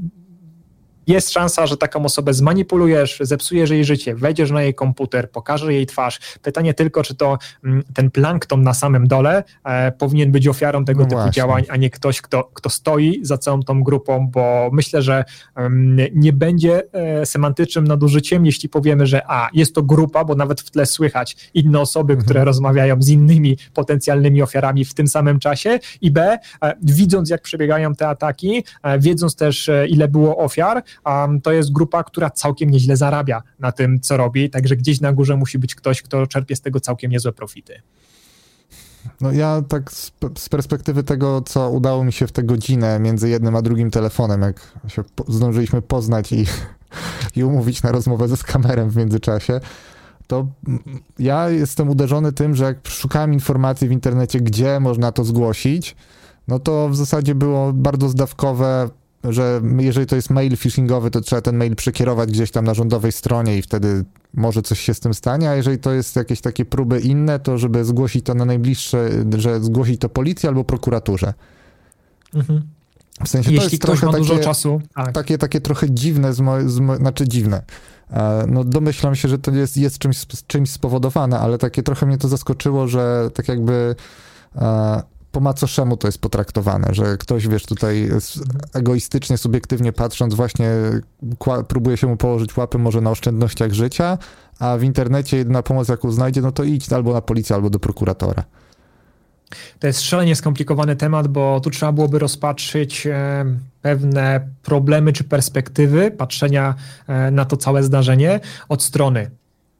jest 1.10 1.32
szansa, 1.32 1.66
że 1.66 1.76
taką 1.76 2.04
osobę 2.04 2.34
zmanipulujesz, 2.34 3.18
zepsujesz 3.20 3.70
jej 3.70 3.84
życie, 3.84 4.14
wejdziesz 4.14 4.50
na 4.50 4.62
jej 4.62 4.74
komputer, 4.74 5.30
pokażesz 5.30 5.70
jej 5.70 5.86
twarz. 5.86 6.20
Pytanie 6.42 6.74
tylko, 6.74 7.02
czy 7.02 7.14
to 7.14 7.38
mm, 7.64 7.82
ten 7.94 8.10
plankton 8.10 8.62
na 8.62 8.74
samym 8.74 9.08
dole 9.08 9.44
e, 9.64 9.92
powinien 9.92 10.32
być 10.32 10.48
ofiarą 10.48 10.84
tego 10.84 11.00
no 11.00 11.06
typu 11.06 11.16
właśnie. 11.16 11.32
działań, 11.32 11.64
a 11.68 11.76
nie 11.76 11.90
ktoś, 11.90 12.20
kto, 12.20 12.50
kto 12.54 12.70
stoi 12.70 13.20
za 13.22 13.38
całą 13.38 13.62
tą 13.62 13.82
grupą, 13.82 14.28
bo 14.28 14.70
myślę, 14.72 15.02
że 15.02 15.24
um, 15.56 15.96
nie 16.14 16.32
będzie 16.32 16.82
e, 16.92 17.26
semantycznym 17.26 17.86
nadużyciem, 17.86 18.46
jeśli 18.46 18.68
powiemy, 18.68 19.06
że 19.06 19.22
a, 19.30 19.48
jest 19.52 19.74
to 19.74 19.82
grupa, 19.82 20.24
bo 20.24 20.34
nawet 20.34 20.60
w 20.60 20.70
tle 20.70 20.86
słychać 20.86 21.50
inne 21.54 21.80
osoby, 21.80 22.12
mhm. 22.12 22.24
które 22.24 22.44
rozmawiają 22.44 23.02
z 23.02 23.08
innymi 23.08 23.56
potencjalnymi 23.74 24.42
ofiarami 24.42 24.84
w 24.84 24.94
tym 24.94 25.08
samym 25.08 25.38
czasie 25.38 25.78
i 26.00 26.10
b, 26.10 26.38
e, 26.62 26.76
widząc 26.82 27.30
jak 27.30 27.42
przebiegają 27.42 27.94
te 27.94 28.08
ataki, 28.08 28.64
e, 28.82 28.98
wiedząc 28.98 29.36
też 29.36 29.68
e, 29.68 29.86
ile 29.88 30.08
było 30.08 30.36
ofiar, 30.36 30.82
um, 31.06 31.40
to 31.40 31.52
jest 31.52 31.72
grupa, 31.72 32.04
która 32.04 32.30
całkiem 32.30 32.70
nieźle 32.70 32.96
zarabia 32.96 33.42
na 33.58 33.72
tym, 33.72 34.00
co 34.00 34.16
robi, 34.16 34.50
także 34.50 34.76
gdzieś 34.76 35.00
na 35.00 35.12
górze 35.12 35.36
musi 35.36 35.58
być 35.58 35.74
ktoś, 35.74 36.02
kto 36.02 36.26
czerpie 36.26 36.56
z 36.56 36.60
tego 36.60 36.80
całkiem 36.80 37.10
niezłe 37.10 37.32
profity. 37.32 37.82
No 39.20 39.32
ja 39.32 39.62
tak 39.68 39.92
z, 39.92 40.12
z, 40.38 40.48
perspektywy 40.48 41.02
tego, 41.02 41.42
co 41.42 41.70
udało 41.70 42.04
mi 42.04 42.12
się 42.12 42.26
w 42.26 42.32
tę 42.32 42.42
godzinę 42.42 43.00
między 43.00 43.28
jednym 43.28 43.56
a 43.56 43.62
drugim 43.62 43.90
telefonem, 43.90 44.42
jak 44.42 44.72
się 44.88 45.04
po, 45.14 45.32
zdążyliśmy 45.32 45.82
poznać 45.82 46.32
i, 46.32 46.46
i 47.36 47.44
umówić 47.44 47.82
na 47.82 47.92
rozmowę 47.92 48.28
ze 48.28 48.36
skamerem 48.36 48.90
w 48.90 48.96
międzyczasie, 48.96 49.60
to 50.26 50.46
ja 51.18 51.50
jestem 51.50 51.88
uderzony 51.88 52.32
tym, 52.32 52.54
że 52.54 52.64
jak 52.64 52.88
szukałem 52.88 53.32
informacji 53.32 53.88
w 53.88 53.92
internecie, 53.92 54.40
gdzie 54.40 54.80
można 54.80 55.12
to 55.12 55.24
zgłosić, 55.24 55.96
no 56.48 56.58
to 56.58 56.88
w 56.88 56.96
zasadzie 56.96 57.34
było 57.34 57.72
bardzo 57.72 58.08
zdawkowe, 58.08 58.90
że 59.24 59.60
jeżeli 59.78 60.06
to 60.06 60.16
jest 60.16 60.30
mail 60.30 60.56
phishingowy, 60.56 61.10
to 61.10 61.20
trzeba 61.20 61.42
ten 61.42 61.56
mail 61.56 61.76
przekierować 61.76 62.30
gdzieś 62.30 62.50
tam 62.50 62.64
na 62.64 62.74
rządowej 62.74 63.12
stronie 63.12 63.58
i 63.58 63.62
wtedy 63.62 64.04
może 64.34 64.62
coś 64.62 64.80
się 64.80 64.94
z 64.94 65.00
tym 65.00 65.14
stanie, 65.14 65.50
a 65.50 65.54
jeżeli 65.54 65.78
to 65.78 65.92
jest 65.92 66.16
jakieś 66.16 66.40
takie 66.40 66.64
próby 66.64 67.00
inne, 67.00 67.38
to 67.38 67.58
żeby 67.58 67.84
zgłosić 67.84 68.24
to 68.24 68.34
na 68.34 68.44
najbliższe, 68.44 69.10
że 69.38 69.60
zgłosić 69.60 70.00
to 70.00 70.08
policji 70.08 70.48
albo 70.48 70.64
prokuraturze. 70.64 71.34
Mhm. 72.34 72.62
W 73.24 73.28
sensie 73.28 73.52
Jeśli 73.52 73.78
to 73.78 73.92
jest 73.92 74.04
dużo 74.04 74.34
takie, 74.34 74.44
czasu. 74.44 74.80
Tak. 74.94 75.12
Takie, 75.12 75.38
takie 75.38 75.60
trochę 75.60 75.90
dziwne, 75.90 76.32
z 76.32 76.40
mo, 76.40 76.68
z 76.68 76.80
mo, 76.80 76.96
znaczy 76.96 77.28
dziwne. 77.28 77.62
E, 78.10 78.44
no 78.48 78.64
domyślam 78.64 79.14
się, 79.14 79.28
że 79.28 79.38
to 79.38 79.50
jest, 79.50 79.76
jest 79.76 79.98
czymś, 79.98 80.26
czymś 80.46 80.70
spowodowane, 80.70 81.38
ale 81.38 81.58
takie 81.58 81.82
trochę 81.82 82.06
mnie 82.06 82.18
to 82.18 82.28
zaskoczyło, 82.28 82.88
że 82.88 83.30
tak 83.34 83.48
jakby 83.48 83.94
e, 84.56 85.02
po 85.32 85.40
macoszemu 85.40 85.96
to 85.96 86.08
jest 86.08 86.20
potraktowane, 86.20 86.88
że 86.92 87.16
ktoś, 87.16 87.48
wiesz, 87.48 87.66
tutaj 87.66 88.10
egoistycznie, 88.74 89.38
subiektywnie 89.38 89.92
patrząc 89.92 90.34
właśnie 90.34 90.70
próbuje 91.68 91.96
się 91.96 92.06
mu 92.06 92.16
położyć 92.16 92.56
łapy 92.56 92.78
może 92.78 93.00
na 93.00 93.10
oszczędnościach 93.10 93.72
życia, 93.72 94.18
a 94.58 94.76
w 94.76 94.82
internecie 94.82 95.36
jedyna 95.36 95.62
pomoc, 95.62 95.88
jaką 95.88 96.12
znajdzie, 96.12 96.40
no 96.40 96.52
to 96.52 96.64
idź 96.64 96.92
albo 96.92 97.12
na 97.12 97.20
policję, 97.20 97.56
albo 97.56 97.70
do 97.70 97.78
prokuratora. 97.78 98.44
To 99.78 99.86
jest 99.86 100.02
szalenie 100.02 100.36
skomplikowany 100.36 100.96
temat, 100.96 101.28
bo 101.28 101.60
tu 101.60 101.70
trzeba 101.70 101.92
byłoby 101.92 102.18
rozpatrzyć 102.18 103.06
e, 103.06 103.44
pewne 103.82 104.48
problemy 104.62 105.12
czy 105.12 105.24
perspektywy 105.24 106.10
patrzenia 106.10 106.74
e, 107.06 107.30
na 107.30 107.44
to 107.44 107.56
całe 107.56 107.82
zdarzenie 107.82 108.40
od 108.68 108.82
strony 108.82 109.30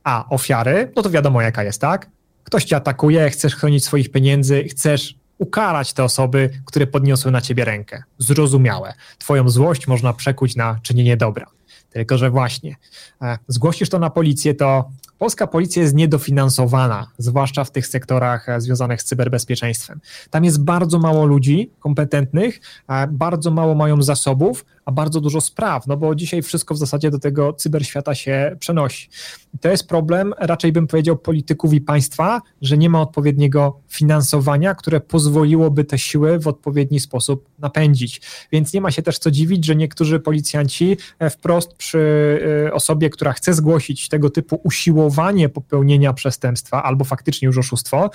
a 0.05 0.29
ofiary, 0.29 0.93
no 0.97 1.03
to 1.03 1.11
wiadomo 1.11 1.43
jaka 1.43 1.65
jest, 1.65 1.81
tak? 1.81 2.11
Ktoś 2.45 2.65
cię 2.65 2.77
atakuje, 2.77 3.31
chcesz 3.31 3.57
chronić 3.57 3.85
swoich 3.85 4.11
pieniędzy, 4.11 4.65
chcesz 4.65 5.20
ukarać 5.41 5.93
te 5.93 6.05
osoby, 6.05 6.51
które 6.65 6.87
podniosły 6.87 7.31
na 7.31 7.41
ciebie 7.41 7.65
rękę. 7.65 8.03
Zrozumiałe. 8.19 8.95
Twoją 9.19 9.49
złość 9.49 9.87
można 9.87 10.13
przekuć 10.13 10.57
na 10.57 10.79
czynienie 10.83 11.17
dobra. 11.17 11.47
Tylko, 11.91 12.19
że 12.19 12.31
właśnie 12.31 12.77
e, 13.23 13.39
zgłosisz 13.49 13.89
to 13.89 13.99
na 13.99 14.11
policję, 14.11 14.55
to 14.55 14.91
polska 15.19 15.47
policja 15.47 15.83
jest 15.83 15.95
niedofinansowana, 15.95 17.11
zwłaszcza 17.19 17.65
w 17.65 17.71
tych 17.71 17.87
sektorach 17.87 18.49
e, 18.49 18.61
związanych 18.61 19.03
z 19.03 19.05
cyberbezpieczeństwem. 19.05 20.01
Tam 20.31 20.45
jest 20.45 20.65
bardzo 20.65 20.99
mało 20.99 21.25
ludzi 21.25 21.71
kompetentnych, 21.81 22.61
e, 22.89 23.07
bardzo 23.07 23.51
mało 23.51 23.75
mają 23.75 24.03
zasobów, 24.03 24.65
a 24.91 24.93
bardzo 24.93 25.21
dużo 25.21 25.41
spraw, 25.41 25.87
no 25.87 25.97
bo 25.97 26.15
dzisiaj 26.15 26.43
wszystko 26.43 26.75
w 26.75 26.79
zasadzie 26.79 27.11
do 27.11 27.19
tego 27.19 27.53
cyberświata 27.53 28.15
się 28.15 28.57
przenosi. 28.59 29.09
I 29.55 29.59
to 29.59 29.69
jest 29.69 29.89
problem, 29.89 30.35
raczej 30.39 30.73
bym 30.73 30.87
powiedział, 30.87 31.17
polityków 31.17 31.73
i 31.73 31.81
państwa, 31.81 32.41
że 32.63 32.79
nie 32.79 32.91
ma 32.91 33.01
odpowiedniego 33.01 33.81
finansowania, 33.89 34.75
które 34.75 35.01
pozwoliłoby 35.01 35.85
te 35.85 35.99
siły 35.99 36.39
w 36.39 36.49
odpowiedni 36.49 37.01
sposób 37.01 37.49
napędzić. 37.59 38.21
Więc 38.53 38.73
nie 38.73 38.81
ma 38.81 38.91
się 38.91 39.03
też 39.03 39.19
co 39.19 39.31
dziwić, 39.31 39.65
że 39.65 39.77
niektórzy 39.77 40.21
policjanci 40.21 40.97
e, 41.19 41.31
wprost 41.31 41.73
przy 41.73 42.01
e, 42.67 42.73
osobie, 42.73 43.11
która 43.11 43.33
chce 43.33 43.55
zgłosić 43.55 44.09
tego 44.09 44.31
typu 44.31 44.61
usiłowanie 44.65 45.49
popełnienia 45.49 46.13
przestępstwa 46.13 46.83
albo 46.83 47.05
faktycznie 47.05 47.47
już 47.47 47.59
oszustwo, 47.59 48.11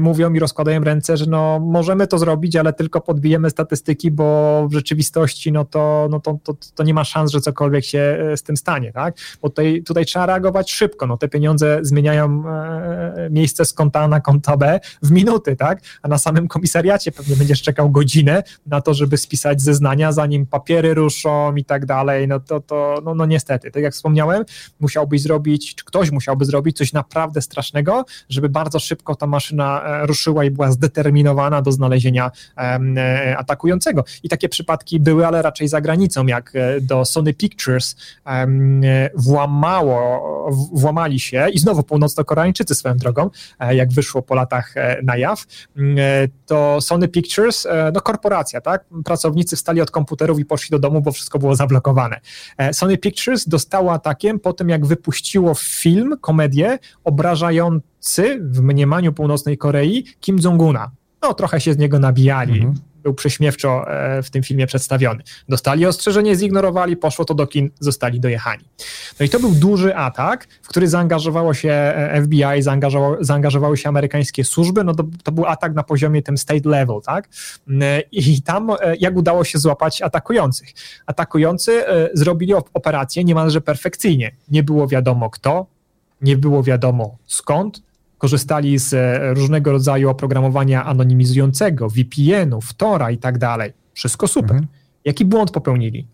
mówią 0.00 0.32
i 0.32 0.38
rozkładają 0.38 0.80
ręce, 0.80 1.16
że 1.16 1.26
no 1.26 1.60
możemy 1.60 2.06
to 2.06 2.18
zrobić, 2.18 2.56
ale 2.56 2.72
tylko 2.72 3.00
podbijemy 3.00 3.50
statystyki, 3.50 4.10
bo 4.10 4.68
w 4.68 4.72
rzeczywistości 4.72 5.52
no 5.52 5.64
to 5.64 5.83
no 6.10 6.20
to, 6.20 6.38
to, 6.42 6.54
to 6.74 6.82
nie 6.82 6.94
ma 6.94 7.04
szans, 7.04 7.32
że 7.32 7.40
cokolwiek 7.40 7.84
się 7.84 7.98
e, 7.98 8.36
z 8.36 8.42
tym 8.42 8.56
stanie, 8.56 8.92
tak? 8.92 9.16
Bo 9.42 9.48
tutaj, 9.48 9.82
tutaj 9.82 10.04
trzeba 10.04 10.26
reagować 10.26 10.72
szybko, 10.72 11.06
no 11.06 11.16
te 11.16 11.28
pieniądze 11.28 11.78
zmieniają 11.82 12.44
e, 12.48 13.28
miejsce 13.30 13.64
z 13.64 13.72
konta 13.72 14.00
A 14.00 14.08
na 14.08 14.20
konta 14.20 14.56
B 14.56 14.80
w 15.02 15.10
minuty, 15.10 15.56
tak? 15.56 15.80
A 16.02 16.08
na 16.08 16.18
samym 16.18 16.48
komisariacie 16.48 17.12
pewnie 17.12 17.36
będziesz 17.36 17.62
czekał 17.62 17.90
godzinę 17.90 18.42
na 18.66 18.80
to, 18.80 18.94
żeby 18.94 19.16
spisać 19.16 19.62
zeznania, 19.62 20.12
zanim 20.12 20.46
papiery 20.46 20.94
ruszą 20.94 21.54
i 21.54 21.64
tak 21.64 21.86
dalej, 21.86 22.28
no 22.28 22.40
to, 22.40 22.60
to 22.60 23.00
no, 23.04 23.14
no 23.14 23.26
niestety, 23.26 23.70
tak 23.70 23.82
jak 23.82 23.92
wspomniałem, 23.92 24.44
musiałbyś 24.80 25.22
zrobić, 25.22 25.74
czy 25.74 25.84
ktoś 25.84 26.10
musiałby 26.10 26.44
zrobić 26.44 26.76
coś 26.76 26.92
naprawdę 26.92 27.42
strasznego, 27.42 28.04
żeby 28.28 28.48
bardzo 28.48 28.78
szybko 28.78 29.14
ta 29.14 29.26
maszyna 29.26 29.82
e, 29.84 30.06
ruszyła 30.06 30.44
i 30.44 30.50
była 30.50 30.70
zdeterminowana 30.70 31.62
do 31.62 31.72
znalezienia 31.72 32.30
atakującego. 33.36 34.04
I 34.22 34.28
takie 34.28 34.48
przypadki 34.48 35.00
były, 35.00 35.26
ale 35.26 35.42
raczej 35.42 35.63
za 35.68 35.80
granicą, 35.80 36.26
jak 36.26 36.52
e, 36.54 36.80
do 36.80 37.04
Sony 37.04 37.34
Pictures 37.34 37.96
e, 38.26 38.46
włamało, 39.14 40.50
włamali 40.72 41.20
się 41.20 41.46
i 41.52 41.58
znowu 41.58 41.82
północno-koreańczycy 41.82 42.74
swoją 42.74 42.96
drogą, 42.96 43.30
e, 43.58 43.76
jak 43.76 43.92
wyszło 43.92 44.22
po 44.22 44.34
latach 44.34 44.74
na 45.02 45.16
jaw, 45.16 45.44
to 46.46 46.80
Sony 46.80 47.08
Pictures, 47.08 47.66
no 47.94 48.00
korporacja, 48.00 48.60
tak? 48.60 48.84
Pracownicy 49.04 49.56
wstali 49.56 49.80
od 49.80 49.90
komputerów 49.90 50.38
i 50.38 50.44
poszli 50.44 50.70
do 50.70 50.78
domu, 50.78 51.00
bo 51.00 51.12
wszystko 51.12 51.38
było 51.38 51.56
zablokowane. 51.56 52.20
Sony 52.72 52.98
Pictures 52.98 53.48
dostało 53.48 53.92
atakiem 53.92 54.40
po 54.40 54.52
tym, 54.52 54.68
jak 54.68 54.86
wypuściło 54.86 55.54
film, 55.54 56.14
komedię 56.20 56.78
obrażający 57.04 58.38
w 58.40 58.60
mniemaniu 58.60 59.12
północnej 59.12 59.58
Korei 59.58 60.04
Kim 60.20 60.38
Jong-una 60.44 60.90
no 61.24 61.34
trochę 61.34 61.60
się 61.60 61.72
z 61.72 61.78
niego 61.78 61.98
nabijali. 61.98 62.52
Mhm 62.52 62.93
był 63.04 63.14
prześmiewczo 63.14 63.90
e, 63.90 64.22
w 64.22 64.30
tym 64.30 64.42
filmie 64.42 64.66
przedstawiony. 64.66 65.22
Dostali 65.48 65.86
ostrzeżenie, 65.86 66.36
zignorowali, 66.36 66.96
poszło 66.96 67.24
to 67.24 67.34
do 67.34 67.46
kin, 67.46 67.70
zostali 67.80 68.20
dojechani. 68.20 68.64
No 69.20 69.26
i 69.26 69.28
to 69.28 69.40
był 69.40 69.50
duży 69.50 69.96
atak, 69.96 70.46
w 70.62 70.68
który 70.68 70.88
zaangażowało 70.88 71.54
się 71.54 71.70
e, 71.70 72.22
FBI, 72.22 72.62
zaangażowało, 72.62 73.16
zaangażowały 73.20 73.76
się 73.76 73.88
amerykańskie 73.88 74.44
służby, 74.44 74.84
no 74.84 74.94
to, 74.94 75.04
to 75.22 75.32
był 75.32 75.46
atak 75.46 75.74
na 75.74 75.82
poziomie 75.82 76.22
tym 76.22 76.38
state 76.38 76.68
level, 76.68 77.00
tak? 77.06 77.28
E, 77.80 78.00
I 78.00 78.42
tam 78.42 78.70
jak 79.00 79.16
udało 79.16 79.44
się 79.44 79.58
złapać 79.58 80.02
atakujących? 80.02 80.68
Atakujący 81.06 81.84
zrobili 82.14 82.54
operację 82.54 83.24
niemalże 83.24 83.60
perfekcyjnie. 83.60 84.36
Nie 84.48 84.62
było 84.62 84.88
wiadomo 84.88 85.30
kto, 85.30 85.66
nie 86.20 86.36
było 86.36 86.62
wiadomo 86.62 87.18
skąd, 87.26 87.82
korzystali 88.18 88.78
z 88.78 88.94
e, 88.94 89.34
różnego 89.34 89.72
rodzaju 89.72 90.10
oprogramowania 90.10 90.84
anonimizującego, 90.84 91.88
VPN-ów, 91.88 92.74
Tora 92.74 93.10
i 93.10 93.18
tak 93.18 93.38
dalej. 93.38 93.72
Wszystko 93.94 94.28
super. 94.28 94.50
Mhm. 94.50 94.66
Jaki 95.04 95.24
błąd 95.24 95.50
popełnili? 95.50 96.06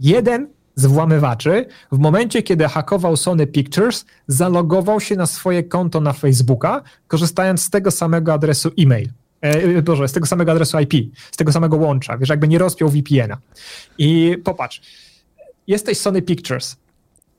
Jeden 0.00 0.48
z 0.74 0.86
włamywaczy 0.86 1.66
w 1.92 1.98
momencie, 1.98 2.42
kiedy 2.42 2.68
hakował 2.68 3.16
Sony 3.16 3.46
Pictures, 3.46 4.04
zalogował 4.28 5.00
się 5.00 5.16
na 5.16 5.26
swoje 5.26 5.62
konto 5.64 6.00
na 6.00 6.12
Facebooka, 6.12 6.82
korzystając 7.08 7.62
z 7.62 7.70
tego 7.70 7.90
samego 7.90 8.32
adresu 8.32 8.70
e-mail. 8.78 9.08
E, 9.40 9.82
Boże, 9.82 10.08
z 10.08 10.12
tego 10.12 10.26
samego 10.26 10.52
adresu 10.52 10.78
IP, 10.80 10.92
z 11.30 11.36
tego 11.36 11.52
samego 11.52 11.76
łącza, 11.76 12.18
wiesz, 12.18 12.28
jakby 12.28 12.48
nie 12.48 12.58
rozpiął 12.58 12.88
VPN-a. 12.88 13.36
I 13.98 14.36
popatrz, 14.44 14.80
jesteś 15.66 15.98
Sony 15.98 16.22
Pictures, 16.22 16.76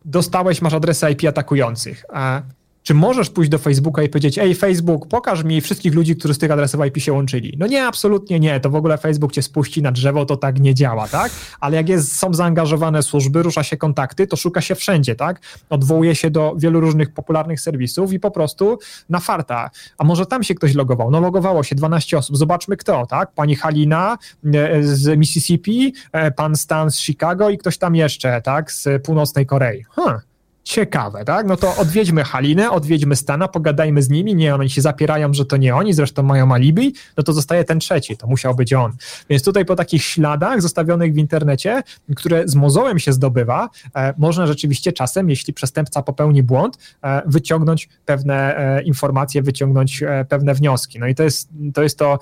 dostałeś, 0.05 0.61
masz 0.61 0.73
adresy 0.73 1.11
IP 1.11 1.23
atakujących, 1.27 2.05
a 2.13 2.41
czy 2.87 2.93
możesz 2.93 3.29
pójść 3.29 3.51
do 3.51 3.57
Facebooka 3.57 4.03
i 4.03 4.09
powiedzieć, 4.09 4.37
ej 4.37 4.55
Facebook, 4.55 5.07
pokaż 5.07 5.43
mi 5.43 5.61
wszystkich 5.61 5.93
ludzi, 5.93 6.15
którzy 6.15 6.33
z 6.33 6.37
tych 6.37 6.51
adresów 6.51 6.85
IP 6.85 6.97
się 6.97 7.13
łączyli? 7.13 7.55
No 7.59 7.67
nie, 7.67 7.85
absolutnie 7.85 8.39
nie, 8.39 8.59
to 8.59 8.69
w 8.69 8.75
ogóle 8.75 8.97
Facebook 8.97 9.31
cię 9.31 9.41
spuści 9.41 9.81
na 9.81 9.91
drzewo, 9.91 10.25
to 10.25 10.37
tak 10.37 10.59
nie 10.59 10.75
działa, 10.75 11.07
tak? 11.07 11.31
Ale 11.59 11.77
jak 11.77 11.89
jest, 11.89 12.17
są 12.17 12.33
zaangażowane 12.33 13.03
służby, 13.03 13.43
rusza 13.43 13.63
się 13.63 13.77
kontakty, 13.77 14.27
to 14.27 14.35
szuka 14.35 14.61
się 14.61 14.75
wszędzie, 14.75 15.15
tak? 15.15 15.41
Odwołuje 15.69 16.15
się 16.15 16.29
do 16.29 16.53
wielu 16.57 16.79
różnych 16.79 17.13
popularnych 17.13 17.61
serwisów 17.61 18.13
i 18.13 18.19
po 18.19 18.31
prostu 18.31 18.79
na 19.09 19.19
farta. 19.19 19.69
A 19.97 20.03
może 20.03 20.25
tam 20.25 20.43
się 20.43 20.55
ktoś 20.55 20.73
logował? 20.73 21.11
No 21.11 21.19
logowało 21.19 21.63
się 21.63 21.75
12 21.75 22.17
osób, 22.17 22.37
zobaczmy 22.37 22.77
kto, 22.77 23.05
tak? 23.05 23.31
Pani 23.31 23.55
Halina 23.55 24.17
e, 24.53 24.83
z 24.83 25.19
Mississippi, 25.19 25.93
e, 26.11 26.31
pan 26.31 26.55
Stan 26.55 26.91
z 26.91 26.99
Chicago 26.99 27.49
i 27.49 27.57
ktoś 27.57 27.77
tam 27.77 27.95
jeszcze, 27.95 28.41
tak? 28.41 28.71
Z 28.71 29.05
północnej 29.05 29.45
Korei. 29.45 29.83
Huh 29.83 30.26
ciekawe, 30.67 31.25
tak? 31.25 31.47
No 31.47 31.57
to 31.57 31.75
odwiedźmy 31.75 32.23
Halinę, 32.23 32.71
odwiedźmy 32.71 33.15
Stana, 33.15 33.47
pogadajmy 33.47 34.03
z 34.03 34.09
nimi, 34.09 34.35
nie, 34.35 34.55
oni 34.55 34.69
się 34.69 34.81
zapierają, 34.81 35.33
że 35.33 35.45
to 35.45 35.57
nie 35.57 35.75
oni, 35.75 35.93
zresztą 35.93 36.23
mają 36.23 36.53
alibi, 36.53 36.93
no 37.17 37.23
to 37.23 37.33
zostaje 37.33 37.63
ten 37.63 37.79
trzeci, 37.79 38.17
to 38.17 38.27
musiał 38.27 38.55
być 38.55 38.73
on. 38.73 38.91
Więc 39.29 39.43
tutaj 39.43 39.65
po 39.65 39.75
takich 39.75 40.03
śladach 40.03 40.61
zostawionych 40.61 41.13
w 41.13 41.17
internecie, 41.17 41.83
które 42.15 42.47
z 42.47 42.55
mozołem 42.55 42.99
się 42.99 43.13
zdobywa, 43.13 43.69
e, 43.95 44.13
można 44.17 44.47
rzeczywiście 44.47 44.93
czasem, 44.93 45.29
jeśli 45.29 45.53
przestępca 45.53 46.01
popełni 46.01 46.43
błąd, 46.43 46.77
e, 47.03 47.21
wyciągnąć 47.25 47.89
pewne 48.05 48.57
e, 48.57 48.83
informacje, 48.83 49.41
wyciągnąć 49.41 50.03
e, 50.03 50.25
pewne 50.29 50.53
wnioski. 50.53 50.99
No 50.99 51.07
i 51.07 51.15
to 51.15 51.23
jest 51.23 51.49
to, 51.73 51.83
jest 51.83 51.97
to 51.97 52.19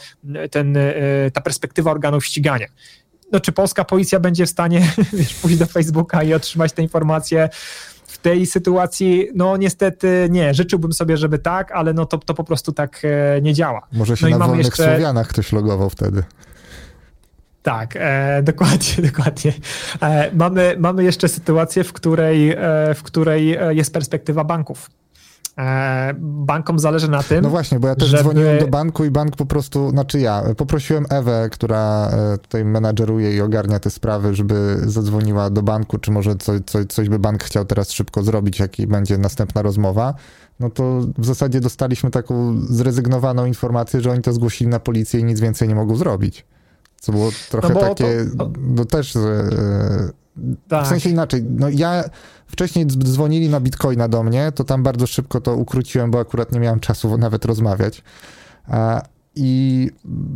ten, 0.52 0.78
e, 0.78 0.92
ta 1.34 1.42
perspektywa 1.42 1.92
organów 1.92 2.26
ścigania 2.26 2.68
no, 3.32 3.40
czy 3.40 3.52
polska 3.52 3.86
policja 3.86 4.20
będzie 4.20 4.46
w 4.46 4.50
stanie 4.50 4.94
wiesz, 5.14 5.34
pójść 5.34 5.58
do 5.58 5.66
Facebooka 5.66 6.24
i 6.24 6.34
otrzymać 6.34 6.72
te 6.72 6.82
informacje? 6.82 7.50
W 8.16 8.18
tej 8.18 8.46
sytuacji, 8.46 9.28
no 9.36 9.58
niestety 9.58 10.28
nie. 10.32 10.54
Życzyłbym 10.54 10.94
sobie, 10.94 11.18
żeby 11.18 11.40
tak, 11.40 11.72
ale 11.72 11.94
no 11.94 12.06
to, 12.06 12.18
to 12.18 12.34
po 12.34 12.44
prostu 12.44 12.72
tak 12.72 13.02
e, 13.04 13.42
nie 13.42 13.54
działa. 13.54 13.88
Może 13.92 14.18
się 14.18 14.30
no 14.30 14.38
na 14.38 14.48
wolnych 14.48 14.66
jeszcze... 14.66 14.84
Słowianach 14.84 15.28
ktoś 15.28 15.52
logował 15.52 15.90
wtedy. 15.90 16.24
Tak, 17.64 17.96
e, 17.96 18.44
dokładnie, 18.52 19.04
dokładnie. 19.12 19.54
E, 20.02 20.32
mamy, 20.36 20.76
mamy 20.80 21.04
jeszcze 21.04 21.28
sytuację, 21.28 21.84
w 21.84 21.94
której, 21.94 22.52
e, 22.52 22.58
w 22.96 23.04
której 23.04 23.56
e, 23.56 23.74
jest 23.74 23.94
perspektywa 23.94 24.44
banków. 24.44 24.90
E, 25.58 26.14
bankom 26.20 26.80
zależy 26.80 27.10
na 27.10 27.24
tym. 27.24 27.44
No 27.44 27.50
właśnie, 27.50 27.80
bo 27.80 27.88
ja 27.88 27.96
też 27.96 28.10
żeby... 28.10 28.24
dzwoniłem 28.24 28.60
do 28.60 28.68
banku 28.68 29.06
i 29.06 29.12
bank 29.12 29.36
po 29.36 29.46
prostu, 29.46 29.90
znaczy 29.90 30.20
ja, 30.20 30.44
poprosiłem 30.58 31.06
Ewę, 31.10 31.50
która 31.52 32.10
e, 32.10 32.38
tutaj 32.38 32.66
menadżeruje 32.66 33.36
i 33.36 33.42
ogarnia 33.42 33.80
te 33.80 33.90
sprawy, 33.90 34.36
żeby 34.36 34.78
zadzwoniła 34.86 35.50
do 35.50 35.62
banku, 35.62 35.98
czy 35.98 36.12
może 36.12 36.36
coś, 36.36 36.62
coś, 36.66 36.86
coś 36.86 37.10
by 37.10 37.20
bank 37.20 37.44
chciał 37.44 37.66
teraz 37.66 37.92
szybko 37.92 38.24
zrobić, 38.24 38.60
jaki 38.60 38.88
będzie 38.88 39.18
następna 39.18 39.62
rozmowa. 39.62 40.14
No 40.60 40.70
to 40.70 41.02
w 41.18 41.26
zasadzie 41.26 41.60
dostaliśmy 41.60 42.12
taką 42.12 42.62
zrezygnowaną 42.70 43.46
informację, 43.46 44.02
że 44.02 44.12
oni 44.12 44.22
to 44.22 44.34
zgłosili 44.34 44.70
na 44.70 44.80
policję 44.80 45.20
i 45.20 45.24
nic 45.24 45.40
więcej 45.40 45.68
nie 45.68 45.76
mogą 45.76 45.96
zrobić. 45.96 46.46
Co 47.00 47.12
było 47.12 47.30
trochę 47.50 47.74
no 47.74 47.80
takie, 47.80 48.26
to... 48.38 48.52
no 48.60 48.86
też. 48.86 49.16
E, 49.16 50.25
tak. 50.68 50.86
W 50.86 50.88
sensie 50.88 51.10
inaczej, 51.10 51.44
no 51.44 51.70
ja 51.70 52.04
wcześniej 52.48 52.86
dzwonili 52.88 53.50
na 53.50 53.60
Bitcoina 53.60 54.08
do 54.08 54.24
mnie, 54.24 54.52
to 54.56 54.64
tam 54.64 54.84
bardzo 54.84 55.08
szybko 55.08 55.42
to 55.42 55.56
ukróciłem, 55.56 56.12
bo 56.12 56.20
akurat 56.20 56.52
nie 56.52 56.60
miałem 56.60 56.80
czasu 56.80 57.18
nawet 57.18 57.46
rozmawiać. 57.46 58.04
I 59.38 59.90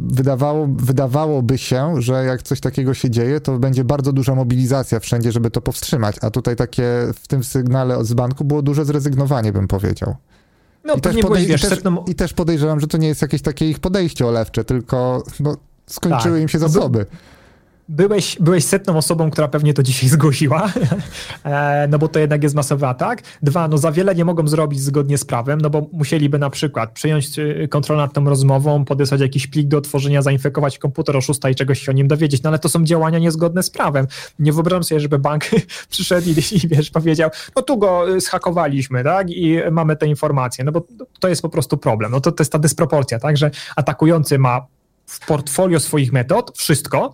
wydawało, 0.08 0.68
wydawałoby 0.68 1.58
się, 1.58 2.02
że 2.02 2.26
jak 2.26 2.44
coś 2.44 2.60
takiego 2.60 2.94
się 2.94 3.10
dzieje, 3.10 3.42
to 3.42 3.60
będzie 3.60 3.84
bardzo 3.84 4.14
duża 4.14 4.36
mobilizacja 4.36 5.00
wszędzie, 5.00 5.32
żeby 5.32 5.52
to 5.52 5.62
powstrzymać. 5.62 6.16
A 6.22 6.30
tutaj 6.30 6.56
takie 6.56 6.84
w 7.16 7.28
tym 7.28 7.44
sygnale 7.44 8.06
z 8.06 8.14
banku 8.14 8.44
było 8.44 8.62
duże 8.62 8.86
zrezygnowanie, 8.86 9.52
bym 9.52 9.68
powiedział. 9.68 10.16
No, 10.84 10.94
I, 10.94 11.02
też 11.02 11.16
podej- 11.16 11.46
wiesz, 11.46 11.64
i, 11.64 11.68
też, 11.68 11.80
I 12.08 12.16
też 12.16 12.34
podejrzewam, 12.34 12.80
że 12.80 12.88
to 12.88 12.98
nie 12.98 13.08
jest 13.08 13.22
jakieś 13.22 13.42
takie 13.42 13.70
ich 13.70 13.80
podejście 13.80 14.28
olewcze, 14.28 14.64
tylko 14.64 15.24
no, 15.40 15.58
skończyły 15.88 16.36
tak. 16.36 16.42
im 16.42 16.48
się 16.48 16.60
zasoby 16.60 17.06
byłeś, 17.90 18.38
byłeś 18.40 18.66
setną 18.66 18.98
osobą, 18.98 19.32
która 19.32 19.48
pewnie 19.48 19.74
to 19.74 19.84
dzisiaj 19.84 20.10
zgłosiła, 20.16 20.74
e, 21.44 21.88
no 21.90 21.99
bo 21.99 22.07
to 22.07 22.20
jednak 22.20 22.44
jest 22.44 22.56
masowy 22.56 22.88
atak. 22.88 23.22
Dwa, 23.41 23.68
no 23.68 23.78
za 23.78 23.91
wiele 23.91 24.16
nie 24.16 24.26
mogą 24.26 24.48
zrobić 24.48 24.82
zgodnie 24.82 25.18
z 25.18 25.26
prawem, 25.26 25.61
no 25.61 25.70
bo 25.70 25.88
musieliby 25.91 26.40
na 26.40 26.49
przykład 26.49 26.91
przejąć 26.91 27.40
y, 27.40 27.68
kontrolę 27.72 28.02
nad 28.02 28.14
tą 28.14 28.26
rozmową, 28.26 28.86
podesłać 28.86 29.22
jakiś 29.22 29.48
plik 29.48 29.68
do 29.68 29.78
otworzenia, 29.78 30.22
zainfekować 30.22 30.78
komputer 30.78 31.18
oszusta 31.18 31.49
i 31.49 31.56
czegoś 31.56 31.80
się 31.80 31.91
o 31.91 31.95
nim 31.95 32.07
dowiedzieć, 32.07 32.44
no 32.44 32.49
ale 32.49 32.60
to 32.60 32.70
są 32.70 32.84
działania 32.84 33.20
niezgodne 33.20 33.64
z 33.64 33.70
prawem. 33.70 34.07
Nie 34.40 34.53
wyobrażam 34.53 34.84
sobie, 34.84 35.02
żeby 35.02 35.20
bank 35.20 35.44
przyszedł 35.90 36.30
i, 36.30 36.32
i 36.32 36.68
wiesz, 36.68 36.91
powiedział, 36.91 37.30
no 37.56 37.61
tu 37.61 37.78
go 37.78 38.16
y, 38.16 38.22
schakowaliśmy, 38.22 39.03
tak, 39.03 39.30
i 39.30 39.57
mamy 39.72 39.95
te 39.95 40.07
informacje, 40.07 40.64
no 40.64 40.72
bo 40.72 40.86
to 41.20 41.28
jest 41.28 41.41
po 41.41 41.49
prostu 41.49 41.78
problem. 41.78 42.11
No 42.11 42.22
to, 42.22 42.32
to 42.32 42.41
jest 42.41 42.52
ta 42.52 42.60
dysproporcja, 42.60 43.20
tak, 43.20 43.38
że 43.38 43.52
atakujący 43.76 44.40
ma 44.40 44.66
w 45.06 45.26
portfolio 45.26 45.80
swoich 45.80 46.11
metod 46.11 46.57
wszystko, 46.57 47.14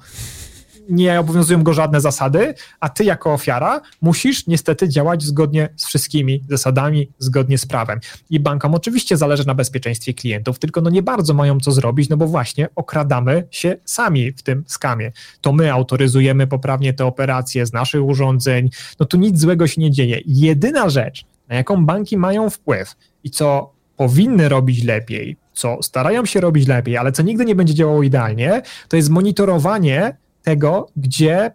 nie 0.89 1.19
obowiązują 1.19 1.63
go 1.63 1.73
żadne 1.73 2.01
zasady, 2.01 2.53
a 2.79 2.89
ty 2.89 3.03
jako 3.03 3.33
ofiara 3.33 3.81
musisz 4.01 4.47
niestety 4.47 4.89
działać 4.89 5.23
zgodnie 5.23 5.69
z 5.75 5.85
wszystkimi 5.85 6.43
zasadami, 6.49 7.11
zgodnie 7.19 7.57
z 7.57 7.65
prawem. 7.65 7.99
I 8.29 8.39
bankom 8.39 8.75
oczywiście 8.75 9.17
zależy 9.17 9.47
na 9.47 9.55
bezpieczeństwie 9.55 10.13
klientów, 10.13 10.59
tylko 10.59 10.81
no 10.81 10.89
nie 10.89 11.01
bardzo 11.01 11.33
mają 11.33 11.59
co 11.59 11.71
zrobić, 11.71 12.09
no 12.09 12.17
bo 12.17 12.27
właśnie 12.27 12.67
okradamy 12.75 13.47
się 13.51 13.77
sami 13.85 14.31
w 14.31 14.43
tym 14.43 14.63
skamie. 14.67 15.11
To 15.41 15.53
my 15.53 15.73
autoryzujemy 15.73 16.47
poprawnie 16.47 16.93
te 16.93 17.05
operacje 17.05 17.65
z 17.65 17.73
naszych 17.73 18.03
urządzeń, 18.03 18.69
no 18.99 19.05
tu 19.05 19.17
nic 19.17 19.39
złego 19.39 19.67
się 19.67 19.81
nie 19.81 19.91
dzieje. 19.91 20.21
Jedyna 20.25 20.89
rzecz, 20.89 21.25
na 21.47 21.55
jaką 21.55 21.85
banki 21.85 22.17
mają 22.17 22.49
wpływ 22.49 22.95
i 23.23 23.29
co 23.29 23.75
powinny 23.97 24.49
robić 24.49 24.83
lepiej, 24.83 25.37
co 25.53 25.83
starają 25.83 26.25
się 26.25 26.41
robić 26.41 26.67
lepiej, 26.67 26.97
ale 26.97 27.11
co 27.11 27.23
nigdy 27.23 27.45
nie 27.45 27.55
będzie 27.55 27.73
działało 27.73 28.03
idealnie, 28.03 28.61
to 28.87 28.97
jest 28.97 29.09
monitorowanie 29.09 30.17
tego, 30.45 30.87
gdzie 30.97 31.51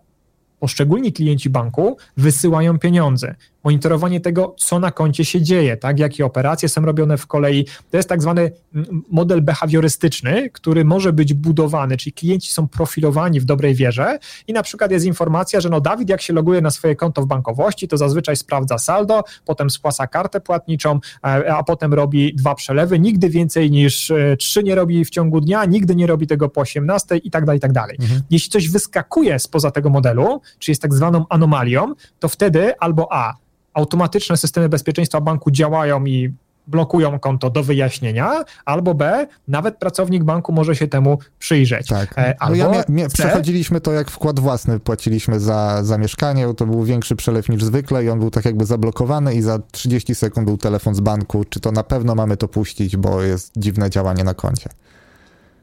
poszczególni 0.61 1.13
klienci 1.13 1.51
banku 1.51 1.97
wysyłają 2.17 2.79
pieniądze 2.79 3.35
monitorowanie 3.65 4.21
tego, 4.21 4.55
co 4.59 4.79
na 4.79 4.91
koncie 4.91 5.25
się 5.25 5.43
dzieje, 5.43 5.77
tak, 5.77 5.99
jakie 5.99 6.27
operacje 6.27 6.69
są 6.69 6.83
robione 6.83 7.19
w 7.19 7.27
kolei. 7.27 7.67
To 7.91 7.97
jest 7.97 8.09
tak 8.09 8.23
zwany 8.23 8.53
mm, 8.75 9.03
model 9.11 9.43
behawiorystyczny, 9.43 10.51
który 10.51 10.85
może 10.85 11.13
być 11.13 11.35
budowany, 11.35 11.97
czyli 11.97 12.13
klienci 12.13 12.53
są 12.53 12.69
profilowani 12.69 13.41
w 13.41 13.45
dobrej 13.45 13.75
wierze 13.75 14.19
i 14.49 14.53
na 14.53 14.63
przykład 14.63 14.91
jest 14.91 15.07
informacja, 15.07 15.61
że 15.61 15.69
no 15.69 15.81
Dawid 15.81 16.09
jak 16.09 16.23
się 16.23 16.33
loguje 16.33 16.61
na 16.61 16.71
swoje 16.71 16.97
konto 16.97 17.23
w 17.23 17.27
bankowości, 17.27 17.89
to 17.89 17.97
zazwyczaj 17.97 18.37
sprawdza 18.37 18.79
saldo, 18.79 19.23
potem 19.45 19.71
spłaca 19.71 20.07
kartę 20.07 20.41
płatniczą, 20.41 21.01
e, 21.25 21.55
a 21.55 21.63
potem 21.63 21.95
robi 21.95 22.35
dwa 22.35 22.55
przelewy, 22.55 22.99
nigdy 22.99 23.29
więcej 23.29 23.71
niż 23.71 24.11
e, 24.11 24.37
trzy 24.37 24.63
nie 24.63 24.75
robi 24.75 25.05
w 25.05 25.11
ciągu 25.11 25.41
dnia, 25.41 25.65
nigdy 25.65 25.97
nie 25.97 26.07
robi 26.07 26.27
tego 26.27 26.49
po 26.49 26.61
18 26.61 27.17
i 27.17 27.31
tak 27.31 27.45
dalej, 27.45 27.59
i 27.59 27.61
tak 27.61 27.73
dalej. 27.73 27.97
Mhm. 28.01 28.21
Jeśli 28.31 28.51
coś 28.51 28.69
wyskakuje 28.69 29.39
spoza 29.39 29.71
tego 29.71 29.91
modelu, 29.91 30.41
czy 30.59 30.71
jest 30.71 30.83
tak 30.83 30.95
zwaną 30.95 31.25
anomalią, 31.29 31.95
to 32.19 32.29
wtedy 32.29 32.79
albo 32.79 33.13
A, 33.13 33.35
automatyczne 33.75 34.37
systemy 34.37 34.69
bezpieczeństwa 34.69 35.21
banku 35.21 35.51
działają 35.51 36.05
i 36.05 36.33
blokują 36.67 37.19
konto 37.19 37.51
do 37.51 37.63
wyjaśnienia, 37.63 38.45
albo 38.65 38.95
B, 38.95 39.27
nawet 39.49 39.77
pracownik 39.77 40.25
banku 40.25 40.53
może 40.53 40.77
się 40.77 40.89
temu 40.89 41.19
przyjrzeć. 41.39 41.89
Tak. 41.89 42.15
E, 42.17 42.35
no 42.49 42.55
ja 42.55 42.85
mia, 42.89 43.09
przechodziliśmy 43.09 43.81
to 43.81 43.93
jak 43.93 44.11
wkład 44.11 44.41
własny, 44.41 44.81
płaciliśmy 44.81 45.41
za, 45.41 45.85
za 45.85 45.99
mieszkanie, 45.99 46.55
to 46.55 46.67
był 46.67 46.85
większy 46.85 47.17
przelew 47.17 47.49
niż 47.49 47.65
zwykle 47.65 48.05
i 48.05 48.09
on 48.09 48.19
był 48.19 48.31
tak 48.31 48.45
jakby 48.45 48.67
zablokowany 48.67 49.35
i 49.35 49.43
za 49.43 49.59
30 49.73 50.15
sekund 50.15 50.47
był 50.47 50.59
telefon 50.59 50.95
z 50.95 51.01
banku, 51.01 51.45
czy 51.45 51.61
to 51.61 51.73
na 51.73 51.83
pewno 51.83 52.15
mamy 52.15 52.37
to 52.37 52.49
puścić, 52.49 52.97
bo 52.97 53.23
jest 53.23 53.53
dziwne 53.57 53.91
działanie 53.91 54.25
na 54.25 54.35
koncie. 54.35 54.71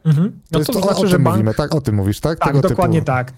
Mhm. 0.04 0.40
No 0.52 0.58
to, 0.58 0.72
to, 0.72 0.72
znaczy, 0.72 0.96
o, 0.96 1.00
o 1.00 1.06
że 1.06 1.18
bank... 1.18 1.36
mówimy, 1.36 1.54
tak? 1.54 1.74
O 1.74 1.80
tym 1.80 1.94
mówisz, 1.94 2.20
tak? 2.20 2.38
Tak, 2.38 2.48
Tego 2.48 2.68
dokładnie 2.68 2.98
typu... 2.98 3.06
tak. 3.06 3.32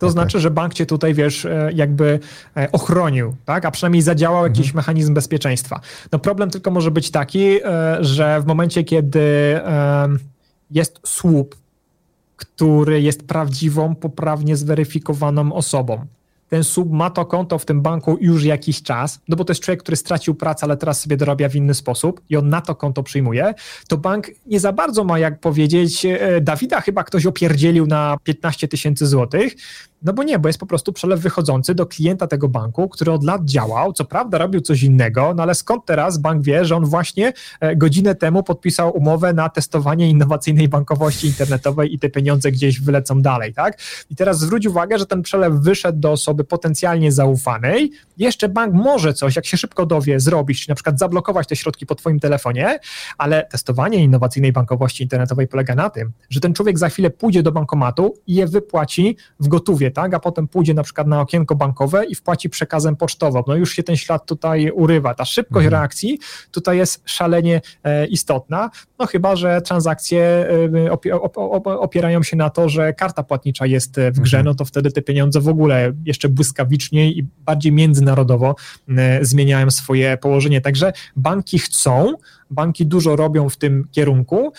To 0.00 0.06
okay. 0.06 0.12
znaczy, 0.12 0.40
że 0.40 0.50
bank 0.50 0.74
cię 0.74 0.86
tutaj, 0.86 1.14
wiesz, 1.14 1.44
e, 1.44 1.70
jakby 1.74 2.18
e, 2.56 2.72
ochronił, 2.72 3.36
tak? 3.44 3.64
A 3.64 3.70
przynajmniej 3.70 4.02
zadziałał 4.02 4.44
jakiś 4.44 4.66
mhm. 4.66 4.76
mechanizm 4.76 5.14
bezpieczeństwa. 5.14 5.80
No 6.12 6.18
problem 6.18 6.50
tylko 6.50 6.70
może 6.70 6.90
być 6.90 7.10
taki, 7.10 7.64
e, 7.64 7.98
że 8.00 8.40
w 8.40 8.46
momencie, 8.46 8.84
kiedy 8.84 9.60
jest 10.70 11.00
słup, 11.06 11.56
który 12.36 13.02
jest 13.02 13.26
prawdziwą, 13.26 13.94
poprawnie 13.94 14.56
zweryfikowaną 14.56 15.52
osobą, 15.52 16.06
ten 16.48 16.64
sub 16.64 16.92
ma 16.92 17.10
to 17.10 17.26
konto 17.26 17.58
w 17.58 17.64
tym 17.64 17.82
banku 17.82 18.18
już 18.20 18.44
jakiś 18.44 18.82
czas, 18.82 19.20
no 19.28 19.36
bo 19.36 19.44
to 19.44 19.50
jest 19.50 19.62
człowiek, 19.62 19.80
który 19.80 19.96
stracił 19.96 20.34
pracę, 20.34 20.64
ale 20.64 20.76
teraz 20.76 21.00
sobie 21.00 21.16
dorabia 21.16 21.48
w 21.48 21.56
inny 21.56 21.74
sposób 21.74 22.20
i 22.28 22.36
on 22.36 22.48
na 22.48 22.60
to 22.60 22.74
konto 22.74 23.02
przyjmuje, 23.02 23.54
to 23.88 23.96
bank 23.96 24.26
nie 24.46 24.60
za 24.60 24.72
bardzo 24.72 25.04
ma 25.04 25.18
jak 25.18 25.40
powiedzieć, 25.40 26.06
Dawida 26.40 26.80
chyba 26.80 27.04
ktoś 27.04 27.26
opierdzielił 27.26 27.86
na 27.86 28.16
15 28.24 28.68
tysięcy 28.68 29.06
złotych, 29.06 29.54
no 30.02 30.12
bo 30.12 30.22
nie, 30.22 30.38
bo 30.38 30.48
jest 30.48 30.58
po 30.58 30.66
prostu 30.66 30.92
przelew 30.92 31.20
wychodzący 31.20 31.74
do 31.74 31.86
klienta 31.86 32.26
tego 32.26 32.48
banku, 32.48 32.88
który 32.88 33.12
od 33.12 33.24
lat 33.24 33.44
działał, 33.44 33.92
co 33.92 34.04
prawda 34.04 34.38
robił 34.38 34.60
coś 34.60 34.82
innego, 34.82 35.34
no 35.36 35.42
ale 35.42 35.54
skąd 35.54 35.84
teraz 35.86 36.18
bank 36.18 36.42
wie, 36.42 36.64
że 36.64 36.76
on 36.76 36.84
właśnie 36.84 37.32
e, 37.60 37.76
godzinę 37.76 38.14
temu 38.14 38.42
podpisał 38.42 38.96
umowę 38.96 39.32
na 39.32 39.48
testowanie 39.48 40.10
innowacyjnej 40.10 40.68
bankowości 40.68 41.26
internetowej 41.26 41.94
i 41.94 41.98
te 41.98 42.08
pieniądze 42.08 42.52
gdzieś 42.52 42.80
wylecą 42.80 43.22
dalej, 43.22 43.54
tak? 43.54 43.78
I 44.10 44.16
teraz 44.16 44.38
zwróć 44.38 44.66
uwagę, 44.66 44.98
że 44.98 45.06
ten 45.06 45.22
przelew 45.22 45.54
wyszedł 45.54 45.98
do 45.98 46.12
osoby 46.12 46.44
potencjalnie 46.44 47.12
zaufanej, 47.12 47.92
jeszcze 48.16 48.48
bank 48.48 48.74
może 48.74 49.14
coś, 49.14 49.36
jak 49.36 49.46
się 49.46 49.56
szybko 49.56 49.86
dowie, 49.86 50.20
zrobić, 50.20 50.62
czy 50.62 50.68
na 50.68 50.74
przykład 50.74 50.98
zablokować 50.98 51.48
te 51.48 51.56
środki 51.56 51.86
po 51.86 51.94
twoim 51.94 52.20
telefonie, 52.20 52.78
ale 53.18 53.46
testowanie 53.50 54.04
innowacyjnej 54.04 54.52
bankowości 54.52 55.02
internetowej 55.02 55.48
polega 55.48 55.74
na 55.74 55.90
tym, 55.90 56.12
że 56.30 56.40
ten 56.40 56.54
człowiek 56.54 56.78
za 56.78 56.88
chwilę 56.88 57.10
pójdzie 57.10 57.42
do 57.42 57.52
bankomatu 57.52 58.14
i 58.26 58.34
je 58.34 58.46
wypłaci 58.46 59.16
w 59.40 59.48
gotówie 59.48 59.89
tak, 59.92 60.14
a 60.14 60.20
potem 60.20 60.48
pójdzie 60.48 60.74
na 60.74 60.82
przykład 60.82 61.06
na 61.06 61.20
okienko 61.20 61.54
bankowe 61.54 62.04
i 62.04 62.14
wpłaci 62.14 62.50
przekazem 62.50 62.96
pocztowym. 62.96 63.42
No 63.46 63.56
już 63.56 63.74
się 63.74 63.82
ten 63.82 63.96
ślad 63.96 64.26
tutaj 64.26 64.70
urywa. 64.70 65.14
Ta 65.14 65.24
szybkość 65.24 65.64
mhm. 65.66 65.80
reakcji 65.80 66.18
tutaj 66.50 66.78
jest 66.78 67.02
szalenie 67.04 67.60
e, 67.84 68.06
istotna, 68.06 68.70
no 68.98 69.06
chyba, 69.06 69.36
że 69.36 69.62
transakcje 69.62 70.48
e, 70.76 70.92
opierają 71.64 72.22
się 72.22 72.36
na 72.36 72.50
to, 72.50 72.68
że 72.68 72.92
karta 72.92 73.22
płatnicza 73.22 73.66
jest 73.66 74.00
w 74.12 74.20
grze, 74.20 74.36
mhm. 74.36 74.44
no 74.44 74.54
to 74.54 74.64
wtedy 74.64 74.92
te 74.92 75.02
pieniądze 75.02 75.40
w 75.40 75.48
ogóle 75.48 75.92
jeszcze 76.04 76.28
błyskawiczniej 76.28 77.18
i 77.18 77.22
bardziej 77.22 77.72
międzynarodowo 77.72 78.54
e, 78.88 79.24
zmieniają 79.24 79.70
swoje 79.70 80.16
położenie. 80.16 80.60
Także 80.60 80.92
banki 81.16 81.58
chcą, 81.58 82.14
banki 82.50 82.86
dużo 82.86 83.16
robią 83.16 83.48
w 83.48 83.56
tym 83.56 83.88
kierunku, 83.92 84.52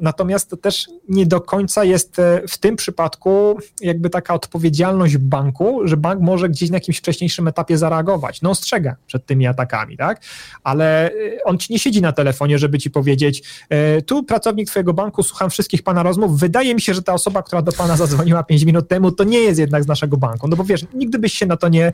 natomiast 0.00 0.50
to 0.50 0.56
też 0.56 0.88
nie 1.08 1.26
do 1.26 1.40
końca 1.40 1.84
jest 1.84 2.18
e, 2.18 2.42
w 2.48 2.58
tym 2.58 2.76
przypadku 2.76 3.58
jakby 3.80 4.10
taka 4.10 4.34
odpowiedzialność 4.34 5.16
banku, 5.16 5.80
że 5.84 5.96
bank 5.96 6.20
może 6.20 6.48
gdzieś 6.48 6.70
na 6.70 6.76
jakimś 6.76 6.98
wcześniejszym 6.98 7.48
etapie 7.48 7.78
zareagować. 7.78 8.42
No 8.42 8.50
ostrzega 8.50 8.96
przed 9.06 9.26
tymi 9.26 9.46
atakami, 9.46 9.96
tak? 9.96 10.22
Ale 10.64 11.10
e, 11.10 11.12
on 11.44 11.58
ci 11.58 11.72
nie 11.72 11.78
siedzi 11.78 12.02
na 12.02 12.12
telefonie, 12.12 12.58
żeby 12.58 12.78
ci 12.78 12.90
powiedzieć, 12.90 13.42
e, 13.68 14.02
tu 14.02 14.24
pracownik 14.24 14.68
twojego 14.68 14.94
banku, 14.94 15.22
słucham 15.22 15.50
wszystkich 15.50 15.82
pana 15.82 16.02
rozmów, 16.02 16.38
wydaje 16.38 16.74
mi 16.74 16.80
się, 16.80 16.94
że 16.94 17.02
ta 17.02 17.14
osoba, 17.14 17.42
która 17.42 17.62
do 17.62 17.72
pana 17.72 17.96
zadzwoniła 17.96 18.42
5 18.42 18.64
minut 18.64 18.88
temu, 18.88 19.12
to 19.12 19.24
nie 19.24 19.38
jest 19.38 19.58
jednak 19.58 19.84
z 19.84 19.86
naszego 19.86 20.16
banku, 20.16 20.48
no 20.48 20.56
bo 20.56 20.64
wiesz, 20.64 20.84
nigdy 20.94 21.18
byś 21.18 21.32
się 21.32 21.46
na 21.46 21.56
to 21.56 21.68
nie, 21.68 21.92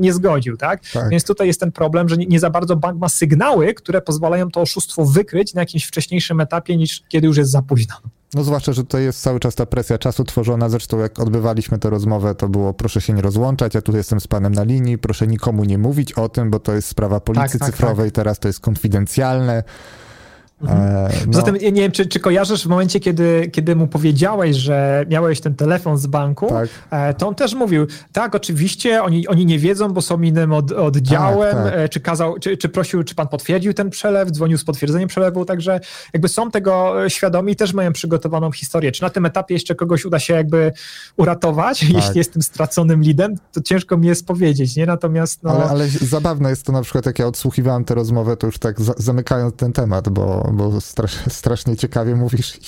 nie 0.00 0.12
zgodził, 0.12 0.56
tak? 0.56 0.80
tak? 0.92 1.08
Więc 1.08 1.24
tutaj 1.24 1.46
jest 1.46 1.60
ten 1.60 1.72
problem, 1.72 2.08
że 2.08 2.16
nie, 2.16 2.26
nie 2.26 2.40
za 2.40 2.50
bardzo 2.50 2.76
bank 2.76 3.00
ma 3.00 3.08
sygnały, 3.08 3.74
które 3.74 4.02
pozwalają 4.02 4.50
to 4.50 4.60
oszustwo 4.62 5.04
wykryć 5.04 5.54
na 5.54 5.62
jakimś 5.62 5.84
wcześniejszym 5.84 6.40
etapie, 6.40 6.76
niż 6.76 7.02
kiedy 7.08 7.26
już 7.26 7.36
jest 7.36 7.50
za 7.50 7.62
późno. 7.62 7.94
No 8.34 8.44
zwłaszcza, 8.44 8.72
że 8.72 8.84
to 8.84 8.98
jest 8.98 9.22
cały 9.22 9.40
czas 9.40 9.54
ta 9.54 9.66
presja 9.66 9.98
czasu 9.98 10.24
tworzona. 10.24 10.68
Zresztą 10.68 10.98
jak 10.98 11.20
odbywaliśmy 11.20 11.78
tę 11.78 11.90
rozmowę, 11.90 12.34
to 12.34 12.48
było 12.48 12.74
proszę 12.74 13.00
się 13.00 13.12
nie 13.12 13.22
rozłączać, 13.22 13.74
ja 13.74 13.82
tu 13.82 13.96
jestem 13.96 14.20
z 14.20 14.26
panem 14.26 14.54
na 14.54 14.64
linii, 14.64 14.98
proszę 14.98 15.26
nikomu 15.26 15.64
nie 15.64 15.78
mówić 15.78 16.12
o 16.12 16.28
tym, 16.28 16.50
bo 16.50 16.58
to 16.58 16.72
jest 16.72 16.88
sprawa 16.88 17.20
policji 17.20 17.50
tak, 17.50 17.60
tak, 17.60 17.70
cyfrowej, 17.70 18.10
tak. 18.10 18.14
teraz 18.14 18.38
to 18.38 18.48
jest 18.48 18.60
konfidencjalne. 18.60 19.64
Mhm. 20.62 20.96
E, 20.96 21.10
no. 21.26 21.32
Zatem 21.32 21.54
nie 21.54 21.82
wiem, 21.82 21.92
czy, 21.92 22.06
czy 22.06 22.20
kojarzysz 22.20 22.64
w 22.64 22.66
momencie, 22.66 23.00
kiedy, 23.00 23.50
kiedy 23.52 23.76
mu 23.76 23.86
powiedziałeś, 23.86 24.56
że 24.56 25.06
miałeś 25.10 25.40
ten 25.40 25.54
telefon 25.54 25.98
z 25.98 26.06
banku, 26.06 26.48
tak. 26.48 26.68
E, 26.90 27.14
to 27.14 27.28
on 27.28 27.34
też 27.34 27.54
mówił, 27.54 27.86
tak, 28.12 28.34
oczywiście, 28.34 29.02
oni, 29.02 29.28
oni 29.28 29.46
nie 29.46 29.58
wiedzą, 29.58 29.88
bo 29.88 30.02
są 30.02 30.22
innym 30.22 30.52
od, 30.52 30.72
oddziałem, 30.72 31.56
tak, 31.56 31.64
tak. 31.64 31.74
E, 31.74 31.88
czy 31.88 32.00
kazał, 32.00 32.38
czy, 32.38 32.56
czy 32.56 32.68
prosił, 32.68 33.04
czy 33.04 33.14
pan 33.14 33.28
potwierdził 33.28 33.74
ten 33.74 33.90
przelew, 33.90 34.30
dzwonił 34.30 34.58
z 34.58 34.64
potwierdzeniem 34.64 35.08
przelewu, 35.08 35.44
także 35.44 35.80
jakby 36.12 36.28
są 36.28 36.50
tego 36.50 36.94
świadomi 37.08 37.52
i 37.52 37.56
też 37.56 37.72
mają 37.72 37.92
przygotowaną 37.92 38.52
historię. 38.52 38.92
Czy 38.92 39.02
na 39.02 39.10
tym 39.10 39.26
etapie 39.26 39.54
jeszcze 39.54 39.74
kogoś 39.74 40.04
uda 40.04 40.18
się 40.18 40.34
jakby 40.34 40.72
uratować, 41.16 41.80
tak. 41.80 41.90
jeśli 41.90 42.18
jest 42.18 42.32
tym 42.32 42.42
straconym 42.42 43.02
lidem, 43.02 43.34
to 43.52 43.60
ciężko 43.60 43.96
mi 43.96 44.06
jest 44.06 44.26
powiedzieć, 44.26 44.76
nie? 44.76 44.86
Natomiast 44.86 45.42
no... 45.42 45.50
ale, 45.50 45.64
ale 45.64 45.88
zabawne 45.88 46.50
jest 46.50 46.66
to 46.66 46.72
na 46.72 46.82
przykład, 46.82 47.06
jak 47.06 47.18
ja 47.18 47.26
odsłuchiwałem 47.26 47.84
tę 47.84 47.94
rozmowę, 47.94 48.36
to 48.36 48.46
już 48.46 48.58
tak 48.58 48.80
za, 48.80 48.94
zamykając 48.96 49.54
ten 49.54 49.72
temat, 49.72 50.08
bo 50.08 50.51
bo 50.52 50.80
strasz, 50.80 51.18
strasznie 51.28 51.76
ciekawie 51.76 52.16
mówisz 52.16 52.58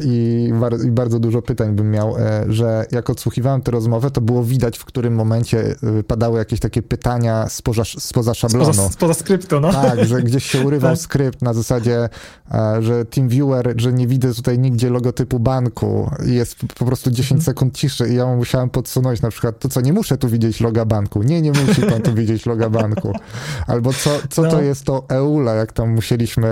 i, 0.00 0.50
bar, 0.60 0.74
i, 0.84 0.90
bardzo 0.90 1.18
dużo 1.18 1.42
pytań 1.42 1.72
bym 1.72 1.90
miał, 1.90 2.16
e, 2.18 2.44
że 2.48 2.86
jak 2.92 3.10
odsłuchiwałem 3.10 3.62
tę 3.62 3.70
rozmowę, 3.70 4.10
to 4.10 4.20
było 4.20 4.44
widać, 4.44 4.78
w 4.78 4.84
którym 4.84 5.14
momencie 5.14 5.74
e, 5.98 6.02
padały 6.02 6.38
jakieś 6.38 6.60
takie 6.60 6.82
pytania 6.82 7.48
spoza, 7.48 7.82
spoza 7.84 8.34
szablonu. 8.34 8.72
Spoza, 8.72 8.88
spoza 8.88 9.14
skryptu, 9.14 9.60
no. 9.60 9.72
Tak, 9.72 10.04
że 10.04 10.22
gdzieś 10.22 10.44
się 10.44 10.60
urywał 10.66 10.92
tak. 10.92 11.00
skrypt 11.00 11.42
na 11.42 11.54
zasadzie, 11.54 12.08
e, 12.50 12.82
że 12.82 13.04
TeamViewer, 13.04 13.74
że 13.76 13.92
nie 13.92 14.06
widzę 14.06 14.34
tutaj 14.34 14.58
nigdzie 14.58 14.90
logotypu 14.90 15.40
banku 15.40 16.10
i 16.26 16.34
jest 16.34 16.56
po 16.78 16.84
prostu 16.84 17.10
10 17.10 17.30
mhm. 17.32 17.44
sekund 17.44 17.74
ciszy 17.74 18.08
i 18.08 18.14
ja 18.14 18.26
musiałem 18.26 18.70
podsunąć 18.70 19.22
na 19.22 19.30
przykład, 19.30 19.58
to 19.58 19.68
co, 19.68 19.80
nie 19.80 19.92
muszę 19.92 20.18
tu 20.18 20.28
widzieć 20.28 20.60
loga 20.60 20.84
banku. 20.84 21.22
Nie, 21.22 21.42
nie 21.42 21.52
musi 21.52 21.82
pan 21.82 22.02
tu 22.02 22.14
widzieć 22.14 22.46
loga 22.46 22.70
banku. 22.70 23.12
Albo 23.66 23.92
co, 23.92 24.10
co 24.30 24.42
no. 24.42 24.50
to 24.50 24.62
jest 24.62 24.84
to 24.84 25.04
EULA, 25.08 25.54
jak 25.54 25.72
tam 25.72 25.94
musieliśmy 25.94 26.48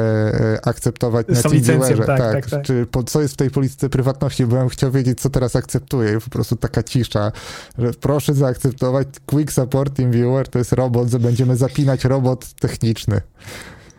akceptować 0.75 1.27
na 1.29 1.43
TeamViewerze. 1.43 2.05
Tak, 2.05 2.19
tak, 2.19 2.33
tak, 2.33 2.51
tak. 2.51 2.63
Czy 2.63 2.87
po, 2.87 3.03
co 3.03 3.21
jest 3.21 3.35
w 3.35 3.37
tej 3.37 3.51
polityce 3.51 3.89
prywatności, 3.89 4.47
bym 4.47 4.69
chciał 4.69 4.91
wiedzieć, 4.91 5.21
co 5.21 5.31
teraz 5.31 5.57
akceptuję 5.57 6.17
i 6.17 6.21
po 6.21 6.31
prostu 6.31 6.57
taka 6.57 6.83
cisza, 6.83 7.33
że 7.79 7.91
proszę 7.93 8.35
zaakceptować 8.35 9.09
Quick 9.27 9.53
Support 9.53 9.97
TeamViewer, 9.97 10.49
to 10.49 10.59
jest 10.59 10.73
robot, 10.73 11.09
że 11.09 11.19
będziemy 11.19 11.57
zapinać 11.57 12.05
robot 12.05 12.53
techniczny. 12.53 13.21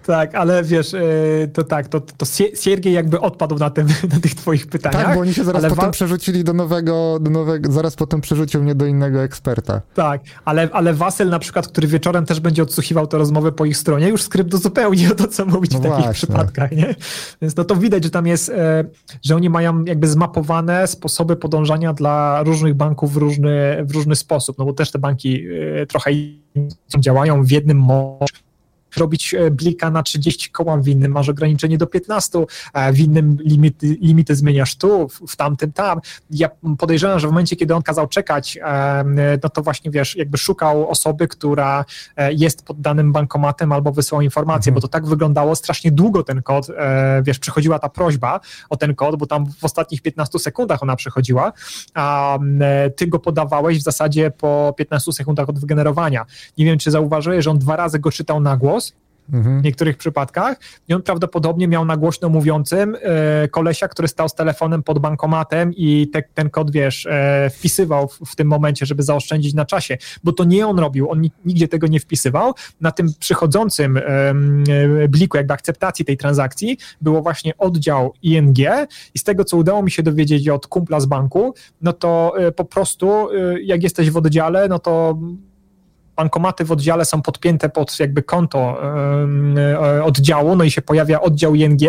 Tak, 0.06 0.36
ale 0.36 0.64
wiesz, 0.64 0.94
e, 0.94 1.02
to 1.53 1.64
tak, 1.64 1.88
to, 1.88 2.02
to 2.02 2.26
Siergiej 2.56 2.94
jakby 2.94 3.19
odpadł 3.19 3.57
na, 3.57 3.69
tym, 3.69 3.88
na 4.14 4.19
tych 4.19 4.36
twoich 4.36 4.68
pytaniach. 4.68 5.06
Tak, 5.06 5.15
bo 5.15 5.22
oni 5.22 5.34
się 5.34 5.44
zaraz 5.44 5.64
potem 5.64 5.86
wa- 5.86 5.91
przerzucili 5.91 6.44
do 6.44 6.53
nowego, 6.53 7.19
do 7.22 7.32
nowego, 7.32 7.72
zaraz 7.72 7.95
potem 7.95 8.22
przerzucił 8.22 8.64
mnie 8.64 8.76
do 8.76 8.86
innego 8.86 9.23
eksperta. 9.23 9.82
Tak, 9.94 10.22
ale, 10.45 10.69
ale 10.72 10.94
Wasyl 10.94 11.30
na 11.30 11.40
przykład, 11.40 11.68
który 11.68 11.88
wieczorem 11.88 12.26
też 12.26 12.40
będzie 12.40 12.64
odsłuchiwał 12.64 13.07
tę 13.07 13.18
rozmowę 13.18 13.52
po 13.52 13.65
ich 13.65 13.77
stronie, 13.77 14.10
już 14.10 14.22
skrypt 14.22 14.53
uzupełni 14.53 15.07
o 15.11 15.15
to, 15.23 15.27
co 15.27 15.45
mówić 15.45 15.72
no 15.72 15.80
w 15.80 15.82
takich 15.82 15.98
właśnie. 15.98 16.14
przypadkach, 16.14 16.72
nie? 16.72 16.95
Więc 17.41 17.56
no 17.56 17.64
to 17.64 17.76
widać, 17.76 18.03
że 18.03 18.10
tam 18.10 18.27
jest, 18.27 18.49
e, 18.49 18.86
że 19.23 19.36
oni 19.36 19.49
mają 19.49 19.86
jakby 19.86 20.07
zmapowane 20.07 20.88
sposoby 20.88 21.36
podążania 21.36 21.94
dla 21.94 22.44
różnych 22.44 22.73
banków 22.73 23.14
w 23.14 23.18
różny, 23.18 23.84
w 23.84 23.91
różny 23.91 24.15
sposób, 24.15 24.57
no 24.57 24.65
bo 24.65 24.73
też 24.73 24.91
te 24.91 24.99
banki 24.99 25.45
e, 25.82 25.86
trochę 25.86 26.11
działają 26.99 27.44
w 27.44 27.52
jednym 27.52 27.77
modzie 27.77 28.45
robić 28.98 29.34
e, 29.34 29.52
blika 29.52 29.92
na 29.92 30.04
30 30.04 30.50
koła, 30.50 30.78
w 30.78 30.88
innym 30.88 31.12
masz 31.12 31.30
ograniczenie 31.30 31.78
do 31.78 31.88
15, 31.88 32.46
w 32.94 33.00
innym 33.00 33.38
limity, 33.40 33.88
limity 34.02 34.36
zmieniasz 34.36 34.76
tu, 34.76 35.08
w 35.28 35.36
tamtym 35.36 35.72
tam. 35.72 36.00
Ja 36.30 36.50
podejrzewam, 36.78 37.20
że 37.20 37.28
w 37.28 37.32
momencie, 37.32 37.56
kiedy 37.56 37.76
on 37.76 37.82
kazał 37.82 38.08
czekać, 38.08 38.60
no 39.44 39.50
to 39.50 39.62
właśnie 39.62 39.92
wiesz, 39.92 40.16
jakby 40.16 40.38
szukał 40.38 40.90
osoby, 40.90 41.28
która 41.28 41.86
e, 42.16 42.34
jest 42.34 42.66
pod 42.66 42.82
danym 42.82 43.12
bankomatem 43.12 43.72
albo 43.72 43.92
wysłał 43.92 44.22
informację, 44.22 44.70
mhm. 44.70 44.76
bo 44.76 44.82
to 44.82 44.88
tak 44.88 45.06
wyglądało 45.06 45.56
strasznie 45.56 45.92
długo 45.92 46.24
ten 46.24 46.42
kod, 46.42 46.70
e, 46.70 47.24
wiesz, 47.24 47.40
przychodziła 47.40 47.80
ta 47.80 47.90
prośba 47.90 48.40
o 48.70 48.78
ten 48.78 48.96
kod, 48.96 49.16
bo 49.16 49.26
tam 49.26 49.46
w 49.60 49.64
ostatnich 49.64 50.02
15 50.02 50.40
sekundach 50.40 50.84
ona 50.84 50.96
przychodziła, 50.96 51.54
a 51.94 52.38
ty 52.96 53.08
go 53.08 53.20
podawałeś 53.20 53.80
w 53.80 53.84
zasadzie 53.84 54.32
po 54.32 54.74
15 54.78 55.14
sekundach 55.14 55.50
od 55.50 55.60
wygenerowania. 55.60 56.26
Nie 56.58 56.66
wiem, 56.66 56.78
czy 56.78 56.92
zauważyłeś, 56.92 57.44
że 57.44 57.52
on 57.52 57.60
dwa 57.60 57.76
razy 57.76 58.00
go 58.00 58.12
czytał 58.12 58.40
na 58.40 58.58
głos, 58.58 58.85
mhm. 59.34 59.62
w 59.62 59.64
niektórych 59.64 59.98
przypadkach. 59.98 60.58
I 60.88 60.94
on 60.94 61.02
prawdopodobnie 61.02 61.68
miał 61.68 61.86
na 61.86 61.98
głośno 61.98 62.30
mówiącym 62.30 62.98
e, 63.02 63.48
kolesia, 63.48 63.88
który 63.88 64.08
stał 64.08 64.30
z 64.30 64.36
telefonem 64.36 64.84
pod 64.84 65.00
bankomatem 65.00 65.74
i 65.74 66.08
te, 66.14 66.24
ten 66.34 66.50
kod, 66.50 66.72
wiesz, 66.72 67.06
e, 67.06 67.50
wpisywał 67.50 68.08
w, 68.08 68.20
w, 68.26 68.36
tym 68.36 68.48
momencie, 68.48 68.86
żeby 68.86 69.04
zaoszczędzić 69.04 69.54
na 69.54 69.66
czasie, 69.66 69.98
bo 70.24 70.32
to 70.32 70.44
nie 70.44 70.68
on 70.68 70.80
robił, 70.80 71.12
on 71.12 71.22
nigdzie 71.46 71.68
tego 71.68 71.88
nie 71.88 72.00
wpisywał. 72.00 72.54
Na 72.82 72.92
tym 72.92 73.08
przychodzącym 73.20 73.98
e, 73.98 74.04
bliku 75.10 75.38
jakby 75.38 75.54
akceptacji 75.54 76.06
tej 76.06 76.18
transakcji 76.18 76.78
było 77.02 77.22
właśnie 77.22 77.58
oddział 77.58 78.14
ING 78.22 78.58
i 79.14 79.20
z 79.20 79.24
tego, 79.24 79.44
co 79.44 79.58
udało 79.58 79.84
mi 79.84 79.92
się 79.92 80.04
dowiedzieć 80.04 80.50
od 80.50 80.68
kumpla 80.68 81.00
z 81.00 81.06
banku, 81.06 81.54
no 81.82 81.94
to 81.94 82.34
e, 82.38 82.52
po 82.52 82.66
prostu 82.66 83.30
e, 83.32 83.62
jak 83.62 83.84
jesteś 83.84 84.10
w 84.10 84.18
oddziale, 84.18 84.68
no 84.68 84.80
to 84.80 85.20
bankomaty 86.16 86.66
w 86.66 86.72
oddziale 86.72 87.06
są 87.06 87.22
podpięte 87.22 87.70
pod 87.70 88.00
jakby 88.00 88.24
konto 88.24 88.78
e, 89.58 90.04
oddziału, 90.04 90.56
no 90.56 90.64
i 90.64 90.72
się 90.72 90.82
pojawia 90.82 91.22
oddział 91.22 91.56
ING 91.56 91.82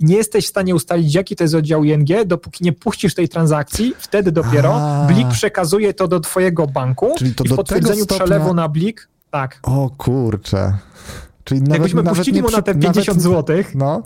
i 0.00 0.04
nie 0.04 0.16
jesteś 0.16 0.44
w 0.44 0.48
stanie 0.48 0.74
ustalić, 0.74 1.14
jaki 1.14 1.36
to 1.36 1.44
jest 1.44 1.54
oddział 1.54 1.84
ING, 1.84 2.08
dopóki 2.26 2.64
nie 2.64 2.72
puścisz 2.72 3.14
tej 3.14 3.28
transakcji, 3.28 3.94
wtedy 3.98 4.32
dopiero 4.32 4.74
A. 4.74 5.06
blik 5.06 5.28
przekazuje 5.28 5.94
to 5.94 6.08
do 6.08 6.20
twojego 6.20 6.66
banku 6.66 7.14
Czyli 7.18 7.34
to 7.34 7.44
i 7.44 7.48
w 7.48 7.56
potwierdzeniu 7.56 8.04
stopnia... 8.04 8.24
przelewu 8.26 8.54
na 8.54 8.68
blik, 8.68 9.08
tak. 9.30 9.58
O 9.62 9.90
kurczę. 9.98 10.78
Czyli 11.44 11.60
nawet, 11.60 11.72
Jakbyśmy 11.72 12.02
nawet 12.02 12.18
puścili 12.18 12.42
mu 12.42 12.50
na 12.50 12.62
te 12.62 12.74
50 12.74 13.08
nawet, 13.08 13.22
zł, 13.22 13.56
no, 13.74 14.02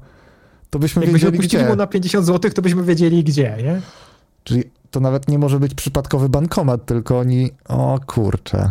to 0.71 0.79
byśmy 0.79 1.03
jakbyśmy 1.03 1.31
wiedzieli 1.31 1.43
puścili 1.43 1.63
gdzie. 1.63 1.71
mu 1.71 1.77
na 1.77 1.87
50 1.87 2.27
zł, 2.27 2.51
to 2.51 2.63
byśmy 2.63 2.83
wiedzieli 2.83 3.25
gdzie, 3.25 3.57
nie? 3.63 3.81
Czyli 4.45 4.65
to 4.91 5.01
nawet 5.01 5.29
nie 5.29 5.39
może 5.39 5.61
być 5.61 5.75
przypadkowy 5.75 6.29
bankomat, 6.29 6.87
tylko 6.87 7.19
oni, 7.19 7.51
o 7.69 7.99
kurczę. 8.07 8.71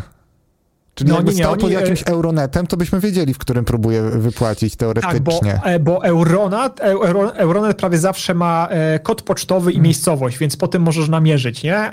Czyli 0.96 1.10
no, 1.10 1.16
jakby 1.16 1.34
nie, 1.34 1.44
stał 1.44 1.58
pod 1.58 1.70
e, 1.70 1.74
jakimś 1.74 2.04
Euronetem, 2.04 2.68
to 2.68 2.78
byśmy 2.78 3.00
wiedzieli, 3.00 3.34
w 3.34 3.38
którym 3.38 3.66
próbuje 3.66 4.02
wypłacić 4.02 4.76
teoretycznie. 4.76 5.14
Tak, 5.14 5.24
bo, 5.24 5.66
e, 5.66 5.80
bo 5.80 6.06
Euronet, 6.06 6.80
Euro, 6.80 7.36
Euronet 7.36 7.78
prawie 7.78 7.98
zawsze 7.98 8.34
ma 8.34 8.68
e, 8.70 9.00
kod 9.00 9.22
pocztowy 9.22 9.72
i 9.72 9.74
hmm. 9.74 9.84
miejscowość, 9.84 10.38
więc 10.38 10.58
po 10.58 10.68
tym 10.68 10.82
możesz 10.82 11.10
namierzyć, 11.10 11.64
nie? 11.64 11.92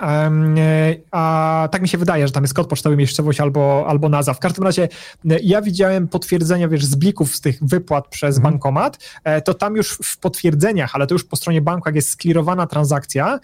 A 1.11 1.69
tak 1.73 1.83
mi 1.83 1.89
się 1.89 1.99
wydaje, 1.99 2.27
że 2.27 2.33
tam 2.33 2.45
jest 2.45 2.55
kod 2.55 2.69
pocztowy, 2.69 2.97
miejscowość 2.97 3.41
albo, 3.41 3.85
albo 3.89 4.09
nazwa. 4.09 4.35
W 4.35 4.39
każdym 4.39 4.65
razie 4.65 4.89
ja 5.25 5.63
widziałem 5.63 6.09
potwierdzenia, 6.09 6.69
wiesz, 6.69 6.85
z 6.85 6.95
blików 6.95 7.37
z 7.37 7.41
tych 7.41 7.59
wypłat 7.63 8.09
przez 8.09 8.37
hmm. 8.37 8.53
bankomat, 8.53 8.99
to 9.45 9.55
tam 9.55 9.77
już 9.77 9.99
w 10.05 10.19
potwierdzeniach, 10.19 10.91
ale 10.95 11.07
to 11.07 11.15
już 11.15 11.25
po 11.25 11.37
stronie 11.37 11.61
banku, 11.61 11.89
jak 11.89 11.95
jest 11.95 12.11
sklirowana 12.11 12.67
transakcja, 12.67 13.41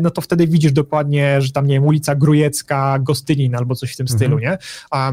no 0.00 0.10
to 0.10 0.20
wtedy 0.20 0.46
widzisz 0.46 0.72
dokładnie, 0.72 1.42
że 1.42 1.52
tam, 1.52 1.66
nie 1.66 1.74
wiem, 1.74 1.84
ulica 1.84 2.14
Grujecka, 2.14 2.98
Gostylin 2.98 3.54
albo 3.54 3.74
coś 3.74 3.92
w 3.92 3.96
tym 3.96 4.06
hmm. 4.06 4.18
stylu, 4.18 4.38
nie? 4.38 4.58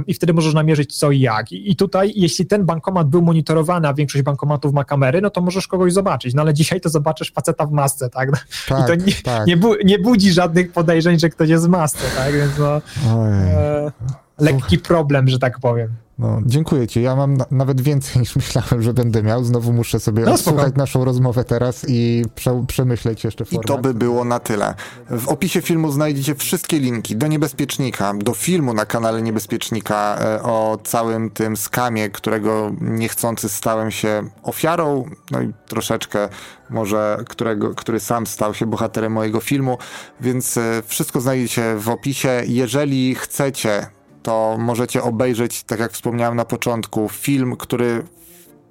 I 0.08 0.14
wtedy 0.14 0.34
możesz 0.34 0.54
namierzyć 0.54 0.98
co 0.98 1.12
i 1.12 1.20
jak. 1.20 1.52
I, 1.52 1.76
tutaj, 1.76 2.14
jeśli 2.16 2.46
ten 2.46 2.66
bankomat 2.66 3.10
był 3.10 3.22
monitorowany, 3.22 3.88
a 3.88 3.94
większość 3.94 4.24
bankomatów 4.24 4.74
ma 4.74 4.84
kamery, 4.84 5.22
no 5.22 5.30
to 5.30 5.42
możesz 5.42 5.68
kogoś 5.68 5.94
zobaczyć. 5.94 6.34
No 6.34 6.42
ale 6.42 6.54
dzisiaj 6.54 6.82
to 6.82 6.90
zobaczysz 6.90 7.32
faceta 7.32 7.66
w 7.66 7.72
masce, 7.72 8.10
tak? 8.10 8.30
tak 8.68 8.80
I 8.84 8.88
to 8.88 8.96
nie, 9.06 9.14
tak. 9.24 9.48
nie, 9.48 9.58
bu 9.58 9.76
nie 9.86 10.00
budzi 10.00 10.32
żadnych 10.34 10.72
podejrzeń, 10.72 11.20
że 11.20 11.30
ktoś 11.30 11.50
jest 11.50 11.66
w 11.66 11.70
masce, 11.70 12.06
tak? 12.18 12.34
Więc 12.34 12.58
no, 12.58 12.82
e, 13.08 13.92
lekki 14.40 14.78
problem, 14.78 15.28
że 15.28 15.40
tak 15.40 15.60
powiem. 15.60 15.90
No, 16.20 16.42
dziękuję 16.46 16.88
ci. 16.88 17.02
Ja 17.02 17.16
mam 17.16 17.38
na, 17.38 17.46
nawet 17.52 17.82
więcej 17.82 18.22
niż 18.22 18.36
myślałem, 18.36 18.82
że 18.82 18.94
będę 18.94 19.24
miał. 19.24 19.44
Znowu 19.44 19.74
muszę 19.74 20.00
sobie 20.00 20.24
no, 20.24 20.38
słuchać 20.38 20.76
naszą 20.76 21.06
rozmowę 21.06 21.44
teraz 21.44 21.86
i 21.88 22.26
prze, 22.36 22.66
przemyśleć 22.68 23.24
jeszcze 23.24 23.46
format. 23.46 23.66
I 23.66 23.68
to 23.68 23.78
by 23.78 23.94
było 23.94 24.26
na 24.26 24.40
tyle. 24.40 24.74
W 25.10 25.28
opisie 25.28 25.62
filmu 25.62 25.92
znajdziecie 25.92 26.36
wszystkie 26.36 26.80
linki 26.80 27.16
do 27.16 27.28
Niebezpiecznika, 27.28 28.14
do 28.14 28.34
filmu 28.34 28.74
na 28.74 28.86
kanale 28.86 29.22
Niebezpiecznika 29.22 30.18
e, 30.20 30.44
o 30.44 30.80
całym 30.84 31.30
tym 31.30 31.58
skamie, 31.58 32.10
którego 32.10 32.72
niechcący 32.82 33.50
stałem 33.50 33.92
się 33.92 34.24
ofiarą, 34.44 35.06
no 35.32 35.42
i 35.42 35.54
troszeczkę 35.68 36.30
może 36.70 37.18
którego, 37.30 37.76
który 37.76 38.00
sam 38.00 38.28
stał 38.28 38.54
się 38.54 38.66
bohaterem 38.66 39.12
mojego 39.12 39.40
filmu, 39.40 39.78
więc 40.22 40.58
e, 40.58 40.84
wszystko 40.86 41.22
znajdziecie 41.22 41.76
w 41.76 41.90
opisie. 41.90 42.42
Jeżeli 42.48 43.16
chcecie 43.16 43.99
to 44.30 44.58
możecie 44.60 45.04
obejrzeć, 45.04 45.64
tak 45.64 45.80
jak 45.80 45.92
wspomniałem 45.92 46.36
na 46.36 46.46
początku, 46.46 47.10
film, 47.10 47.56
który 47.56 48.04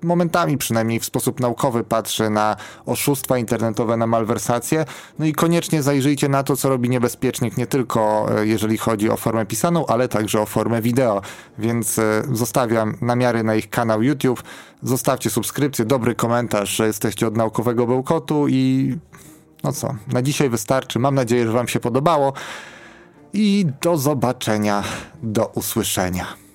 momentami 0.02 0.58
przynajmniej 0.58 1.00
w 1.00 1.04
sposób 1.04 1.40
naukowy 1.40 1.84
patrzy 1.84 2.30
na 2.30 2.56
oszustwa 2.86 3.38
internetowe, 3.38 3.96
na 3.96 4.06
malwersacje. 4.06 4.84
No 5.18 5.26
i 5.26 5.32
koniecznie 5.32 5.82
zajrzyjcie 5.82 6.28
na 6.28 6.42
to, 6.42 6.56
co 6.56 6.68
robi 6.68 6.88
niebezpiecznik, 6.88 7.56
nie 7.56 7.66
tylko 7.66 8.28
e, 8.38 8.46
jeżeli 8.46 8.78
chodzi 8.78 9.10
o 9.10 9.16
formę 9.16 9.46
pisaną, 9.46 9.86
ale 9.86 10.08
także 10.08 10.40
o 10.40 10.46
formę 10.46 10.82
wideo. 10.82 11.22
Więc 11.58 11.98
e, 11.98 12.22
zostawiam 12.32 12.96
namiary 13.00 13.42
na 13.42 13.54
ich 13.54 13.70
kanał 13.70 14.02
YouTube. 14.02 14.42
Zostawcie 14.82 15.30
subskrypcję, 15.30 15.84
dobry 15.84 16.14
komentarz, 16.14 16.76
że 16.76 16.86
jesteście 16.86 17.26
od 17.26 17.36
naukowego 17.36 17.86
bełkotu 17.86 18.48
i 18.48 18.94
no 19.64 19.72
co, 19.72 19.94
na 20.12 20.22
dzisiaj 20.22 20.50
wystarczy. 20.50 20.98
Mam 20.98 21.14
nadzieję, 21.14 21.46
że 21.46 21.52
Wam 21.52 21.68
się 21.68 21.80
podobało 21.80 22.32
i 23.32 23.66
do 23.80 23.96
zobaczenia, 23.96 24.84
do 25.22 25.46
usłyszenia. 25.46 26.47